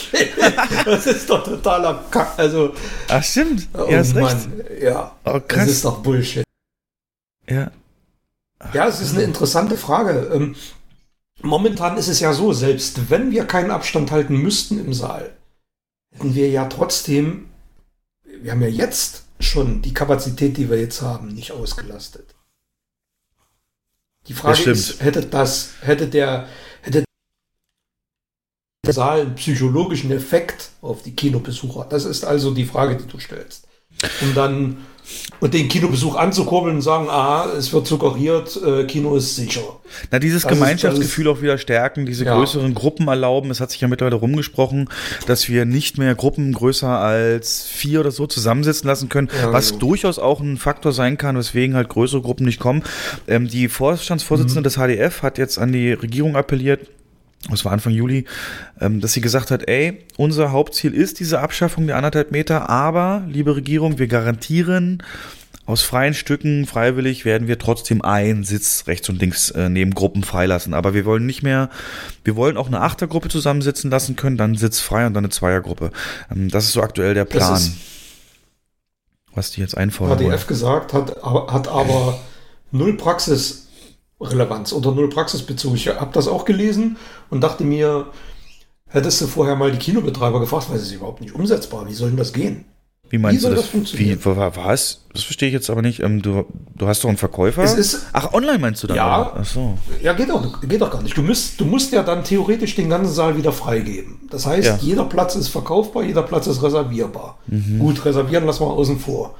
Das 0.85 1.07
ist 1.07 1.29
doch 1.29 1.43
totaler 1.43 2.05
Kack. 2.11 2.35
Also, 2.37 2.73
Ach, 3.09 3.23
stimmt. 3.23 3.69
oh 3.75 3.91
ja, 3.91 3.99
hast 3.99 4.15
recht. 4.15 4.25
Mann, 4.25 4.65
ja. 4.81 5.17
Oh. 5.25 5.41
Das 5.49 5.69
ist 5.69 5.85
doch 5.85 5.99
Bullshit. 5.99 6.45
Ja. 7.49 7.73
Ja, 8.73 8.87
es 8.87 9.01
ist 9.01 9.15
eine 9.15 9.25
interessante 9.25 9.77
Frage. 9.77 10.31
Ähm, 10.33 10.55
momentan 11.43 11.97
ist 11.97 12.09
es 12.09 12.21
ja 12.21 12.33
so, 12.33 12.53
selbst 12.53 13.11
wenn 13.11 13.33
wir 13.33 13.47
keinen 13.47 13.73
Abstand 13.73 14.13
halten 14.13 14.37
müssten 14.37 14.79
im 14.79 14.93
Saal, 14.93 15.33
hätten 16.13 16.35
wir 16.35 16.51
ja 16.51 16.67
trotzdem, 16.67 17.49
wir 18.25 18.53
haben 18.53 18.63
ja 18.63 18.69
jetzt 18.69 19.25
schon 19.41 19.83
die 19.83 19.95
Kapazität, 19.95 20.57
die 20.57 20.71
wir 20.71 20.79
jetzt 20.79 21.03
haben, 21.03 21.29
nicht 21.29 21.53
ausgelastet. 21.53 22.35
Die 24.31 24.37
Frage 24.37 24.71
ist, 24.71 25.03
hätte 25.03 25.23
das, 25.23 25.73
hätte 25.81 26.07
der, 26.07 26.47
hätte 26.83 27.03
der 28.87 28.93
Saal 28.93 29.23
einen 29.23 29.35
psychologischen 29.35 30.13
Effekt 30.13 30.71
auf 30.83 31.03
die 31.03 31.17
Kinobesucher? 31.17 31.89
Das 31.91 32.05
ist 32.05 32.25
also 32.25 32.55
die 32.55 32.65
Frage, 32.65 32.97
die 32.97 33.09
du 33.09 33.19
stellst. 33.19 33.67
Um 34.21 34.33
dann 34.37 34.87
und 35.41 35.55
den 35.55 35.69
Kinobesuch 35.69 36.17
anzukurbeln 36.17 36.77
und 36.77 36.83
sagen, 36.83 37.07
ah, 37.09 37.47
es 37.57 37.73
wird 37.73 37.87
suggeriert, 37.87 38.59
äh, 38.65 38.85
Kino 38.85 39.17
ist 39.17 39.37
sicher. 39.37 39.63
Na, 40.11 40.19
dieses 40.19 40.43
Das 40.43 40.53
ist- 40.53 40.59
Gemeinschaftsgefühl 40.59 41.29
auch 41.29 41.41
wieder 41.43 41.57
stärken, 41.59 42.07
diese 42.07 42.25
Ja. 42.25 42.37
größeren 42.37 42.75
Gruppen 42.75 43.09
erlauben. 43.09 43.51
Es 43.51 43.61
hat 43.61 43.71
sich 43.71 43.81
ja 43.81 43.89
mittlerweile 43.89 44.17
rumgesprochen, 44.17 44.89
dass 45.27 45.49
wir 45.49 45.65
nicht 45.65 45.99
mehr 45.99 46.15
Gruppen 46.15 46.53
größer 46.53 46.89
als 46.89 47.63
vier 47.63 48.01
oder 48.01 48.11
so 48.11 48.27
zusammensitzen 48.27 48.87
lassen 48.87 49.09
können, 49.09 49.29
Ja, 49.41 49.53
was 49.53 49.69
genau. 49.71 49.81
durchaus 49.81 50.19
auch 50.19 50.41
ein 50.41 50.57
Faktor 50.59 50.93
sein 50.93 51.17
kann, 51.17 51.37
weswegen 51.37 51.75
halt 51.75 51.89
größere 51.89 52.21
Gruppen 52.21 52.45
nicht 52.47 52.61
kommen. 52.61 52.83
Ähm, 53.27 53.49
die 53.49 53.69
Vorstandsvorsitzende 53.69 54.61
Mhm. 54.61 54.65
des 54.65 54.77
HDF 54.77 55.23
hat 55.23 55.39
jetzt 55.39 55.59
an 55.59 55.73
die 55.73 55.93
Regierung 55.93 56.37
appelliert, 56.37 56.87
das 57.49 57.65
war 57.65 57.73
Anfang 57.73 57.93
Juli, 57.93 58.27
ähm, 58.81 59.01
dass 59.01 59.15
sie 59.15 59.21
gesagt 59.21 59.51
hat, 59.51 59.67
ey, 59.69 60.05
unser 60.17 60.53
Hauptziel 60.53 60.93
ist 60.93 61.21
diese 61.21 61.41
Abschaffung 61.41 61.87
der 61.87 61.97
anderthalb 61.97 62.33
Meter, 62.33 62.69
aber, 62.69 63.25
liebe 63.29 63.57
Regierung, 63.57 63.99
wir 63.99 64.09
garantieren, 64.09 65.03
aus 65.65 65.83
freien 65.83 66.15
Stücken, 66.15 66.67
freiwillig, 66.67 67.25
werden 67.25 67.47
wir 67.47 67.59
trotzdem 67.59 68.03
einen 68.03 68.45
Sitz 68.45 68.85
rechts 68.89 69.09
und 69.09 69.21
links 69.21 69.51
äh, 69.51 69.69
neben 69.69 69.95
Gruppen 69.95 70.25
freilassen. 70.25 70.75
Aber 70.75 70.95
wir 70.95 71.05
wollen 71.05 71.27
nicht 71.27 71.43
mehr, 71.43 71.71
wir 72.25 72.35
wollen 72.35 72.57
auch 72.57 72.67
eine 72.67 72.81
Achtergruppe 72.81 73.29
zusammensitzen 73.29 73.91
lassen 73.91 74.17
können, 74.17 74.37
dann 74.37 74.57
Sitz 74.57 74.81
frei 74.81 75.07
und 75.07 75.15
dann 75.15 75.25
eine 75.25 75.31
Zweiergruppe. 75.31 75.93
Ähm, 76.31 76.49
das 76.49 76.65
ist 76.65 76.73
so 76.73 76.83
aktuell 76.83 77.15
der 77.15 77.25
Plan, 77.25 77.63
was 79.33 79.53
die 79.53 79.61
jetzt 79.61 79.77
einfordern. 79.77 80.19
HDF 80.19 80.47
gesagt, 80.47 80.93
hat, 80.93 81.23
hat 81.23 81.69
aber 81.69 82.19
null 82.73 82.95
Praxisrelevanz 84.21 84.73
oder 84.73 84.93
null 84.93 85.09
Praxisbezug. 85.09 85.75
Ich 85.75 85.89
habe 85.89 86.13
das 86.13 86.29
auch 86.29 86.45
gelesen 86.45 86.97
und 87.31 87.41
dachte 87.41 87.65
mir, 87.65 88.07
hättest 88.89 89.21
du 89.23 89.27
vorher 89.27 89.57
mal 89.57 89.73
die 89.73 89.79
Kinobetreiber 89.79 90.41
gefragt, 90.41 90.67
weil 90.69 90.77
es 90.77 90.83
ist 90.85 90.93
überhaupt 90.93 91.21
nicht 91.23 91.35
umsetzbar. 91.35 91.89
Wie 91.89 91.95
soll 91.95 92.09
denn 92.11 92.19
das 92.19 92.33
gehen? 92.33 92.67
Wie 93.09 93.19
meinst 93.19 93.41
soll 93.41 93.51
du 93.53 93.57
das? 93.57 93.65
das 93.65 93.73
funktionieren? 93.73 94.21
Wie, 94.21 94.25
wa- 94.37 94.53
was? 94.55 95.07
Das 95.13 95.25
verstehe 95.25 95.49
ich 95.49 95.55
jetzt 95.55 95.69
aber 95.71 95.83
nicht. 95.83 95.99
Ähm, 96.01 96.23
du, 96.23 96.45
du 96.77 96.87
hast 96.87 97.03
doch 97.03 97.09
einen 97.09 97.17
Verkäufer? 97.19 97.65
Es 97.65 97.75
ist- 97.75 98.07
Ach, 98.13 98.33
online 98.35 98.59
meinst 98.59 98.83
du 98.85 98.87
dann? 98.87 98.97
Ja. 98.99 99.33
oder? 99.33 99.41
Ach 99.41 99.45
so. 99.45 99.79
Ja, 100.03 100.13
geht 100.13 100.29
doch, 100.29 100.61
geht 100.61 100.81
doch 100.81 100.91
gar 100.93 101.03
nicht. 101.03 101.17
Du 101.17 101.23
musst, 101.23 101.59
du 101.59 101.65
musst 101.65 101.91
ja 101.93 102.03
dann 102.05 102.23
theoretisch 102.23 102.77
den 102.77 102.89
ganzen 102.91 103.13
Saal 103.13 103.37
wieder 103.37 103.53
freigeben. 103.53 104.21
Das 104.31 104.47
heißt, 104.47 104.67
Ja. 104.69 104.77
jeder 104.81 105.05
Platz 105.07 105.35
ist 105.35 105.49
verkaufbar, 105.49 106.05
jeder 106.05 106.23
Platz 106.23 106.47
ist 106.47 106.63
reservierbar. 106.63 107.39
Gut, 107.81 108.05
reservieren 108.05 108.45
lassen 108.47 108.61
wir 108.65 108.71
außen 108.71 109.01
vor. 109.01 109.35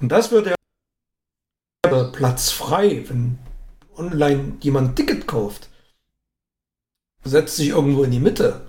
Und 0.00 0.12
das 0.12 0.30
wird 0.30 0.46
ja 0.46 2.04
Platz 2.12 2.50
frei, 2.50 3.04
wenn 3.08 3.38
online 3.96 4.54
jemand 4.60 4.90
ein 4.90 4.94
Ticket 4.96 5.26
kauft, 5.26 5.68
setzt 7.24 7.56
sich 7.56 7.68
irgendwo 7.68 8.04
in 8.04 8.10
die 8.10 8.20
Mitte 8.20 8.62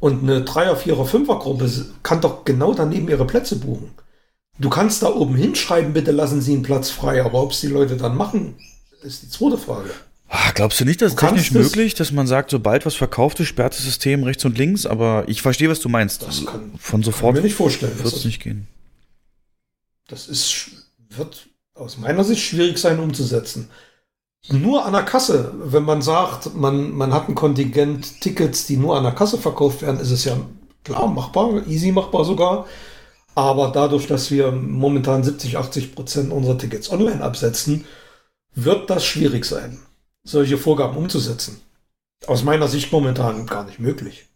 und 0.00 0.22
eine 0.22 0.42
Dreier-, 0.44 0.76
Vierer-, 0.76 1.06
Fünfer-Gruppe 1.06 1.70
kann 2.02 2.20
doch 2.20 2.44
genau 2.44 2.74
daneben 2.74 3.08
ihre 3.08 3.26
Plätze 3.26 3.56
buchen. 3.56 3.92
Du 4.58 4.70
kannst 4.70 5.02
da 5.02 5.08
oben 5.08 5.34
hinschreiben, 5.34 5.92
bitte 5.92 6.12
lassen 6.12 6.40
Sie 6.40 6.52
einen 6.52 6.62
Platz 6.62 6.90
frei, 6.90 7.24
aber 7.24 7.42
ob 7.42 7.50
es 7.52 7.60
die 7.60 7.66
Leute 7.68 7.96
dann 7.96 8.16
machen, 8.16 8.54
ist 9.02 9.22
die 9.22 9.28
zweite 9.28 9.58
Frage. 9.58 9.90
Ah, 10.28 10.50
glaubst 10.52 10.80
du 10.80 10.84
nicht, 10.84 11.02
dass 11.02 11.14
Du 11.14 11.20
technisch 11.26 11.52
möglich, 11.52 11.94
dass 11.94 12.10
man 12.10 12.26
sagt, 12.26 12.50
sobald 12.50 12.86
was 12.86 12.94
verkauft 12.94 13.38
ist, 13.40 13.48
sperrt 13.48 13.74
das 13.74 13.84
System 13.84 14.24
rechts 14.24 14.44
und 14.44 14.56
links? 14.58 14.86
Aber 14.86 15.24
ich 15.28 15.42
verstehe, 15.42 15.68
was 15.68 15.80
du 15.80 15.88
meinst. 15.88 16.22
Das 16.22 16.44
kann, 16.46 16.72
Von 16.78 17.00
kann 17.00 17.02
sofort 17.04 17.34
mir 17.36 17.42
nicht 17.42 17.54
vorstellen. 17.54 17.96
wird 17.96 18.06
es 18.06 18.14
das, 18.14 18.24
nicht 18.24 18.42
gehen. 18.42 18.66
das 20.08 20.28
ist, 20.28 20.70
wird 21.10 21.48
aus 21.74 21.98
meiner 21.98 22.24
Sicht 22.24 22.42
schwierig 22.42 22.78
sein 22.78 22.98
umzusetzen. 22.98 23.68
Nur 24.48 24.84
an 24.84 24.92
der 24.92 25.04
Kasse, 25.04 25.54
wenn 25.56 25.84
man 25.84 26.02
sagt, 26.02 26.54
man, 26.54 26.90
man 26.92 27.14
hat 27.14 27.28
ein 27.28 27.34
Kontingent 27.34 28.20
Tickets, 28.20 28.66
die 28.66 28.76
nur 28.76 28.96
an 28.96 29.04
der 29.04 29.14
Kasse 29.14 29.38
verkauft 29.38 29.80
werden, 29.82 30.00
ist 30.00 30.10
es 30.10 30.24
ja 30.24 30.36
klar 30.84 31.06
machbar, 31.06 31.66
easy 31.66 31.92
machbar 31.92 32.24
sogar. 32.24 32.66
Aber 33.34 33.72
dadurch, 33.72 34.06
dass 34.06 34.30
wir 34.30 34.52
momentan 34.52 35.24
70, 35.24 35.56
80 35.56 35.94
Prozent 35.94 36.30
unserer 36.30 36.58
Tickets 36.58 36.90
online 36.90 37.22
absetzen, 37.22 37.86
wird 38.54 38.90
das 38.90 39.04
schwierig 39.04 39.44
sein, 39.46 39.80
solche 40.22 40.58
Vorgaben 40.58 40.96
umzusetzen. 40.96 41.60
Aus 42.26 42.44
meiner 42.44 42.68
Sicht 42.68 42.92
momentan 42.92 43.46
gar 43.46 43.64
nicht 43.64 43.80
möglich. 43.80 44.26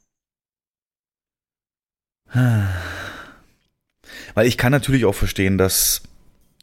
Weil 4.34 4.46
ich 4.46 4.58
kann 4.58 4.72
natürlich 4.72 5.04
auch 5.04 5.14
verstehen, 5.14 5.58
dass 5.58 6.02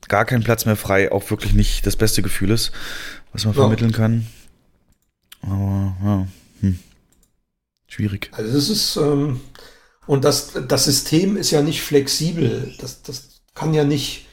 gar 0.07 0.25
kein 0.25 0.43
Platz 0.43 0.65
mehr 0.65 0.75
frei 0.75 1.11
auch 1.11 1.29
wirklich 1.29 1.53
nicht 1.53 1.85
das 1.85 1.95
beste 1.95 2.21
Gefühl 2.21 2.51
ist, 2.51 2.71
was 3.33 3.45
man 3.45 3.53
Ja. 3.53 3.61
vermitteln 3.61 3.91
kann. 3.91 4.27
Aber 5.41 5.95
ja, 6.03 6.27
hm. 6.61 6.79
schwierig. 7.87 8.29
Also 8.33 8.57
es 8.57 8.69
ist, 8.69 8.97
ähm, 8.97 9.41
und 10.07 10.23
das, 10.25 10.51
das 10.67 10.85
System 10.85 11.37
ist 11.37 11.51
ja 11.51 11.61
nicht 11.61 11.81
flexibel. 11.81 12.73
Das, 12.79 13.01
das 13.03 13.41
kann 13.53 13.73
ja 13.73 13.83
nicht 13.83 14.25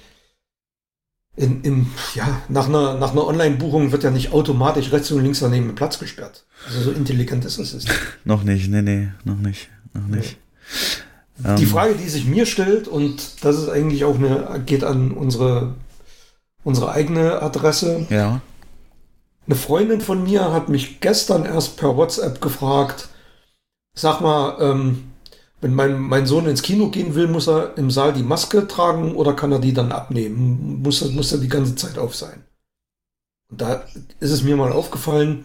in, 1.35 1.63
im, 1.63 1.91
ja, 2.15 2.43
nach 2.49 2.69
einer, 2.69 2.95
nach 2.99 3.13
einer 3.13 3.27
Online-Buchung 3.27 3.91
wird 3.91 4.05
ja 4.05 4.11
nicht 4.11 4.33
automatisch 4.33 4.93
rechts 4.93 5.11
und 5.11 5.23
links 5.23 5.41
daneben 5.41 5.71
ein 5.71 5.75
Platz 5.75 5.99
gesperrt. 5.99 6.45
Also 6.67 6.83
so 6.83 6.91
intelligent 6.91 7.45
ist 7.45 7.59
das 7.59 7.71
System. 7.71 7.95
Noch 8.25 8.43
nicht, 8.43 8.69
nee, 8.69 8.83
nee, 8.83 9.09
noch 9.25 9.39
nicht, 9.39 9.71
noch 9.95 10.07
nicht. 10.07 10.37
Die 11.45 11.65
Ähm, 11.65 11.69
Frage, 11.69 11.95
die 11.95 12.09
sich 12.09 12.25
mir 12.25 12.47
stellt, 12.47 12.89
und 12.89 13.45
das 13.45 13.57
ist 13.59 13.69
eigentlich 13.69 14.05
auch 14.05 14.17
eine, 14.17 14.63
geht 14.65 14.85
an 14.85 15.13
unsere, 15.13 15.75
unsere 16.65 16.93
eigene 16.93 17.43
Adresse. 17.43 18.07
Ja, 18.11 18.41
Eine 19.47 19.57
Freundin 19.57 20.01
von 20.01 20.23
mir 20.23 20.53
hat 20.53 20.69
mich 20.69 21.01
gestern 21.01 21.45
erst 21.45 21.77
per 21.77 21.97
WhatsApp 21.97 22.41
gefragt, 22.41 23.09
sag 23.95 24.21
mal, 24.21 24.57
ähm, 24.61 25.11
wenn 25.61 25.75
mein, 25.75 26.01
mein 26.01 26.27
Sohn 26.27 26.47
ins 26.47 26.63
Kino 26.63 26.91
gehen 26.91 27.15
will, 27.15 27.27
muss 27.29 27.49
er 27.49 27.77
im 27.77 27.91
Saal 27.91 28.13
die 28.13 28.23
Maske 28.23 28.67
tragen 28.69 29.15
oder 29.17 29.35
kann 29.35 29.53
er 29.53 29.59
die 29.61 29.73
dann 29.73 29.93
abnehmen? 29.93 30.83
Muss 30.83 31.03
er, 31.03 31.11
muss 31.11 31.33
er 31.33 31.39
die 31.39 31.49
ganze 31.49 31.75
Zeit 31.77 31.99
auf 31.99 32.15
sein? 32.15 32.45
Und 33.51 33.61
da 33.61 33.85
ist 34.21 34.31
es 34.31 34.43
mir 34.43 34.57
mal 34.57 34.73
aufgefallen, 34.73 35.45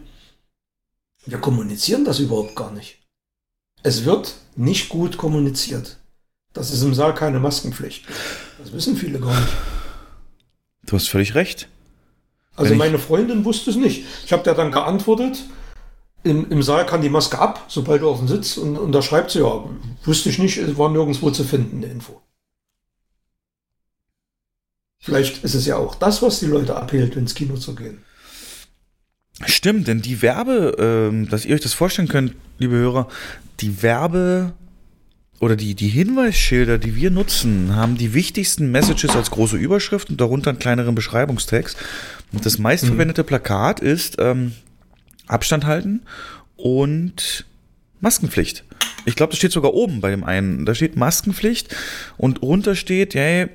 wir 1.25 1.39
kommunizieren 1.39 2.05
das 2.05 2.19
überhaupt 2.19 2.55
gar 2.55 2.71
nicht. 2.71 2.99
Es 3.88 4.03
wird 4.03 4.35
nicht 4.57 4.89
gut 4.89 5.15
kommuniziert. 5.15 5.95
Das 6.51 6.73
ist 6.73 6.83
im 6.83 6.93
Saal 6.93 7.15
keine 7.15 7.39
Maskenpflicht. 7.39 8.03
Das 8.57 8.73
wissen 8.73 8.97
viele 8.97 9.17
gar 9.17 9.39
nicht. 9.39 9.53
du 10.88 10.97
hast 10.97 11.07
völlig 11.07 11.35
recht. 11.35 11.69
Also 12.57 12.71
Wenn 12.71 12.79
meine 12.79 12.99
Freundin 12.99 13.45
wusste 13.45 13.69
es 13.69 13.77
nicht. 13.77 14.03
Ich 14.25 14.33
habe 14.33 14.43
der 14.43 14.55
dann 14.55 14.73
geantwortet, 14.73 15.41
im, 16.23 16.51
im 16.51 16.63
Saal 16.63 16.85
kann 16.85 17.01
die 17.01 17.07
Maske 17.07 17.39
ab, 17.39 17.63
sobald 17.69 18.01
du 18.01 18.09
auf 18.09 18.17
dem 18.17 18.27
Sitz 18.27 18.57
und, 18.57 18.77
und 18.77 18.91
da 18.91 19.01
schreibt 19.01 19.31
sie, 19.31 19.39
ja, 19.39 19.63
wusste 20.03 20.27
ich 20.27 20.38
nicht, 20.38 20.57
es 20.57 20.77
war 20.77 20.89
nirgendwo 20.89 21.31
zu 21.31 21.45
finden, 21.45 21.77
eine 21.77 21.85
Info. 21.85 22.21
Vielleicht 24.99 25.45
ist 25.45 25.53
es 25.53 25.65
ja 25.65 25.77
auch 25.77 25.95
das, 25.95 26.21
was 26.21 26.41
die 26.41 26.47
Leute 26.47 26.75
abhält, 26.75 27.15
ins 27.15 27.35
Kino 27.35 27.55
zu 27.55 27.73
gehen. 27.73 28.03
Stimmt, 29.45 29.88
denn 29.88 30.01
die 30.01 30.21
Werbe, 30.21 30.75
ähm, 30.79 31.29
dass 31.29 31.45
ihr 31.45 31.53
euch 31.55 31.61
das 31.61 31.73
vorstellen 31.73 32.07
könnt, 32.07 32.33
liebe 32.57 32.75
Hörer, 32.75 33.07
die 33.59 33.83
Werbe 33.83 34.53
oder 35.39 35.55
die, 35.55 35.75
die 35.75 35.89
Hinweisschilder, 35.89 36.79
die 36.79 36.95
wir 36.95 37.11
nutzen, 37.11 37.75
haben 37.75 37.97
die 37.97 38.13
wichtigsten 38.13 38.71
Messages 38.71 39.15
als 39.15 39.29
große 39.29 39.55
Überschrift 39.55 40.09
und 40.09 40.19
darunter 40.19 40.49
einen 40.49 40.59
kleineren 40.59 40.95
Beschreibungstext. 40.95 41.77
Und 42.33 42.45
das 42.45 42.57
meistverwendete 42.57 43.23
Plakat 43.23 43.79
ist 43.79 44.15
ähm, 44.19 44.53
Abstand 45.27 45.65
halten 45.65 46.01
und 46.55 47.45
Maskenpflicht. 47.99 48.63
Ich 49.05 49.15
glaube, 49.15 49.31
das 49.31 49.38
steht 49.38 49.51
sogar 49.51 49.73
oben 49.73 50.01
bei 50.01 50.09
dem 50.09 50.23
einen. 50.23 50.65
Da 50.65 50.73
steht 50.73 50.95
Maskenpflicht 50.95 51.75
und 52.17 52.41
runter 52.41 52.75
steht, 52.75 53.13
hey, 53.13 53.47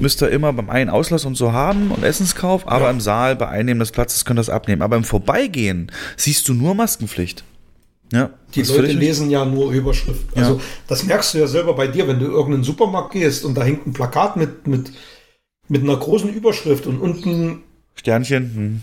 müsst 0.00 0.22
ihr 0.22 0.28
immer 0.30 0.52
beim 0.52 0.70
einen 0.70 0.90
Auslass 0.90 1.24
und 1.24 1.36
so 1.36 1.52
haben 1.52 1.90
und 1.90 2.02
Essenskauf, 2.02 2.66
aber 2.68 2.86
Ja. 2.86 2.90
im 2.90 3.00
Saal 3.00 3.36
bei 3.36 3.48
Einnehmen 3.48 3.80
des 3.80 3.90
Platzes 3.92 4.24
könnt 4.24 4.38
ihr 4.38 4.42
das 4.42 4.50
abnehmen. 4.50 4.82
Aber 4.82 4.96
im 4.96 5.04
Vorbeigehen 5.04 5.90
siehst 6.16 6.48
du 6.48 6.54
nur 6.54 6.74
Maskenpflicht. 6.74 7.44
Ja, 8.12 8.30
Die 8.56 8.62
Leute 8.62 8.90
lesen 8.92 9.30
ja 9.30 9.44
nur 9.44 9.70
Überschriften. 9.72 10.28
Ja. 10.34 10.42
Also 10.42 10.60
das 10.88 11.04
merkst 11.04 11.34
du 11.34 11.38
ja 11.38 11.46
selber 11.46 11.74
bei 11.74 11.86
dir, 11.86 12.08
wenn 12.08 12.18
du 12.18 12.26
in 12.26 12.32
irgendeinen 12.32 12.64
Supermarkt 12.64 13.12
gehst 13.12 13.44
und 13.44 13.54
da 13.54 13.62
hängt 13.62 13.86
ein 13.86 13.92
Plakat 13.92 14.36
mit, 14.36 14.66
mit, 14.66 14.90
mit 15.68 15.82
einer 15.84 15.96
großen 15.96 16.28
Überschrift 16.34 16.86
und 16.86 16.98
unten 16.98 17.62
Sternchen. 17.94 18.82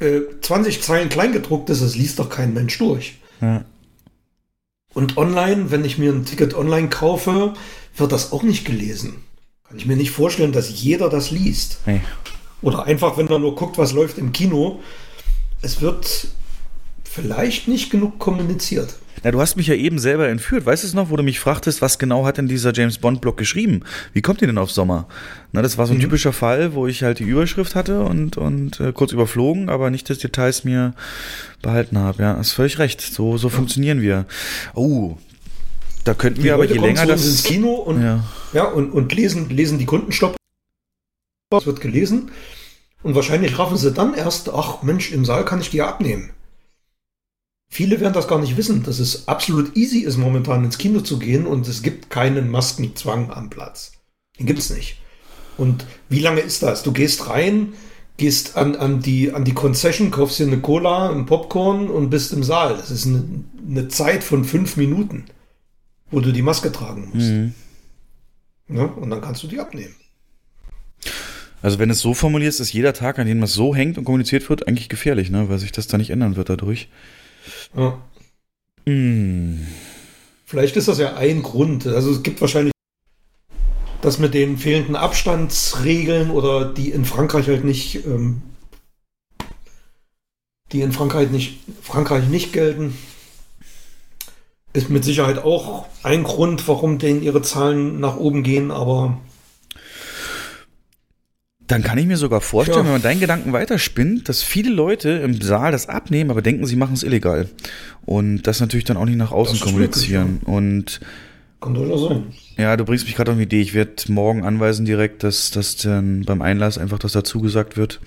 Hm. 0.00 0.06
äh, 0.06 0.20
20 0.40 0.82
Zeilen 0.82 1.08
kleingedruckt 1.08 1.70
ist, 1.70 1.82
das 1.82 1.96
liest 1.96 2.18
doch 2.18 2.28
kein 2.28 2.52
Mensch 2.52 2.76
durch. 2.78 3.16
Ja. 3.40 3.64
Und 4.92 5.16
online, 5.16 5.70
wenn 5.70 5.84
ich 5.84 5.98
mir 5.98 6.12
ein 6.12 6.24
Ticket 6.24 6.54
online 6.54 6.88
kaufe, 6.88 7.54
wird 7.96 8.12
das 8.12 8.32
auch 8.32 8.42
nicht 8.42 8.64
gelesen. 8.64 9.16
Kann 9.68 9.78
ich 9.78 9.86
mir 9.86 9.96
nicht 9.96 10.10
vorstellen, 10.10 10.52
dass 10.52 10.70
jeder 10.82 11.08
das 11.08 11.30
liest. 11.30 11.78
Nee. 11.86 12.00
Oder 12.62 12.84
einfach, 12.84 13.16
wenn 13.18 13.26
man 13.26 13.40
nur 13.42 13.54
guckt, 13.54 13.78
was 13.78 13.92
läuft 13.92 14.18
im 14.18 14.32
Kino. 14.32 14.80
Es 15.62 15.80
wird 15.80 16.28
vielleicht 17.04 17.68
nicht 17.68 17.90
genug 17.90 18.18
kommuniziert. 18.18 18.96
Na, 19.22 19.30
du 19.30 19.40
hast 19.40 19.56
mich 19.56 19.68
ja 19.68 19.74
eben 19.74 19.98
selber 19.98 20.28
entführt. 20.28 20.66
Weißt 20.66 20.82
du 20.82 20.86
es 20.88 20.92
noch, 20.94 21.08
wo 21.08 21.16
du 21.16 21.22
mich 21.22 21.38
fragtest, 21.40 21.80
was 21.80 21.98
genau 21.98 22.26
hat 22.26 22.36
denn 22.36 22.48
dieser 22.48 22.74
James 22.74 22.98
Bond-Blog 22.98 23.36
geschrieben? 23.36 23.82
Wie 24.12 24.20
kommt 24.20 24.42
ihr 24.42 24.48
denn 24.48 24.58
auf 24.58 24.70
Sommer? 24.70 25.06
Na, 25.52 25.62
das 25.62 25.78
war 25.78 25.86
so 25.86 25.92
ein 25.92 25.98
Mhm. 25.98 26.02
typischer 26.02 26.32
Fall, 26.32 26.74
wo 26.74 26.86
ich 26.86 27.02
halt 27.02 27.20
die 27.20 27.24
Überschrift 27.24 27.74
hatte 27.74 28.02
und, 28.02 28.36
und 28.36 28.80
äh, 28.80 28.92
kurz 28.92 29.12
überflogen, 29.12 29.68
aber 29.70 29.90
nicht 29.90 30.10
das 30.10 30.18
Details 30.18 30.64
mir 30.64 30.94
behalten 31.62 31.96
habe. 31.98 32.22
Ja, 32.22 32.36
hast 32.36 32.52
völlig 32.52 32.78
recht. 32.78 33.00
So, 33.00 33.38
so 33.38 33.48
funktionieren 33.48 34.02
wir. 34.02 34.26
Oh, 34.74 35.16
da 36.04 36.14
könnten 36.14 36.42
wir 36.42 36.54
aber 36.54 36.64
Leute 36.64 36.74
je 36.74 36.80
länger 36.80 37.02
uns 37.12 37.24
ins 37.24 37.42
das. 37.42 37.44
Kino 37.44 37.74
und, 37.74 38.02
ja. 38.02 38.24
Ja, 38.52 38.64
und, 38.64 38.92
und 38.92 39.12
lesen, 39.12 39.48
lesen 39.48 39.78
die 39.78 39.86
Kundenstopp. 39.86 40.36
Es 41.56 41.66
wird 41.66 41.80
gelesen. 41.80 42.30
Und 43.02 43.14
wahrscheinlich 43.14 43.58
raffen 43.58 43.76
sie 43.76 43.92
dann 43.92 44.14
erst, 44.14 44.48
ach 44.48 44.82
Mensch, 44.82 45.12
im 45.12 45.24
Saal 45.24 45.44
kann 45.44 45.60
ich 45.60 45.70
die 45.70 45.78
ja 45.78 45.88
abnehmen. 45.88 46.30
Viele 47.70 48.00
werden 48.00 48.14
das 48.14 48.28
gar 48.28 48.38
nicht 48.38 48.56
wissen, 48.56 48.82
dass 48.82 48.98
es 48.98 49.26
absolut 49.28 49.76
easy 49.76 50.00
ist, 50.00 50.16
momentan 50.16 50.64
ins 50.64 50.78
Kino 50.78 51.00
zu 51.00 51.18
gehen 51.18 51.46
und 51.46 51.66
es 51.66 51.82
gibt 51.82 52.08
keinen 52.08 52.50
Maskenzwang 52.50 53.30
am 53.30 53.50
Platz. 53.50 53.92
Den 54.38 54.46
gibt 54.46 54.60
es 54.60 54.70
nicht. 54.70 54.98
Und 55.56 55.86
wie 56.08 56.20
lange 56.20 56.40
ist 56.40 56.62
das? 56.62 56.82
Du 56.82 56.92
gehst 56.92 57.28
rein, 57.28 57.74
gehst 58.16 58.56
an, 58.56 58.76
an, 58.76 59.00
die, 59.00 59.32
an 59.32 59.44
die 59.44 59.54
Concession, 59.54 60.10
kaufst 60.10 60.38
dir 60.38 60.46
eine 60.46 60.60
Cola, 60.60 61.10
ein 61.10 61.26
Popcorn 61.26 61.88
und 61.88 62.10
bist 62.10 62.32
im 62.32 62.44
Saal. 62.44 62.76
Das 62.76 62.90
ist 62.90 63.06
eine, 63.06 63.24
eine 63.68 63.88
Zeit 63.88 64.22
von 64.24 64.44
fünf 64.44 64.76
Minuten, 64.76 65.24
wo 66.10 66.20
du 66.20 66.32
die 66.32 66.42
Maske 66.42 66.70
tragen 66.72 67.10
musst. 67.12 67.30
Mhm. 67.30 67.54
Ja, 68.68 68.84
und 68.84 69.10
dann 69.10 69.20
kannst 69.20 69.42
du 69.42 69.46
die 69.46 69.60
abnehmen. 69.60 69.94
Also 71.62 71.78
wenn 71.78 71.90
es 71.90 72.00
so 72.00 72.12
formulierst, 72.12 72.60
ist 72.60 72.72
jeder 72.72 72.92
Tag, 72.92 73.18
an 73.18 73.26
dem 73.26 73.40
das 73.40 73.54
so 73.54 73.74
hängt 73.74 73.96
und 73.96 74.04
kommuniziert 74.04 74.48
wird, 74.50 74.68
eigentlich 74.68 74.88
gefährlich, 74.88 75.30
ne? 75.30 75.48
Weil 75.48 75.58
sich 75.58 75.72
das 75.72 75.86
da 75.86 75.96
nicht 75.96 76.10
ändern 76.10 76.36
wird 76.36 76.50
dadurch. 76.50 76.88
Ja. 77.74 77.98
Mm. 78.84 79.66
Vielleicht 80.44 80.76
ist 80.76 80.88
das 80.88 80.98
ja 80.98 81.16
ein 81.16 81.42
Grund. 81.42 81.86
Also 81.86 82.10
es 82.10 82.22
gibt 82.22 82.40
wahrscheinlich 82.40 82.74
das 84.02 84.18
mit 84.18 84.34
den 84.34 84.58
fehlenden 84.58 84.96
Abstandsregeln 84.96 86.30
oder 86.30 86.66
die 86.66 86.90
in 86.90 87.06
Frankreich 87.06 87.48
halt 87.48 87.64
nicht, 87.64 88.04
ähm, 88.04 88.42
die 90.72 90.82
in 90.82 90.92
Frankreich 90.92 91.30
nicht, 91.30 91.60
Frankreich 91.80 92.28
nicht 92.28 92.52
gelten. 92.52 92.96
Ist 94.74 94.90
mit 94.90 95.04
Sicherheit 95.04 95.38
auch 95.38 95.86
ein 96.02 96.24
Grund, 96.24 96.66
warum 96.68 96.98
denen 96.98 97.22
ihre 97.22 97.40
Zahlen 97.42 98.00
nach 98.00 98.16
oben 98.16 98.42
gehen, 98.42 98.70
aber 98.70 99.18
Dann 101.66 101.82
kann 101.82 101.96
ich 101.96 102.04
mir 102.06 102.18
sogar 102.18 102.42
vorstellen, 102.42 102.78
Ja. 102.80 102.84
wenn 102.84 102.92
man 102.92 103.02
deinen 103.02 103.20
Gedanken 103.20 103.52
weiterspinnt, 103.54 104.28
dass 104.28 104.42
viele 104.42 104.70
Leute 104.70 105.08
im 105.10 105.40
Saal 105.40 105.72
das 105.72 105.88
abnehmen, 105.88 106.30
aber 106.30 106.42
denken, 106.42 106.66
sie 106.66 106.76
machen 106.76 106.92
es 106.92 107.02
illegal. 107.02 107.48
Und 108.04 108.42
das 108.42 108.60
natürlich 108.60 108.84
dann 108.84 108.98
auch 108.98 109.06
nicht 109.06 109.16
nach 109.16 109.32
außen 109.32 109.54
Das 109.54 109.60
ist 109.60 109.64
kommunizieren. 109.64 110.40
Und 110.44 111.00
kann 111.62 111.72
durchaus 111.72 112.08
sein. 112.08 112.24
ja, 112.58 112.76
du 112.76 112.84
bringst 112.84 113.06
mich 113.06 113.14
gerade 113.16 113.30
auf 113.30 113.36
eine 113.36 113.44
Idee. 113.44 113.62
Ich 113.62 113.72
werde 113.72 113.94
morgen 114.08 114.44
anweisen 114.44 114.84
direkt, 114.84 115.22
dass, 115.22 115.50
dass 115.52 115.76
dann 115.76 116.24
beim 116.26 116.42
Einlass 116.42 116.76
einfach 116.76 116.98
das 116.98 117.12
dazu 117.12 117.40
gesagt 117.40 117.78
wird. 117.78 118.00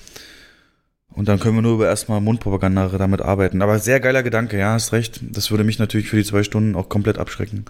Und 1.18 1.28
dann 1.28 1.40
können 1.40 1.56
wir 1.56 1.64
nur 1.64 1.74
über 1.74 1.88
erstmal 1.88 2.22
Mundpropaganda 2.22 2.90
damit 2.90 3.24
arbeiten. 3.24 3.64
Aber 3.64 3.80
sehr 3.80 4.00
geiler 4.00 4.22
Gedanke, 4.22 4.60
ja, 4.60 4.74
hast 4.74 4.94
recht. 4.94 5.20
Das 5.32 5.50
würde 5.50 5.64
mich 5.64 5.80
natürlich 5.80 6.10
für 6.10 6.16
die 6.16 6.24
zwei 6.24 6.44
Stunden 6.44 6.76
auch 6.76 6.90
komplett 6.90 7.18
abschrecken. 7.18 7.66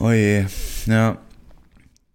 Oh 0.00 0.10
je, 0.10 0.46
ja. 0.86 1.18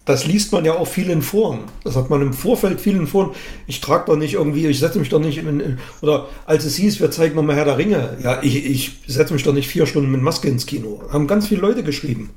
Das 0.04 0.28
liest 0.28 0.52
man 0.52 0.66
ja 0.66 0.74
auch 0.74 0.90
viel 0.90 1.10
in 1.10 1.22
Foren. 1.22 1.62
Das 1.86 1.96
hat 1.96 2.10
man 2.10 2.22
im 2.22 2.34
Vorfeld 2.34 2.82
viel 2.82 2.98
in 2.98 3.08
Foren. 3.08 3.32
Ich 3.66 3.80
trage 3.80 4.08
doch 4.08 4.18
nicht 4.18 4.34
irgendwie, 4.34 4.68
ich 4.68 4.80
setze 4.80 5.00
mich 5.00 5.08
doch 5.08 5.22
nicht 5.22 5.38
in, 5.38 5.80
oder 6.02 6.28
als 6.46 6.66
es 6.66 6.76
hieß, 6.76 7.00
wir 7.00 7.10
zeigen 7.10 7.36
nochmal 7.36 7.56
Herr 7.56 7.64
der 7.64 7.78
Ringe. 7.78 8.18
Ja, 8.22 8.44
ich, 8.44 8.66
ich 8.66 9.00
setze 9.08 9.34
mich 9.34 9.44
doch 9.44 9.54
nicht 9.54 9.70
vier 9.70 9.86
Stunden 9.86 10.12
mit 10.12 10.22
Maske 10.22 10.50
ins 10.50 10.66
Kino. 10.66 11.02
Haben 11.14 11.28
ganz 11.28 11.48
viele 11.48 11.62
Leute 11.62 11.84
geschrieben. 11.84 12.32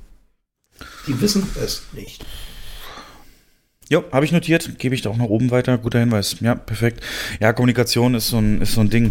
Die 1.09 1.21
wissen 1.21 1.49
es 1.61 1.83
nicht. 1.95 2.25
Jo, 3.93 4.05
habe 4.13 4.25
ich 4.25 4.31
notiert, 4.31 4.79
gebe 4.79 4.95
ich 4.95 5.03
da 5.03 5.11
auch 5.11 5.17
nach 5.17 5.25
oben 5.25 5.51
weiter. 5.51 5.77
Guter 5.77 5.99
Hinweis. 5.99 6.37
Ja, 6.41 6.55
perfekt. 6.55 7.03
Ja, 7.41 7.53
Kommunikation 7.53 8.15
ist 8.15 8.29
so 8.29 8.39
ein, 8.39 8.63
ist 8.63 8.75
so 8.75 8.83
ein 8.83 8.89
Ding. 8.89 9.11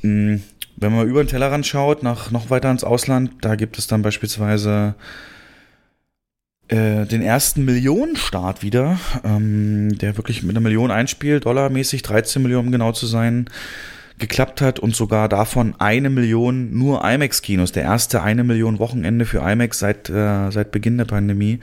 Mm, 0.00 0.36
Wenn 0.76 0.96
man 0.96 1.06
über 1.06 1.22
den 1.22 1.28
Tellerrand 1.28 1.66
schaut, 1.66 2.02
nach, 2.02 2.30
noch 2.30 2.48
weiter 2.48 2.70
ins 2.70 2.84
Ausland, 2.84 3.32
da 3.42 3.54
gibt 3.54 3.78
es 3.78 3.86
dann 3.86 4.00
beispielsweise 4.00 4.94
äh, 6.68 7.04
den 7.04 7.20
ersten 7.20 7.66
Millionenstart 7.66 8.62
wieder, 8.62 8.98
ähm, 9.24 9.98
der 9.98 10.16
wirklich 10.16 10.42
mit 10.42 10.52
einer 10.52 10.62
Million 10.62 10.90
einspielt, 10.90 11.44
dollarmäßig, 11.44 12.00
13 12.02 12.42
Millionen 12.42 12.68
um 12.68 12.72
genau 12.72 12.92
zu 12.92 13.04
sein, 13.04 13.50
geklappt 14.18 14.62
hat 14.62 14.78
und 14.78 14.96
sogar 14.96 15.28
davon 15.28 15.74
eine 15.78 16.08
Million 16.08 16.72
nur 16.72 17.04
IMAX-Kinos. 17.04 17.72
Der 17.72 17.82
erste 17.82 18.22
eine 18.22 18.42
Million 18.42 18.78
Wochenende 18.78 19.26
für 19.26 19.40
IMAX 19.40 19.80
seit, 19.80 20.08
äh, 20.08 20.50
seit 20.50 20.72
Beginn 20.72 20.96
der 20.96 21.04
Pandemie. 21.04 21.60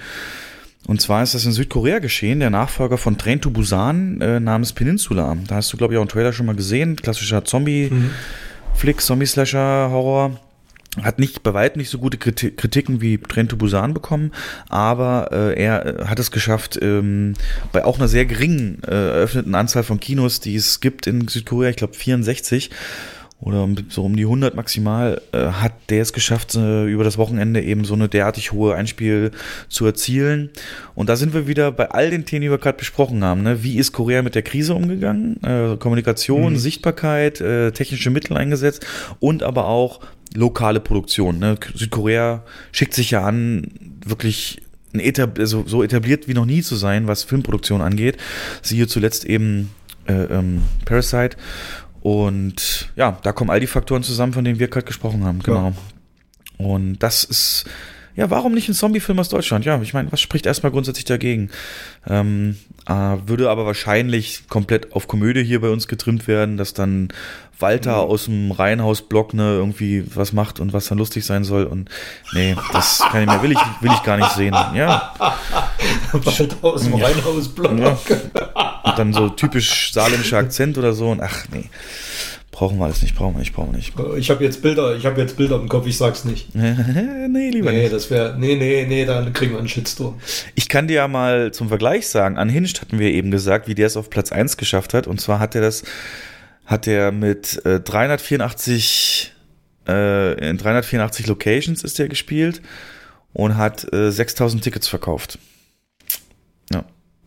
Und 0.88 1.00
zwar 1.00 1.22
ist 1.24 1.34
das 1.36 1.46
in 1.46 1.52
Südkorea 1.52 2.00
geschehen, 2.00 2.40
der 2.40 2.50
Nachfolger 2.50 2.98
von 2.98 3.18
Train 3.18 3.40
to 3.40 3.52
Busan 3.52 4.20
äh, 4.20 4.40
namens 4.40 4.74
Peninsula. 4.74 5.38
Da 5.48 5.56
hast 5.56 5.72
du, 5.72 5.78
glaube 5.78 5.94
ich, 5.94 5.98
auch 5.98 6.02
einen 6.02 6.10
Trailer 6.10 6.34
schon 6.34 6.48
mal 6.48 6.56
gesehen. 6.56 6.96
Klassischer 6.96 7.46
Zombie-Flick, 7.46 9.00
Zombie-Slasher-Horror. 9.02 10.40
Hat 11.02 11.20
nicht 11.20 11.42
bei 11.44 11.54
weitem 11.54 11.80
nicht 11.80 11.90
so 11.90 12.00
gute 12.00 12.18
Kriti- 12.18 12.52
Kritiken 12.54 13.00
wie 13.00 13.18
Train 13.18 13.48
to 13.48 13.56
Busan 13.56 13.94
bekommen, 13.94 14.34
aber 14.68 15.30
äh, 15.32 15.54
er 15.64 15.86
äh, 16.02 16.06
hat 16.08 16.20
es 16.20 16.32
geschafft, 16.32 16.78
ähm, 16.82 17.36
bei 17.72 17.86
auch 17.86 17.98
einer 17.98 18.10
sehr 18.10 18.26
geringen 18.26 18.84
äh, 18.84 18.92
eröffneten 18.92 19.56
Anzahl 19.56 19.84
von 19.84 20.02
Kinos, 20.02 20.42
die 20.42 20.54
es 20.58 20.82
gibt 20.82 21.08
in 21.08 21.30
Südkorea, 21.30 21.70
ich 21.70 21.78
glaube 21.78 21.94
64, 21.94 22.72
oder 23.42 23.68
so 23.89 24.06
um 24.06 24.16
die 24.16 24.24
100 24.24 24.56
maximal, 24.56 25.20
äh, 25.32 25.48
hat 25.48 25.74
der 25.89 26.04
es 26.04 26.14
geschafft, 26.14 26.56
äh, 26.56 26.86
über 26.86 27.04
das 27.04 27.18
Wochenende 27.18 27.62
eben 27.62 27.86
so 27.86 27.96
eine 27.96 28.08
derartig 28.08 28.52
hohe 28.52 28.76
Einspiel 28.76 29.32
zu 29.68 29.86
erzielen. 29.86 30.52
Und 30.94 31.10
da 31.10 31.16
sind 31.16 31.34
wir 31.34 31.48
wieder 31.48 31.72
bei 31.72 31.89
all 31.89 32.12
den 32.12 32.26
Themen, 32.26 32.44
die 32.44 32.52
wir 32.52 32.60
gerade 32.60 32.78
besprochen 32.78 33.24
haben. 33.24 33.42
Ne? 33.42 33.64
Wie 33.64 33.78
ist 33.78 33.94
Korea 33.94 34.22
mit 34.22 34.36
der 34.36 34.44
Krise 34.44 34.76
umgegangen? 34.76 35.42
Äh, 35.44 35.78
Kommunikation, 35.78 36.58
Sichtbarkeit, 36.58 37.42
äh, 37.42 37.72
technische 37.72 38.12
Mittel 38.12 38.38
eingesetzt 38.38 38.86
und 39.20 39.42
aber 39.42 39.66
auch 39.66 40.02
lokale 40.36 40.80
Produktion. 40.80 41.39
Ne? 41.39 41.58
Südkorea 41.74 42.44
schickt 42.72 42.94
sich 42.94 43.12
ja 43.12 43.24
an, 43.24 43.68
wirklich 44.06 44.62
etab 44.94 45.39
also 45.39 45.64
so 45.66 45.84
etabliert 45.84 46.28
wie 46.28 46.34
noch 46.34 46.46
nie 46.46 46.62
zu 46.62 46.76
sein, 46.76 47.08
was 47.08 47.24
Filmproduktion 47.24 47.82
angeht. 47.82 48.18
Siehe 48.62 48.88
zuletzt 48.88 49.26
eben 49.26 49.72
äh, 50.08 50.14
ähm, 50.14 50.62
Parasite. 50.86 51.38
Und 52.02 52.89
ja, 52.95 53.18
da 53.24 53.32
kommen 53.32 53.49
all 53.49 53.60
die 53.60 53.68
Faktoren 53.68 54.04
zusammen, 54.04 54.34
von 54.34 54.43
denen 54.43 54.60
wir 54.60 54.68
gerade 54.68 54.86
gesprochen 54.86 55.24
haben. 55.24 55.39
Genau. 55.39 55.74
Und 56.58 56.99
das 56.99 57.24
ist, 57.24 57.66
ja, 58.16 58.30
warum 58.30 58.54
nicht 58.54 58.68
ein 58.70 58.74
Zombie-Film 58.74 59.20
aus 59.20 59.30
Deutschland? 59.30 59.66
Ja, 59.66 59.82
ich 59.82 59.93
meine, 59.93 60.12
was 60.12 60.20
spricht 60.20 60.45
erstmal 60.45 60.72
grundsätzlich 60.72 61.06
dagegen? 61.06 61.49
Ähm, 62.08 62.58
äh, 62.88 62.93
würde 62.93 63.49
aber 63.49 63.66
wahrscheinlich 63.66 64.47
komplett 64.49 64.93
auf 64.93 65.08
Komödie 65.08 65.43
hier 65.43 65.62
bei 65.62 65.70
uns 65.70 65.88
getrimmt 65.88 66.28
werden, 66.28 66.58
dass 66.58 66.74
dann 66.74 67.10
Walter 67.60 67.97
aus 67.97 68.26
dem 68.26 68.52
Reihenhaus-Block 68.52 69.34
ne, 69.34 69.54
irgendwie 69.54 70.04
was 70.16 70.34
macht 70.34 70.60
und 70.60 70.74
was 70.74 70.88
dann 70.88 70.97
lustig 70.97 71.26
sein 71.26 71.43
soll. 71.43 71.66
Und 71.66 71.89
nee, 72.34 72.56
das 72.74 73.04
kann 73.12 73.22
ich 73.22 73.28
mir, 73.28 73.41
will 73.43 73.52
ich, 73.52 73.60
will 73.82 73.91
ich 73.93 74.04
gar 74.04 74.18
nicht 74.18 74.32
sehen. 74.32 74.54
Ja, 74.54 75.14
Bald 76.12 76.58
aus 76.64 76.84
dem 76.84 76.95
Rheinhausblock. 76.95 77.80
ja. 77.80 77.97
Und 78.84 78.98
dann 78.98 79.14
so 79.14 79.30
typisch 79.30 79.92
saarländischer 79.94 80.38
Akzent 80.38 80.78
oder 80.78 80.94
so. 80.94 81.10
Und 81.12 81.22
ach 81.22 81.46
nee, 81.54 81.66
brauchen 82.52 82.78
wir 82.80 82.86
alles 82.86 83.02
nicht, 83.02 83.16
brauchen 83.16 83.36
wir 83.36 83.40
nicht, 83.40 83.54
brauchen 83.54 83.72
wir 83.72 83.78
nicht. 83.78 83.94
Ich 84.18 84.30
habe 84.30 84.44
jetzt 84.44 84.62
Bilder, 84.62 84.96
ich 84.96 85.06
habe 85.06 85.20
jetzt 85.22 85.38
Bilder 85.38 85.56
im 85.56 85.70
Kopf, 85.70 85.88
ich 85.88 85.98
sag's 85.98 86.26
nicht. 86.26 86.54
nee, 86.56 87.50
lieber 87.50 87.72
Nee, 87.72 87.84
nicht. 87.84 87.94
das 87.94 88.10
wäre, 88.10 88.36
nee, 88.38 88.56
nee, 88.56 88.86
nee, 88.88 89.06
dann 89.06 89.32
kriegen 89.34 89.52
wir 89.54 89.60
einen 89.60 89.68
Shitstorm. 89.70 90.20
Ich 90.56 90.68
kann 90.70 90.88
dir 90.88 90.96
ja 90.96 91.08
mal 91.08 91.52
zum 91.52 91.70
Vergleich 91.70 92.08
sagen, 92.08 92.38
Unhinged 92.38 92.82
hatten 92.82 93.00
wir 93.00 93.10
eben 93.12 93.32
gesagt, 93.32 93.68
wie 93.68 93.76
der 93.76 93.88
es 93.88 93.98
auf 93.98 94.10
Platz 94.10 94.32
1 94.32 94.58
geschafft 94.58 94.94
hat. 94.94 95.08
Und 95.08 95.22
zwar 95.22 95.40
hat 95.40 95.56
er 95.56 95.62
das, 95.62 95.84
hat 96.66 96.88
er 96.88 97.12
mit 97.12 97.64
äh, 97.66 97.80
384, 97.80 99.32
äh, 99.88 100.50
in 100.50 100.58
384 100.58 101.28
Locations 101.28 101.84
ist 101.84 102.00
er 102.00 102.08
gespielt 102.10 102.62
und 103.34 103.58
hat 103.58 103.92
äh, 103.94 104.12
6000 104.12 104.64
Tickets 104.64 104.88
verkauft. 104.88 105.40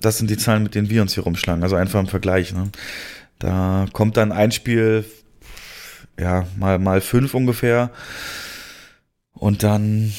Das 0.01 0.19
sind 0.19 0.31
die 0.31 0.37
Zahlen, 0.37 0.63
mit 0.63 0.75
denen 0.75 0.91
wir 0.91 1.03
uns 1.03 1.15
hier 1.15 1.23
rumschlagen. 1.23 1.63
Also 1.63 1.77
einfach 1.77 2.01
im 2.01 2.07
Vergleich. 2.07 2.53
Ne? 2.53 2.71
Da 3.39 3.87
kommt 3.93 4.17
dann 4.17 4.33
ein 4.33 4.53
Spiel, 4.53 5.05
ja, 6.19 6.47
mal, 6.59 6.79
mal 6.79 7.01
fünf 7.01 7.35
ungefähr. 7.35 7.91
Und 9.33 9.63
dann, 9.63 10.13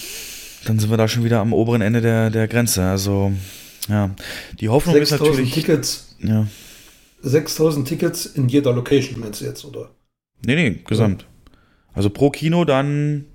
dann 0.66 0.80
sind 0.80 0.90
wir 0.90 0.98
da 0.98 1.08
schon 1.08 1.24
wieder 1.24 1.40
am 1.40 1.54
oberen 1.54 1.82
Ende 1.82 2.02
der, 2.02 2.30
der 2.30 2.48
Grenze. 2.48 2.84
Also, 2.84 3.32
ja. 3.88 4.12
Die 4.60 4.70
Hoffnung 4.70 4.96
ist 4.96 5.10
6000 5.10 5.30
natürlich. 5.30 5.54
Tickets 5.54 6.16
Ja, 6.20 6.48
6000 7.22 7.88
Tickets 7.88 8.26
in 8.26 8.48
jeder 8.50 8.74
Location, 8.74 9.20
meinst 9.20 9.42
du 9.42 9.46
jetzt, 9.46 9.66
oder? 9.66 9.92
Nee, 10.46 10.56
nee, 10.56 10.82
gesamt. 10.86 11.26
Also 11.94 12.10
pro 12.10 12.30
Kino 12.30 12.66
dann. 12.66 13.26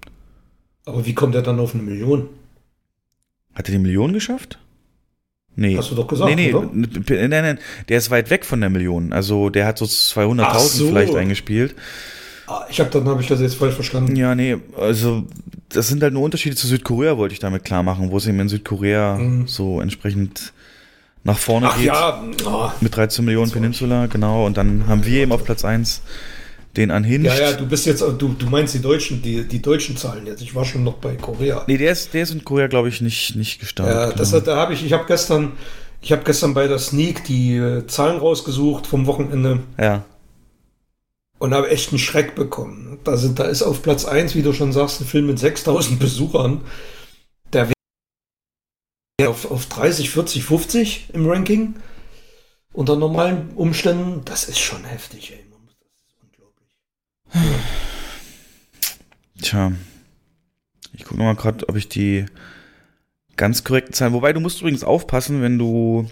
Aber 0.85 1.07
wie 1.07 1.15
kommt 1.15 1.35
er 1.35 1.43
dann 1.43 1.59
auf 1.59 1.75
eine 1.75 1.83
Million? 1.83 2.29
Hat 3.55 3.69
er 3.69 3.73
die 3.73 3.79
Million 3.79 4.13
geschafft? 4.13 4.59
Nee. 5.57 5.77
Hast 5.77 5.91
du 5.91 5.95
doch 5.95 6.07
gesagt, 6.07 6.31
nee, 6.35 6.37
nee, 6.49 6.55
oder? 6.55 6.71
Nein, 6.73 7.29
nein, 7.31 7.59
der 7.89 7.99
ist 7.99 8.11
weit 8.11 8.31
weg 8.31 8.45
von 8.47 8.61
der 8.61 8.71
Million. 8.71 9.13
Also 9.13 9.51
der 9.51 9.67
hat 9.67 9.79
so 9.79 9.85
200.000 9.85 10.43
Ach 10.43 10.59
so. 10.59 10.87
vielleicht 10.89 11.15
eingespielt. 11.15 11.75
Ah, 12.47 12.65
ich 12.71 12.81
habe 12.81 12.91
dann 12.91 13.05
habe 13.07 13.21
ich 13.21 13.29
das 13.29 13.41
jetzt 13.41 13.55
falsch 13.57 13.75
verstanden. 13.75 14.17
Ja, 14.17 14.35
nee, 14.35 14.57
also 14.77 15.25
das 15.69 15.89
sind 15.89 16.03
halt 16.03 16.13
nur 16.15 16.23
Unterschiede 16.23 16.57
zu 16.57 16.67
Südkorea, 16.67 17.17
wollte 17.17 17.33
ich 17.35 17.39
damit 17.41 17.65
klar 17.65 17.83
machen, 17.83 18.11
wo 18.11 18.17
es 18.17 18.27
eben 18.27 18.41
in 18.41 18.49
Südkorea 18.49 19.17
Mhm. 19.17 19.47
so 19.47 19.81
entsprechend 19.81 20.53
nach 21.23 21.39
vorne 21.39 21.69
Ach 21.71 21.77
geht. 21.77 21.87
ja, 21.87 22.23
ah, 22.47 22.73
Mit 22.81 22.97
13 22.97 23.25
Millionen 23.25 23.51
Peninsula, 23.53 24.07
genau. 24.07 24.47
Und 24.47 24.57
dann 24.57 24.87
haben 24.89 25.05
wir 25.05 25.21
eben 25.23 25.33
auf 25.33 25.45
Platz 25.45 25.65
1 25.65 26.03
den 26.77 26.91
Unhinged. 26.91 27.27
ja, 27.27 27.51
ja, 27.51 27.53
du 27.53 27.67
bist 27.67 27.87
jetzt, 27.87 28.01
du, 28.01 28.15
du 28.15 28.47
meinst 28.47 28.75
die 28.75 28.81
deutschen, 28.81 29.23
die, 29.23 29.47
die 29.47 29.61
deutschen 29.61 29.97
Zahlen 29.97 30.27
jetzt. 30.27 30.41
Ich 30.41 30.55
war 30.55 30.65
schon 30.65 30.85
noch 30.85 30.95
bei 30.95 31.17
Korea. 31.17 31.65
Nee, 31.67 31.79
der 31.79 31.93
ist, 31.93 32.15
der 32.15 32.23
ist 32.23 32.31
in 32.31 32.45
Korea, 32.45 32.69
glaube 32.69 32.89
ich, 32.89 33.01
nicht, 33.01 33.35
nicht 33.37 33.59
gestartet. 33.59 33.95
Ja, 33.95 34.13
das, 34.13 34.31
genau. 34.31 34.45
da 34.45 34.57
habe 34.57 34.75
ich, 34.75 34.85
ich 34.85 34.93
habe 34.93 35.05
gestern, 35.07 35.53
ich 36.01 36.13
habe 36.13 36.23
gestern 36.25 36.55
bei 36.55 36.69
der 36.69 36.79
Sneak 36.79 37.25
die 37.25 37.57
äh, 37.57 37.87
Zahlen 37.87 38.19
rausgesucht 38.19 38.87
vom 38.87 39.07
Wochenende 39.07 39.61
ja. 39.79 40.05
und 41.39 41.53
habe 41.53 41.71
echt 41.71 41.91
einen 41.91 41.99
Schreck 41.99 42.35
bekommen. 42.35 42.99
Da, 43.05 43.17
sind, 43.17 43.39
da 43.39 43.45
ist 43.45 43.63
auf 43.63 43.83
Platz 43.83 44.05
1, 44.05 44.35
wie 44.35 44.43
du 44.43 44.53
schon 44.53 44.73
sagst, 44.73 45.01
ein 45.01 45.07
Film 45.07 45.27
mit 45.27 45.39
6000 45.39 45.99
Besuchern. 45.99 46.61
Der 47.53 47.69
wäre 49.19 49.31
auf, 49.31 49.51
auf 49.51 49.67
30, 49.67 50.11
40, 50.11 50.45
50 50.45 51.11
im 51.13 51.29
Ranking. 51.29 51.75
Unter 52.73 52.97
normalen 52.97 53.51
Umständen, 53.57 54.23
das 54.25 54.49
ist 54.49 54.61
schon 54.61 54.85
heftig, 54.85 55.33
ey. 55.33 55.45
Mann. 55.51 55.61
Das 55.81 55.91
ist 55.91 56.15
unglaublich. 56.23 56.69
Tja. 59.41 59.73
Ich 60.93 61.05
gucke 61.05 61.19
nochmal 61.19 61.37
gerade, 61.37 61.69
ob 61.69 61.77
ich 61.77 61.89
die 61.89 62.27
ganz 63.37 63.65
korrekten 63.65 63.95
Zahlen. 63.95 64.13
Wobei 64.13 64.33
du 64.33 64.41
musst 64.41 64.61
übrigens 64.61 64.85
aufpassen, 64.85 65.41
wenn 65.43 65.59
du 65.59 66.07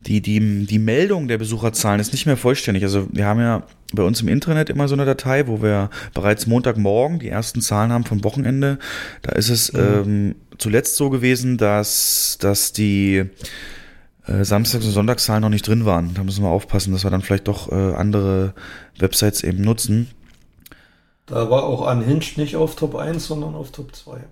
die, 0.00 0.20
die, 0.22 0.66
die 0.66 0.78
Meldung 0.78 1.28
der 1.28 1.38
Besucherzahlen 1.38 2.00
ist 2.00 2.12
nicht 2.12 2.26
mehr 2.26 2.36
vollständig. 2.36 2.82
Also 2.84 3.08
wir 3.12 3.26
haben 3.26 3.40
ja 3.40 3.66
bei 3.92 4.02
uns 4.02 4.20
im 4.20 4.28
Internet 4.28 4.70
immer 4.70 4.88
so 4.88 4.94
eine 4.94 5.04
Datei, 5.04 5.46
wo 5.46 5.62
wir 5.62 5.90
bereits 6.14 6.46
Montagmorgen 6.46 7.18
die 7.18 7.28
ersten 7.28 7.60
Zahlen 7.60 7.92
haben 7.92 8.04
vom 8.04 8.24
Wochenende. 8.24 8.78
Da 9.22 9.32
ist 9.32 9.50
es 9.50 9.72
ähm, 9.74 10.36
zuletzt 10.58 10.96
so 10.96 11.10
gewesen, 11.10 11.58
dass, 11.58 12.38
dass 12.40 12.72
die 12.72 13.26
äh, 14.26 14.44
Samstags- 14.44 14.84
und 14.86 14.92
Sonntagszahlen 14.92 15.42
noch 15.42 15.48
nicht 15.48 15.66
drin 15.66 15.84
waren. 15.84 16.14
Da 16.14 16.24
müssen 16.24 16.44
wir 16.44 16.50
aufpassen, 16.50 16.92
dass 16.92 17.04
wir 17.04 17.10
dann 17.10 17.22
vielleicht 17.22 17.48
doch 17.48 17.70
äh, 17.70 17.94
andere 17.94 18.54
Websites 18.98 19.42
eben 19.42 19.62
nutzen. 19.62 20.10
Da 21.26 21.48
war 21.48 21.64
auch 21.64 21.90
Unhinged 21.90 22.38
nicht 22.38 22.56
auf 22.56 22.76
Top 22.76 22.96
1, 22.96 23.26
sondern 23.26 23.54
auf 23.54 23.70
Top 23.70 23.94
2. 23.94 24.24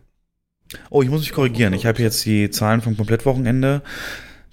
Oh, 0.90 1.02
ich 1.02 1.08
muss 1.08 1.20
mich 1.20 1.32
korrigieren. 1.32 1.72
Ich 1.72 1.86
habe 1.86 2.02
jetzt 2.02 2.24
die 2.26 2.50
Zahlen 2.50 2.80
vom 2.80 2.96
Komplettwochenende. 2.96 3.82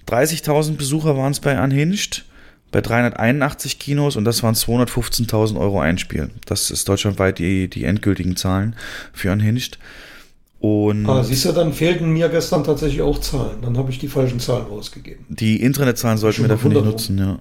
30.000 0.07 0.77
Besucher 0.77 1.17
waren 1.17 1.31
es 1.31 1.39
bei 1.39 1.61
Unhinged, 1.61 2.25
bei 2.71 2.81
381 2.81 3.79
Kinos 3.79 4.15
und 4.15 4.25
das 4.25 4.43
waren 4.43 4.53
215.000 4.53 5.59
Euro 5.59 5.79
Einspiel. 5.79 6.29
Das 6.45 6.71
ist 6.71 6.87
deutschlandweit 6.87 7.39
die, 7.39 7.67
die 7.67 7.85
endgültigen 7.85 8.35
Zahlen 8.35 8.75
für 9.11 9.31
Unhinged. 9.31 9.79
Und 10.67 11.07
Ah, 11.07 11.21
siehst 11.23 11.45
du, 11.45 11.51
dann 11.51 11.73
fehlten 11.73 12.11
mir 12.11 12.27
gestern 12.29 12.63
tatsächlich 12.63 13.03
auch 13.03 13.19
Zahlen. 13.19 13.61
Dann 13.61 13.77
habe 13.77 13.91
ich 13.91 13.99
die 13.99 14.07
falschen 14.07 14.39
Zahlen 14.39 14.65
rausgegeben. 14.65 15.23
die 15.29 15.61
Internetzahlen 15.61 16.17
sollten 16.17 16.41
wir 16.41 16.47
dafür 16.47 16.71
nicht 16.71 16.85
nutzen, 16.85 17.17
ja. 17.19 17.39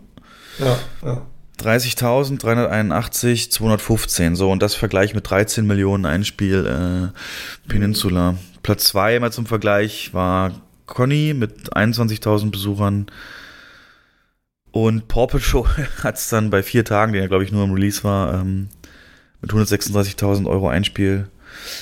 Ja, 0.58 0.78
ja. 1.02 1.22
30.000, 1.58 2.38
381, 2.38 3.50
215. 3.50 4.36
So, 4.36 4.50
und 4.50 4.62
das 4.62 4.74
Vergleich 4.74 5.14
mit 5.14 5.30
13 5.30 5.66
Millionen 5.66 6.04
Einspiel 6.04 6.66
äh, 7.14 7.68
Peninsula. 7.68 8.34
Platz 8.62 8.84
zwei 8.84 9.18
mal 9.20 9.32
zum 9.32 9.46
Vergleich 9.46 10.12
war 10.12 10.52
Conny 10.84 11.32
mit 11.34 11.74
21.000 11.74 12.50
Besuchern. 12.50 13.06
Und 14.70 15.08
Paw 15.08 15.26
Patrol 15.28 15.66
hat 16.02 16.16
es 16.16 16.28
dann 16.28 16.50
bei 16.50 16.62
vier 16.62 16.84
Tagen, 16.84 17.12
der 17.14 17.22
ja, 17.22 17.28
glaube 17.28 17.44
ich, 17.44 17.52
nur 17.52 17.64
im 17.64 17.72
Release 17.72 18.04
war, 18.04 18.34
ähm, 18.34 18.68
mit 19.40 19.50
136.000 19.52 20.46
Euro 20.46 20.68
Einspiel. 20.68 21.28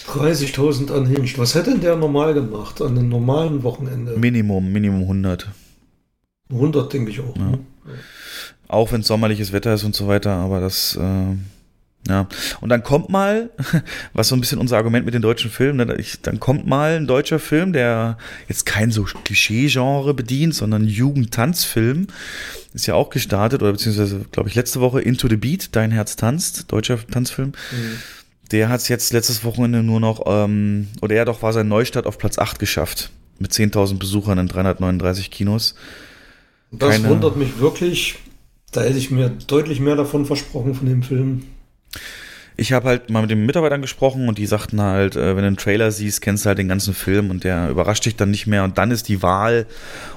30.000 0.08 0.90
Unhinged. 0.90 1.38
Was 1.38 1.54
hätte 1.54 1.70
denn 1.70 1.80
der 1.80 1.96
normal 1.96 2.34
gemacht 2.34 2.80
an 2.80 2.98
einem 2.98 3.08
normalen 3.08 3.62
Wochenende? 3.62 4.16
Minimum, 4.16 4.72
Minimum 4.72 5.02
100. 5.02 5.48
100, 6.50 6.92
denke 6.92 7.10
ich 7.10 7.20
auch. 7.20 7.36
Ja. 7.36 7.42
ne? 7.42 7.58
Auch 8.68 8.92
wenn 8.92 9.02
sommerliches 9.02 9.52
Wetter 9.52 9.74
ist 9.74 9.84
und 9.84 9.94
so 9.94 10.08
weiter, 10.08 10.30
aber 10.32 10.60
das, 10.60 10.96
äh, 10.96 11.36
ja. 12.08 12.26
Und 12.60 12.68
dann 12.68 12.82
kommt 12.82 13.10
mal, 13.10 13.50
was 14.12 14.28
so 14.28 14.34
ein 14.34 14.40
bisschen 14.40 14.58
unser 14.58 14.76
Argument 14.76 15.04
mit 15.04 15.14
den 15.14 15.22
deutschen 15.22 15.50
Filmen, 15.50 15.86
ne, 15.86 15.96
dann 16.22 16.40
kommt 16.40 16.66
mal 16.66 16.96
ein 16.96 17.06
deutscher 17.06 17.38
Film, 17.38 17.72
der 17.72 18.18
jetzt 18.48 18.66
kein 18.66 18.90
so 18.90 19.04
Klischee-Genre 19.04 20.14
bedient, 20.14 20.54
sondern 20.54 20.86
Jugendtanzfilm, 20.86 22.08
ist 22.74 22.86
ja 22.86 22.94
auch 22.94 23.10
gestartet, 23.10 23.62
oder 23.62 23.72
beziehungsweise, 23.72 24.24
glaube 24.32 24.48
ich, 24.48 24.54
letzte 24.54 24.80
Woche 24.80 25.00
Into 25.00 25.28
the 25.28 25.36
Beat, 25.36 25.76
Dein 25.76 25.90
Herz 25.90 26.16
tanzt, 26.16 26.72
deutscher 26.72 26.98
Tanzfilm. 27.06 27.48
Mhm. 27.48 27.98
Der 28.52 28.68
hat 28.68 28.80
es 28.80 28.88
jetzt 28.88 29.12
letztes 29.12 29.44
Wochenende 29.44 29.82
nur 29.82 29.98
noch, 30.00 30.22
ähm, 30.26 30.88
oder 31.00 31.14
ja 31.16 31.24
doch, 31.24 31.42
war 31.42 31.52
sein 31.52 31.68
Neustart 31.68 32.06
auf 32.06 32.18
Platz 32.18 32.38
8 32.38 32.58
geschafft. 32.58 33.10
Mit 33.38 33.52
10.000 33.52 33.98
Besuchern 33.98 34.38
in 34.38 34.46
339 34.48 35.30
Kinos. 35.30 35.74
Das 36.70 36.96
Keine- 36.96 37.08
wundert 37.08 37.36
mich 37.36 37.58
wirklich. 37.58 38.16
Da 38.72 38.82
hätte 38.82 38.98
ich 38.98 39.10
mir 39.10 39.30
deutlich 39.30 39.80
mehr 39.80 39.96
davon 39.96 40.24
versprochen 40.26 40.74
von 40.74 40.86
dem 40.86 41.02
Film. 41.02 41.42
Ich 42.56 42.72
habe 42.72 42.86
halt 42.88 43.08
mal 43.10 43.22
mit 43.22 43.30
den 43.30 43.44
Mitarbeitern 43.46 43.80
gesprochen 43.80 44.28
und 44.28 44.36
die 44.38 44.46
sagten 44.46 44.80
halt, 44.80 45.16
äh, 45.16 45.30
wenn 45.34 45.42
du 45.42 45.46
einen 45.48 45.56
Trailer 45.56 45.90
siehst, 45.90 46.20
kennst 46.20 46.44
du 46.44 46.48
halt 46.48 46.58
den 46.58 46.68
ganzen 46.68 46.92
Film 46.94 47.30
und 47.30 47.44
der 47.44 47.70
überrascht 47.70 48.04
dich 48.04 48.14
dann 48.16 48.30
nicht 48.30 48.46
mehr. 48.46 48.62
Und 48.64 48.76
dann 48.78 48.90
ist 48.90 49.08
die 49.08 49.22
Wahl, 49.22 49.66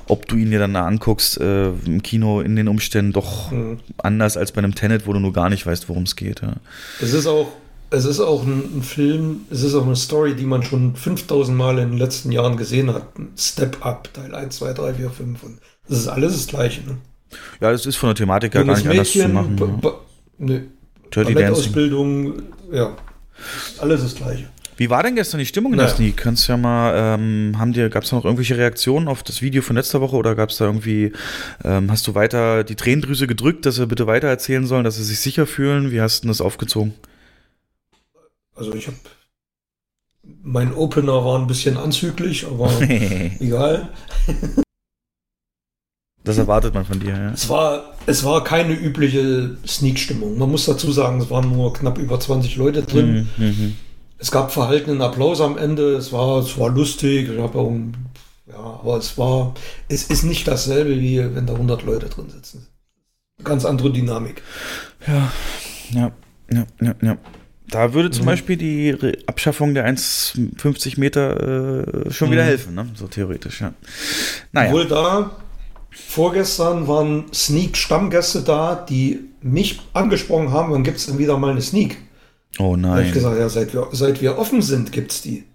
ob 0.07 0.27
du 0.27 0.35
ihn 0.35 0.51
dir 0.51 0.59
dann 0.59 0.73
da 0.73 0.85
anguckst, 0.85 1.39
äh, 1.39 1.69
im 1.69 2.03
Kino 2.03 2.41
in 2.41 2.55
den 2.57 2.67
Umständen 2.67 3.13
doch 3.13 3.51
Mhm. 3.51 3.79
anders 3.97 4.35
als 4.37 4.51
bei 4.51 4.59
einem 4.59 4.75
Tenet, 4.75 5.07
wo 5.07 5.13
du 5.13 5.19
nur 5.19 5.31
gar 5.33 5.49
nicht 5.49 5.65
weißt, 5.65 5.87
worum 5.89 6.03
es 6.03 6.15
geht. 6.17 6.41
Ja. 6.41 6.53
Es 7.01 7.13
ist 7.13 7.25
auch, 7.25 7.51
es 7.91 8.05
ist 8.05 8.19
auch 8.19 8.43
ein, 8.45 8.77
ein 8.77 8.81
Film, 8.83 9.41
es 9.51 9.61
ist 9.63 9.75
auch 9.75 9.85
eine 9.85 9.95
Story, 9.95 10.35
die 10.35 10.45
man 10.45 10.63
schon 10.63 10.95
5000 10.95 11.57
Mal 11.57 11.79
in 11.79 11.91
den 11.91 11.97
letzten 11.99 12.31
Jahren 12.31 12.57
gesehen 12.57 12.93
hat. 12.93 13.07
Step 13.37 13.85
Up, 13.85 14.13
Teil 14.13 14.33
1, 14.35 14.55
2, 14.57 14.73
3, 14.73 14.93
4, 14.95 15.09
5. 15.09 15.43
Und 15.43 15.59
das 15.87 15.99
ist 15.99 16.07
alles 16.07 16.33
das 16.33 16.47
Gleiche. 16.47 16.81
Ne? 16.81 16.97
ja, 17.61 17.71
das 17.71 17.85
ist 17.85 17.95
von 17.97 18.09
der 18.09 18.15
Thematik 18.15 18.53
ja 18.55 18.63
gar 18.63 18.75
nicht 18.75 18.87
anders 18.87 19.11
zu 19.11 19.17
Mädchen, 19.19 19.33
machen. 19.33 19.55
ba- 19.81 19.95
Ja. 20.39 20.45
ne, 20.45 20.65
Dirty 21.13 21.33
Dancing. 21.33 21.33
Ballettausbildung, 21.35 22.33
ja. 22.71 22.95
Alles 23.79 24.01
das 24.03 24.15
Gleiche. 24.15 24.45
Wie 24.77 24.89
war 24.89 25.03
denn 25.03 25.15
gestern 25.15 25.37
die 25.39 25.45
Stimmung 25.45 25.71
in 25.71 25.77
der 25.77 25.85
Naja. 25.87 25.95
Sneak? 25.97 26.17
Kannst 26.17 26.47
ja 26.49 26.57
mal, 26.57 26.93
ähm, 27.17 27.53
haben 27.57 27.71
dir, 27.71 27.89
gab 27.89 28.03
es 28.03 28.09
da 28.09 28.17
noch 28.17 28.25
irgendwelche 28.25 28.57
Reaktionen 28.57 29.07
auf 29.07 29.23
das 29.23 29.41
Video 29.41 29.61
von 29.61 29.75
letzter 29.77 30.01
Woche 30.01 30.15
oder 30.17 30.35
gab 30.35 30.49
es 30.49 30.57
da 30.57 30.65
irgendwie, 30.65 31.13
ähm, 31.63 31.89
hast 31.89 32.05
du 32.07 32.15
weiter 32.15 32.65
die 32.65 32.75
Tränendrüse 32.75 33.25
gedrückt, 33.27 33.65
dass 33.65 33.75
sie 33.75 33.87
bitte 33.87 34.05
weiter 34.07 34.27
erzählen 34.27 34.65
sollen, 34.65 34.83
dass 34.83 34.97
sie 34.97 35.03
sich 35.05 35.19
sicher 35.21 35.47
fühlen? 35.47 35.91
Wie 35.91 36.01
hast 36.01 36.19
du 36.19 36.21
denn 36.23 36.29
das 36.29 36.41
aufgezogen? 36.41 36.93
Also 38.55 38.73
ich 38.73 38.87
habe 38.87 38.97
mein 40.41 40.73
Opener 40.73 41.23
war 41.23 41.37
ein 41.39 41.47
bisschen 41.47 41.77
anzüglich, 41.77 42.47
aber 42.47 42.71
egal. 43.39 43.89
Das 46.23 46.37
erwartet 46.39 46.73
man 46.73 46.85
von 46.85 46.99
dir, 46.99 47.13
ja. 47.13 47.31
Es 47.31 47.47
war, 47.49 47.93
es 48.07 48.23
war 48.23 48.43
keine 48.43 48.73
übliche 48.73 49.57
Sneak-Stimmung. 49.67 50.37
Man 50.39 50.49
muss 50.49 50.65
dazu 50.65 50.91
sagen, 50.91 51.21
es 51.21 51.29
waren 51.29 51.51
nur 51.51 51.73
knapp 51.73 51.99
über 51.99 52.19
20 52.19 52.55
Leute 52.55 52.81
drin. 52.81 53.29
Mhm, 53.37 53.45
mhm. 53.45 53.75
Es 54.17 54.31
gab 54.31 54.51
verhaltenen 54.51 55.01
Applaus 55.01 55.41
am 55.41 55.57
Ende. 55.57 55.95
Es 55.95 56.11
war, 56.11 56.39
es 56.39 56.57
war 56.57 56.69
lustig. 56.69 57.29
Ich 57.29 57.39
hab 57.39 57.55
auch, 57.55 57.71
ja, 58.47 58.55
aber 58.55 58.97
es 58.97 59.17
war, 59.19 59.53
es 59.87 60.05
ist 60.05 60.23
nicht 60.23 60.47
dasselbe, 60.47 60.99
wie 60.99 61.19
wenn 61.35 61.45
da 61.45 61.53
100 61.53 61.83
Leute 61.83 62.07
drin 62.09 62.29
sitzen. 62.29 62.65
Ganz 63.43 63.65
andere 63.65 63.91
Dynamik. 63.91 64.41
Ja, 65.05 65.31
ja, 65.91 66.11
ja, 66.51 66.65
ja, 66.81 66.95
ja. 67.01 67.17
Da 67.69 67.93
würde 67.93 68.11
zum 68.11 68.23
Mhm. 68.23 68.27
Beispiel 68.27 68.57
die 68.57 68.91
Re 68.91 69.17
Abschaffung 69.25 69.73
der 69.73 69.85
1,50 69.85 70.99
Meter 70.99 72.05
äh, 72.07 72.11
schon 72.11 72.31
wieder 72.31 72.43
Mhm. 72.43 72.47
helfen, 72.47 72.75
ne? 72.75 72.89
So 72.95 73.07
theoretisch, 73.07 73.61
ja. 73.61 73.73
Naja. 74.51 74.69
Obwohl 74.69 74.87
da 74.87 75.31
vorgestern 75.91 76.87
waren 76.87 77.25
Sneak-Stammgäste 77.33 78.41
da, 78.41 78.75
die 78.75 79.19
mich 79.41 79.79
angesprochen 79.93 80.51
haben, 80.51 80.71
wann 80.73 80.83
gibt 80.83 80.97
es 80.97 81.05
denn 81.07 81.17
wieder 81.17 81.37
mal 81.37 81.51
eine 81.51 81.61
Sneak? 81.61 81.97
oh 82.59 82.75
Da 82.75 82.89
habe 82.89 83.01
ich 83.01 83.05
nein. 83.07 83.13
gesagt, 83.13 83.37
ja, 83.39 83.49
seit 83.49 83.73
wir, 83.73 83.87
seit 83.91 84.21
wir 84.21 84.37
offen 84.37 84.61
sind, 84.61 84.91
gibt 84.91 85.11
es 85.11 85.21
die. 85.21 85.45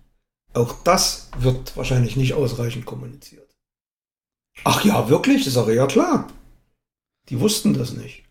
Auch 0.53 0.75
das 0.83 1.31
wird 1.39 1.77
wahrscheinlich 1.77 2.17
nicht 2.17 2.35
ausreichend 2.35 2.87
kommuniziert. 2.87 3.49
Ach 4.65 4.85
ja, 4.85 5.09
wirklich? 5.09 5.47
Ich 5.47 5.53
sage, 5.53 5.75
ja 5.75 5.87
klar. 5.87 6.27
Die 7.29 7.39
wussten 7.39 7.73
das 7.73 7.93
nicht. 7.93 8.25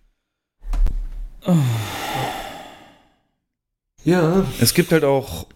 Ja, 4.05 4.45
Es 4.59 4.73
gibt 4.73 4.91
halt 4.91 5.03
auch 5.03 5.47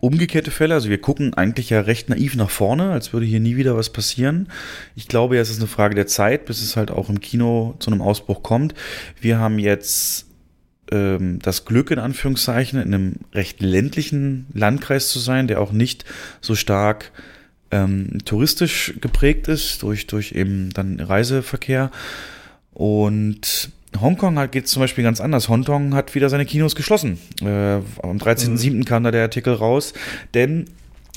umgekehrte 0.00 0.50
Fälle. 0.50 0.74
Also 0.74 0.88
wir 0.88 1.00
gucken 1.00 1.34
eigentlich 1.34 1.70
ja 1.70 1.80
recht 1.80 2.08
naiv 2.08 2.34
nach 2.34 2.50
vorne, 2.50 2.90
als 2.90 3.12
würde 3.12 3.24
hier 3.24 3.40
nie 3.40 3.56
wieder 3.56 3.76
was 3.76 3.90
passieren. 3.90 4.48
Ich 4.96 5.06
glaube, 5.06 5.36
ja, 5.36 5.42
es 5.42 5.50
ist 5.50 5.58
eine 5.58 5.68
Frage 5.68 5.94
der 5.94 6.08
Zeit, 6.08 6.44
bis 6.44 6.60
es 6.60 6.76
halt 6.76 6.90
auch 6.90 7.08
im 7.08 7.20
Kino 7.20 7.76
zu 7.78 7.90
einem 7.90 8.02
Ausbruch 8.02 8.42
kommt. 8.42 8.74
Wir 9.20 9.38
haben 9.38 9.60
jetzt 9.60 10.26
ähm, 10.90 11.38
das 11.40 11.64
Glück, 11.64 11.92
in 11.92 12.00
Anführungszeichen, 12.00 12.80
in 12.80 12.92
einem 12.92 13.14
recht 13.32 13.62
ländlichen 13.62 14.46
Landkreis 14.52 15.08
zu 15.08 15.20
sein, 15.20 15.46
der 15.46 15.60
auch 15.60 15.70
nicht 15.70 16.04
so 16.40 16.56
stark 16.56 17.12
ähm, 17.70 18.18
touristisch 18.24 18.94
geprägt 19.00 19.46
ist, 19.46 19.84
durch, 19.84 20.08
durch 20.08 20.32
eben 20.32 20.70
dann 20.74 20.98
Reiseverkehr. 20.98 21.92
Und 22.74 23.70
Hongkong 24.00 24.50
geht 24.50 24.64
es 24.64 24.70
zum 24.70 24.80
Beispiel 24.80 25.04
ganz 25.04 25.20
anders. 25.20 25.48
Hongkong 25.48 25.94
hat 25.94 26.14
wieder 26.14 26.28
seine 26.28 26.46
Kinos 26.46 26.74
geschlossen. 26.74 27.18
Äh, 27.40 27.46
am 28.02 28.18
13.07. 28.18 28.70
Mhm. 28.72 28.84
kam 28.84 29.04
da 29.04 29.10
der 29.10 29.22
Artikel 29.22 29.54
raus, 29.54 29.92
denn 30.34 30.66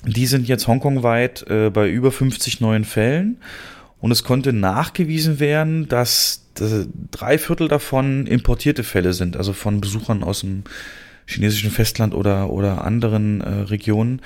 die 0.06 0.28
sind 0.28 0.48
jetzt 0.48 0.68
hongkongweit 0.68 1.46
äh, 1.50 1.70
bei 1.70 1.90
über 1.90 2.12
50 2.12 2.62
neuen 2.62 2.86
Fällen 2.86 3.38
und 4.00 4.12
es 4.12 4.24
konnte 4.24 4.54
nachgewiesen 4.54 5.40
werden, 5.40 5.88
dass, 5.88 6.46
dass 6.54 6.88
drei 7.12 7.38
Viertel 7.38 7.68
davon 7.68 8.28
importierte 8.28 8.84
Fälle 8.84 9.14
sind, 9.14 9.36
also 9.36 9.54
von 9.54 9.82
Besuchern 9.82 10.24
aus 10.24 10.42
dem 10.42 10.64
chinesischen 11.26 11.72
Festland 11.72 12.14
oder, 12.14 12.52
oder 12.52 12.86
anderen 12.86 13.42
äh, 13.42 13.50
Regionen. 13.50 14.22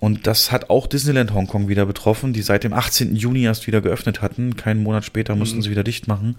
Und 0.00 0.26
das 0.26 0.52
hat 0.52 0.70
auch 0.70 0.86
Disneyland 0.86 1.34
Hongkong 1.34 1.68
wieder 1.68 1.84
betroffen, 1.84 2.32
die 2.32 2.42
seit 2.42 2.64
dem 2.64 2.72
18. 2.72 3.16
Juni 3.16 3.42
erst 3.42 3.66
wieder 3.66 3.80
geöffnet 3.80 4.22
hatten. 4.22 4.56
Keinen 4.56 4.82
Monat 4.82 5.04
später 5.04 5.34
mussten 5.34 5.58
mhm. 5.58 5.62
sie 5.62 5.70
wieder 5.70 5.84
dicht 5.84 6.06
machen. 6.06 6.36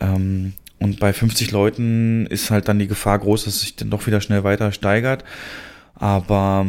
Ähm, 0.00 0.54
und 0.84 1.00
bei 1.00 1.14
50 1.14 1.50
Leuten 1.50 2.26
ist 2.26 2.50
halt 2.50 2.68
dann 2.68 2.78
die 2.78 2.86
Gefahr 2.86 3.18
groß, 3.18 3.46
dass 3.46 3.60
sich 3.60 3.74
dann 3.74 3.88
doch 3.88 4.06
wieder 4.06 4.20
schnell 4.20 4.44
weiter 4.44 4.70
steigert. 4.70 5.24
Aber 5.94 6.66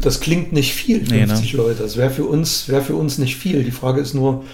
das 0.00 0.20
klingt 0.20 0.52
nicht 0.52 0.74
viel, 0.74 1.06
50 1.06 1.10
nee, 1.10 1.26
ne? 1.26 1.56
Leute. 1.56 1.82
Das 1.84 1.96
wäre 1.96 2.10
für 2.10 2.24
uns, 2.24 2.68
wäre 2.68 2.82
für 2.82 2.96
uns 2.96 3.18
nicht 3.18 3.36
viel. 3.36 3.62
Die 3.62 3.70
Frage 3.70 4.00
ist 4.00 4.14
nur, 4.14 4.44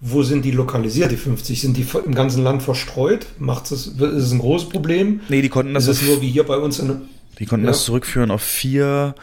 wo 0.00 0.22
sind 0.22 0.46
die 0.46 0.52
lokalisiert, 0.52 1.10
die 1.10 1.16
50? 1.16 1.60
Sind 1.60 1.76
die 1.76 1.86
im 2.02 2.14
ganzen 2.14 2.42
Land 2.42 2.62
verstreut? 2.62 3.26
Macht 3.38 3.70
es, 3.72 3.88
ist 3.88 4.00
es 4.00 4.32
ein 4.32 4.38
großes 4.38 4.70
Problem? 4.70 5.20
Nee, 5.28 5.42
die 5.42 5.50
konnten 5.50 5.74
das. 5.74 5.86
Ist 5.86 6.00
es 6.00 6.08
nur 6.08 6.22
wie 6.22 6.30
hier 6.30 6.44
bei 6.44 6.56
uns 6.56 6.78
in, 6.78 7.02
die 7.38 7.46
konnten 7.46 7.66
ja. 7.66 7.72
das 7.72 7.84
zurückführen 7.84 8.30
auf 8.30 8.42
vier 8.42 9.14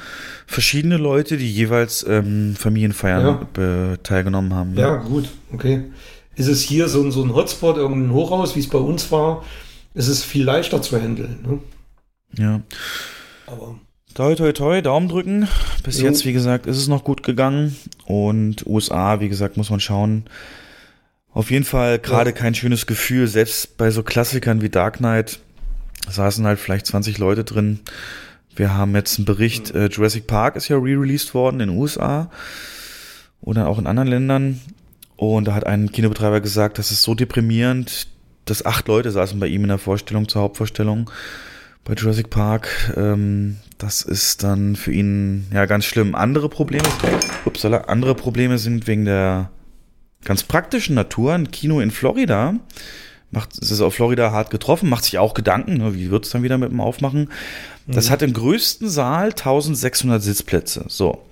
verschiedene 0.46 0.98
Leute, 0.98 1.38
die 1.38 1.52
jeweils 1.52 2.06
ähm, 2.08 2.56
Familienfeiern 2.56 3.48
ja. 3.58 3.98
teilgenommen 4.04 4.54
haben. 4.54 4.76
Ja. 4.76 4.82
ja, 4.82 4.96
gut, 4.98 5.30
okay. 5.52 5.86
Ist 6.36 6.48
es 6.48 6.62
hier 6.62 6.90
so, 6.90 7.10
so 7.12 7.24
ein 7.24 7.34
Hotspot, 7.34 7.78
irgendein 7.78 8.14
Hochhaus, 8.14 8.56
wie 8.56 8.60
es 8.60 8.70
bei 8.70 8.78
uns 8.78 9.12
war, 9.12 9.44
ist 9.94 10.08
es 10.08 10.24
viel 10.24 10.44
leichter 10.44 10.82
zu 10.82 11.00
handeln. 11.00 11.40
Ne? 11.48 11.60
Ja. 12.38 12.62
Aber. 13.48 13.80
Toi, 14.14 14.36
toi, 14.36 14.54
toi, 14.54 14.82
Daumen 14.82 15.10
drücken. 15.10 15.48
Bis 15.84 16.00
jo. 16.00 16.06
jetzt, 16.06 16.26
wie 16.26 16.34
gesagt, 16.34 16.68
ist 16.68 16.78
es 16.78 16.88
noch 16.88 17.04
gut 17.04 17.24
gegangen. 17.24 17.76
Und 18.06 18.66
USA, 18.66 19.20
wie 19.20 19.30
gesagt, 19.30 19.58
muss 19.58 19.70
man 19.70 19.80
schauen. 19.80 20.26
Auf 21.32 21.52
jeden 21.52 21.66
Fall 21.66 22.00
gerade 22.00 22.30
ja. 22.30 22.36
kein 22.36 22.56
schönes 22.56 22.86
Gefühl, 22.86 23.28
selbst 23.28 23.78
bei 23.78 23.92
so 23.92 24.04
Klassikern 24.04 24.62
wie 24.62 24.70
Dark 24.70 24.98
Knight 24.98 25.40
saßen 26.10 26.46
halt 26.46 26.60
vielleicht 26.60 26.86
20 26.86 27.18
Leute 27.18 27.44
drin. 27.44 27.80
Wir 28.56 28.74
haben 28.74 28.96
jetzt 28.96 29.18
einen 29.18 29.26
Bericht, 29.26 29.72
äh, 29.72 29.88
Jurassic 29.88 30.28
Park 30.28 30.56
ist 30.56 30.70
ja 30.70 30.78
re-released 30.78 31.34
worden 31.34 31.60
in 31.60 31.70
den 31.70 31.78
USA 31.78 32.30
oder 33.42 33.68
auch 33.68 33.80
in 33.80 33.88
anderen 33.88 34.08
Ländern. 34.08 34.62
Und 35.18 35.46
da 35.46 35.54
hat 35.54 35.66
ein 35.66 35.92
Kinobetreiber 35.92 36.42
gesagt, 36.42 36.78
das 36.78 36.92
ist 36.92 37.02
so 37.02 37.16
deprimierend, 37.16 38.08
dass 38.46 38.66
acht 38.66 38.88
Leute 38.88 39.12
saßen 39.12 39.40
bei 39.40 39.48
ihm 39.48 39.64
in 39.64 39.70
der 39.70 39.78
Vorstellung 39.78 40.28
zur 40.28 40.42
Hauptvorstellung 40.42 41.10
bei 41.84 41.94
Jurassic 41.94 42.30
Park. 42.30 42.94
Ähm, 42.98 43.58
das 43.78 44.02
ist 44.02 44.44
dann 44.44 44.76
für 44.76 44.92
ihn 44.92 45.48
ja 45.54 45.66
ganz 45.66 45.86
schlimm. 45.86 46.16
Andere 46.16 46.50
Probleme, 46.50 46.88
upsala, 47.46 47.82
andere 47.88 48.16
Probleme 48.16 48.58
sind 48.58 48.88
wegen 48.88 49.06
der 49.06 49.52
ganz 50.24 50.44
praktischen 50.44 50.96
Natur. 50.96 51.34
Ein 51.34 51.52
Kino 51.52 51.80
in 51.80 51.92
Florida 51.92 52.56
macht, 53.32 53.58
es 53.62 53.72
ist 53.72 53.82
auf 53.82 53.96
Florida 53.96 54.32
hart 54.32 54.50
getroffen, 54.50 54.90
macht 54.90 55.04
sich 55.04 55.18
auch 55.18 55.34
Gedanken, 55.34 55.78
ne, 55.78 55.94
wie 55.96 56.10
wird 56.10 56.26
es 56.26 56.32
dann 56.32 56.44
wieder 56.44 56.58
mit 56.58 56.72
dem 56.72 56.80
Aufmachen. 56.80 57.30
Das 57.88 58.08
mhm. 58.08 58.12
hat 58.12 58.22
im 58.22 58.34
größten 58.34 58.90
Saal 58.90 59.30
1600 59.30 60.22
Sitzplätze. 60.22 60.86
So. 60.88 61.24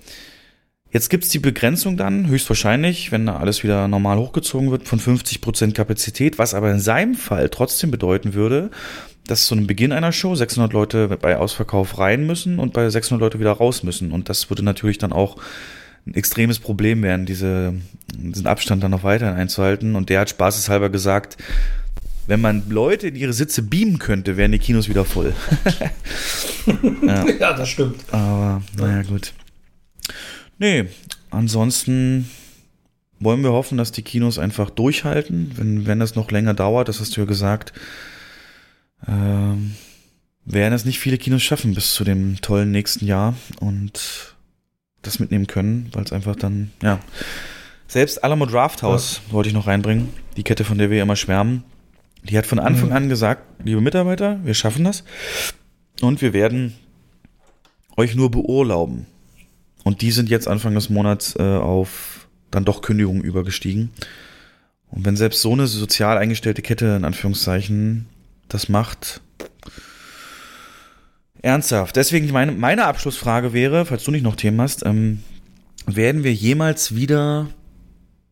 Jetzt 0.94 1.10
gibt's 1.10 1.28
die 1.28 1.40
Begrenzung 1.40 1.96
dann, 1.96 2.28
höchstwahrscheinlich, 2.28 3.10
wenn 3.10 3.26
da 3.26 3.38
alles 3.38 3.64
wieder 3.64 3.88
normal 3.88 4.16
hochgezogen 4.16 4.70
wird, 4.70 4.86
von 4.86 5.00
50 5.00 5.40
Prozent 5.40 5.74
Kapazität, 5.74 6.38
was 6.38 6.54
aber 6.54 6.70
in 6.70 6.78
seinem 6.78 7.16
Fall 7.16 7.48
trotzdem 7.48 7.90
bedeuten 7.90 8.32
würde, 8.32 8.70
dass 9.26 9.46
zu 9.46 9.56
einem 9.56 9.66
Beginn 9.66 9.90
einer 9.90 10.12
Show 10.12 10.36
600 10.36 10.72
Leute 10.72 11.08
bei 11.20 11.36
Ausverkauf 11.36 11.98
rein 11.98 12.28
müssen 12.28 12.60
und 12.60 12.74
bei 12.74 12.88
600 12.88 13.20
Leute 13.20 13.40
wieder 13.40 13.50
raus 13.50 13.82
müssen. 13.82 14.12
Und 14.12 14.28
das 14.28 14.50
würde 14.50 14.62
natürlich 14.62 14.98
dann 14.98 15.12
auch 15.12 15.36
ein 16.06 16.14
extremes 16.14 16.60
Problem 16.60 17.02
werden, 17.02 17.26
diese, 17.26 17.74
diesen 18.14 18.46
Abstand 18.46 18.84
dann 18.84 18.92
noch 18.92 19.02
weiterhin 19.02 19.34
einzuhalten. 19.34 19.96
Und 19.96 20.10
der 20.10 20.20
hat 20.20 20.30
spaßeshalber 20.30 20.90
gesagt, 20.90 21.36
wenn 22.28 22.40
man 22.40 22.70
Leute 22.70 23.08
in 23.08 23.16
ihre 23.16 23.32
Sitze 23.32 23.62
beamen 23.62 23.98
könnte, 23.98 24.36
wären 24.36 24.52
die 24.52 24.60
Kinos 24.60 24.88
wieder 24.88 25.04
voll. 25.04 25.34
ja. 27.02 27.26
ja. 27.26 27.52
das 27.52 27.68
stimmt. 27.68 27.96
Aber 28.12 28.62
naja, 28.78 29.02
gut. 29.02 29.32
Nee, 30.58 30.86
ansonsten 31.30 32.28
wollen 33.20 33.42
wir 33.42 33.52
hoffen, 33.52 33.78
dass 33.78 33.92
die 33.92 34.02
Kinos 34.02 34.38
einfach 34.38 34.70
durchhalten, 34.70 35.52
wenn, 35.56 35.86
wenn 35.86 36.00
das 36.00 36.14
noch 36.14 36.30
länger 36.30 36.54
dauert, 36.54 36.88
das 36.88 37.00
hast 37.00 37.16
du 37.16 37.20
ja 37.22 37.26
gesagt, 37.26 37.72
ähm, 39.06 39.74
werden 40.44 40.74
es 40.74 40.84
nicht 40.84 40.98
viele 40.98 41.18
Kinos 41.18 41.42
schaffen 41.42 41.74
bis 41.74 41.94
zu 41.94 42.04
dem 42.04 42.40
tollen 42.40 42.70
nächsten 42.70 43.06
Jahr 43.06 43.34
und 43.60 44.34
das 45.02 45.18
mitnehmen 45.18 45.46
können, 45.46 45.90
weil 45.92 46.04
es 46.04 46.12
einfach 46.12 46.36
dann, 46.36 46.70
ja, 46.82 47.00
selbst 47.88 48.24
Alamo 48.24 48.46
Drafthouse 48.46 49.20
ja. 49.26 49.32
wollte 49.32 49.48
ich 49.48 49.54
noch 49.54 49.66
reinbringen, 49.66 50.08
die 50.36 50.42
Kette, 50.42 50.64
von 50.64 50.78
der 50.78 50.90
wir 50.90 51.02
immer 51.02 51.16
schwärmen, 51.16 51.64
die 52.22 52.38
hat 52.38 52.46
von 52.46 52.58
Anfang 52.58 52.88
mhm. 52.88 52.96
an 52.96 53.08
gesagt, 53.08 53.42
liebe 53.64 53.80
Mitarbeiter, 53.80 54.40
wir 54.44 54.54
schaffen 54.54 54.84
das 54.84 55.04
und 56.00 56.22
wir 56.22 56.32
werden 56.32 56.74
euch 57.96 58.14
nur 58.14 58.30
beurlauben. 58.30 59.06
Und 59.84 60.02
die 60.02 60.10
sind 60.10 60.28
jetzt 60.28 60.48
Anfang 60.48 60.74
des 60.74 60.90
Monats 60.90 61.36
äh, 61.38 61.42
auf 61.42 62.26
dann 62.50 62.64
doch 62.64 62.82
Kündigungen 62.82 63.22
übergestiegen. 63.22 63.90
Und 64.90 65.04
wenn 65.04 65.16
selbst 65.16 65.42
so 65.42 65.52
eine 65.52 65.66
sozial 65.66 66.18
eingestellte 66.18 66.62
Kette 66.62 66.96
in 66.96 67.04
Anführungszeichen 67.04 68.06
das 68.48 68.68
macht, 68.68 69.20
ernsthaft. 71.42 71.96
Deswegen 71.96 72.30
meine, 72.32 72.52
meine 72.52 72.86
Abschlussfrage 72.86 73.52
wäre, 73.52 73.84
falls 73.84 74.04
du 74.04 74.10
nicht 74.10 74.22
noch 74.22 74.36
Themen 74.36 74.60
hast, 74.60 74.84
ähm, 74.86 75.20
werden 75.86 76.24
wir 76.24 76.32
jemals 76.32 76.94
wieder 76.94 77.48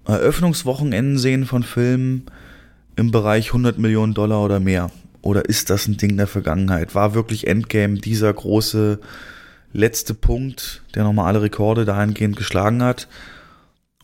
Eröffnungswochenenden 0.07 1.19
sehen 1.19 1.45
von 1.45 1.63
Filmen, 1.63 2.27
im 2.97 3.11
Bereich 3.11 3.49
100 3.49 3.79
Millionen 3.79 4.15
Dollar 4.15 4.43
oder 4.43 4.61
mehr? 4.61 4.91
Oder 5.23 5.45
ist 5.47 5.71
das 5.71 5.87
ein 5.87 5.97
Ding 5.97 6.17
der 6.17 6.27
Vergangenheit? 6.27 6.95
War 6.95 7.15
wirklich 7.15 7.47
Endgame 7.47 7.99
dieser 7.99 8.33
große 8.33 8.99
letzte 9.73 10.15
Punkt, 10.15 10.83
der 10.95 11.05
nochmal 11.05 11.27
alle 11.27 11.43
Rekorde 11.43 11.85
dahingehend 11.85 12.37
geschlagen 12.37 12.83
hat? 12.83 13.09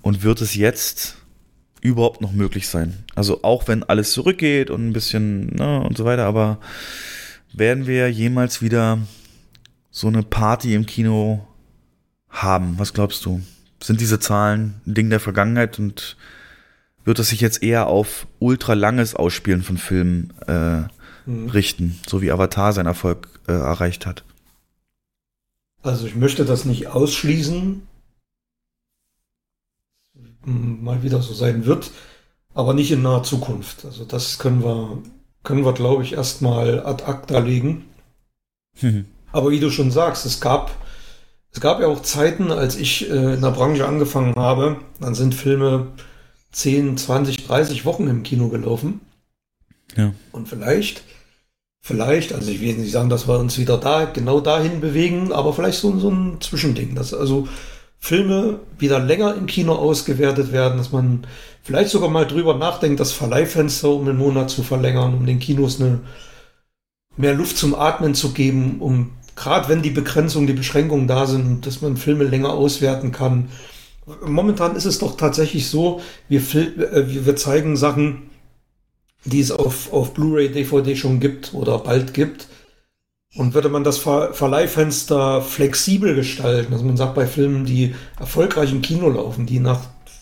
Und 0.03 0.23
wird 0.23 0.41
es 0.41 0.55
jetzt 0.55 1.17
überhaupt 1.81 2.21
noch 2.21 2.33
möglich 2.33 2.69
sein? 2.69 3.05
Also 3.15 3.43
auch 3.43 3.69
wenn 3.69 3.83
alles 3.83 4.13
zurückgeht 4.13 4.71
und 4.71 4.89
ein 4.89 4.93
bisschen 4.93 5.55
ne, 5.57 5.81
und 5.81 5.97
so 5.97 6.05
weiter, 6.05 6.25
aber 6.25 6.59
werden 7.53 7.87
wir 7.87 8.11
jemals 8.11 8.63
wieder 8.63 8.99
so 9.91 10.07
eine 10.07 10.23
Party 10.23 10.75
im 10.75 10.87
Kino 10.87 11.47
haben? 12.29 12.75
Was 12.79 12.93
glaubst 12.93 13.25
du? 13.25 13.41
Sind 13.83 14.01
diese 14.01 14.21
Zahlen 14.21 14.81
ein 14.87 14.95
Ding 14.95 15.11
der 15.11 15.21
Vergangenheit 15.21 15.79
und 15.79 16.17
wird 17.05 17.19
es 17.19 17.29
sich 17.29 17.41
jetzt 17.41 17.63
eher 17.63 17.87
auf 17.87 18.27
ultra 18.39 18.75
langes 18.75 19.15
Ausspielen 19.15 19.63
von 19.63 19.79
Filmen 19.79 20.33
äh, 20.47 20.83
mhm. 21.27 21.49
richten, 21.49 21.99
so 22.07 22.21
wie 22.23 22.31
Avatar 22.31 22.73
seinen 22.73 22.87
Erfolg 22.87 23.29
äh, 23.49 23.53
erreicht 23.53 24.05
hat. 24.05 24.25
Also 25.83 26.07
ich 26.07 26.15
möchte 26.15 26.45
das 26.45 26.65
nicht 26.65 26.89
ausschließen, 26.89 27.87
mal 30.45 31.03
wieder 31.03 31.23
so 31.23 31.35
sein 31.35 31.67
wird, 31.67 31.91
aber 32.55 32.75
nicht 32.75 32.91
in 32.91 33.03
naher 33.03 33.23
Zukunft. 33.23 33.85
Also 33.85 34.05
das 34.05 34.39
können 34.39 34.63
wir, 34.63 35.03
können 35.45 35.65
wir, 35.65 35.73
glaube 35.73 36.03
ich, 36.03 36.15
erstmal 36.15 36.85
ad 36.85 37.05
acta 37.05 37.39
legen. 37.39 37.85
Mhm. 38.81 39.07
Aber 39.33 39.51
wie 39.51 39.61
du 39.61 39.71
schon 39.71 39.91
sagst, 39.91 40.27
es 40.27 40.41
gab, 40.41 40.71
es 41.53 41.61
gab 41.61 41.81
ja 41.81 41.87
auch 41.87 42.03
Zeiten, 42.03 42.51
als 42.51 42.77
ich 42.77 43.09
äh, 43.11 43.35
in 43.35 43.43
der 43.43 43.51
Branche 43.51 43.87
angefangen 43.87 44.35
habe, 44.37 44.81
dann 45.01 45.15
sind 45.15 45.35
Filme 45.35 45.89
10, 46.53 46.97
20, 46.97 47.47
30 47.47 47.85
Wochen 47.85 48.09
im 48.09 48.23
Kino 48.23 48.49
gelaufen. 48.49 49.01
Ja. 49.97 50.15
Und 50.33 50.49
vielleicht, 50.49 51.03
vielleicht, 51.81 52.33
also 52.33 52.51
ich 52.51 52.61
will 52.61 52.75
nicht 52.75 52.93
sagen, 52.93 53.09
dass 53.09 53.29
wir 53.29 53.39
uns 53.39 53.59
wieder 53.59 53.79
da, 53.79 54.05
genau 54.05 54.41
dahin 54.41 54.81
bewegen, 54.81 55.33
aber 55.33 55.53
vielleicht 55.53 55.79
so, 55.79 55.99
so 55.99 56.11
ein 56.11 56.41
Zwischending, 56.41 56.95
dass 56.95 57.15
also 57.15 57.49
Filme 57.99 58.61
wieder 58.79 59.01
länger 59.01 59.35
im 59.35 59.47
Kino 59.47 59.75
ausgewertet 59.75 60.53
werden, 60.53 60.79
dass 60.79 60.93
man 60.93 61.27
vielleicht 61.63 61.91
sogar 61.91 62.11
mal 62.11 62.27
drüber 62.27 62.55
nachdenkt, 62.55 63.01
das 63.01 63.13
Verleihfenster 63.13 63.91
um 63.91 64.09
einen 64.09 64.19
Monat 64.19 64.51
zu 64.51 64.63
verlängern, 64.63 65.15
um 65.15 65.27
den 65.27 65.41
Kinos 65.41 65.81
eine 65.81 66.01
mehr 67.17 67.35
Luft 67.35 67.59
zum 67.59 67.75
Atmen 67.75 68.15
zu 68.15 68.33
geben, 68.33 68.77
um 68.81 69.11
gerade 69.35 69.69
wenn 69.69 69.83
die 69.83 69.91
Begrenzungen, 69.91 70.47
die 70.47 70.53
Beschränkungen 70.53 71.09
da 71.09 71.27
sind, 71.27 71.67
dass 71.67 71.83
man 71.83 71.97
Filme 71.97 72.25
länger 72.25 72.51
auswerten 72.51 73.13
kann. 73.13 73.49
Momentan 74.25 74.77
ist 74.77 74.85
es 74.85 74.99
doch 74.99 75.17
tatsächlich 75.17 75.69
so, 75.69 76.01
wir, 76.29 76.41
äh, 76.41 77.27
wir 77.27 77.37
zeigen 77.37 77.77
Sachen, 77.77 78.28
die 79.25 79.41
es 79.41 79.51
auf, 79.51 79.93
auf 79.93 80.15
Blu-ray, 80.15 80.51
DVD 80.51 80.97
schon 80.97 81.21
gibt 81.21 81.55
oder 81.55 81.79
bald 81.79 82.15
gibt. 82.15 82.49
Und 83.35 83.55
würde 83.55 83.69
man 83.69 83.85
das 83.85 83.99
Ver 83.99 84.33
Verleihfenster 84.33 85.43
flexibel 85.43 86.15
gestalten, 86.15 86.73
dass 86.73 86.83
man 86.83 86.97
sagt, 86.97 87.15
bei 87.15 87.27
Filmen, 87.27 87.67
die 87.67 87.95
erfolgreich 88.19 88.73
im 88.73 88.83
Kino 88.83 89.09
laufen, 89.11 89.47
die 89.47 89.61
nach 89.61 89.81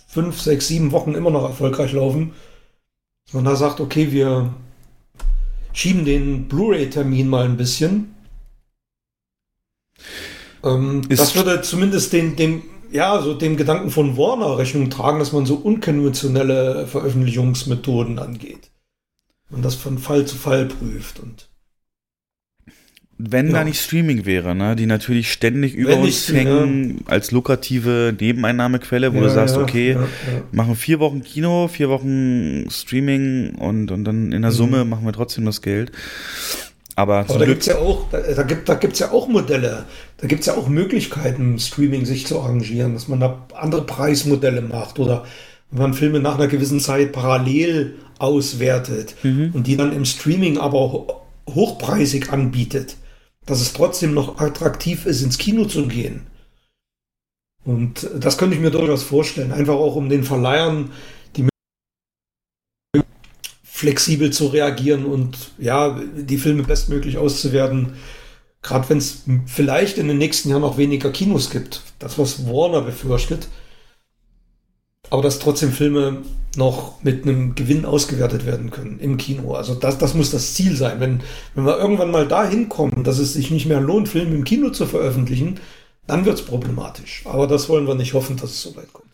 fünf, 0.08 0.40
sechs, 0.40 0.68
sieben 0.68 0.92
Wochen 0.92 1.14
immer 1.14 1.30
noch 1.30 1.44
erfolgreich 1.44 1.92
laufen, 1.92 2.32
dass 3.26 3.34
man 3.34 3.44
da 3.44 3.54
sagt, 3.54 3.80
okay, 3.80 4.10
wir 4.12 4.54
schieben 5.72 6.04
den 6.04 6.48
Blu-ray-Termin 6.48 7.28
mal 7.28 7.44
ein 7.44 7.56
bisschen. 7.56 8.14
Ähm, 10.64 11.02
das 11.08 11.36
würde 11.36 11.62
zumindest 11.62 12.12
den, 12.12 12.34
dem, 12.34 12.62
ja, 12.90 13.20
so 13.22 13.34
dem 13.34 13.56
Gedanken 13.56 13.90
von 13.90 14.16
Warner 14.16 14.58
Rechnung 14.58 14.90
tragen, 14.90 15.18
dass 15.18 15.32
man 15.32 15.46
so 15.46 15.56
unkonventionelle 15.56 16.86
Veröffentlichungsmethoden 16.86 18.18
angeht. 18.18 18.70
Und 19.50 19.64
das 19.64 19.74
von 19.74 19.98
Fall 19.98 20.24
zu 20.26 20.36
Fall 20.36 20.66
prüft 20.66 21.20
und 21.20 21.48
wenn 23.18 23.46
ja. 23.46 23.54
da 23.54 23.64
nicht 23.64 23.80
Streaming 23.80 24.26
wäre, 24.26 24.54
ne, 24.54 24.76
die 24.76 24.84
natürlich 24.84 25.32
ständig 25.32 25.74
über 25.74 25.92
Wenn 25.92 26.00
uns 26.00 26.28
hängen 26.28 26.98
ja. 26.98 27.12
als 27.12 27.30
lukrative 27.30 28.14
Nebeneinnahmequelle, 28.18 29.14
wo 29.14 29.18
ja, 29.18 29.24
du 29.24 29.30
sagst, 29.30 29.56
okay, 29.56 29.96
machen 30.52 30.76
vier 30.76 31.00
Wochen 31.00 31.22
Kino, 31.22 31.68
vier 31.68 31.88
Wochen 31.88 32.68
Streaming 32.70 33.54
und, 33.54 33.90
und 33.90 34.04
dann 34.04 34.32
in 34.32 34.42
der 34.42 34.50
mhm. 34.50 34.54
Summe 34.54 34.84
machen 34.84 35.06
wir 35.06 35.14
trotzdem 35.14 35.46
das 35.46 35.62
Geld. 35.62 35.92
Aber, 36.94 37.18
Aber 37.28 37.38
da 37.38 37.44
gibt 37.44 37.60
es 37.60 37.66
ja 37.66 37.76
auch, 37.76 38.08
da, 38.10 38.20
da 38.20 38.42
gibt 38.42 38.68
da 38.68 38.74
gibt's 38.74 38.98
ja 38.98 39.10
auch 39.10 39.28
Modelle, 39.28 39.84
da 40.18 40.26
gibt 40.26 40.40
es 40.40 40.46
ja 40.46 40.54
auch 40.54 40.68
Möglichkeiten, 40.68 41.58
Streaming 41.58 42.06
sich 42.06 42.26
zu 42.26 42.40
arrangieren, 42.40 42.94
dass 42.94 43.08
man 43.08 43.20
da 43.20 43.46
andere 43.54 43.84
Preismodelle 43.84 44.62
macht 44.62 44.98
oder 44.98 45.24
wenn 45.70 45.82
man 45.82 45.94
Filme 45.94 46.20
nach 46.20 46.36
einer 46.36 46.48
gewissen 46.48 46.80
Zeit 46.80 47.12
parallel 47.12 47.94
auswertet 48.18 49.14
mhm. 49.22 49.50
und 49.52 49.66
die 49.66 49.76
dann 49.76 49.92
im 49.92 50.04
Streaming 50.04 50.58
aber 50.58 51.24
hochpreisig 51.48 52.30
anbietet 52.32 52.96
dass 53.46 53.60
es 53.60 53.72
trotzdem 53.72 54.12
noch 54.12 54.38
attraktiv 54.40 55.06
ist, 55.06 55.22
ins 55.22 55.38
Kino 55.38 55.64
zu 55.64 55.86
gehen. 55.86 56.26
Und 57.64 58.08
das 58.14 58.38
könnte 58.38 58.56
ich 58.56 58.60
mir 58.60 58.70
durchaus 58.70 59.04
vorstellen. 59.04 59.52
Einfach 59.52 59.74
auch 59.74 59.96
um 59.96 60.08
den 60.08 60.24
Verleihern 60.24 60.92
die 61.36 61.46
flexibel 63.64 64.32
zu 64.32 64.48
reagieren 64.48 65.06
und 65.06 65.52
ja, 65.58 66.00
die 66.16 66.38
Filme 66.38 66.64
bestmöglich 66.64 67.18
auszuwerten. 67.18 67.94
Gerade 68.62 68.88
wenn 68.88 68.98
es 68.98 69.22
vielleicht 69.46 69.98
in 69.98 70.08
den 70.08 70.18
nächsten 70.18 70.50
Jahren 70.50 70.62
noch 70.62 70.76
weniger 70.76 71.10
Kinos 71.10 71.50
gibt. 71.50 71.82
Das, 71.98 72.18
was 72.18 72.46
Warner 72.46 72.82
befürchtet 72.82 73.48
aber 75.10 75.22
dass 75.22 75.38
trotzdem 75.38 75.72
Filme 75.72 76.18
noch 76.56 77.02
mit 77.02 77.24
einem 77.24 77.54
Gewinn 77.54 77.84
ausgewertet 77.84 78.46
werden 78.46 78.70
können 78.70 78.98
im 78.98 79.16
Kino. 79.18 79.54
Also 79.54 79.74
das, 79.74 79.98
das 79.98 80.14
muss 80.14 80.30
das 80.30 80.54
Ziel 80.54 80.74
sein. 80.76 81.00
Wenn, 81.00 81.20
wenn 81.54 81.64
wir 81.64 81.78
irgendwann 81.78 82.10
mal 82.10 82.26
dahin 82.26 82.68
kommen, 82.68 83.04
dass 83.04 83.18
es 83.18 83.34
sich 83.34 83.50
nicht 83.50 83.66
mehr 83.66 83.80
lohnt, 83.80 84.08
Filme 84.08 84.34
im 84.34 84.44
Kino 84.44 84.70
zu 84.70 84.86
veröffentlichen, 84.86 85.60
dann 86.06 86.24
wird 86.24 86.38
es 86.38 86.44
problematisch. 86.44 87.22
Aber 87.24 87.46
das 87.46 87.68
wollen 87.68 87.86
wir 87.86 87.94
nicht 87.94 88.14
hoffen, 88.14 88.36
dass 88.36 88.50
es 88.50 88.62
so 88.62 88.76
weit 88.76 88.92
kommt. 88.92 89.06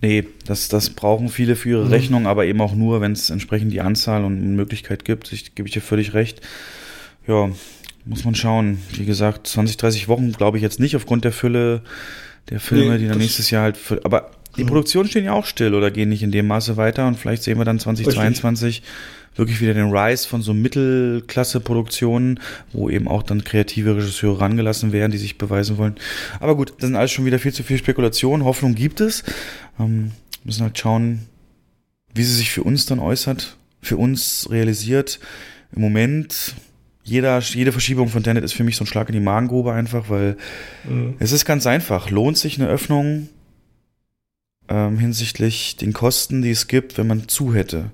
Nee, 0.00 0.26
das, 0.44 0.68
das 0.68 0.90
brauchen 0.90 1.28
viele 1.28 1.56
für 1.56 1.70
ihre 1.70 1.84
mhm. 1.84 1.90
Rechnung, 1.90 2.26
aber 2.26 2.44
eben 2.44 2.60
auch 2.60 2.74
nur, 2.74 3.00
wenn 3.00 3.12
es 3.12 3.30
entsprechend 3.30 3.72
die 3.72 3.80
Anzahl 3.80 4.24
und 4.24 4.54
Möglichkeit 4.54 5.04
gibt. 5.04 5.32
Ich 5.32 5.54
gebe 5.54 5.68
ich 5.68 5.72
dir 5.72 5.80
völlig 5.80 6.12
recht. 6.12 6.40
Ja, 7.26 7.50
muss 8.04 8.24
man 8.24 8.34
schauen. 8.34 8.78
Wie 8.92 9.06
gesagt, 9.06 9.46
20, 9.46 9.76
30 9.78 10.08
Wochen 10.08 10.32
glaube 10.32 10.58
ich 10.58 10.62
jetzt 10.62 10.80
nicht 10.80 10.96
aufgrund 10.96 11.24
der 11.24 11.32
Fülle 11.32 11.82
der 12.50 12.60
Filme, 12.60 12.94
nee, 12.94 12.98
die 12.98 13.08
dann 13.08 13.18
nächstes 13.18 13.50
Jahr 13.50 13.62
halt. 13.62 13.76
Für, 13.76 14.04
aber 14.04 14.30
die 14.56 14.62
hm. 14.62 14.68
Produktionen 14.68 15.08
stehen 15.08 15.24
ja 15.24 15.32
auch 15.32 15.46
still 15.46 15.74
oder 15.74 15.90
gehen 15.90 16.08
nicht 16.08 16.22
in 16.22 16.32
dem 16.32 16.46
Maße 16.46 16.76
weiter 16.76 17.06
und 17.06 17.18
vielleicht 17.18 17.42
sehen 17.42 17.58
wir 17.58 17.64
dann 17.64 17.78
2022 17.78 18.66
Richtig. 18.66 18.92
wirklich 19.36 19.60
wieder 19.60 19.74
den 19.74 19.90
Rise 19.90 20.28
von 20.28 20.42
so 20.42 20.54
Mittelklasse-Produktionen, 20.54 22.40
wo 22.72 22.88
eben 22.88 23.08
auch 23.08 23.22
dann 23.22 23.44
kreative 23.44 23.96
Regisseure 23.96 24.40
rangelassen 24.40 24.92
werden, 24.92 25.12
die 25.12 25.18
sich 25.18 25.38
beweisen 25.38 25.78
wollen. 25.78 25.96
Aber 26.40 26.56
gut, 26.56 26.74
das 26.78 26.88
sind 26.88 26.96
alles 26.96 27.12
schon 27.12 27.24
wieder 27.24 27.38
viel 27.38 27.52
zu 27.52 27.62
viel 27.62 27.78
Spekulation. 27.78 28.44
Hoffnung 28.44 28.74
gibt 28.74 29.00
es. 29.00 29.24
Ähm, 29.78 30.12
müssen 30.44 30.62
halt 30.62 30.78
schauen, 30.78 31.26
wie 32.14 32.22
sie 32.22 32.34
sich 32.34 32.50
für 32.50 32.62
uns 32.62 32.86
dann 32.86 32.98
äußert, 32.98 33.56
für 33.82 33.96
uns 33.96 34.48
realisiert. 34.50 35.18
Im 35.74 35.82
Moment 35.82 36.54
jeder, 37.04 37.38
jede 37.40 37.70
Verschiebung 37.70 38.08
von 38.08 38.22
Tenet 38.22 38.44
ist 38.44 38.54
für 38.54 38.64
mich 38.64 38.76
so 38.76 38.84
ein 38.84 38.86
Schlag 38.86 39.08
in 39.08 39.12
die 39.12 39.20
Magengrube 39.20 39.72
einfach, 39.72 40.08
weil 40.08 40.36
mhm. 40.88 41.14
es 41.18 41.32
ist 41.32 41.44
ganz 41.44 41.66
einfach. 41.66 42.10
Lohnt 42.10 42.38
sich 42.38 42.58
eine 42.58 42.68
Öffnung 42.68 43.28
ähm, 44.68 44.98
hinsichtlich 44.98 45.76
den 45.76 45.92
Kosten, 45.92 46.42
die 46.42 46.50
es 46.50 46.66
gibt, 46.66 46.98
wenn 46.98 47.06
man 47.06 47.28
zu 47.28 47.54
hätte. 47.54 47.90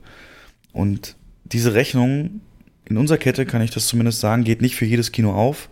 Und 0.72 1.16
diese 1.44 1.74
Rechnung 1.74 2.40
in 2.84 2.96
unserer 2.96 3.18
Kette, 3.18 3.46
kann 3.46 3.62
ich 3.62 3.70
das 3.70 3.86
zumindest 3.86 4.20
sagen, 4.20 4.44
geht 4.44 4.62
nicht 4.62 4.74
für 4.74 4.84
jedes 4.84 5.12
Kino 5.12 5.32
auf. 5.32 5.68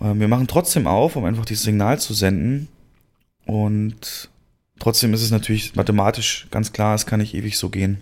Ähm, 0.00 0.20
wir 0.20 0.28
machen 0.28 0.48
trotzdem 0.48 0.86
auf, 0.86 1.16
um 1.16 1.24
einfach 1.24 1.44
dieses 1.44 1.64
Signal 1.64 1.98
zu 2.00 2.14
senden. 2.14 2.68
Und 3.46 4.30
trotzdem 4.78 5.14
ist 5.14 5.22
es 5.22 5.30
natürlich 5.30 5.74
mathematisch 5.76 6.48
ganz 6.50 6.72
klar, 6.72 6.94
es 6.94 7.06
kann 7.06 7.20
nicht 7.20 7.34
ewig 7.34 7.56
so 7.58 7.68
gehen. 7.68 7.98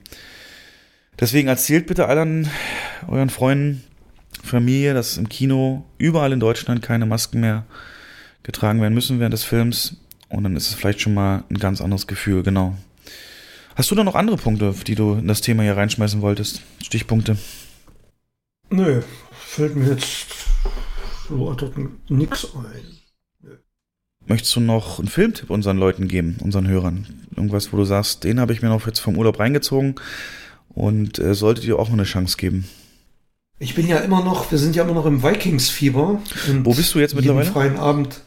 Deswegen 1.21 1.49
erzählt 1.49 1.87
bitte 1.87 2.07
allen 2.07 2.49
euren 3.09 3.31
Freunden, 3.31 3.83
Familie, 4.43 4.95
dass 4.95 5.19
im 5.19 5.29
Kino 5.29 5.85
überall 5.99 6.33
in 6.33 6.41
Deutschland 6.41 6.81
keine 6.81 7.07
Masken 7.07 7.41
mehr 7.41 7.67
getragen 8.43 8.81
werden 8.81 8.95
müssen 8.95 9.19
während 9.19 9.33
des 9.33 9.45
Films. 9.45 9.97
Und 10.29 10.45
dann 10.45 10.57
ist 10.57 10.69
es 10.69 10.75
vielleicht 10.75 11.01
schon 11.01 11.15
mal 11.15 11.45
ein 11.51 11.59
ganz 11.59 11.81
anderes 11.81 12.07
Gefühl, 12.07 12.43
genau. 12.43 12.77
Hast 13.75 13.91
du 13.91 13.95
da 13.95 14.05
noch 14.05 14.15
andere 14.15 14.37
Punkte, 14.37 14.75
die 14.87 14.95
du 14.95 15.15
in 15.15 15.29
das 15.29 15.41
Thema 15.41 15.63
hier 15.63 15.77
reinschmeißen 15.77 16.21
wolltest? 16.21 16.63
Stichpunkte? 16.83 17.39
Nö, 18.71 19.03
fällt 19.31 19.77
mir 19.77 19.91
jetzt 19.91 20.27
so 21.29 21.55
nix 22.09 22.45
ein. 22.55 22.99
Nö. 23.43 23.57
Möchtest 24.27 24.57
du 24.57 24.61
noch 24.61 24.99
einen 24.99 25.09
Filmtipp 25.09 25.51
unseren 25.51 25.79
Leuten 25.79 26.09
geben, 26.09 26.39
unseren 26.43 26.67
Hörern? 26.67 27.07
Irgendwas, 27.37 27.73
wo 27.73 27.77
du 27.77 27.85
sagst, 27.85 28.25
den 28.25 28.41
habe 28.41 28.53
ich 28.53 28.63
mir 28.63 28.69
noch 28.69 28.87
jetzt 28.87 28.99
vom 28.99 29.17
Urlaub 29.17 29.39
reingezogen 29.39 29.95
und 30.69 31.19
äh, 31.19 31.35
solltet 31.35 31.65
ihr 31.65 31.79
auch 31.79 31.91
eine 31.91 32.05
Chance 32.05 32.37
geben? 32.37 32.69
Ich 33.61 33.75
bin 33.75 33.89
ja 33.89 33.99
immer 33.99 34.23
noch, 34.23 34.51
wir 34.51 34.59
sind 34.59 34.77
ja 34.77 34.85
immer 34.85 34.95
noch 34.95 35.07
im 35.07 35.23
Vikings-Fieber. 35.23 36.21
Wo 36.63 36.75
bist 36.75 36.95
du 36.95 36.99
jetzt 36.99 37.15
mittlerweile? 37.15 37.51
freien 37.51 37.77
Abend. 37.77 38.21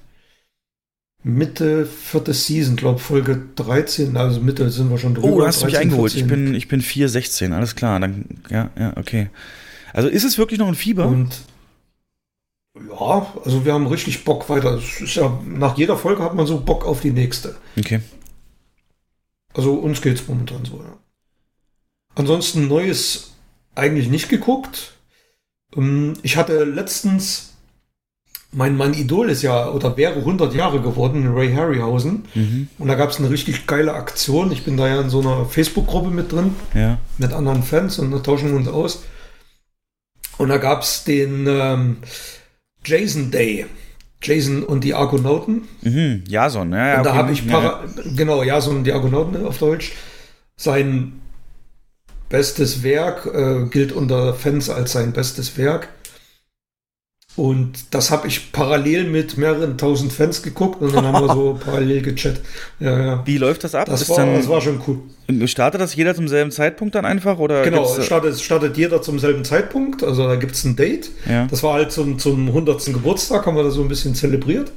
Mitte 1.23 1.85
vierte 1.85 2.33
Season, 2.33 2.75
glaube 2.75 2.99
Folge 2.99 3.41
13, 3.55 4.17
also 4.17 4.41
Mitte 4.41 4.69
sind 4.71 4.89
wir 4.89 4.97
schon 4.97 5.13
drüber. 5.13 5.27
Oh, 5.27 5.39
du 5.39 5.45
hast 5.45 5.61
13, 5.61 5.67
mich 5.67 5.77
eingeholt. 5.77 6.11
14. 6.13 6.25
Ich 6.25 6.33
bin, 6.33 6.55
ich 6.55 6.67
bin 6.67 6.81
416, 6.81 7.53
alles 7.53 7.75
klar. 7.75 7.99
Dann, 7.99 8.25
ja, 8.49 8.71
ja, 8.77 8.97
okay. 8.97 9.29
Also 9.93 10.07
ist 10.07 10.23
es 10.23 10.37
wirklich 10.37 10.59
noch 10.59 10.67
ein 10.67 10.75
Fieber? 10.75 11.05
Und 11.05 11.41
ja, 12.75 13.33
also 13.43 13.65
wir 13.65 13.73
haben 13.73 13.87
richtig 13.87 14.23
Bock 14.23 14.49
weiter. 14.49 14.75
Es 14.75 15.01
ist 15.01 15.15
ja, 15.15 15.39
nach 15.45 15.77
jeder 15.77 15.97
Folge 15.97 16.23
hat 16.23 16.33
man 16.33 16.47
so 16.47 16.59
Bock 16.59 16.85
auf 16.85 17.01
die 17.01 17.11
nächste. 17.11 17.55
Okay. 17.77 18.01
Also 19.53 19.73
uns 19.73 20.01
geht's 20.01 20.27
momentan 20.27 20.65
so, 20.65 20.77
ja. 20.77 20.97
Ansonsten 22.15 22.67
Neues 22.67 23.35
eigentlich 23.75 24.09
nicht 24.09 24.29
geguckt. 24.29 24.97
Ähm, 25.75 26.13
ich 26.23 26.37
hatte 26.37 26.63
letztens 26.63 27.50
mein, 28.53 28.75
mein 28.75 28.93
Idol 28.93 29.29
ist 29.29 29.41
ja 29.41 29.69
oder 29.69 29.95
wäre 29.97 30.15
100 30.15 30.53
Jahre 30.53 30.81
geworden, 30.81 31.33
Ray 31.33 31.53
Harryhausen. 31.53 32.25
Mhm. 32.33 32.67
Und 32.77 32.87
da 32.87 32.95
gab 32.95 33.09
es 33.09 33.19
eine 33.19 33.29
richtig 33.29 33.65
geile 33.65 33.93
Aktion. 33.93 34.51
Ich 34.51 34.63
bin 34.63 34.77
da 34.77 34.87
ja 34.87 35.01
in 35.01 35.09
so 35.09 35.21
einer 35.21 35.45
Facebook-Gruppe 35.45 36.09
mit 36.09 36.31
drin, 36.31 36.55
ja. 36.73 36.97
mit 37.17 37.31
anderen 37.31 37.63
Fans 37.63 37.99
und 37.99 38.11
da 38.11 38.19
tauschen 38.19 38.49
wir 38.49 38.57
uns 38.57 38.67
aus. 38.67 39.03
Und 40.37 40.49
da 40.49 40.57
gab 40.57 40.81
es 40.81 41.03
den 41.03 41.45
ähm, 41.47 41.97
Jason 42.83 43.31
Day. 43.31 43.65
Jason 44.23 44.63
und 44.63 44.83
die 44.83 44.93
Argonauten. 44.93 45.67
Mhm, 45.81 46.23
Jason, 46.27 46.71
ja, 46.71 46.87
ja. 46.87 46.97
Und 46.97 47.05
da 47.05 47.15
habe 47.15 47.31
ich, 47.31 47.43
ja. 47.45 47.83
genau, 48.15 48.43
Jason 48.43 48.77
und 48.77 48.83
die 48.83 48.93
Argonauten 48.93 49.43
auf 49.45 49.57
Deutsch. 49.57 49.93
Sein 50.55 51.21
bestes 52.29 52.83
Werk 52.83 53.25
äh, 53.25 53.65
gilt 53.69 53.91
unter 53.91 54.35
Fans 54.35 54.69
als 54.69 54.91
sein 54.91 55.11
bestes 55.11 55.57
Werk. 55.57 55.89
Und 57.37 57.93
das 57.93 58.11
habe 58.11 58.27
ich 58.27 58.51
parallel 58.51 59.05
mit 59.05 59.37
mehreren 59.37 59.77
tausend 59.77 60.11
Fans 60.11 60.43
geguckt 60.43 60.81
und 60.81 60.93
dann 60.93 61.05
haben 61.05 61.25
wir 61.25 61.33
so 61.33 61.59
parallel 61.65 62.01
gechattet. 62.01 62.41
Ja, 62.79 63.05
ja. 63.05 63.23
Wie 63.25 63.37
läuft 63.37 63.63
das 63.63 63.73
ab? 63.73 63.85
Das, 63.87 64.09
war, 64.09 64.17
dann, 64.17 64.35
das 64.35 64.49
war 64.49 64.59
schon 64.59 64.81
cool. 64.85 65.47
Startet 65.47 65.79
das 65.79 65.95
jeder 65.95 66.13
zum 66.13 66.27
selben 66.27 66.51
Zeitpunkt 66.51 66.93
dann 66.93 67.05
einfach? 67.05 67.39
Oder 67.39 67.63
genau, 67.63 67.85
es 67.85 68.05
startet, 68.05 68.37
startet 68.41 68.75
jeder 68.75 69.01
zum 69.01 69.17
selben 69.17 69.45
Zeitpunkt. 69.45 70.03
Also 70.03 70.27
da 70.27 70.35
gibt 70.35 70.55
es 70.55 70.65
ein 70.65 70.75
Date. 70.75 71.09
Ja. 71.29 71.47
Das 71.47 71.63
war 71.63 71.75
halt 71.75 71.93
zum, 71.93 72.19
zum 72.19 72.47
100. 72.47 72.85
Geburtstag, 72.87 73.45
haben 73.45 73.55
wir 73.55 73.63
da 73.63 73.71
so 73.71 73.81
ein 73.81 73.87
bisschen 73.87 74.13
zelebriert. 74.13 74.73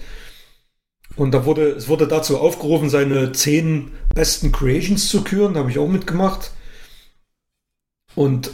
Und 1.17 1.33
da 1.33 1.45
wurde, 1.45 1.71
es 1.71 1.89
wurde 1.89 2.07
dazu 2.07 2.39
aufgerufen, 2.39 2.89
seine 2.89 3.33
zehn 3.33 3.91
besten 4.15 4.53
Creations 4.53 5.09
zu 5.09 5.25
küren. 5.25 5.55
Da 5.55 5.61
habe 5.61 5.71
ich 5.71 5.79
auch 5.79 5.89
mitgemacht. 5.89 6.53
Und 8.15 8.53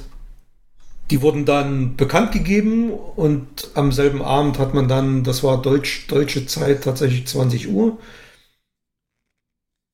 die 1.11 1.23
wurden 1.23 1.45
dann 1.45 1.97
bekannt 1.97 2.33
gegeben 2.33 2.93
und 2.93 3.71
am 3.75 3.91
selben 3.91 4.23
Abend 4.23 4.59
hat 4.59 4.75
man 4.75 4.89
dann, 4.89 5.25
das 5.25 5.43
war 5.43 5.61
Deutsch, 5.61 6.07
deutsche 6.07 6.47
Zeit, 6.47 6.85
tatsächlich 6.85 7.27
20 7.27 7.69
Uhr. 7.69 7.99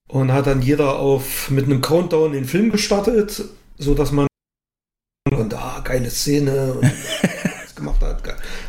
Und 0.09 0.33
hat 0.33 0.47
dann 0.47 0.63
jeder 0.63 0.99
auf 0.99 1.51
mit 1.51 1.65
einem 1.65 1.81
Countdown 1.81 2.33
den 2.33 2.45
Film 2.45 2.71
gestartet, 2.71 3.43
so 3.77 3.95
dass 3.95 4.13
man 4.13 4.27
und 5.33 5.55
ah, 5.55 5.81
geile 5.83 6.11
Szene 6.11 6.75
und 6.75 6.93
gemacht 7.75 8.01
hat. 8.03 8.23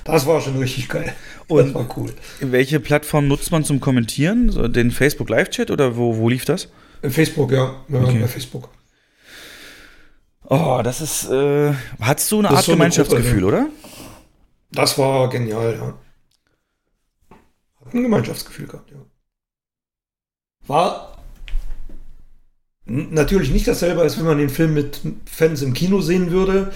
Das 0.03 0.25
war 0.25 0.41
schon 0.41 0.57
richtig 0.57 0.89
geil. 0.89 1.13
Und 1.47 1.67
das 1.67 1.73
war 1.75 1.97
cool. 1.97 2.11
Welche 2.39 2.79
Plattform 2.79 3.27
nutzt 3.27 3.51
man 3.51 3.63
zum 3.63 3.79
Kommentieren? 3.79 4.49
So 4.49 4.67
den 4.67 4.89
Facebook 4.89 5.29
Live-Chat 5.29 5.69
oder 5.69 5.95
wo, 5.95 6.17
wo 6.17 6.29
lief 6.29 6.45
das? 6.45 6.69
Facebook, 7.03 7.51
ja. 7.51 7.75
ja 7.87 8.01
okay. 8.01 8.19
Bei 8.19 8.27
Facebook. 8.27 8.69
Oh, 10.49 10.79
das 10.81 11.01
ist. 11.01 11.29
Äh, 11.29 11.73
hattest 11.99 12.31
du 12.31 12.39
eine 12.39 12.47
das 12.47 12.57
Art 12.57 12.65
so 12.65 12.71
Gemeinschaftsgefühl, 12.71 13.41
Gruppe, 13.41 13.45
oder? 13.45 13.69
Das 14.71 14.97
war 14.97 15.29
genial, 15.29 15.75
ja. 15.75 17.37
Hat 17.85 17.93
ein 17.93 18.03
Gemeinschaftsgefühl 18.03 18.67
gehabt, 18.67 18.89
ja. 18.91 18.97
War 20.67 21.17
natürlich 22.85 23.51
nicht 23.51 23.67
dasselbe, 23.67 24.01
als 24.01 24.17
wenn 24.17 24.25
man 24.25 24.37
den 24.37 24.49
Film 24.49 24.73
mit 24.73 25.01
Fans 25.25 25.61
im 25.61 25.73
Kino 25.73 25.99
sehen 25.99 26.31
würde, 26.31 26.71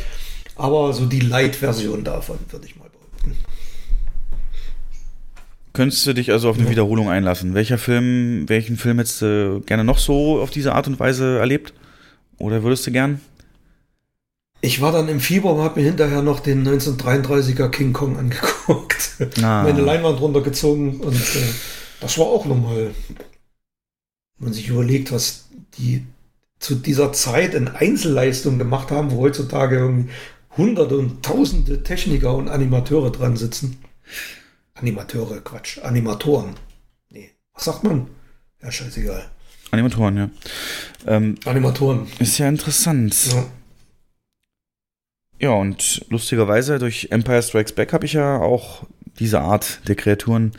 aber 0.57 0.91
so 0.91 1.05
die 1.05 1.21
Light-Version 1.21 2.03
davon, 2.03 2.39
würde 2.49 2.65
ich 2.65 2.75
mal 2.75 2.89
behaupten. 2.89 3.37
Könntest 5.71 6.05
du 6.05 6.13
dich 6.13 6.31
also 6.31 6.49
auf 6.49 6.57
eine 6.57 6.65
ja. 6.65 6.71
Wiederholung 6.71 7.09
einlassen? 7.09 7.53
Welcher 7.53 7.77
Film, 7.77 8.49
welchen 8.49 8.75
Film 8.75 8.97
hättest 8.97 9.21
du 9.21 9.61
gerne 9.65 9.85
noch 9.85 9.97
so 9.97 10.41
auf 10.41 10.49
diese 10.49 10.73
Art 10.73 10.87
und 10.87 10.99
Weise 10.99 11.39
erlebt? 11.39 11.73
Oder 12.37 12.63
würdest 12.63 12.85
du 12.87 12.91
gern? 12.91 13.21
Ich 14.61 14.79
war 14.79 14.91
dann 14.91 15.09
im 15.09 15.19
Fieber 15.19 15.53
und 15.53 15.61
habe 15.61 15.79
mir 15.79 15.87
hinterher 15.87 16.21
noch 16.21 16.39
den 16.39 16.67
1933er 16.67 17.69
King 17.69 17.93
Kong 17.93 18.17
angeguckt. 18.17 19.17
Ah. 19.41 19.63
Meine 19.63 19.81
Leinwand 19.81 20.21
runtergezogen 20.21 21.01
und 21.01 21.15
äh, 21.15 21.53
das 21.99 22.17
war 22.17 22.27
auch 22.27 22.45
nochmal, 22.45 22.91
wenn 23.07 24.45
man 24.45 24.53
sich 24.53 24.67
überlegt, 24.67 25.11
was 25.11 25.47
die 25.77 26.05
zu 26.59 26.75
dieser 26.75 27.11
Zeit 27.11 27.55
in 27.55 27.67
Einzelleistungen 27.67 28.59
gemacht 28.59 28.91
haben, 28.91 29.11
wo 29.11 29.21
heutzutage 29.21 29.77
irgendwie 29.77 30.11
hunderte 30.57 30.97
und 30.97 31.23
tausende 31.23 31.81
Techniker 31.81 32.35
und 32.35 32.47
Animateure 32.47 33.11
dran 33.11 33.35
sitzen. 33.35 33.77
Animateure, 34.75 35.41
Quatsch, 35.41 35.79
Animatoren. 35.79 36.55
Nee, 37.09 37.31
was 37.53 37.65
sagt 37.65 37.83
man? 37.83 38.07
Ja, 38.61 38.71
scheißegal. 38.71 39.25
Animatoren, 39.71 40.17
ja. 40.17 40.29
Ähm, 41.07 41.35
Animatoren. 41.45 42.07
Ist 42.19 42.37
ja 42.37 42.47
interessant. 42.47 43.15
Ja. 43.31 43.45
Ja, 45.41 45.53
und 45.53 46.05
lustigerweise 46.09 46.77
durch 46.77 47.07
Empire 47.09 47.41
Strikes 47.41 47.73
Back 47.73 47.93
habe 47.93 48.05
ich 48.05 48.13
ja 48.13 48.37
auch 48.37 48.83
diese 49.17 49.41
Art 49.41 49.79
der 49.87 49.95
Kreaturen 49.95 50.51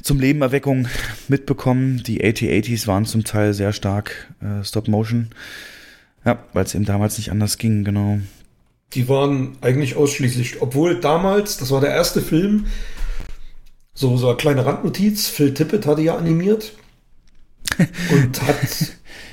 zum 0.00 0.18
Lebenerweckung 0.18 0.88
mitbekommen. 1.28 2.02
Die 2.02 2.24
AT-80s 2.24 2.86
waren 2.86 3.04
zum 3.04 3.22
Teil 3.24 3.52
sehr 3.52 3.74
stark 3.74 4.32
äh, 4.40 4.64
Stop-Motion. 4.64 5.28
Ja, 6.24 6.42
weil 6.54 6.64
es 6.64 6.74
eben 6.74 6.86
damals 6.86 7.18
nicht 7.18 7.30
anders 7.30 7.58
ging, 7.58 7.84
genau. 7.84 8.18
Die 8.94 9.10
waren 9.10 9.58
eigentlich 9.60 9.94
ausschließlich, 9.94 10.62
obwohl 10.62 10.98
damals, 10.98 11.58
das 11.58 11.70
war 11.70 11.82
der 11.82 11.90
erste 11.90 12.22
Film, 12.22 12.68
so, 13.92 14.16
so 14.16 14.28
eine 14.28 14.38
kleine 14.38 14.64
Randnotiz, 14.64 15.28
Phil 15.28 15.52
Tippett 15.52 15.84
hatte 15.84 16.00
ja 16.00 16.16
animiert 16.16 16.72
und 18.10 18.40
hat 18.40 18.56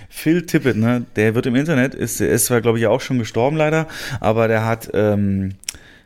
Phil 0.09 0.45
Tippett, 0.45 0.75
ne, 0.75 1.05
der 1.15 1.35
wird 1.35 1.45
im 1.45 1.55
Internet, 1.55 1.93
ist, 1.93 2.19
ist 2.19 2.45
zwar, 2.45 2.61
glaube 2.61 2.79
ich, 2.79 2.87
auch 2.87 2.99
schon 2.99 3.19
gestorben 3.19 3.55
leider, 3.55 3.87
aber 4.19 4.47
der 4.47 4.65
hat, 4.65 4.89
ähm, 4.93 5.53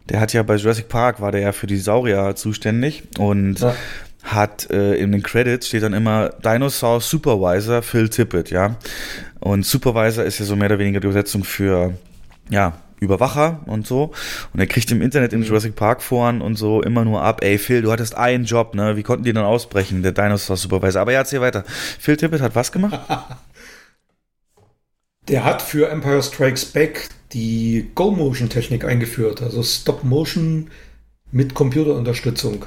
der 0.09 0.19
hat 0.19 0.33
ja 0.33 0.43
bei 0.43 0.57
Jurassic 0.57 0.89
Park, 0.89 1.21
war 1.21 1.31
der 1.31 1.41
ja 1.41 1.51
für 1.53 1.67
die 1.67 1.77
Saurier 1.77 2.35
zuständig 2.35 3.03
und 3.17 3.61
ja. 3.61 3.73
hat 4.23 4.69
äh, 4.69 4.95
in 4.95 5.13
den 5.13 5.23
Credits 5.23 5.67
steht 5.67 5.83
dann 5.83 5.93
immer 5.93 6.29
Dinosaur 6.43 6.99
Supervisor 6.99 7.81
Phil 7.81 8.09
Tippett, 8.09 8.51
ja. 8.51 8.75
Und 9.39 9.65
Supervisor 9.65 10.23
ist 10.25 10.39
ja 10.39 10.45
so 10.45 10.55
mehr 10.55 10.67
oder 10.67 10.79
weniger 10.79 10.99
die 10.99 11.07
Übersetzung 11.07 11.43
für, 11.43 11.93
ja, 12.49 12.73
Überwacher 12.99 13.59
und 13.65 13.85
so. 13.85 14.11
Und 14.53 14.59
er 14.59 14.67
kriegt 14.67 14.89
im 14.91 15.01
Internet 15.01 15.33
in 15.33 15.41
mhm. 15.41 15.45
Jurassic 15.45 15.75
Park 15.75 16.01
Foren 16.01 16.41
und 16.41 16.55
so 16.55 16.81
immer 16.81 17.05
nur 17.05 17.21
ab, 17.21 17.43
ey 17.43 17.57
Phil, 17.57 17.81
du 17.81 17.91
hattest 17.91 18.15
einen 18.15 18.45
Job, 18.45 18.75
ne? 18.75 18.95
Wie 18.95 19.03
konnten 19.03 19.23
die 19.23 19.33
dann 19.33 19.43
ausbrechen, 19.43 20.03
der 20.03 20.13
Dinosaur 20.13 20.57
Supervisor? 20.57 21.01
Aber 21.01 21.11
ja, 21.11 21.19
erzähl 21.19 21.41
weiter. 21.41 21.63
Phil 21.99 22.17
Tippett 22.17 22.41
hat 22.41 22.55
was 22.55 22.71
gemacht? 22.71 22.99
Der 25.27 25.43
hat 25.45 25.61
für 25.61 25.89
Empire 25.89 26.21
Strikes 26.21 26.65
Back 26.65 27.09
die 27.31 27.89
Go-Motion-Technik 27.95 28.85
eingeführt, 28.85 29.41
also 29.41 29.63
Stop-Motion 29.63 30.69
mit 31.31 31.55
Computerunterstützung. 31.55 32.65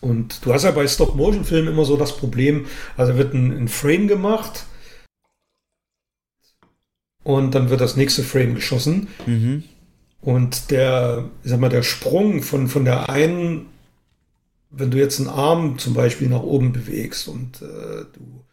Und 0.00 0.44
du 0.44 0.52
hast 0.52 0.64
ja 0.64 0.70
bei 0.70 0.86
Stop-Motion-Filmen 0.86 1.72
immer 1.72 1.84
so 1.84 1.96
das 1.96 2.16
Problem, 2.16 2.66
also 2.96 3.16
wird 3.16 3.34
ein, 3.34 3.56
ein, 3.56 3.68
Frame 3.68 4.08
gemacht 4.08 4.66
und 7.24 7.54
dann 7.54 7.70
wird 7.70 7.80
das 7.80 7.96
nächste 7.96 8.22
Frame 8.22 8.54
geschossen. 8.54 9.08
Mhm. 9.26 9.64
Und 10.20 10.70
der, 10.70 11.30
ich 11.42 11.50
sag 11.50 11.60
mal, 11.60 11.68
der 11.68 11.82
Sprung 11.82 12.42
von, 12.42 12.68
von 12.68 12.84
der 12.84 13.08
einen, 13.08 13.66
wenn 14.70 14.90
du 14.90 14.98
jetzt 14.98 15.18
einen 15.18 15.28
Arm 15.28 15.78
zum 15.78 15.94
Beispiel 15.94 16.28
nach 16.28 16.42
oben 16.42 16.72
bewegst 16.72 17.26
und 17.26 17.62
äh, 17.62 18.04
du 18.12 18.44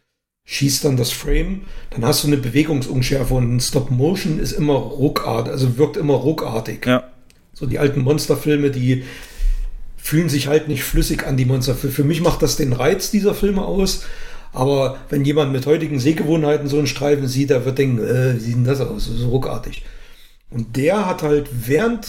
schießt 0.44 0.84
dann 0.84 0.96
das 0.96 1.10
Frame, 1.10 1.62
dann 1.90 2.04
hast 2.04 2.22
du 2.22 2.28
eine 2.28 2.36
Bewegungsunschärfe 2.36 3.34
und 3.34 3.56
ein 3.56 3.60
Stop 3.60 3.90
Motion 3.90 4.38
ist 4.38 4.52
immer 4.52 4.74
ruckartig, 4.74 5.52
also 5.52 5.78
wirkt 5.78 5.96
immer 5.96 6.14
ruckartig. 6.14 6.84
Ja. 6.86 7.10
So 7.52 7.66
die 7.66 7.78
alten 7.78 8.02
Monsterfilme, 8.02 8.70
die 8.70 9.04
fühlen 9.96 10.28
sich 10.28 10.48
halt 10.48 10.68
nicht 10.68 10.84
flüssig 10.84 11.26
an 11.26 11.36
die 11.36 11.46
Monster. 11.46 11.74
Für, 11.74 11.88
für 11.88 12.04
mich 12.04 12.20
macht 12.20 12.42
das 12.42 12.56
den 12.56 12.74
Reiz 12.74 13.10
dieser 13.10 13.34
Filme 13.34 13.64
aus. 13.64 14.04
Aber 14.52 14.98
wenn 15.08 15.24
jemand 15.24 15.52
mit 15.52 15.66
heutigen 15.66 15.98
Sehgewohnheiten 15.98 16.68
so 16.68 16.78
einen 16.78 16.86
Streifen 16.86 17.26
sieht, 17.26 17.50
der 17.50 17.64
wird 17.64 17.78
denken, 17.78 17.98
äh, 17.98 18.36
wie 18.36 18.40
sieht 18.40 18.54
denn 18.54 18.64
das 18.64 18.80
aus? 18.80 19.06
So 19.06 19.28
ruckartig. 19.30 19.84
Und 20.50 20.76
der 20.76 21.06
hat 21.06 21.22
halt 21.22 21.48
während, 21.52 22.06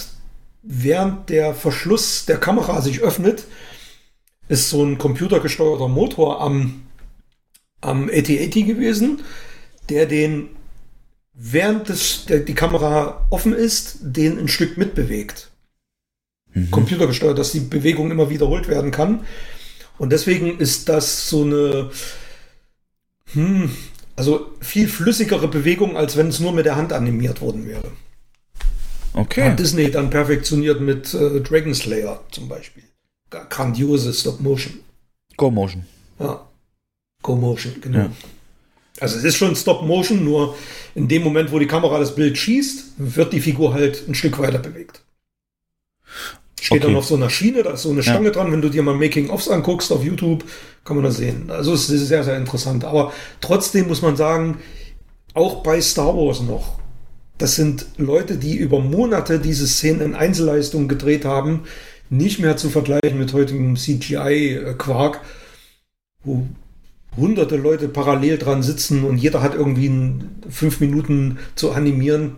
während 0.62 1.30
der 1.30 1.56
Verschluss 1.56 2.26
der 2.26 2.38
Kamera 2.38 2.82
sich 2.82 3.02
öffnet, 3.02 3.46
ist 4.48 4.70
so 4.70 4.84
ein 4.84 4.98
computergesteuerter 4.98 5.88
Motor 5.88 6.42
am 6.42 6.85
am 7.86 8.10
AT-80 8.10 8.66
gewesen, 8.66 9.22
der 9.90 10.06
den, 10.06 10.50
während 11.34 11.90
des, 11.90 12.26
der, 12.26 12.40
die 12.40 12.56
Kamera 12.56 13.26
offen 13.30 13.54
ist, 13.54 13.98
den 14.02 14.40
ein 14.40 14.48
Stück 14.48 14.78
mitbewegt. 14.78 15.52
Mhm. 16.54 16.72
Computergesteuert, 16.72 17.38
dass 17.38 17.52
die 17.52 17.60
Bewegung 17.60 18.12
immer 18.12 18.30
wiederholt 18.30 18.68
werden 18.68 18.92
kann. 18.92 19.26
Und 19.98 20.12
deswegen 20.12 20.60
ist 20.60 20.90
das 20.90 21.30
so 21.30 21.44
eine, 21.44 21.92
hm, 23.34 23.72
also 24.16 24.52
viel 24.62 24.88
flüssigere 24.88 25.48
Bewegung, 25.48 25.98
als 25.98 26.18
wenn 26.18 26.28
es 26.28 26.40
nur 26.40 26.54
mit 26.54 26.66
der 26.66 26.76
Hand 26.76 26.94
animiert 26.94 27.42
worden 27.42 27.68
wäre. 27.68 27.92
Okay. 29.14 29.44
Hat 29.44 29.60
Disney 29.60 29.90
dann 29.92 30.10
perfektioniert 30.10 30.82
mit 30.82 31.14
äh, 31.14 31.40
Dragon 31.40 31.74
Slayer 31.74 32.22
zum 32.32 32.50
Beispiel. 32.50 32.84
Grandiose 33.30 34.14
Stop 34.14 34.42
Motion. 34.42 34.80
Go 35.38 35.50
Motion. 35.50 35.86
Ja. 36.20 36.46
Co-Motion, 37.26 37.74
genau. 37.82 37.98
Ja. 37.98 38.12
Also 39.00 39.18
es 39.18 39.24
ist 39.24 39.36
schon 39.36 39.56
Stop-Motion, 39.56 40.24
nur 40.24 40.56
in 40.94 41.08
dem 41.08 41.24
Moment, 41.24 41.52
wo 41.52 41.58
die 41.58 41.66
Kamera 41.66 41.98
das 42.00 42.14
Bild 42.14 42.38
schießt, 42.38 42.94
wird 42.98 43.34
die 43.34 43.42
Figur 43.42 43.74
halt 43.74 44.08
ein 44.08 44.14
Stück 44.14 44.38
weiter 44.38 44.60
bewegt. 44.60 45.02
Steht 46.62 46.82
okay. 46.82 46.88
dann 46.88 46.96
auf 46.96 47.06
so 47.06 47.16
einer 47.16 47.30
Schiene, 47.30 47.64
da 47.64 47.72
ist 47.72 47.82
so 47.82 47.90
eine 47.90 48.04
Stange 48.04 48.28
ja. 48.28 48.32
dran. 48.32 48.52
Wenn 48.52 48.62
du 48.62 48.70
dir 48.70 48.84
mal 48.84 48.96
Making-ofs 48.96 49.50
anguckst 49.50 49.92
auf 49.92 50.04
YouTube, 50.04 50.46
kann 50.84 50.96
man 50.96 51.04
das 51.04 51.18
sehen. 51.18 51.50
Also 51.50 51.74
es 51.74 51.90
ist 51.90 52.08
sehr, 52.08 52.24
sehr 52.24 52.38
interessant. 52.38 52.86
Aber 52.86 53.12
trotzdem 53.42 53.88
muss 53.88 54.02
man 54.02 54.16
sagen, 54.16 54.60
auch 55.34 55.64
bei 55.64 55.82
Star 55.82 56.16
Wars 56.16 56.42
noch, 56.42 56.80
das 57.38 57.56
sind 57.56 57.88
Leute, 57.98 58.38
die 58.38 58.56
über 58.56 58.80
Monate 58.80 59.40
diese 59.40 59.68
Szenen 59.68 60.02
in 60.02 60.16
Einzelleistungen 60.16 60.88
gedreht 60.88 61.26
haben, 61.26 61.64
nicht 62.10 62.40
mehr 62.40 62.56
zu 62.56 62.70
vergleichen 62.70 63.18
mit 63.18 63.34
heutigem 63.34 63.76
CGI-Quark, 63.76 65.22
wo 66.24 66.48
hunderte 67.18 67.58
Leute 67.58 67.88
parallel 67.88 68.38
dran 68.38 68.64
sitzen 68.64 69.04
und 69.04 69.18
jeder 69.18 69.42
hat 69.42 69.56
irgendwie 69.56 69.92
fünf 70.50 70.80
Minuten 70.80 71.38
zu 71.56 71.72
animieren. 71.72 72.36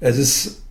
Es 0.00 0.18
ist 0.18 0.62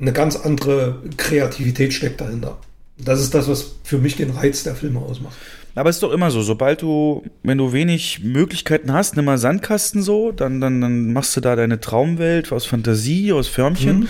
eine 0.00 0.12
ganz 0.12 0.36
andere 0.36 1.02
Kreativität 1.16 1.92
steckt 1.92 2.20
dahinter. 2.20 2.58
Das 2.98 3.20
ist 3.20 3.34
das, 3.34 3.48
was 3.48 3.76
für 3.84 3.98
mich 3.98 4.16
den 4.16 4.30
Reiz 4.30 4.62
der 4.62 4.74
Filme 4.74 5.00
ausmacht. 5.00 5.36
Aber 5.74 5.88
es 5.88 5.96
ist 5.96 6.02
doch 6.02 6.12
immer 6.12 6.30
so, 6.30 6.42
sobald 6.42 6.82
du, 6.82 7.24
wenn 7.42 7.56
du 7.56 7.72
wenig 7.72 8.22
Möglichkeiten 8.22 8.92
hast, 8.92 9.16
nimm 9.16 9.24
mal 9.24 9.38
Sandkasten 9.38 10.02
so, 10.02 10.30
dann, 10.30 10.60
dann, 10.60 10.80
dann 10.80 11.12
machst 11.12 11.34
du 11.36 11.40
da 11.40 11.56
deine 11.56 11.80
Traumwelt 11.80 12.52
aus 12.52 12.66
Fantasie, 12.66 13.32
aus 13.32 13.48
Förmchen 13.48 14.00
mhm. 14.00 14.08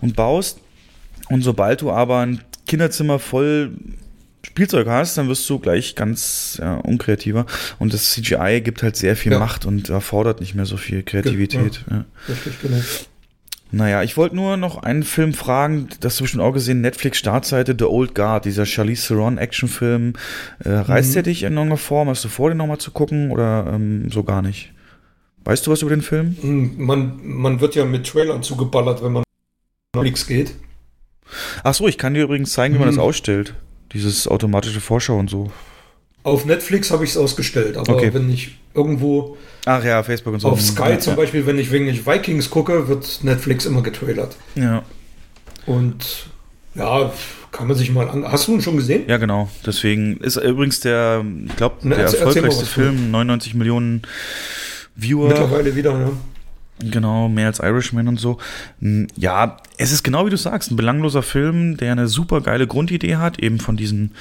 und 0.00 0.16
baust. 0.16 0.58
Und 1.28 1.42
sobald 1.42 1.82
du 1.82 1.92
aber 1.92 2.20
ein 2.20 2.40
Kinderzimmer 2.66 3.18
voll 3.20 3.72
Spielzeug 4.46 4.86
hast, 4.86 5.18
dann 5.18 5.28
wirst 5.28 5.48
du 5.50 5.58
gleich 5.58 5.94
ganz 5.96 6.58
ja, 6.60 6.76
unkreativer. 6.76 7.46
Und 7.78 7.92
das 7.92 8.10
CGI 8.12 8.60
gibt 8.62 8.82
halt 8.82 8.96
sehr 8.96 9.16
viel 9.16 9.32
ja. 9.32 9.38
Macht 9.38 9.66
und 9.66 9.88
erfordert 9.90 10.40
nicht 10.40 10.54
mehr 10.54 10.66
so 10.66 10.76
viel 10.76 11.02
Kreativität. 11.02 11.84
Ja, 11.90 11.96
ja. 11.96 12.04
Richtig, 12.28 12.60
genau. 12.62 12.76
Naja, 13.72 14.04
ich 14.04 14.16
wollte 14.16 14.36
nur 14.36 14.56
noch 14.56 14.82
einen 14.84 15.02
Film 15.02 15.34
fragen, 15.34 15.88
das 16.00 16.12
hast 16.14 16.20
du 16.20 16.24
bestimmt 16.24 16.44
auch 16.44 16.52
gesehen, 16.52 16.80
Netflix-Startseite 16.82 17.74
The 17.76 17.84
Old 17.86 18.14
Guard, 18.14 18.44
dieser 18.44 18.64
Charlize 18.64 19.08
Theron 19.08 19.38
Actionfilm. 19.38 20.12
Äh, 20.64 20.70
reißt 20.70 21.10
Mhm. 21.10 21.14
der 21.14 21.22
dich 21.24 21.42
in 21.42 21.52
irgendeiner 21.54 21.76
Form? 21.76 22.08
Hast 22.08 22.24
du 22.24 22.28
vor, 22.28 22.48
den 22.48 22.58
nochmal 22.58 22.78
zu 22.78 22.92
gucken 22.92 23.32
oder 23.32 23.66
ähm, 23.74 24.08
so 24.12 24.22
gar 24.22 24.40
nicht? 24.40 24.72
Weißt 25.44 25.66
du 25.66 25.72
was 25.72 25.82
über 25.82 25.90
den 25.90 26.02
Film? 26.02 26.36
Hm, 26.40 26.74
Man, 26.78 27.20
man 27.24 27.60
wird 27.60 27.74
ja 27.74 27.84
mit 27.84 28.06
Trailern 28.06 28.42
zugeballert, 28.44 29.02
wenn 29.02 29.12
man 29.12 29.22
auf 29.24 29.26
Netflix 29.96 30.26
geht. 30.28 30.54
Ach 31.64 31.74
so, 31.74 31.88
ich 31.88 31.98
kann 31.98 32.14
dir 32.14 32.22
übrigens 32.22 32.52
zeigen, 32.52 32.74
wie 32.74 32.78
man 32.78 32.88
Mhm. 32.88 32.92
das 32.96 33.02
ausstellt. 33.04 33.54
Dieses 33.96 34.28
automatische 34.28 34.80
Vorschau 34.80 35.18
und 35.18 35.30
so. 35.30 35.50
Auf 36.22 36.44
Netflix 36.44 36.90
habe 36.90 37.04
ich 37.04 37.10
es 37.10 37.16
ausgestellt, 37.16 37.76
aber 37.76 37.94
Okay. 37.94 38.12
wenn 38.12 38.28
ich 38.30 38.56
irgendwo 38.74 39.36
Ach 39.64 39.82
ja, 39.84 40.02
Facebook 40.02 40.34
und 40.34 40.40
so. 40.40 40.48
auf 40.48 40.60
Sky 40.60 40.90
ja, 40.90 40.98
zum 40.98 41.16
Beispiel, 41.16 41.46
wenn 41.46 41.58
ich 41.58 41.70
wegen 41.72 41.86
Vikings 42.04 42.50
gucke, 42.50 42.88
wird 42.88 43.20
Netflix 43.22 43.64
immer 43.64 43.82
getrailert. 43.82 44.36
Ja. 44.54 44.82
Und 45.66 46.26
ja, 46.74 47.12
kann 47.52 47.68
man 47.68 47.76
sich 47.76 47.90
mal 47.90 48.08
an. 48.10 48.30
Hast 48.30 48.48
du 48.48 48.54
ihn 48.54 48.60
schon 48.60 48.76
gesehen? 48.76 49.04
ja, 49.08 49.16
genau. 49.16 49.48
Deswegen 49.64 50.18
ist 50.18 50.36
übrigens 50.36 50.80
der, 50.80 51.24
ich 51.48 51.56
glaube, 51.56 51.88
der 51.88 51.98
erfolgreichste. 51.98 52.66
Film, 52.66 53.10
99 53.10 53.54
Millionen 53.54 54.02
Viewer. 54.94 55.28
Mittlerweile 55.28 55.74
wieder, 55.74 55.96
ne? 55.96 56.12
Genau, 56.78 57.28
mehr 57.28 57.46
als 57.46 57.58
Irishman 57.60 58.06
und 58.08 58.20
so. 58.20 58.38
Hm, 58.80 59.06
Ja, 59.16 59.56
es 59.78 59.92
ist 59.92 60.02
genau 60.02 60.26
wie 60.26 60.30
du 60.30 60.36
sagst, 60.36 60.70
ein 60.70 60.76
belangloser 60.76 61.22
Film, 61.22 61.76
der 61.78 61.92
eine 61.92 62.06
super 62.06 62.40
geile 62.42 62.66
Grundidee 62.66 63.16
hat, 63.16 63.38
eben 63.38 63.58
von 63.60 63.76
diesen, 63.76 64.12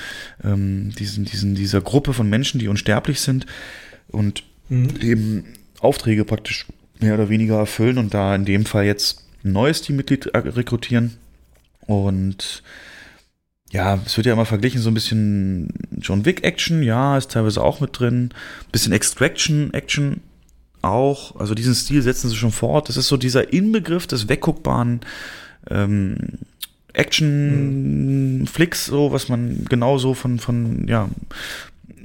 ähm, 0.43 0.91
diesen, 0.97 1.25
diesen, 1.25 1.55
dieser 1.55 1.81
Gruppe 1.81 2.13
von 2.13 2.29
Menschen, 2.29 2.59
die 2.59 2.67
unsterblich 2.69 3.19
sind 3.21 3.45
und 4.07 4.43
Mhm. 4.69 4.89
eben 5.01 5.43
Aufträge 5.79 6.25
praktisch 6.25 6.65
mehr 6.99 7.13
oder 7.15 7.29
weniger 7.29 7.57
erfüllen 7.57 7.97
und 7.97 8.13
da 8.13 8.33
in 8.33 8.45
dem 8.45 8.65
Fall 8.65 8.85
jetzt 8.85 9.27
ein 9.43 9.51
neues 9.51 9.81
Teammitglied 9.81 10.27
äh, 10.27 10.37
rekrutieren. 10.39 11.17
Und 11.81 12.63
ja, 13.69 13.99
es 14.05 14.15
wird 14.17 14.25
ja 14.27 14.33
immer 14.33 14.45
verglichen, 14.45 14.81
so 14.81 14.89
ein 14.89 14.93
bisschen 14.95 15.69
John 15.99 16.25
Wick-Action, 16.25 16.81
ja, 16.81 17.17
ist 17.17 17.31
teilweise 17.31 17.61
auch 17.61 17.79
mit 17.81 17.99
drin. 17.99 18.29
Bisschen 18.71 18.93
Extraction-Action 18.93 20.21
auch. 20.85 21.35
Also 21.39 21.53
diesen 21.53 21.75
Stil 21.75 22.01
setzen 22.01 22.29
sie 22.29 22.35
schon 22.35 22.51
fort. 22.51 22.89
Das 22.89 22.97
ist 22.97 23.07
so 23.07 23.17
dieser 23.17 23.51
Inbegriff 23.51 24.07
des 24.07 24.29
wegguckbaren 24.29 25.01
ähm, 25.69 26.17
Action-Flicks, 26.93 28.85
so 28.85 29.11
was 29.11 29.29
man 29.29 29.65
genauso 29.65 30.13
von, 30.13 30.39
von, 30.39 30.87
ja, 30.87 31.09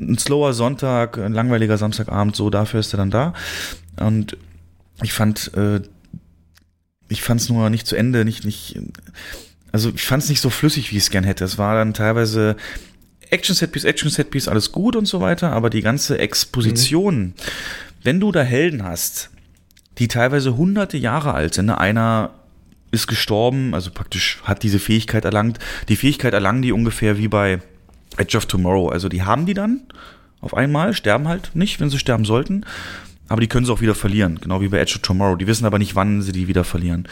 ein 0.00 0.18
slower 0.18 0.52
Sonntag, 0.54 1.18
ein 1.18 1.32
langweiliger 1.32 1.78
Samstagabend, 1.78 2.34
so 2.34 2.50
dafür 2.50 2.80
ist 2.80 2.92
er 2.94 2.96
dann 2.96 3.10
da. 3.10 3.34
Und 3.96 4.36
ich 5.02 5.12
fand, 5.12 5.52
äh, 5.54 5.80
ich 7.08 7.22
fand 7.22 7.40
es 7.40 7.48
nur 7.48 7.70
nicht 7.70 7.86
zu 7.86 7.96
Ende, 7.96 8.24
nicht, 8.24 8.44
nicht, 8.44 8.78
also 9.72 9.90
ich 9.94 10.04
fand 10.04 10.22
es 10.22 10.28
nicht 10.28 10.40
so 10.40 10.50
flüssig, 10.50 10.90
wie 10.90 10.96
ich 10.96 11.04
es 11.04 11.10
gern 11.10 11.24
hätte. 11.24 11.44
Es 11.44 11.58
war 11.58 11.74
dann 11.74 11.94
teilweise 11.94 12.56
Action-Setpiece, 13.30 13.84
Action-Setpiece, 13.84 14.48
alles 14.48 14.72
gut 14.72 14.96
und 14.96 15.06
so 15.06 15.20
weiter, 15.20 15.52
aber 15.52 15.70
die 15.70 15.82
ganze 15.82 16.18
Exposition, 16.18 17.34
wenn 18.02 18.20
du 18.20 18.32
da 18.32 18.42
Helden 18.42 18.84
hast, 18.84 19.30
die 19.98 20.08
teilweise 20.08 20.56
hunderte 20.56 20.96
Jahre 20.96 21.34
alt 21.34 21.54
sind, 21.54 21.66
ne? 21.66 21.78
einer 21.78 22.30
ist 22.90 23.06
gestorben, 23.06 23.74
also 23.74 23.90
praktisch 23.90 24.40
hat 24.44 24.62
diese 24.62 24.78
Fähigkeit 24.78 25.24
erlangt. 25.24 25.58
Die 25.88 25.96
Fähigkeit 25.96 26.34
erlangen 26.34 26.62
die 26.62 26.72
ungefähr 26.72 27.18
wie 27.18 27.28
bei 27.28 27.60
Edge 28.16 28.36
of 28.36 28.46
Tomorrow. 28.46 28.88
Also 28.88 29.08
die 29.08 29.22
haben 29.22 29.46
die 29.46 29.54
dann 29.54 29.82
auf 30.40 30.54
einmal, 30.54 30.94
sterben 30.94 31.28
halt 31.28 31.50
nicht, 31.54 31.80
wenn 31.80 31.90
sie 31.90 31.98
sterben 31.98 32.24
sollten, 32.24 32.64
aber 33.28 33.40
die 33.40 33.46
können 33.46 33.66
sie 33.66 33.72
auch 33.72 33.80
wieder 33.80 33.94
verlieren, 33.94 34.38
genau 34.40 34.60
wie 34.60 34.68
bei 34.68 34.78
Edge 34.78 34.94
of 34.96 35.02
Tomorrow. 35.02 35.36
Die 35.36 35.46
wissen 35.46 35.66
aber 35.66 35.78
nicht, 35.78 35.94
wann 35.94 36.22
sie 36.22 36.32
die 36.32 36.48
wieder 36.48 36.64
verlieren. 36.64 37.06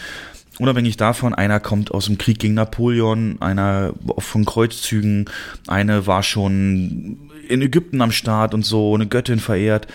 Unabhängig 0.59 0.97
davon, 0.97 1.35
einer 1.35 1.61
kommt 1.61 1.93
aus 1.93 2.07
dem 2.07 2.19
Krieg 2.19 2.41
gegen 2.41 2.55
Napoleon, 2.55 3.37
einer 3.41 3.93
von 4.19 4.45
Kreuzzügen, 4.45 5.27
eine 5.69 6.09
war 6.09 6.25
schon 6.25 7.31
in 7.49 7.63
Ägypten 7.63 8.03
am 8.03 8.11
Start 8.11 8.55
und 8.55 8.65
so, 8.65 8.95
eine 8.95 9.07
Göttin 9.07 9.39
verehrt. 9.39 9.87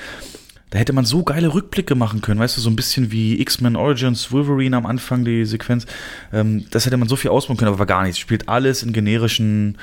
Da 0.74 0.80
hätte 0.80 0.92
man 0.94 1.06
so 1.06 1.22
geile 1.22 1.54
Rückblicke 1.54 1.94
machen 1.94 2.22
können, 2.22 2.40
weißt 2.40 2.58
du, 2.58 2.62
so 2.62 2.68
ein 2.72 2.76
bisschen 2.76 3.12
wie 3.12 3.40
X-Men 3.40 3.76
Origins, 3.76 4.32
Wolverine 4.32 4.76
am 4.76 4.88
Anfang, 4.88 5.24
die 5.24 5.46
Sequenz. 5.46 5.86
Ähm, 6.34 6.66
das 6.72 6.88
hätte 6.88 6.98
man 6.98 7.08
so 7.08 7.16
viel 7.16 7.30
ausbauen 7.30 7.58
können, 7.58 7.68
aber 7.70 7.78
war 7.78 7.86
gar 7.86 8.02
nichts. 8.02 8.18
Spielt 8.18 8.50
alles 8.50 8.82
in 8.82 8.92
generischen 8.92 9.78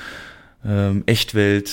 ähm, 0.65 1.03
Echtwelt, 1.05 1.71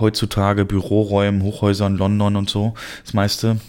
heutzutage 0.00 0.64
Büroräumen, 0.64 1.42
Hochhäusern, 1.44 1.96
London 1.96 2.34
und 2.34 2.50
so, 2.50 2.74
das 3.04 3.14
meiste. 3.14 3.60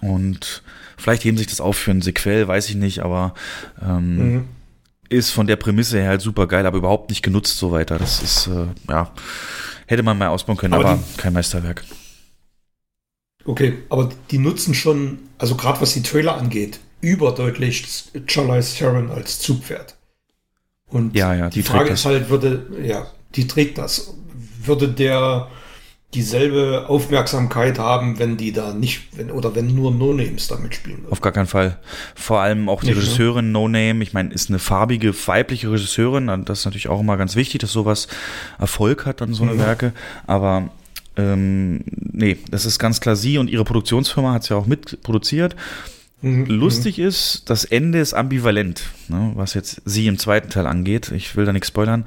Und 0.00 0.64
vielleicht 0.96 1.22
heben 1.22 1.38
sich 1.38 1.46
das 1.46 1.60
auf 1.60 1.76
für 1.76 1.92
ein 1.92 2.02
Sequel, 2.02 2.48
weiß 2.48 2.68
ich 2.70 2.74
nicht, 2.74 2.98
aber 2.98 3.34
ähm, 3.80 4.16
Mhm. 4.34 4.44
ist 5.08 5.30
von 5.30 5.46
der 5.46 5.54
Prämisse 5.54 5.98
her 6.00 6.08
halt 6.08 6.20
super 6.20 6.48
geil, 6.48 6.66
aber 6.66 6.78
überhaupt 6.78 7.10
nicht 7.10 7.22
genutzt 7.22 7.58
so 7.58 7.70
weiter. 7.70 7.98
Das 8.00 8.20
ist, 8.24 8.48
äh, 8.48 8.66
ja, 8.90 9.12
hätte 9.86 10.02
man 10.02 10.18
mal 10.18 10.28
ausbauen 10.28 10.56
können, 10.58 10.74
Aber 10.74 10.84
aber, 10.84 10.98
die- 10.98 11.16
kein 11.20 11.32
Meisterwerk. 11.32 11.84
Okay, 13.46 13.78
aber 13.90 14.08
die 14.30 14.38
nutzen 14.38 14.74
schon, 14.74 15.18
also 15.38 15.54
gerade 15.54 15.80
was 15.80 15.92
die 15.92 16.02
Trailer 16.02 16.36
angeht, 16.36 16.80
überdeutlich 17.00 17.84
Charlize 18.26 18.76
Theron 18.76 19.10
als 19.10 19.38
Zugpferd. 19.40 19.96
Und 20.88 21.14
Ja, 21.16 21.34
ja, 21.34 21.50
die, 21.50 21.60
die 21.60 21.62
Frage 21.62 21.86
trägt 21.86 21.98
ist 21.98 22.04
halt, 22.06 22.30
würde, 22.30 22.66
ja, 22.82 23.06
die 23.34 23.46
trägt 23.46 23.78
das. 23.78 24.14
Würde 24.62 24.88
der 24.88 25.48
dieselbe 26.14 26.86
Aufmerksamkeit 26.88 27.78
haben, 27.78 28.18
wenn 28.20 28.36
die 28.36 28.52
da 28.52 28.72
nicht, 28.72 29.08
wenn, 29.16 29.30
oder 29.32 29.54
wenn 29.56 29.74
nur 29.74 29.90
No-Names 29.90 30.46
da 30.46 30.56
mitspielen 30.56 31.02
würden? 31.02 31.12
Auf 31.12 31.20
gar 31.20 31.32
keinen 31.32 31.48
Fall. 31.48 31.78
Vor 32.14 32.40
allem 32.40 32.68
auch 32.68 32.80
die 32.82 32.86
Nicht, 32.90 32.96
ne? 32.98 33.02
Regisseurin 33.02 33.50
No 33.52 33.68
Name, 33.68 34.02
ich 34.02 34.12
meine, 34.12 34.32
ist 34.32 34.48
eine 34.48 34.60
farbige, 34.60 35.12
weibliche 35.26 35.70
Regisseurin. 35.70 36.28
Das 36.44 36.60
ist 36.60 36.64
natürlich 36.64 36.88
auch 36.88 37.00
immer 37.00 37.16
ganz 37.16 37.34
wichtig, 37.34 37.60
dass 37.60 37.72
sowas 37.72 38.06
Erfolg 38.60 39.04
hat 39.06 39.20
an 39.22 39.34
so 39.34 39.42
eine 39.42 39.54
Mhm. 39.54 39.58
Werke. 39.58 39.92
Aber 40.28 40.70
ähm, 41.16 41.84
nee, 41.94 42.38
das 42.50 42.66
ist 42.66 42.78
ganz 42.78 43.00
klar 43.00 43.16
sie 43.16 43.38
und 43.38 43.48
ihre 43.48 43.64
Produktionsfirma 43.64 44.32
hat 44.32 44.42
es 44.42 44.48
ja 44.48 44.56
auch 44.56 44.66
mitproduziert. 44.66 45.54
Mhm, 46.22 46.46
Lustig 46.46 46.98
ist, 46.98 47.42
das 47.46 47.64
Ende 47.64 47.98
ist 47.98 48.14
ambivalent, 48.14 48.82
ne, 49.08 49.32
was 49.34 49.54
jetzt 49.54 49.82
sie 49.84 50.06
im 50.06 50.18
zweiten 50.18 50.50
Teil 50.50 50.66
angeht. 50.66 51.12
Ich 51.12 51.36
will 51.36 51.44
da 51.44 51.52
nichts 51.52 51.68
spoilern, 51.68 52.06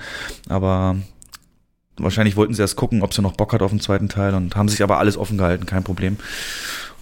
aber 0.50 0.98
wahrscheinlich 1.98 2.36
wollten 2.36 2.54
sie 2.54 2.62
erst 2.62 2.76
gucken, 2.76 3.02
ob 3.02 3.14
sie 3.14 3.22
noch 3.22 3.34
Bock 3.34 3.54
hat 3.54 3.62
auf 3.62 3.72
den 3.72 3.80
zweiten 3.80 4.10
Teil 4.10 4.34
und 4.34 4.56
haben 4.56 4.70
sich 4.70 4.84
aber 4.84 5.00
alles 5.00 5.18
offen 5.18 5.38
gehalten, 5.38 5.66
kein 5.66 5.84
Problem. 5.84 6.18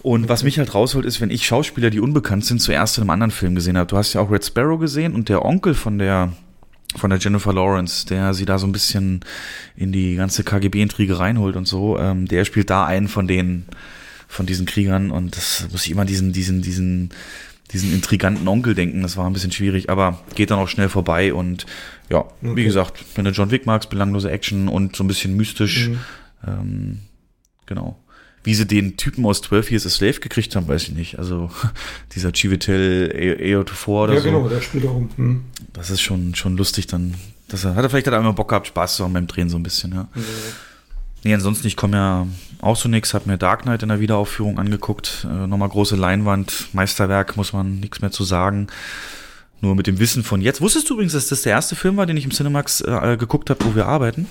Und 0.02 0.28
was 0.28 0.44
mich 0.44 0.58
halt 0.58 0.72
rausholt, 0.74 1.04
ist, 1.04 1.20
wenn 1.20 1.30
ich 1.30 1.46
Schauspieler, 1.46 1.90
die 1.90 2.00
unbekannt 2.00 2.44
sind, 2.44 2.60
zuerst 2.60 2.96
in 2.96 3.02
einem 3.02 3.10
anderen 3.10 3.32
Film 3.32 3.54
gesehen 3.54 3.76
habe. 3.76 3.88
Du 3.88 3.96
hast 3.96 4.12
ja 4.12 4.20
auch 4.20 4.30
Red 4.30 4.44
Sparrow 4.44 4.78
gesehen 4.78 5.14
und 5.14 5.28
der 5.28 5.44
Onkel 5.44 5.74
von 5.74 5.98
der 5.98 6.32
von 6.94 7.10
der 7.10 7.18
Jennifer 7.18 7.52
Lawrence, 7.52 8.06
der 8.06 8.32
sie 8.34 8.44
da 8.44 8.58
so 8.58 8.66
ein 8.66 8.72
bisschen 8.72 9.20
in 9.76 9.92
die 9.92 10.14
ganze 10.16 10.44
KGB-Intrige 10.44 11.18
reinholt 11.18 11.56
und 11.56 11.66
so, 11.66 11.98
ähm, 11.98 12.26
der 12.26 12.44
spielt 12.44 12.70
da 12.70 12.86
einen 12.86 13.08
von 13.08 13.26
den, 13.26 13.66
von 14.28 14.46
diesen 14.46 14.66
Kriegern 14.66 15.10
und 15.10 15.36
das 15.36 15.66
muss 15.72 15.84
ich 15.84 15.90
immer 15.92 16.04
diesen, 16.04 16.32
diesen, 16.32 16.62
diesen, 16.62 17.10
diesen 17.72 17.92
intriganten 17.92 18.46
Onkel 18.48 18.74
denken. 18.74 19.02
Das 19.02 19.16
war 19.16 19.26
ein 19.26 19.32
bisschen 19.32 19.52
schwierig, 19.52 19.90
aber 19.90 20.22
geht 20.36 20.50
dann 20.50 20.58
auch 20.58 20.68
schnell 20.68 20.88
vorbei 20.88 21.34
und 21.34 21.66
ja, 22.08 22.24
wie 22.40 22.50
Okay. 22.50 22.64
gesagt, 22.64 23.04
wenn 23.16 23.24
du 23.24 23.32
John 23.32 23.50
Wick 23.50 23.66
magst, 23.66 23.90
belanglose 23.90 24.30
Action 24.30 24.68
und 24.68 24.94
so 24.96 25.02
ein 25.04 25.08
bisschen 25.08 25.36
mystisch, 25.36 25.88
Mhm. 25.88 25.98
ähm, 26.46 26.98
genau. 27.66 27.98
Wie 28.46 28.54
sie 28.54 28.64
den 28.66 28.96
Typen 28.96 29.26
aus 29.26 29.42
12 29.42 29.72
Years 29.72 29.86
a 29.86 29.90
Slave 29.90 30.20
gekriegt 30.20 30.54
haben, 30.56 30.68
weiß 30.68 30.84
ich 30.84 30.92
nicht. 30.92 31.18
Also 31.18 31.50
dieser 32.14 32.32
Chiwetel 32.32 33.10
Ejiofor 33.12 34.04
oder 34.04 34.14
Ja, 34.14 34.20
so. 34.20 34.30
genau, 34.30 34.48
der 34.48 34.60
spielt 34.62 34.86
auch. 34.86 35.02
Hm. 35.16 35.44
Das 35.72 35.90
ist 35.90 36.00
schon, 36.00 36.34
schon 36.36 36.56
lustig 36.56 36.86
dann. 36.86 37.14
Dass 37.48 37.64
er, 37.64 37.74
hat 37.74 37.82
er 37.84 37.90
vielleicht 37.90 38.06
hat 38.06 38.14
er 38.14 38.20
immer 38.20 38.32
Bock 38.32 38.48
gehabt, 38.48 38.68
Spaß 38.68 38.96
zu 38.96 39.04
haben 39.04 39.12
beim 39.12 39.26
Drehen 39.26 39.48
so 39.48 39.56
ein 39.56 39.62
bisschen, 39.62 39.92
ja. 39.94 40.08
Nee, 41.24 41.34
ansonsten, 41.34 41.66
ich 41.66 41.76
komme 41.76 41.96
ja 41.96 42.26
auch 42.60 42.76
so 42.76 42.88
nix, 42.88 43.12
hab 43.14 43.26
mir 43.26 43.36
Dark 43.36 43.62
Knight 43.62 43.82
in 43.82 43.88
der 43.88 43.98
Wiederaufführung 44.00 44.58
angeguckt. 44.60 45.26
Äh, 45.28 45.46
nochmal 45.48 45.68
große 45.68 45.96
Leinwand, 45.96 46.68
Meisterwerk, 46.72 47.36
muss 47.36 47.52
man 47.52 47.80
nichts 47.80 48.00
mehr 48.00 48.12
zu 48.12 48.22
sagen. 48.22 48.68
Nur 49.60 49.74
mit 49.74 49.86
dem 49.88 49.98
Wissen 49.98 50.22
von 50.22 50.40
jetzt. 50.40 50.60
Wusstest 50.60 50.88
du 50.88 50.94
übrigens, 50.94 51.14
dass 51.14 51.28
das 51.28 51.42
der 51.42 51.52
erste 51.52 51.74
Film 51.74 51.96
war, 51.96 52.06
den 52.06 52.16
ich 52.16 52.24
im 52.24 52.30
Cinemax 52.30 52.80
äh, 52.82 53.16
geguckt 53.18 53.50
habe, 53.50 53.64
wo 53.64 53.74
wir 53.74 53.86
arbeiten? 53.86 54.26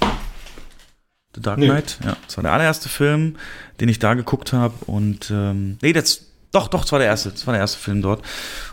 The 1.36 1.42
Dark 1.42 1.60
Nee. 1.60 1.68
Knight? 1.68 2.00
Ja, 2.04 2.16
das 2.26 2.38
war 2.38 2.44
der 2.44 2.54
allererste 2.54 2.90
Film, 2.90 3.36
den 3.80 3.90
ich 3.90 4.00
da 4.00 4.14
geguckt 4.14 4.54
habe. 4.54 4.74
Und 4.86 5.30
ähm, 5.32 5.78
nee, 5.82 5.94
das 5.94 6.22
doch, 6.52 6.70
doch, 6.70 6.82
das 6.84 6.92
war 6.94 7.00
der 7.00 7.10
erste. 7.10 7.32
Das 7.32 7.46
war 7.48 7.54
der 7.54 7.60
erste 7.62 7.78
Film 7.78 8.02
dort. 8.02 8.24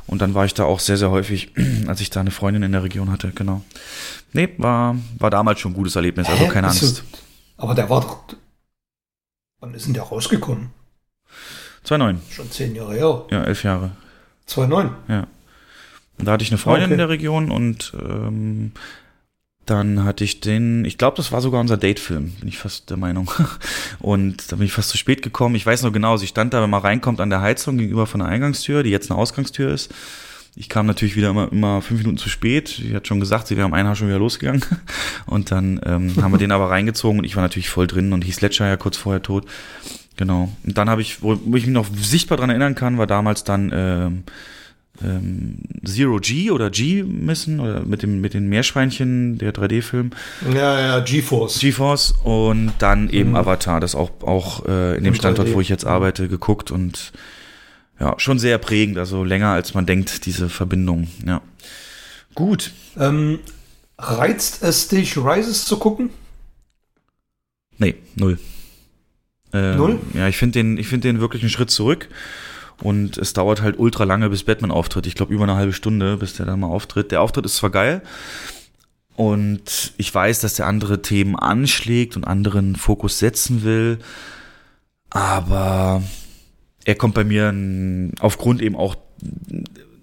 Und 0.07 0.23
dann 0.23 0.35
war 0.35 0.45
ich 0.45 0.55
da 0.55 0.63
auch 0.65 0.79
sehr, 0.79 0.97
sehr 0.97 1.11
häufig, 1.11 1.53
als 1.89 2.01
ich 2.01 2.11
da 2.11 2.21
eine 2.21 2.31
Freundin 2.31 2.63
in 2.63 2.71
der 2.73 2.85
Region 2.85 3.11
hatte, 3.11 3.33
genau. 3.35 3.63
Nee, 4.33 4.51
war, 4.59 4.97
war 5.19 5.31
damals 5.31 5.59
schon 5.61 5.73
ein 5.73 5.75
gutes 5.75 5.97
Erlebnis, 5.97 6.29
also 6.29 6.45
Hä? 6.45 6.49
keine 6.49 6.69
Bist 6.69 6.83
du- 6.83 6.87
Angst. 6.87 7.03
Aber 7.57 7.75
der 7.75 7.91
war 7.91 8.01
doch. 8.01 8.19
Wann 9.61 9.75
ist 9.75 9.87
denn 9.87 9.95
der 9.95 10.05
rausgekommen? 10.05 10.71
2,9. 11.87 12.17
Schon 12.31 12.51
zehn 12.51 12.75
Jahre 12.77 12.95
her. 12.95 13.25
Ja, 13.31 13.45
elf 13.45 13.65
Jahre. 13.65 13.91
2,9. 14.49 14.91
Ja. 15.09 15.27
Und 16.19 16.27
da 16.27 16.33
hatte 16.33 16.45
ich 16.45 16.51
eine 16.51 16.59
Freundin 16.59 16.85
Okay. 16.85 16.93
in 16.95 16.99
der 16.99 17.09
Region 17.09 17.51
und 17.51 17.93
ähm, 18.01 18.73
dann 19.67 20.05
hatte 20.05 20.25
ich 20.25 20.41
den, 20.41 20.85
ich 20.85 20.99
glaube, 20.99 21.17
das 21.17 21.31
war 21.31 21.41
sogar 21.41 21.61
unser 21.61 21.77
Datefilm, 21.77 22.33
bin 22.41 22.49
ich 22.49 22.59
fast 22.59 22.91
der 22.91 22.97
Meinung. 22.97 23.31
Und 24.01 24.51
da 24.51 24.57
bin 24.57 24.67
ich 24.67 24.73
fast 24.73 24.89
zu 24.89 24.97
spät 24.97 25.23
gekommen. 25.23 25.55
Ich 25.55 25.65
weiß 25.65 25.83
noch 25.83 25.93
genau, 25.93 26.17
sie 26.17 26.27
stand 26.27 26.53
da, 26.53 26.63
wenn 26.63 26.71
man 26.71 26.83
reinkommt, 26.83 27.21
an 27.21 27.31
der 27.31 27.41
Heizung 27.41 27.79
gegenüber 27.79 28.07
von 28.07 28.21
der 28.21 28.29
Eingangstür, 28.29 28.83
die 28.83 28.91
jetzt 28.91 29.11
eine 29.11 29.19
Ausgangstür 29.19 29.73
ist. 29.73 29.93
Ich 30.55 30.69
kam 30.69 30.87
natürlich 30.87 31.17
wieder 31.17 31.31
immer, 31.31 31.51
immer 31.51 31.81
fünf 31.81 32.01
Minuten 32.01 32.19
zu 32.19 32.29
spät. 32.29 32.69
Sie 32.69 32.95
hat 32.95 33.07
schon 33.07 33.21
gesagt, 33.21 33.47
sie 33.47 33.57
wäre 33.57 33.67
um 33.67 33.73
einen 33.73 33.95
schon 33.97 34.09
wieder 34.09 34.19
losgegangen. 34.19 34.63
Und 35.27 35.51
dann 35.51 35.81
ähm, 35.87 36.15
haben 36.21 36.33
wir 36.33 36.39
den 36.39 36.53
aber 36.53 36.69
reingezogen 36.69 37.21
und 37.21 37.25
ich 37.25 37.37
war 37.37 37.43
natürlich 37.43 37.71
voll 37.71 37.87
drin 37.87 38.13
und 38.13 38.23
hieß 38.23 38.41
Ledger 38.43 38.67
ja 38.67 38.77
kurz 38.77 38.97
vorher 38.97 39.23
tot. 39.23 39.47
Genau. 40.17 40.51
Und 40.65 40.77
dann 40.77 40.91
habe 40.91 41.01
ich, 41.01 41.23
wo, 41.23 41.41
wo 41.45 41.57
ich 41.57 41.65
mich 41.65 41.73
noch 41.73 41.87
sichtbar 41.97 42.37
dran 42.37 42.51
erinnern 42.51 42.75
kann, 42.75 42.99
war 42.99 43.07
damals 43.07 43.45
dann 43.45 43.71
ähm, 43.75 44.25
ähm, 45.05 45.59
Zero 45.85 46.19
G 46.19 46.51
oder 46.51 46.71
G 46.71 47.03
missen 47.03 47.61
oder 47.61 47.85
mit 47.85 48.03
dem 48.03 48.21
mit 48.21 48.35
den 48.35 48.49
Meerschweinchen 48.49 49.39
der 49.39 49.55
3D-Film. 49.55 50.11
Ja, 50.55 50.81
ja, 50.81 51.01
GeForce. 51.01 51.59
GeForce 51.59 52.15
und 52.25 52.73
dann 52.79 53.11
eben 53.11 53.31
mhm. 53.31 53.37
Avatar, 53.37 53.81
das 53.81 53.95
auch 53.95 54.11
auch 54.23 54.67
äh, 54.67 54.97
in 54.97 55.05
dem 55.05 55.15
Standort, 55.15 55.49
3D. 55.49 55.55
wo 55.55 55.61
ich 55.61 55.69
jetzt 55.69 55.85
arbeite, 55.85 56.29
geguckt 56.29 56.71
und 56.71 57.13
ja, 58.01 58.15
schon 58.19 58.39
sehr 58.39 58.59
prägend, 58.59 58.99
also 58.99 59.23
länger 59.23 59.49
als 59.49 59.75
man 59.75 59.87
denkt, 59.87 60.27
diese 60.27 60.49
Verbindung, 60.49 61.09
ja. 61.25 61.41
Gut. 62.35 62.73
Ähm, 62.99 63.39
reizt 63.99 64.63
es 64.63 64.89
dich, 64.89 65.17
Rises 65.17 65.65
zu 65.65 65.79
gucken? 65.79 66.11
Nee, 67.79 67.95
null. 68.17 68.39
Ähm, 69.53 69.77
null? 69.77 70.01
Ja, 70.15 70.29
ich 70.29 70.37
finde 70.37 70.59
den, 70.59 70.79
ich 70.79 70.89
finde 70.89 71.09
den 71.09 71.21
wirklich 71.21 71.43
einen 71.43 71.51
Schritt 71.51 71.71
zurück. 71.71 72.09
Und 72.83 73.17
es 73.17 73.33
dauert 73.33 73.63
halt 73.63 73.79
ultra 73.79 74.05
lange, 74.05 74.29
bis 74.29 74.43
Batman 74.43 74.73
auftritt. 74.73 75.07
Ich 75.07 75.15
glaube, 75.15 75.33
über 75.33 75.45
eine 75.45 75.55
halbe 75.55 75.73
Stunde, 75.73 76.17
bis 76.17 76.35
der 76.35 76.47
dann 76.47 76.61
mal 76.61 76.67
auftritt. 76.67 77.13
Der 77.13 77.23
Auftritt 77.23 77.47
ist 77.47 77.57
zwar 77.57 77.71
geil. 77.71 78.03
Und 79.15 79.93
ich 79.99 80.13
weiß, 80.13 80.41
dass 80.41 80.55
der 80.55 80.67
andere 80.67 81.01
Themen 81.01 81.37
anschlägt 81.37 82.17
und 82.17 82.25
anderen 82.25 82.75
Fokus 82.75 83.19
setzen 83.21 83.63
will. 83.63 83.99
Aber 85.11 86.03
er 86.85 86.95
kommt 86.97 87.15
bei 87.15 87.23
mir 87.23 87.55
aufgrund 88.19 88.61
eben 88.61 88.75
auch 88.75 88.97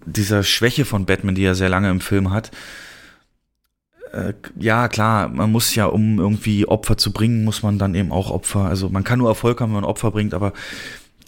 dieser 0.06 0.44
Schwäche 0.44 0.86
von 0.86 1.06
Batman, 1.06 1.36
die 1.36 1.44
er 1.44 1.56
sehr 1.56 1.70
lange 1.70 1.90
im 1.90 2.00
Film 2.00 2.32
hat. 2.32 2.52
Äh, 4.14 4.34
ja, 4.58 4.88
klar, 4.88 5.28
man 5.28 5.52
muss 5.52 5.76
ja, 5.76 5.86
um 5.86 6.20
irgendwie 6.20 6.66
Opfer 6.66 6.98
zu 6.98 7.12
bringen, 7.12 7.44
muss 7.44 7.62
man 7.62 7.78
dann 7.78 7.96
eben 7.96 8.12
auch 8.12 8.32
Opfer. 8.32 8.62
Also 8.62 8.90
man 8.90 9.04
kann 9.04 9.20
nur 9.20 9.30
Erfolg 9.30 9.60
haben, 9.60 9.70
wenn 9.72 9.82
man 9.82 9.90
Opfer 9.90 10.12
bringt, 10.12 10.34
aber 10.34 10.54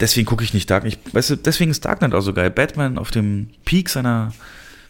deswegen 0.02 0.26
gucke 0.26 0.44
ich 0.44 0.52
nicht 0.52 0.68
Dark. 0.68 0.84
Ich, 0.84 0.98
weißt 1.12 1.30
du, 1.30 1.36
deswegen 1.36 1.70
ist 1.70 1.84
Dark 1.84 2.00
Knight 2.00 2.12
auch 2.12 2.20
so 2.20 2.34
geil. 2.34 2.50
Batman 2.50 2.98
auf 2.98 3.10
dem 3.10 3.48
Peak 3.64 3.88
seiner 3.88 4.32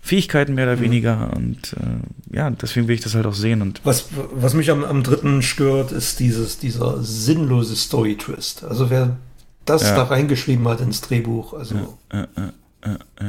Fähigkeiten 0.01 0.55
mehr 0.55 0.67
oder 0.67 0.77
mhm. 0.77 0.81
weniger 0.81 1.31
und 1.37 1.75
äh, 1.75 2.37
ja, 2.37 2.51
deswegen 2.51 2.89
will 2.89 2.97
ich 2.97 3.03
das 3.03 3.15
halt 3.15 3.27
auch 3.27 3.35
sehen. 3.35 3.63
Und 3.63 3.81
was, 3.85 4.07
was 4.33 4.55
mich 4.55 4.71
am, 4.71 4.83
am 4.83 5.05
dritten 5.05 5.43
stört, 5.43 5.93
ist 5.93 6.19
dieses, 6.19 6.59
dieser 6.59 7.01
sinnlose 7.05 7.77
Story-Twist. 7.77 8.65
Also 8.65 8.91
wer 8.91 9.17
das 9.65 9.83
ja. 9.83 9.95
da 9.95 10.03
reingeschrieben 10.05 10.67
hat 10.67 10.81
ins 10.81 11.03
Drehbuch. 11.03 11.55
Also 11.55 11.97
ja, 12.13 12.27
ja, 12.37 12.53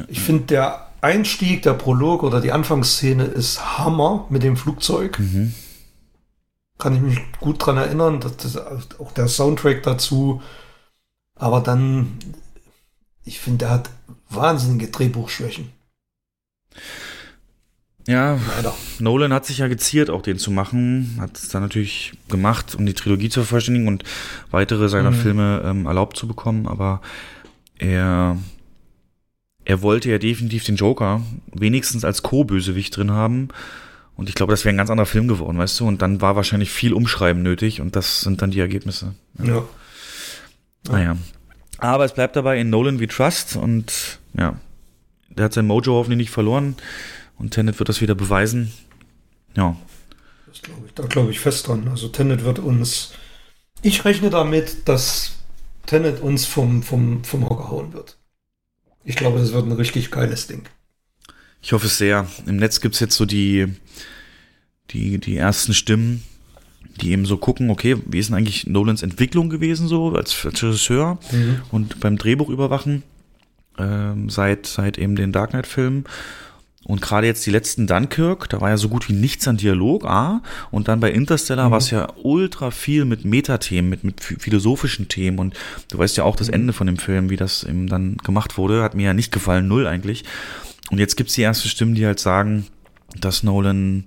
ich 0.08 0.20
finde 0.20 0.46
der 0.46 0.88
Einstieg, 1.02 1.62
der 1.62 1.74
Prolog 1.74 2.24
oder 2.24 2.42
die 2.42 2.52
Anfangsszene 2.52 3.26
ist 3.26 3.78
Hammer 3.78 4.26
mit 4.30 4.42
dem 4.42 4.58
Flugzeug. 4.58 5.20
Mhm. 5.20 5.54
Kann 6.80 6.96
ich 6.96 7.02
mich 7.02 7.20
gut 7.40 7.64
dran 7.64 7.78
erinnern, 7.78 8.20
dass 8.20 8.38
das 8.38 8.58
auch 8.58 9.12
der 9.12 9.28
Soundtrack 9.28 9.84
dazu. 9.84 10.42
Aber 11.44 11.60
dann, 11.60 12.08
ich 13.26 13.42
finde, 13.42 13.66
der 13.66 13.70
hat 13.72 13.90
wahnsinnige 14.30 14.88
Drehbuchschwächen. 14.88 15.74
Ja, 18.08 18.40
Leider. 18.56 18.74
Nolan 19.00 19.34
hat 19.34 19.46
sich 19.46 19.58
ja 19.58 19.68
geziert, 19.68 20.10
auch 20.10 20.22
den 20.22 20.38
zu 20.38 20.52
machen. 20.52 21.18
Hat 21.20 21.38
es 21.38 21.50
dann 21.50 21.62
natürlich 21.62 22.14
gemacht, 22.30 22.76
um 22.76 22.86
die 22.86 22.94
Trilogie 22.94 23.28
zu 23.28 23.42
vervollständigen 23.42 23.90
und 23.90 24.06
weitere 24.52 24.88
seiner 24.88 25.12
mhm. 25.12 25.16
Filme 25.16 25.62
ähm, 25.66 25.86
erlaubt 25.86 26.16
zu 26.16 26.30
bekommen. 26.30 26.66
Aber 26.66 27.02
er, 27.78 28.38
er 29.66 29.82
wollte 29.82 30.10
ja 30.10 30.20
definitiv 30.20 30.64
den 30.64 30.78
Joker 30.78 31.22
wenigstens 31.52 32.06
als 32.06 32.24
Co-Bösewicht 32.24 32.96
drin 32.96 33.12
haben. 33.12 33.50
Und 34.16 34.30
ich 34.30 34.36
glaube, 34.36 34.54
das 34.54 34.64
wäre 34.64 34.74
ein 34.74 34.78
ganz 34.78 34.90
anderer 34.90 35.08
Film 35.08 35.28
geworden, 35.28 35.58
weißt 35.58 35.78
du? 35.82 35.88
Und 35.90 36.02
dann 36.02 36.22
war 36.22 36.38
wahrscheinlich 36.38 36.72
viel 36.72 36.94
Umschreiben 36.94 37.44
nötig 37.44 37.82
und 37.82 37.98
das 37.98 38.22
sind 38.22 38.42
dann 38.42 38.52
die 38.52 38.62
Ergebnisse. 38.62 39.14
Ja. 39.40 39.56
ja. 39.56 39.64
Naja. 40.88 41.18
Aber 41.78 42.06
es 42.06 42.14
bleibt 42.14 42.36
dabei 42.36 42.60
in 42.60 42.70
Nolan 42.70 43.00
We 43.00 43.08
Trust 43.08 43.56
und 43.56 44.20
ja, 44.38 44.60
der 45.30 45.46
hat 45.46 45.54
sein 45.54 45.68
Mojo 45.68 45.94
hoffentlich 45.94 46.18
nicht 46.18 46.32
verloren. 46.32 46.76
Und 47.38 47.52
Tenet 47.52 47.80
wird 47.80 47.90
das 47.90 48.02
wieder 48.02 48.16
beweisen. 48.16 48.72
Ja. 49.56 49.76
Das 50.48 50.62
glaube 50.62 50.86
ich, 50.86 50.94
da 50.94 51.04
glaube 51.04 51.32
ich 51.32 51.40
fest 51.40 51.68
dran. 51.68 51.88
Also 51.88 52.08
Tenet 52.08 52.44
wird 52.44 52.60
uns. 52.60 53.14
Ich 53.82 54.06
rechne 54.06 54.30
damit, 54.30 54.88
dass 54.88 55.34
Tenet 55.86 56.22
uns 56.22 56.46
vom, 56.46 56.84
vom, 56.84 57.24
vom 57.24 57.50
Hocker 57.50 57.70
hauen 57.70 57.94
wird. 57.94 58.18
Ich 59.04 59.16
glaube, 59.16 59.40
das 59.40 59.52
wird 59.52 59.66
ein 59.66 59.74
richtig 59.74 60.12
geiles 60.12 60.48
Ding. 60.48 60.64
Ich 61.62 61.74
hoffe 61.74 61.88
es 61.88 61.98
sehr. 61.98 62.28
Im 62.46 62.58
Netz 62.58 62.80
gibt 62.80 62.96
es 62.96 63.02
jetzt 63.02 63.16
so 63.16 63.26
die, 63.26 63.74
die, 64.92 65.18
die 65.18 65.38
ersten 65.38 65.74
Stimmen, 65.74 66.24
die 67.02 67.12
eben 67.12 67.26
so 67.26 67.38
gucken, 67.38 67.70
okay, 67.70 67.98
wie 68.06 68.20
ist 68.20 68.30
denn 68.30 68.38
eigentlich 68.38 68.68
Nolans 68.68 69.04
Entwicklung 69.04 69.50
gewesen 69.50 69.88
so 69.88 70.14
als, 70.16 70.46
als 70.46 70.64
Regisseur 70.64 71.18
mhm. 71.32 71.62
und 71.72 72.00
beim 72.00 72.18
Drehbuch 72.18 72.50
überwachen 72.50 73.04
ähm, 73.78 74.30
seit, 74.30 74.66
seit 74.66 74.98
eben 74.98 75.16
den 75.16 75.32
Dark 75.32 75.52
Knight-Filmen 75.52 76.06
und 76.86 77.02
gerade 77.02 77.28
jetzt 77.28 77.46
die 77.46 77.52
letzten 77.52 77.88
Dunkirk, 77.88 78.50
da 78.50 78.60
war 78.60 78.70
ja 78.70 78.78
so 78.78 78.90
gut 78.90 79.08
wie 79.08 79.14
nichts 79.14 79.48
an 79.48 79.56
Dialog, 79.56 80.06
A. 80.06 80.42
Und 80.70 80.90
dann 80.90 81.00
bei 81.00 81.12
Interstellar 81.12 81.68
mhm. 81.68 81.72
war 81.72 81.78
es 81.78 81.92
ja 81.92 82.12
ultra 82.22 82.72
viel 82.72 83.06
mit 83.06 83.24
Metathemen, 83.24 83.90
mit, 83.90 84.04
mit 84.04 84.22
philosophischen 84.22 85.08
Themen. 85.08 85.40
Und 85.40 85.56
du 85.92 85.98
weißt 85.98 86.18
ja 86.18 86.26
auch 86.26 86.36
das 86.36 86.48
mhm. 86.48 86.56
Ende 86.56 86.74
von 86.74 86.88
dem 86.88 86.98
Film, 86.98 87.30
wie 87.30 87.38
das 87.38 87.64
eben 87.64 87.88
dann 87.88 88.18
gemacht 88.18 88.58
wurde, 88.58 88.84
hat 88.84 88.96
mir 88.96 89.06
ja 89.06 89.14
nicht 89.14 89.32
gefallen, 89.32 89.68
null 89.68 89.88
eigentlich. 89.88 90.26
Und 90.92 91.00
jetzt 91.00 91.16
gibt's 91.16 91.36
die 91.36 91.42
erste 91.42 91.70
Stimmen, 91.70 91.96
die 91.96 92.06
halt 92.06 92.20
sagen, 92.20 92.68
dass 93.18 93.44
Nolan, 93.44 94.06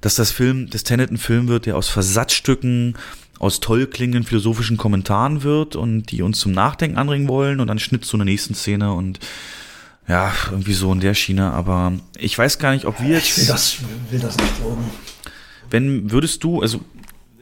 dass 0.00 0.14
das 0.14 0.30
Film, 0.30 0.70
das 0.70 0.84
Tenet 0.84 1.10
ein 1.10 1.18
Film 1.18 1.48
wird, 1.48 1.66
der 1.66 1.76
aus 1.76 1.88
Versatzstücken, 1.88 2.94
aus 3.38 3.60
toll 3.60 3.86
klingenden 3.86 4.24
philosophischen 4.24 4.76
Kommentaren 4.76 5.42
wird 5.42 5.74
und 5.74 6.10
die 6.10 6.22
uns 6.22 6.38
zum 6.38 6.52
Nachdenken 6.52 6.98
anregen 6.98 7.28
wollen 7.28 7.60
und 7.60 7.68
dann 7.68 7.78
Schnitt 7.78 8.04
zu 8.04 8.16
einer 8.16 8.26
nächsten 8.26 8.54
Szene 8.54 8.92
und 8.92 9.18
ja, 10.08 10.32
irgendwie 10.50 10.72
so 10.72 10.92
in 10.92 11.00
der 11.00 11.14
Schiene, 11.14 11.52
aber 11.52 11.92
ich 12.18 12.36
weiß 12.36 12.58
gar 12.58 12.72
nicht, 12.72 12.84
ob 12.84 13.00
wir 13.00 13.10
jetzt. 13.10 13.28
Ich 13.28 13.38
will 13.38 13.46
das, 13.46 13.76
will 14.10 14.18
das 14.18 14.36
nicht 14.36 14.56
glauben. 14.58 14.84
Wenn 15.70 16.10
würdest 16.10 16.42
du, 16.42 16.60
also 16.60 16.80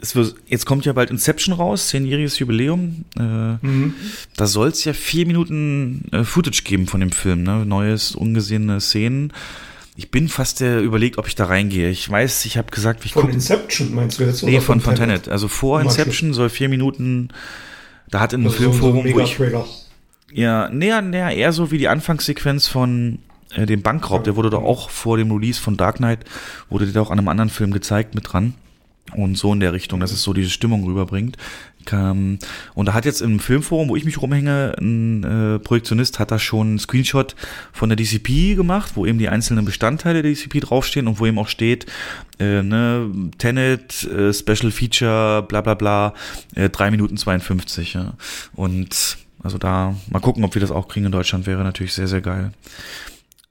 es 0.01 0.15
wird, 0.15 0.37
jetzt 0.47 0.67
kommt 0.67 0.85
ja 0.85 0.93
bald 0.93 1.11
Inception 1.11 1.55
raus, 1.55 1.89
zehnjähriges 1.89 2.39
Jubiläum. 2.39 3.05
Äh, 3.19 3.23
mhm. 3.23 3.95
Da 4.37 4.47
soll 4.47 4.69
es 4.69 4.85
ja 4.85 4.93
vier 4.93 5.27
Minuten 5.27 6.05
äh, 6.13 6.25
Footage 6.25 6.63
geben 6.63 6.87
von 6.87 7.01
dem 7.01 7.11
Film, 7.11 7.43
ne? 7.43 7.65
Neues, 7.67 8.15
ungesehene 8.15 8.81
Szenen. 8.81 9.33
Ich 9.99 10.13
bin 10.13 10.29
fast 10.29 10.61
der 10.61 10.81
überlegt, 10.81 11.19
ob 11.19 11.27
ich 11.27 11.35
da 11.35 11.47
reingehe. 11.47 11.91
Ich 11.91 12.09
weiß, 12.09 12.45
ich 12.45 12.57
habe 12.57 12.71
gesagt, 12.71 13.05
ich 13.05 13.15
Von 13.15 13.23
guck, 13.23 13.33
Inception 13.33 13.97
meinst 13.97 14.21
du 14.21 14.23
jetzt? 14.23 14.45
Nee, 14.45 14.61
von, 14.61 14.81
von 14.81 14.95
Tenet. 14.95 15.29
Also 15.29 15.49
vor 15.49 15.81
Inception 15.81 16.33
soll 16.33 16.51
vier 16.51 16.69
Minuten. 16.69 17.31
Da 18.09 18.21
hat 18.21 18.33
in 18.33 18.43
einem 18.43 18.47
also 18.47 18.59
Filmforum, 18.59 19.09
so 19.09 19.15
wo 19.15 19.19
ich, 19.19 19.37
ja, 20.33 20.69
näher, 20.69 21.03
näher 21.03 21.33
eher 21.33 21.53
so 21.53 21.73
wie 21.73 21.79
die 21.79 21.89
Anfangssequenz 21.89 22.69
von 22.69 23.19
äh, 23.51 23.67
dem 23.67 23.83
Bankraub. 23.83 24.23
Der 24.23 24.37
wurde 24.37 24.51
doch 24.51 24.63
auch 24.63 24.89
vor 24.89 25.17
dem 25.17 25.33
Release 25.33 25.61
von 25.61 25.77
Dark 25.77 25.97
Knight, 25.97 26.21
wurde 26.71 26.87
der 26.87 27.03
auch 27.03 27.11
an 27.11 27.19
einem 27.19 27.27
anderen 27.27 27.51
Film 27.51 27.73
gezeigt 27.73 28.15
mit 28.15 28.33
dran. 28.33 28.55
Und 29.15 29.37
so 29.37 29.53
in 29.53 29.61
der 29.61 29.73
Richtung, 29.73 30.01
dass 30.01 30.13
es 30.13 30.23
so 30.23 30.33
diese 30.33 30.51
Stimmung 30.51 30.85
rüberbringt. 30.85 31.37
Und 31.91 32.39
da 32.75 32.93
hat 32.93 33.07
jetzt 33.07 33.23
im 33.23 33.41
Filmforum, 33.41 33.89
wo 33.89 33.97
ich 33.97 34.05
mich 34.05 34.21
rumhänge, 34.21 34.75
ein 34.79 35.25
äh, 35.25 35.59
Projektionist 35.59 36.19
hat 36.19 36.31
da 36.31 36.39
schon 36.39 36.67
einen 36.67 36.79
Screenshot 36.79 37.35
von 37.73 37.89
der 37.89 37.97
DCP 37.97 38.57
gemacht, 38.57 38.93
wo 38.95 39.07
eben 39.07 39.19
die 39.19 39.31
einzelnen 39.31 39.65
Bestandteile 39.65 40.23
der 40.23 40.33
DCP 40.33 40.61
draufstehen 40.61 41.09
und 41.09 41.19
wo 41.19 41.25
eben 41.25 41.39
auch 41.39 41.49
steht, 41.49 41.87
äh, 42.39 42.63
ne, 42.63 43.11
Tenet, 43.39 44.05
äh, 44.05 44.35
Special 44.35 44.71
Feature, 44.71 45.43
bla 45.49 45.63
bla 45.63 45.75
bla, 45.75 46.15
äh, 46.55 46.69
3 46.69 46.91
Minuten 46.91 47.17
52. 47.17 47.95
Ja. 47.95 48.15
Und 48.53 49.17
also 49.43 49.57
da 49.57 49.95
mal 50.11 50.21
gucken, 50.21 50.45
ob 50.45 50.55
wir 50.55 50.61
das 50.61 50.71
auch 50.71 50.89
kriegen 50.89 51.07
in 51.07 51.13
Deutschland, 51.13 51.47
wäre 51.47 51.65
natürlich 51.65 51.95
sehr, 51.95 52.09
sehr 52.09 52.21
geil. 52.21 52.53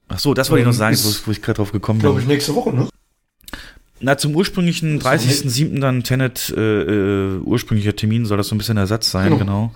Ach 0.08 0.18
so, 0.18 0.32
das 0.32 0.50
wollte 0.50 0.60
ich 0.60 0.66
noch 0.66 0.72
sagen, 0.72 0.96
wo, 0.96 1.26
wo 1.26 1.30
ich 1.32 1.42
gerade 1.42 1.56
drauf 1.56 1.72
gekommen 1.72 1.98
bin. 1.98 2.06
Glaube 2.06 2.20
ich 2.20 2.26
nächste 2.26 2.54
Woche, 2.54 2.72
ne? 2.72 2.88
Na, 4.00 4.16
zum 4.16 4.34
ursprünglichen 4.36 5.00
30.07. 5.00 5.80
dann 5.80 6.04
Tenet, 6.04 6.54
äh, 6.56 6.82
äh, 6.82 7.38
ursprünglicher 7.38 7.96
Termin 7.96 8.26
soll 8.26 8.36
das 8.38 8.48
so 8.48 8.54
ein 8.54 8.58
bisschen 8.58 8.76
Ersatz 8.76 9.10
sein, 9.10 9.30
genau. 9.30 9.38
genau. 9.38 9.72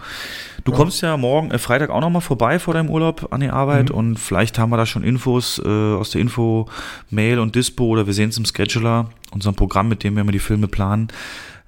Du 0.64 0.70
ja. 0.70 0.76
kommst 0.76 1.02
ja 1.02 1.16
morgen, 1.16 1.50
äh, 1.50 1.58
Freitag 1.58 1.90
auch 1.90 2.00
noch 2.00 2.10
mal 2.10 2.20
vorbei 2.20 2.60
vor 2.60 2.74
deinem 2.74 2.88
Urlaub 2.88 3.32
an 3.32 3.40
die 3.40 3.48
Arbeit 3.48 3.90
mhm. 3.90 3.96
und 3.96 4.18
vielleicht 4.18 4.58
haben 4.58 4.70
wir 4.70 4.76
da 4.76 4.86
schon 4.86 5.02
Infos 5.02 5.60
äh, 5.64 5.68
aus 5.68 6.10
der 6.10 6.20
Info, 6.20 6.68
Mail 7.10 7.40
und 7.40 7.56
Dispo 7.56 7.86
oder 7.86 8.06
wir 8.06 8.14
sehen 8.14 8.28
es 8.28 8.38
im 8.38 8.44
Scheduler, 8.44 9.10
unserem 9.32 9.56
Programm, 9.56 9.88
mit 9.88 10.04
dem 10.04 10.14
wir 10.14 10.20
immer 10.20 10.32
die 10.32 10.38
Filme 10.38 10.68
planen, 10.68 11.08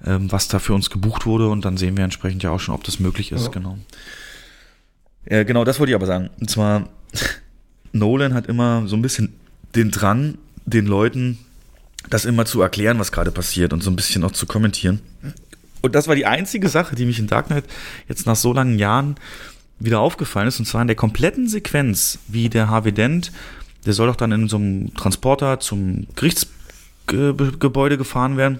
ähm, 0.05 0.31
was 0.31 0.47
da 0.47 0.59
für 0.59 0.73
uns 0.73 0.89
gebucht 0.89 1.25
wurde 1.25 1.49
und 1.49 1.65
dann 1.65 1.75
sehen 1.75 1.97
wir 1.97 2.05
entsprechend 2.05 2.41
ja 2.43 2.51
auch 2.51 2.59
schon, 2.61 2.73
ob 2.73 2.85
das 2.85 2.99
möglich 3.01 3.33
ist, 3.33 3.45
ja. 3.45 3.51
genau. 3.51 3.77
Ja, 5.29 5.43
genau, 5.43 5.65
das 5.65 5.79
wollte 5.79 5.91
ich 5.91 5.95
aber 5.95 6.05
sagen. 6.05 6.29
Und 6.39 6.49
zwar, 6.49 6.87
Nolan 7.91 8.33
hat 8.33 8.47
immer 8.47 8.87
so 8.87 8.95
ein 8.95 9.01
bisschen 9.01 9.33
den 9.75 9.91
Drang, 9.91 10.37
den 10.65 10.85
Leuten 10.85 11.39
das 12.09 12.25
immer 12.25 12.45
zu 12.45 12.61
erklären, 12.61 12.99
was 12.99 13.11
gerade 13.11 13.31
passiert 13.31 13.73
und 13.73 13.81
so 13.81 13.89
ein 13.89 13.95
bisschen 13.95 14.23
auch 14.23 14.31
zu 14.31 14.45
kommentieren. 14.45 15.01
Und 15.81 15.95
das 15.95 16.07
war 16.07 16.15
die 16.15 16.25
einzige 16.25 16.69
Sache, 16.69 16.95
die 16.95 17.05
mich 17.05 17.19
in 17.19 17.27
Dark 17.27 17.47
Knight 17.47 17.65
jetzt 18.07 18.25
nach 18.25 18.35
so 18.35 18.53
langen 18.53 18.79
Jahren 18.79 19.15
wieder 19.79 19.99
aufgefallen 19.99 20.47
ist, 20.47 20.59
und 20.59 20.65
zwar 20.65 20.81
in 20.81 20.87
der 20.87 20.95
kompletten 20.95 21.47
Sequenz, 21.47 22.19
wie 22.27 22.49
der 22.49 22.69
Harvey 22.69 22.91
Dent 22.91 23.31
der 23.85 23.93
soll 23.93 24.07
doch 24.07 24.15
dann 24.15 24.31
in 24.31 24.47
so 24.47 24.57
einem 24.57 24.93
Transporter 24.95 25.59
zum 25.59 26.07
Gerichtsgebäude 26.15 27.97
gefahren 27.97 28.37
werden. 28.37 28.59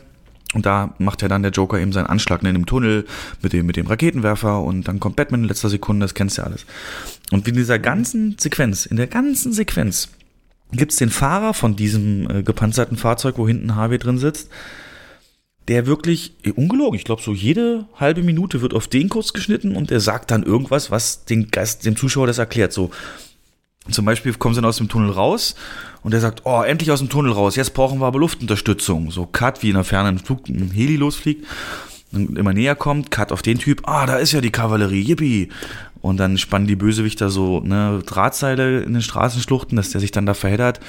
Und 0.54 0.66
da 0.66 0.94
macht 1.00 1.22
ja 1.22 1.28
dann 1.28 1.42
der 1.42 1.52
Joker 1.52 1.80
eben 1.80 1.92
seinen 1.92 2.06
Anschlag 2.06 2.42
in 2.44 2.54
dem 2.54 2.66
Tunnel 2.66 3.06
mit 3.42 3.52
dem, 3.52 3.66
mit 3.66 3.76
dem 3.76 3.88
Raketenwerfer 3.88 4.62
und 4.62 4.88
dann 4.88 5.02
kommt 5.02 5.18
Batman 5.18 5.42
in 5.42 5.48
letzter 5.50 5.68
Sekunde, 5.68 6.06
das 6.06 6.14
kennst 6.14 6.38
du 6.38 6.44
ja 6.44 6.48
alles. 6.48 6.66
Und 7.32 7.48
in 7.48 7.56
dieser 7.56 7.78
ganzen 7.78 8.38
Sequenz, 8.40 8.86
in 8.86 8.96
der 8.96 9.08
ganzen 9.08 9.52
Sequenz, 9.52 10.10
gibt's 10.78 10.98
den 10.98 11.10
Fahrer 11.10 11.54
von 11.54 11.76
diesem 11.76 12.30
äh, 12.30 12.44
gepanzerten 12.44 12.98
Fahrzeug, 12.98 13.38
wo 13.38 13.48
hinten 13.48 13.76
Harvey 13.76 13.98
drin 13.98 14.18
sitzt, 14.18 14.50
der 15.68 15.88
wirklich, 15.88 16.34
eh, 16.44 16.52
ungelogen, 16.52 16.98
ich 16.98 17.06
glaube, 17.06 17.22
so 17.22 17.34
jede 17.34 17.86
halbe 17.96 18.24
Minute 18.24 18.62
wird 18.62 18.74
auf 18.74 18.88
den 18.88 19.10
kurz 19.10 19.34
geschnitten 19.34 19.76
und 19.76 19.90
der 19.90 20.00
sagt 20.00 20.32
dann 20.32 20.44
irgendwas, 20.44 20.92
was 20.92 21.26
den 21.26 21.50
Geist, 21.50 21.86
dem 21.86 21.96
Zuschauer 21.96 22.28
das 22.28 22.38
erklärt. 22.38 22.74
So, 22.74 22.92
zum 23.90 24.06
Beispiel 24.06 24.34
kommen 24.34 24.56
sie 24.56 24.62
dann 24.62 24.70
aus 24.70 24.78
dem 24.78 24.90
Tunnel 24.90 25.12
raus 25.12 25.56
und 26.02 26.12
der 26.12 26.22
sagt, 26.22 26.42
oh, 26.46 26.62
endlich 26.62 26.92
aus 26.92 27.00
dem 27.00 27.10
Tunnel 27.10 27.32
raus, 27.32 27.56
jetzt 27.56 27.74
brauchen 27.74 28.00
wir 28.00 28.06
aber 28.06 28.20
Luftunterstützung. 28.20 29.12
So 29.12 29.26
Cut, 29.26 29.64
wie 29.64 29.70
in 29.70 29.76
der 29.76 29.84
Ferne 29.84 30.18
Flug, 30.20 30.48
ein 30.50 30.72
Heli 30.72 30.96
losfliegt 30.96 31.46
und 32.12 32.38
immer 32.38 32.54
näher 32.54 32.76
kommt, 32.76 33.12
Cut 33.12 33.32
auf 33.32 33.42
den 33.42 33.60
Typ, 33.60 33.82
ah, 33.86 34.06
da 34.06 34.18
ist 34.18 34.32
ja 34.32 34.42
die 34.42 34.52
Kavallerie, 34.52 35.02
yippie. 35.02 35.50
Und 36.06 36.18
dann 36.18 36.38
spannen 36.38 36.68
die 36.68 36.76
Bösewichter 36.76 37.32
so 37.32 37.62
ne, 37.62 38.00
Drahtseile 38.06 38.82
in 38.82 38.94
den 38.94 39.02
Straßenschluchten, 39.02 39.76
dass 39.76 39.90
der 39.90 40.00
sich 40.00 40.12
dann 40.12 40.28
da 40.28 40.36
verheddert. 40.36 40.80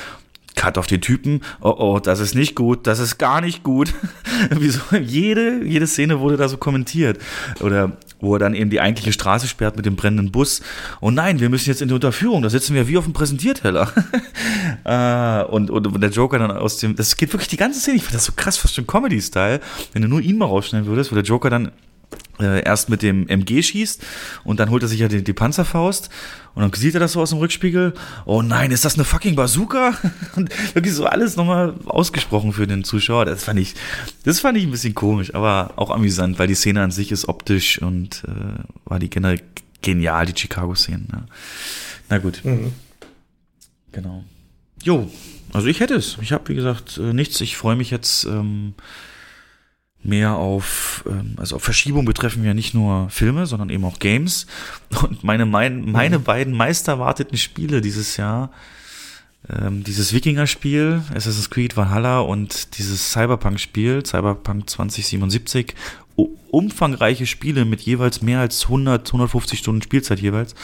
Cut 0.57 0.77
auf 0.77 0.87
den 0.87 1.01
Typen. 1.01 1.41
Oh 1.63 1.75
oh, 1.79 1.99
das 2.01 2.21
ist 2.21 2.35
nicht 2.35 2.55
gut, 2.55 2.87
das 2.87 2.99
ist 2.99 3.17
gar 3.17 3.41
nicht 3.41 3.63
gut. 3.63 3.95
Wieso? 4.51 4.81
Jede, 5.03 5.65
jede 5.65 5.87
Szene 5.87 6.21
wurde 6.21 6.37
da 6.37 6.49
so 6.49 6.59
kommentiert. 6.59 7.19
Oder 7.61 7.97
wo 8.21 8.35
er 8.35 8.39
dann 8.39 8.53
eben 8.53 8.69
die 8.69 8.79
eigentliche 8.79 9.15
Straße 9.15 9.49
sperrt 9.49 9.77
mit 9.77 9.87
dem 9.87 9.97
brennenden 9.97 10.33
Bus. 10.33 10.61
Oh 11.01 11.11
nein, 11.11 11.41
wir 11.41 11.49
müssen 11.49 11.71
jetzt 11.71 11.81
in 11.81 11.89
die 11.89 11.95
Unterführung, 11.95 12.43
da 12.43 12.51
sitzen 12.51 12.75
wir 12.75 12.87
wie 12.87 12.99
auf 12.99 13.05
dem 13.05 13.15
Präsentierteller. 13.15 13.91
äh, 14.85 15.51
und, 15.51 15.71
und, 15.71 15.87
und 15.87 16.01
der 16.03 16.11
Joker 16.11 16.39
dann 16.39 16.51
aus 16.51 16.77
dem, 16.77 16.95
das 16.95 17.17
geht 17.17 17.33
wirklich 17.33 17.49
die 17.49 17.57
ganze 17.57 17.81
Szene, 17.81 17.97
ich 17.97 18.03
finde 18.03 18.19
das 18.19 18.27
so 18.27 18.33
krass, 18.37 18.59
fast 18.59 18.75
schon 18.75 18.87
Comedy-Style, 18.87 19.61
wenn 19.95 20.03
du 20.03 20.09
nur 20.09 20.21
ihn 20.21 20.37
mal 20.37 20.45
rausschneiden 20.45 20.87
würdest, 20.87 21.11
wo 21.11 21.15
der 21.15 21.25
Joker 21.25 21.49
dann 21.49 21.73
äh, 22.39 22.63
erst 22.65 22.89
mit 22.89 23.03
dem 23.03 23.29
MG 23.29 23.63
schießt 23.63 24.05
und 24.45 24.61
dann 24.61 24.71
holt 24.71 24.83
er 24.83 24.89
sich 24.89 25.01
ja 25.01 25.09
die, 25.09 25.25
die, 25.25 25.33
Panzerfaust 25.33 26.11
und 26.55 26.63
dann 26.63 26.73
sieht 26.73 26.95
er 26.95 27.01
das 27.01 27.13
so 27.13 27.21
aus 27.21 27.31
dem 27.31 27.39
Rückspiegel. 27.39 27.95
Oh 28.25 28.43
nein, 28.43 28.71
ist 28.71 28.85
das 28.85 28.95
eine 28.95 29.05
fucking 29.05 29.37
Bazooka? 29.37 29.97
Und 30.37 30.51
wirklich 30.75 30.95
so 30.95 31.07
alles 31.07 31.37
nochmal 31.37 31.75
ausgesprochen 31.87 32.53
für 32.53 32.67
den 32.67 32.85
Zuschauer. 32.85 33.25
Das 33.27 33.45
fand 33.45 33.61
ich, 33.61 33.75
das 34.25 34.41
fand 34.41 34.57
ich 34.57 34.65
ein 34.65 34.71
bisschen 34.71 34.95
komisch, 34.95 35.35
aber 35.35 35.75
auch 35.77 35.91
amüsant, 35.91 36.39
weil 36.39 36.47
die 36.47 36.55
Szene 36.55 36.83
an 36.83 36.91
sich 36.91 37.13
ist 37.13 37.29
optisch 37.29 37.81
und 37.83 38.23
äh, 38.27 38.63
war 38.85 38.99
die 38.99 39.11
generell 39.11 39.41
genial, 39.83 40.27
die 40.27 40.39
Chicago-Szene. 40.39 41.07
Ja. 41.13 41.27
Na 42.09 42.19
gut. 42.19 42.45
Mhm. 42.45 42.73
Genau. 43.93 44.25
Jo, 44.83 45.11
also 45.53 45.69
ich 45.69 45.81
hätte 45.81 45.95
es. 45.95 46.19
Ich 46.21 46.33
habe, 46.33 46.49
wie 46.49 46.55
gesagt, 46.55 46.99
äh, 46.99 47.13
nichts. 47.13 47.41
Ich 47.41 47.57
freue 47.57 47.77
mich 47.77 47.91
jetzt. 47.91 48.25
Ähm, 48.25 48.75
mehr 50.03 50.35
auf, 50.35 51.05
ähm, 51.09 51.35
also 51.37 51.57
auf 51.57 51.63
Verschiebung 51.63 52.05
betreffen 52.05 52.45
ja 52.45 52.55
nicht 52.55 52.75
nur 52.75 53.11
Filme, 53.11 53.47
sondern 53.47 53.71
eben 53.71 53.85
auch 53.85 53.99
Games. 53.99 54.47
Und 55.03 55.25
meine, 55.25 55.47
mein, 55.47 55.91
meine 55.91 56.19
mhm. 56.19 56.25
beiden 56.25 56.55
meisterwarteten 56.55 57.37
Spiele 57.37 57.81
dieses 57.81 58.17
Jahr, 58.17 58.51
ähm, 59.49 59.85
dieses 59.85 60.13
Wikinger-Spiel, 60.13 61.03
Assassin's 61.15 61.51
Creed 61.51 61.77
Valhalla 61.77 62.21
und 62.21 62.79
dieses 62.79 63.13
Cyberpunk-Spiel, 63.13 64.05
Cyberpunk 64.05 64.69
2077, 64.69 65.75
umfangreiche 66.17 67.27
Spiele 67.27 67.65
mit 67.65 67.83
jeweils 67.83 68.23
mehr 68.23 68.41
als 68.41 68.65
100, 68.65 69.07
150 69.09 69.59
Stunden 69.59 69.83
Spielzeit 69.83 70.21
jeweils. 70.21 70.55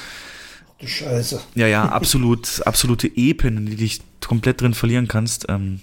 Du 0.78 0.86
Scheiße. 0.86 1.40
Ja, 1.54 1.66
ja, 1.66 1.84
absolut, 1.88 2.62
absolute 2.66 3.08
Epen, 3.14 3.58
in 3.58 3.66
die 3.66 3.76
dich 3.76 4.00
komplett 4.26 4.60
drin 4.60 4.74
verlieren 4.74 5.08
kannst. 5.08 5.46
Ähm, 5.48 5.80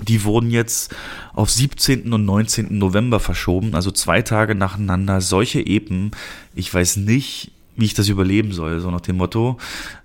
die 0.00 0.24
wurden 0.24 0.50
jetzt 0.50 0.94
auf 1.34 1.50
17. 1.50 2.12
und 2.12 2.24
19. 2.24 2.78
November 2.78 3.20
verschoben, 3.20 3.74
also 3.74 3.90
zwei 3.90 4.22
Tage 4.22 4.54
nacheinander. 4.54 5.20
Solche 5.20 5.60
Epen, 5.60 6.12
ich 6.54 6.72
weiß 6.72 6.98
nicht, 6.98 7.52
wie 7.78 7.84
ich 7.84 7.94
das 7.94 8.08
überleben 8.08 8.52
soll, 8.52 8.80
so 8.80 8.90
nach 8.90 9.00
dem 9.00 9.16
Motto. 9.16 9.56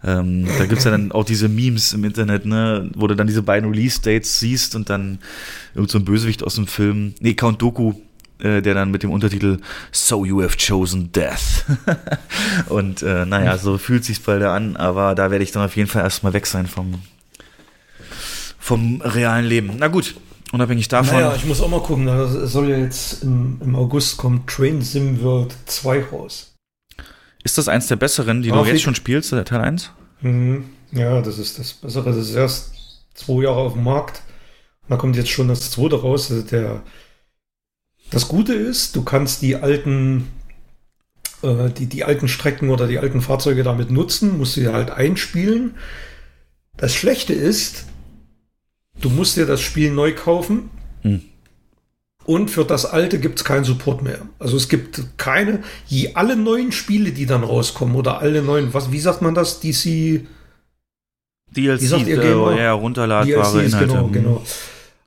Ähm, 0.03 0.45
da 0.57 0.65
gibt's 0.65 0.84
ja 0.84 0.91
dann 0.91 1.11
auch 1.11 1.26
diese 1.26 1.49
Memes 1.49 1.94
im 1.94 2.03
Internet, 2.03 2.45
ne, 2.45 2.90
wo 2.95 3.07
du 3.07 3.15
dann 3.15 3.28
diese 3.28 3.41
beiden 3.41 3.70
Release-Dates 3.70 4.40
siehst 4.40 4.76
und 4.76 4.90
dann 4.90 5.18
irgend 5.74 5.90
so 5.90 5.98
ein 5.98 6.06
Bösewicht 6.06 6.44
aus 6.44 6.56
dem 6.56 6.68
Film, 6.68 7.15
nee, 7.20 7.34
Count 7.34 7.61
Doku, 7.61 7.94
äh, 8.40 8.61
der 8.61 8.76
dann 8.76 8.91
mit 8.91 9.02
dem 9.02 9.10
Untertitel 9.10 9.57
So 9.91 10.24
You 10.24 10.44
Have 10.44 10.57
Chosen 10.57 11.11
Death. 11.11 11.65
und 12.70 13.02
äh, 13.02 13.26
naja, 13.26 13.57
so 13.57 13.80
fühlt 13.80 14.06
sich's 14.06 14.20
bald 14.20 14.44
an, 14.44 14.76
aber 14.76 15.15
da 15.15 15.32
werde 15.32 15.44
ich 15.44 15.52
dann 15.52 15.64
auf 15.64 15.76
jeden 15.76 15.90
Fall 15.90 16.03
erstmal 16.03 16.34
weg 16.34 16.45
sein 16.45 16.68
vom, 16.68 17.02
vom 18.64 19.02
realen 19.02 19.45
Leben. 19.45 19.73
Na 19.77 19.90
gut, 19.90 20.15
unabhängig 20.53 20.88
davon. 20.88 21.18
Naja, 21.18 21.35
ich 21.35 21.44
muss 21.44 21.60
auch 21.60 21.68
mal 21.68 21.81
gucken. 21.81 22.06
Da 22.06 22.27
soll 22.48 22.69
ja 22.69 22.77
jetzt 22.77 23.22
im, 23.22 23.60
im 23.61 23.76
August 23.76 24.15
kommen 24.15 24.45
Train 24.48 24.81
Sim 24.81 25.22
World 25.22 25.53
2 25.65 26.06
raus. 26.06 26.53
Ist 27.44 27.57
das 27.57 27.68
eins 27.68 27.88
der 27.88 27.98
besseren, 27.98 28.41
die 28.41 28.49
Grafik. 28.49 28.68
du 28.68 28.72
jetzt 28.72 28.84
schon 28.84 28.95
spielst, 28.95 29.34
der 29.34 29.44
Teil 29.44 29.60
1? 29.60 29.91
Mhm. 30.22 30.69
Ja, 30.94 31.22
das 31.22 31.40
ist 31.40 31.60
das 31.60 31.73
Bessere. 31.73 32.06
Das 32.06 32.15
ist 32.15 32.35
erst 32.35 32.72
zwei 33.14 33.44
Jahre 33.44 33.57
auf 33.57 33.73
dem 33.73 33.84
Markt. 33.84 34.22
Da 34.88 34.95
kommt 34.95 35.18
jetzt 35.18 35.30
schon 35.30 35.49
das 35.49 35.69
zweite 35.69 36.02
raus. 36.02 36.31
Also 36.31 36.44
der, 36.44 36.84
das 38.11 38.30
Gute 38.30 38.53
ist, 38.53 38.95
du 38.95 39.03
kannst 39.03 39.41
die 39.41 39.57
alten, 39.57 40.30
äh, 41.41 41.69
die, 41.69 41.88
die 41.88 42.06
alten 42.06 42.30
Strecken 42.30 42.69
oder 42.69 42.88
die 42.88 42.99
alten 42.99 43.19
Fahrzeuge 43.19 43.64
damit 43.64 43.91
nutzen, 43.91 44.38
musst 44.38 44.53
sie 44.53 44.69
halt 44.69 44.90
einspielen. 44.90 45.76
Das 46.77 46.95
Schlechte 46.95 47.34
ist, 47.34 47.88
Du 48.99 49.10
musst 49.10 49.38
dir 49.38 49.45
das 49.45 49.61
Spiel 49.61 49.91
neu 49.91 50.14
kaufen. 50.14 50.70
Hm. 51.02 51.22
Und 52.26 52.49
für 52.49 52.64
das 52.64 52.86
alte 52.86 53.20
gibt 53.20 53.40
es 53.40 53.44
keinen 53.44 53.65
Support 53.65 54.02
mehr. 54.02 54.22
Also 54.40 54.56
es 54.56 54.70
gibt 54.70 55.18
keine, 55.18 55.61
je 55.88 56.14
alle 56.14 56.38
neuen 56.38 56.72
Spiele, 56.72 57.11
die 57.11 57.26
dann 57.26 57.44
rauskommen, 57.44 57.95
oder 57.95 58.20
alle 58.20 58.41
neuen, 58.41 58.74
was, 58.74 58.91
wie 58.91 58.99
sagt 58.99 59.22
man 59.22 59.36
das? 59.36 59.60
DC. 59.60 60.26
DLC, 61.52 61.82
wie 61.82 61.86
sagt 61.86 62.07
ihr 62.07 62.22
äh, 62.22 62.64
ja, 62.64 62.74
runterladbare 62.74 63.52
DLCs, 63.52 63.74
Inhalte. 63.74 63.88
Genau, 63.88 64.07
genau. 64.07 64.44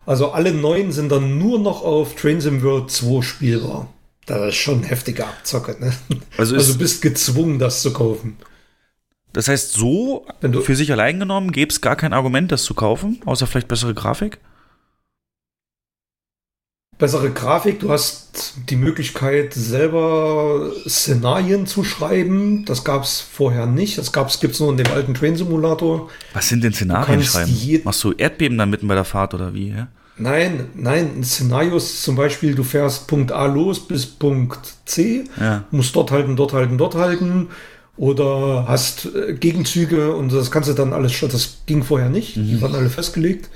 Also 0.05 0.31
alle 0.31 0.53
neuen 0.53 0.93
sind 0.93 1.11
dann 1.11 1.39
nur 1.39 1.59
noch 1.59 1.83
auf 1.83 2.15
Trains 2.15 2.45
in 2.45 2.63
World 2.63 2.91
2 2.91 3.23
spielbar. 3.23 3.89
Das 4.27 4.49
ist 4.49 4.57
schon 4.57 4.81
ein 4.81 4.85
heftiger 4.85 5.29
Abzocke, 5.29 5.77
ne? 5.81 5.93
Also, 6.37 6.55
also 6.55 6.73
du 6.73 6.79
bist 6.79 7.01
gezwungen, 7.01 7.59
das 7.59 7.81
zu 7.81 7.93
kaufen. 7.93 8.37
Das 9.37 9.49
heißt, 9.49 9.75
so 9.75 10.25
für 10.63 10.75
sich 10.75 10.91
allein 10.91 11.21
genommen 11.21 11.53
gäbe 11.53 11.71
es 11.71 11.83
gar 11.83 11.95
kein 11.95 12.15
Argument, 12.15 12.51
das 12.51 12.63
zu 12.63 12.73
kaufen, 12.73 13.21
außer 13.27 13.47
vielleicht 13.47 13.69
bessere 13.69 13.93
Grafik? 13.93 14.39
Bessere 16.97 17.31
Grafik, 17.31 17.81
du 17.81 17.91
hast 17.91 18.55
die 18.71 18.77
Möglichkeit, 18.77 19.53
selber 19.53 20.71
Szenarien 20.89 21.67
zu 21.67 21.85
schreiben. 21.85 22.65
Das 22.65 22.83
gab 22.83 23.03
es 23.03 23.21
vorher 23.21 23.67
nicht. 23.67 23.99
Das 23.99 24.11
gibt 24.41 24.55
es 24.55 24.61
nur 24.61 24.71
in 24.71 24.79
dem 24.79 24.91
alten 24.91 25.13
Train 25.13 25.37
Simulator. 25.37 26.09
Was 26.33 26.49
sind 26.49 26.65
denn 26.65 26.73
Szenarien 26.73 27.23
schreiben? 27.23 27.83
Machst 27.85 28.03
du 28.05 28.13
Erdbeben 28.13 28.57
dann 28.57 28.71
mitten 28.71 28.89
bei 28.89 28.95
der 28.95 29.05
Fahrt 29.05 29.35
oder 29.35 29.53
wie? 29.53 29.69
Ja? 29.69 29.89
Nein, 30.17 30.71
nein, 30.75 31.23
Szenarios 31.23 32.01
zum 32.01 32.17
Beispiel, 32.17 32.55
du 32.55 32.63
fährst 32.63 33.07
Punkt 33.07 33.33
A 33.33 33.45
los 33.45 33.87
bis 33.87 34.07
Punkt 34.07 34.77
C, 34.87 35.25
ja. 35.39 35.65
musst 35.71 35.95
dort 35.95 36.11
halten, 36.11 36.37
dort 36.37 36.55
halten, 36.55 36.79
dort 36.79 36.95
halten 36.95 37.49
oder 37.97 38.67
hast 38.69 39.07
äh, 39.07 39.35
Gegenzüge 39.35 40.15
und 40.15 40.33
das 40.33 40.51
kannst 40.51 40.69
du 40.69 40.75
dann 40.75 40.93
alles 40.93 41.13
schon. 41.13 41.31
Das 41.31 41.59
ging 41.67 41.83
vorher 41.83 42.09
nicht. 42.09 42.37
Mhm. 42.37 42.47
Die 42.47 42.63
waren 42.63 42.75
alle 42.75 42.91
festgelegt. 42.91 43.49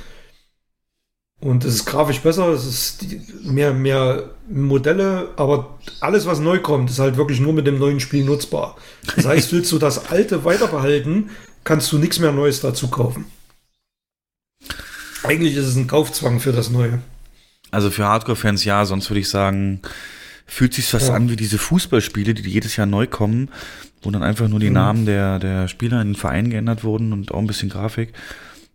Und 1.40 1.64
es 1.64 1.74
ist 1.74 1.86
grafisch 1.86 2.20
besser, 2.20 2.48
es 2.48 2.66
ist 2.66 3.06
mehr, 3.44 3.72
mehr 3.72 4.30
Modelle, 4.50 5.30
aber 5.36 5.78
alles, 6.00 6.26
was 6.26 6.38
neu 6.38 6.58
kommt, 6.58 6.90
ist 6.90 6.98
halt 6.98 7.16
wirklich 7.16 7.40
nur 7.40 7.54
mit 7.54 7.66
dem 7.66 7.78
neuen 7.78 7.98
Spiel 7.98 8.24
nutzbar. 8.24 8.76
Das 9.16 9.24
heißt, 9.24 9.50
willst 9.52 9.72
du 9.72 9.78
das 9.78 10.10
alte 10.10 10.44
weiterbehalten, 10.44 11.30
kannst 11.64 11.90
du 11.92 11.98
nichts 11.98 12.18
mehr 12.18 12.32
Neues 12.32 12.60
dazu 12.60 12.88
kaufen. 12.88 13.24
Eigentlich 15.22 15.56
ist 15.56 15.66
es 15.66 15.76
ein 15.76 15.86
Kaufzwang 15.86 16.40
für 16.40 16.52
das 16.52 16.68
Neue. 16.68 17.00
Also 17.70 17.90
für 17.90 18.04
Hardcore-Fans 18.04 18.64
ja, 18.64 18.84
sonst 18.84 19.08
würde 19.08 19.20
ich 19.20 19.28
sagen, 19.30 19.80
fühlt 20.46 20.74
sich 20.74 20.86
fast 20.86 21.08
ja. 21.08 21.14
an 21.14 21.30
wie 21.30 21.36
diese 21.36 21.56
Fußballspiele, 21.56 22.34
die 22.34 22.50
jedes 22.50 22.76
Jahr 22.76 22.86
neu 22.86 23.06
kommen 23.06 23.48
wo 24.02 24.10
dann 24.10 24.22
einfach 24.22 24.48
nur 24.48 24.60
die 24.60 24.68
mhm. 24.68 24.74
Namen 24.74 25.06
der, 25.06 25.38
der 25.38 25.68
Spieler 25.68 26.00
in 26.00 26.10
den 26.10 26.14
Verein 26.14 26.50
geändert 26.50 26.84
wurden 26.84 27.12
und 27.12 27.32
auch 27.32 27.38
ein 27.38 27.46
bisschen 27.46 27.68
Grafik. 27.68 28.12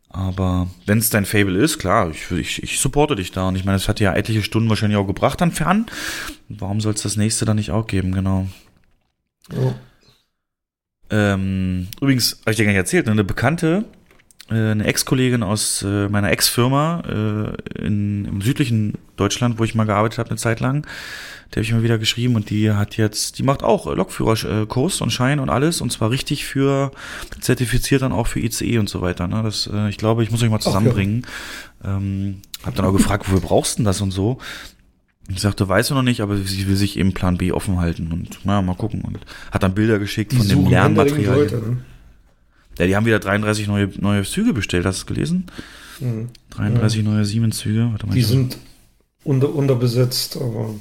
Aber 0.10 0.68
wenn 0.85 0.99
es 0.99 1.10
dein 1.10 1.26
Fable 1.26 1.57
ist, 1.57 1.77
klar, 1.77 2.10
ich, 2.10 2.31
ich, 2.31 2.64
ich 2.64 2.80
supporte 2.80 3.15
dich 3.15 3.31
da. 3.31 3.49
Und 3.49 3.57
ich 3.57 3.65
meine, 3.65 3.76
es 3.76 3.89
hat 3.89 3.99
ja 3.99 4.14
etliche 4.14 4.43
Stunden 4.43 4.69
wahrscheinlich 4.69 4.97
auch 4.97 5.07
gebracht 5.07 5.41
an 5.41 5.52
Fern. 5.52 5.88
Warum 6.47 6.80
soll 6.80 6.93
es 6.93 7.02
das 7.02 7.18
nächste 7.18 7.43
dann 7.43 7.57
nicht 7.57 7.72
auch 7.72 7.85
geben, 7.85 8.14
genau. 8.14 8.47
Oh. 9.53 9.73
Ähm, 11.10 11.89
übrigens, 11.99 12.39
habe 12.41 12.52
ich 12.52 12.57
dir 12.57 12.64
gar 12.64 12.72
nicht 12.72 12.77
erzählt, 12.77 13.07
ne, 13.07 13.11
eine 13.11 13.23
Bekannte 13.26 13.85
eine 14.47 14.85
Ex-Kollegin 14.85 15.41
aus 15.41 15.81
äh, 15.81 16.07
meiner 16.07 16.31
Ex-Firma 16.31 17.01
äh, 17.07 17.84
in, 17.84 18.26
im 18.26 18.41
südlichen 18.41 18.93
Deutschland, 19.15 19.57
wo 19.57 19.63
ich 19.63 19.73
mal 19.73 19.85
gearbeitet 19.85 20.19
habe 20.19 20.30
eine 20.30 20.38
Zeit 20.38 20.59
lang. 20.59 20.85
Der 21.49 21.61
habe 21.61 21.63
ich 21.63 21.73
mal 21.73 21.84
wieder 21.84 21.97
geschrieben 21.97 22.35
und 22.35 22.49
die 22.49 22.72
hat 22.72 22.97
jetzt, 22.97 23.39
die 23.39 23.43
macht 23.43 23.63
auch 23.63 23.93
Lokführerkurs 23.93 25.01
und 25.01 25.11
Schein 25.11 25.39
und 25.39 25.49
alles 25.49 25.81
und 25.81 25.91
zwar 25.91 26.11
richtig 26.11 26.45
für 26.45 26.91
zertifiziert 27.39 28.03
dann 28.03 28.11
auch 28.11 28.27
für 28.27 28.39
ICE 28.39 28.77
und 28.77 28.89
so 28.89 29.01
weiter. 29.01 29.27
Ne? 29.27 29.41
Das, 29.43 29.69
äh, 29.72 29.89
ich 29.89 29.97
glaube, 29.97 30.22
ich 30.23 30.31
muss 30.31 30.43
euch 30.43 30.49
mal 30.49 30.59
zusammenbringen. 30.59 31.26
ja. 31.84 31.97
ähm, 31.97 32.41
hab 32.63 32.76
dann 32.76 32.85
auch 32.85 32.93
gefragt, 32.93 33.27
wofür 33.27 33.41
brauchst 33.41 33.76
du 33.76 33.77
denn 33.77 33.85
das 33.85 34.01
und 34.01 34.11
so? 34.11 34.38
Ich 35.27 35.41
sagte, 35.41 35.67
weiß 35.67 35.88
du 35.88 35.95
noch 35.95 36.03
nicht, 36.03 36.22
aber 36.22 36.38
sie 36.38 36.67
will 36.67 36.76
sich 36.76 36.97
eben 36.97 37.13
Plan 37.13 37.38
B 37.38 37.51
offen 37.51 37.80
halten 37.80 38.11
und 38.11 38.39
na, 38.43 38.61
mal 38.61 38.76
gucken. 38.76 39.01
Und 39.01 39.19
hat 39.51 39.63
dann 39.63 39.73
Bilder 39.73 39.97
geschickt 39.97 40.31
die 40.31 40.38
von 40.38 40.47
dem 40.47 40.67
Lernmaterial. 40.67 41.35
Leute, 41.35 41.55
ne? 41.55 41.77
Ja, 42.77 42.88
die 42.88 42.95
haben 42.95 43.06
wieder 43.06 43.19
33 43.19 43.68
neue, 43.68 43.89
neue 43.99 44.23
Züge 44.23 44.53
bestellt, 44.53 44.85
hast 44.85 44.97
du 44.97 45.02
es 45.02 45.06
gelesen? 45.07 45.47
Mhm. 45.99 46.30
33 46.52 46.97
ja. 46.97 47.10
neue 47.10 47.26
Siemens-Züge. 47.26 47.91
Die 48.14 48.22
sind 48.22 48.57
unter, 49.23 49.53
unterbesetzt, 49.53 50.38
aber 50.38 50.76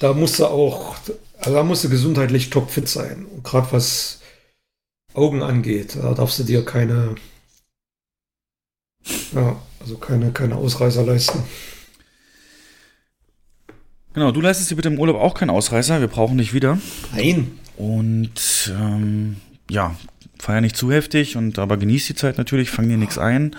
da 0.00 0.12
musste 0.12 0.48
auch, 0.50 0.96
also 1.38 1.54
da 1.54 1.62
musste 1.62 1.88
gesundheitlich 1.88 2.50
topfit 2.50 2.88
sein. 2.88 3.26
Und 3.26 3.44
gerade 3.44 3.72
was 3.72 4.20
Augen 5.14 5.42
angeht, 5.42 5.96
da 6.00 6.14
darfst 6.14 6.38
du 6.38 6.44
dir 6.44 6.64
keine, 6.64 7.16
ja, 9.34 9.56
also 9.80 9.96
keine, 9.98 10.30
keine 10.32 10.56
Ausreißer 10.56 11.04
leisten. 11.04 11.42
Genau, 14.14 14.32
du 14.32 14.40
leistest 14.40 14.70
dir 14.70 14.76
bitte 14.76 14.88
im 14.88 14.98
Urlaub 14.98 15.16
auch 15.16 15.34
keinen 15.34 15.50
Ausreißer, 15.50 16.00
wir 16.00 16.08
brauchen 16.08 16.38
dich 16.38 16.54
wieder. 16.54 16.78
Nein. 17.14 17.58
Und 17.76 18.72
ähm, 18.76 19.36
ja, 19.70 19.94
feier 20.38 20.60
nicht 20.60 20.76
zu 20.76 20.92
heftig 20.92 21.36
und 21.36 21.58
aber 21.58 21.76
genieß 21.76 22.06
die 22.06 22.14
Zeit 22.14 22.38
natürlich, 22.38 22.70
fang 22.70 22.88
dir 22.88 22.96
nichts 22.96 23.18
ein. 23.18 23.56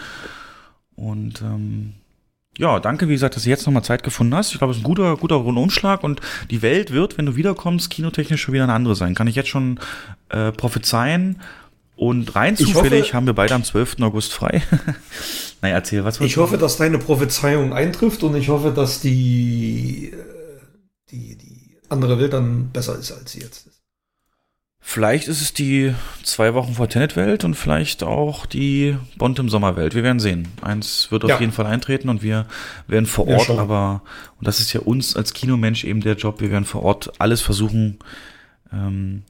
Und 0.96 1.42
ähm, 1.42 1.94
ja, 2.58 2.80
danke, 2.82 3.08
wie 3.08 3.14
gesagt, 3.14 3.38
dass 3.38 3.44
du 3.44 3.50
jetzt 3.50 3.66
nochmal 3.66 3.86
Zeit 3.86 4.04
gefunden 4.04 4.36
hast. 4.36 4.52
Ich 4.52 4.58
glaube, 4.58 4.72
es 4.72 4.78
ist 4.78 4.84
ein 4.84 4.88
guter, 4.88 5.16
guter 5.16 5.36
Rundumschlag 5.36 6.04
und 6.04 6.20
die 6.52 6.62
Welt 6.62 6.92
wird, 6.92 7.18
wenn 7.18 7.26
du 7.26 7.38
wiederkommst, 7.38 7.90
kinotechnisch 7.90 8.42
schon 8.42 8.54
wieder 8.54 8.66
eine 8.66 8.74
andere 8.74 8.98
sein. 8.98 9.16
Kann 9.16 9.28
ich 9.28 9.36
jetzt 9.36 9.48
schon 9.48 9.80
äh, 10.28 10.52
prophezeien. 10.52 11.40
Und 11.96 12.36
rein 12.36 12.56
ich 12.58 12.66
zufällig 12.66 13.08
hoffe, 13.08 13.14
haben 13.14 13.26
wir 13.26 13.34
beide 13.34 13.56
am 13.56 13.64
12. 13.64 13.98
August 14.02 14.34
frei. 14.34 14.62
naja, 15.62 15.76
erzähl, 15.76 16.04
was 16.06 16.20
Ich 16.22 16.38
hoffe, 16.38 16.58
dass 16.58 16.78
deine 16.78 16.98
Prophezeiung 16.98 17.74
eintrifft 17.74 18.24
und 18.24 18.36
ich 18.36 18.50
hoffe, 18.50 18.72
dass 18.72 19.02
die, 19.02 20.14
äh, 20.14 20.18
die, 21.12 21.38
die 21.38 21.78
andere 21.90 22.20
Welt 22.20 22.34
dann 22.34 22.70
besser 22.72 22.98
ist, 22.98 23.12
als 23.12 23.32
sie 23.32 23.40
jetzt 23.40 23.68
ist. 23.68 23.79
Vielleicht 24.82 25.28
ist 25.28 25.42
es 25.42 25.54
die 25.54 25.94
zwei 26.24 26.54
Wochen 26.54 26.74
vor 26.74 26.88
Tenet-Welt 26.88 27.44
und 27.44 27.56
vielleicht 27.56 28.02
auch 28.02 28.46
die 28.46 28.98
Bond 29.18 29.38
im 29.38 29.50
Sommerwelt. 29.50 29.94
Wir 29.94 30.04
werden 30.04 30.20
sehen. 30.20 30.48
Eins 30.62 31.12
wird 31.12 31.26
auf 31.26 31.30
ja. 31.30 31.40
jeden 31.40 31.52
Fall 31.52 31.68
eintreten 31.68 32.10
und 32.10 32.24
wir 32.24 32.48
werden 32.88 33.06
vor 33.06 33.28
Ort, 33.28 33.50
ja, 33.50 33.58
aber, 33.58 34.02
und 34.40 34.48
das 34.48 34.60
ist 34.60 34.74
ja 34.74 34.80
uns 34.80 35.16
als 35.16 35.34
Kinomensch 35.34 35.84
eben 35.84 36.02
der 36.02 36.16
Job, 36.16 36.42
wir 36.42 36.50
werden 36.50 36.66
vor 36.66 36.84
Ort 36.84 37.12
alles 37.20 37.42
versuchen, 37.42 38.00
ähm, 38.74 39.24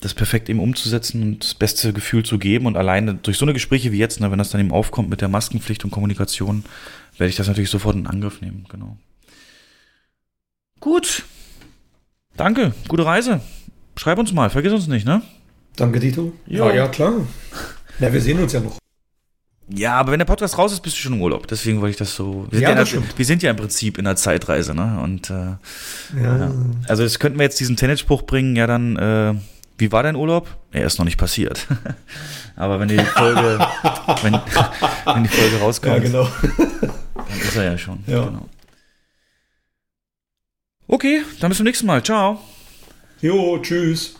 das 0.00 0.14
perfekt 0.14 0.48
eben 0.48 0.60
umzusetzen 0.60 1.22
und 1.22 1.44
das 1.44 1.54
beste 1.54 1.92
Gefühl 1.92 2.24
zu 2.24 2.38
geben. 2.38 2.66
Und 2.66 2.76
alleine 2.76 3.14
durch 3.14 3.38
so 3.38 3.44
eine 3.44 3.52
Gespräche 3.54 3.92
wie 3.92 3.98
jetzt, 3.98 4.20
ne, 4.20 4.30
wenn 4.30 4.38
das 4.38 4.50
dann 4.50 4.60
eben 4.60 4.72
aufkommt 4.72 5.08
mit 5.08 5.20
der 5.20 5.28
Maskenpflicht 5.28 5.84
und 5.84 5.90
Kommunikation, 5.90 6.64
werde 7.16 7.30
ich 7.30 7.36
das 7.36 7.48
natürlich 7.48 7.70
sofort 7.70 7.96
in 7.96 8.06
Angriff 8.06 8.40
nehmen. 8.40 8.66
Genau. 8.68 8.96
Gut. 10.80 11.24
Danke. 12.36 12.74
Gute 12.88 13.06
Reise. 13.06 13.40
Schreib 13.98 14.18
uns 14.18 14.32
mal, 14.32 14.50
vergiss 14.50 14.72
uns 14.72 14.86
nicht, 14.88 15.06
ne? 15.06 15.22
Danke, 15.76 16.00
Dito. 16.00 16.32
Ja, 16.46 16.72
ja, 16.72 16.88
klar. 16.88 17.14
Ja, 17.98 18.12
wir 18.12 18.20
sehen 18.20 18.40
uns 18.40 18.52
ja 18.52 18.60
noch. 18.60 18.78
Ja, 19.68 19.94
aber 19.94 20.12
wenn 20.12 20.18
der 20.20 20.26
Podcast 20.26 20.58
raus 20.58 20.72
ist, 20.72 20.80
bist 20.80 20.96
du 20.96 21.00
schon 21.00 21.14
im 21.14 21.22
Urlaub. 21.22 21.48
Deswegen 21.48 21.80
wollte 21.80 21.90
ich 21.90 21.96
das 21.96 22.14
so. 22.14 22.46
Wir, 22.50 22.60
ja, 22.60 22.84
sind, 22.84 23.02
ja, 23.02 23.18
wir 23.18 23.24
sind 23.24 23.42
ja 23.42 23.50
im 23.50 23.56
Prinzip 23.56 23.98
in 23.98 24.06
einer 24.06 24.14
Zeitreise, 24.14 24.74
ne? 24.74 25.00
Und 25.02 25.30
äh, 25.30 25.34
ja. 26.22 26.38
ja. 26.38 26.52
Also 26.86 27.02
das 27.02 27.18
könnten 27.18 27.38
wir 27.38 27.44
jetzt 27.44 27.58
diesen 27.58 27.76
Tennisspruch 27.76 28.22
bringen, 28.22 28.54
ja 28.54 28.66
dann, 28.66 28.96
äh, 28.96 29.34
wie 29.78 29.90
war 29.90 30.04
dein 30.04 30.14
Urlaub? 30.14 30.48
Er 30.70 30.86
ist 30.86 30.98
noch 30.98 31.04
nicht 31.04 31.18
passiert. 31.18 31.66
aber 32.56 32.78
wenn 32.78 32.88
die 32.88 32.98
Folge, 32.98 33.58
wenn, 34.22 34.34
wenn 34.34 35.22
die 35.24 35.28
Folge 35.28 35.58
rauskommt, 35.60 35.96
ja, 35.96 35.98
genau. 35.98 36.28
dann 37.14 37.40
ist 37.40 37.56
er 37.56 37.64
ja 37.64 37.78
schon. 37.78 38.04
Ja. 38.06 38.24
Genau. 38.24 38.48
Okay, 40.86 41.22
dann 41.40 41.48
bis 41.48 41.56
zum 41.56 41.64
nächsten 41.64 41.86
Mal. 41.86 42.02
Ciao. 42.04 42.40
Jo, 43.26 43.58
tschüss. 43.58 44.14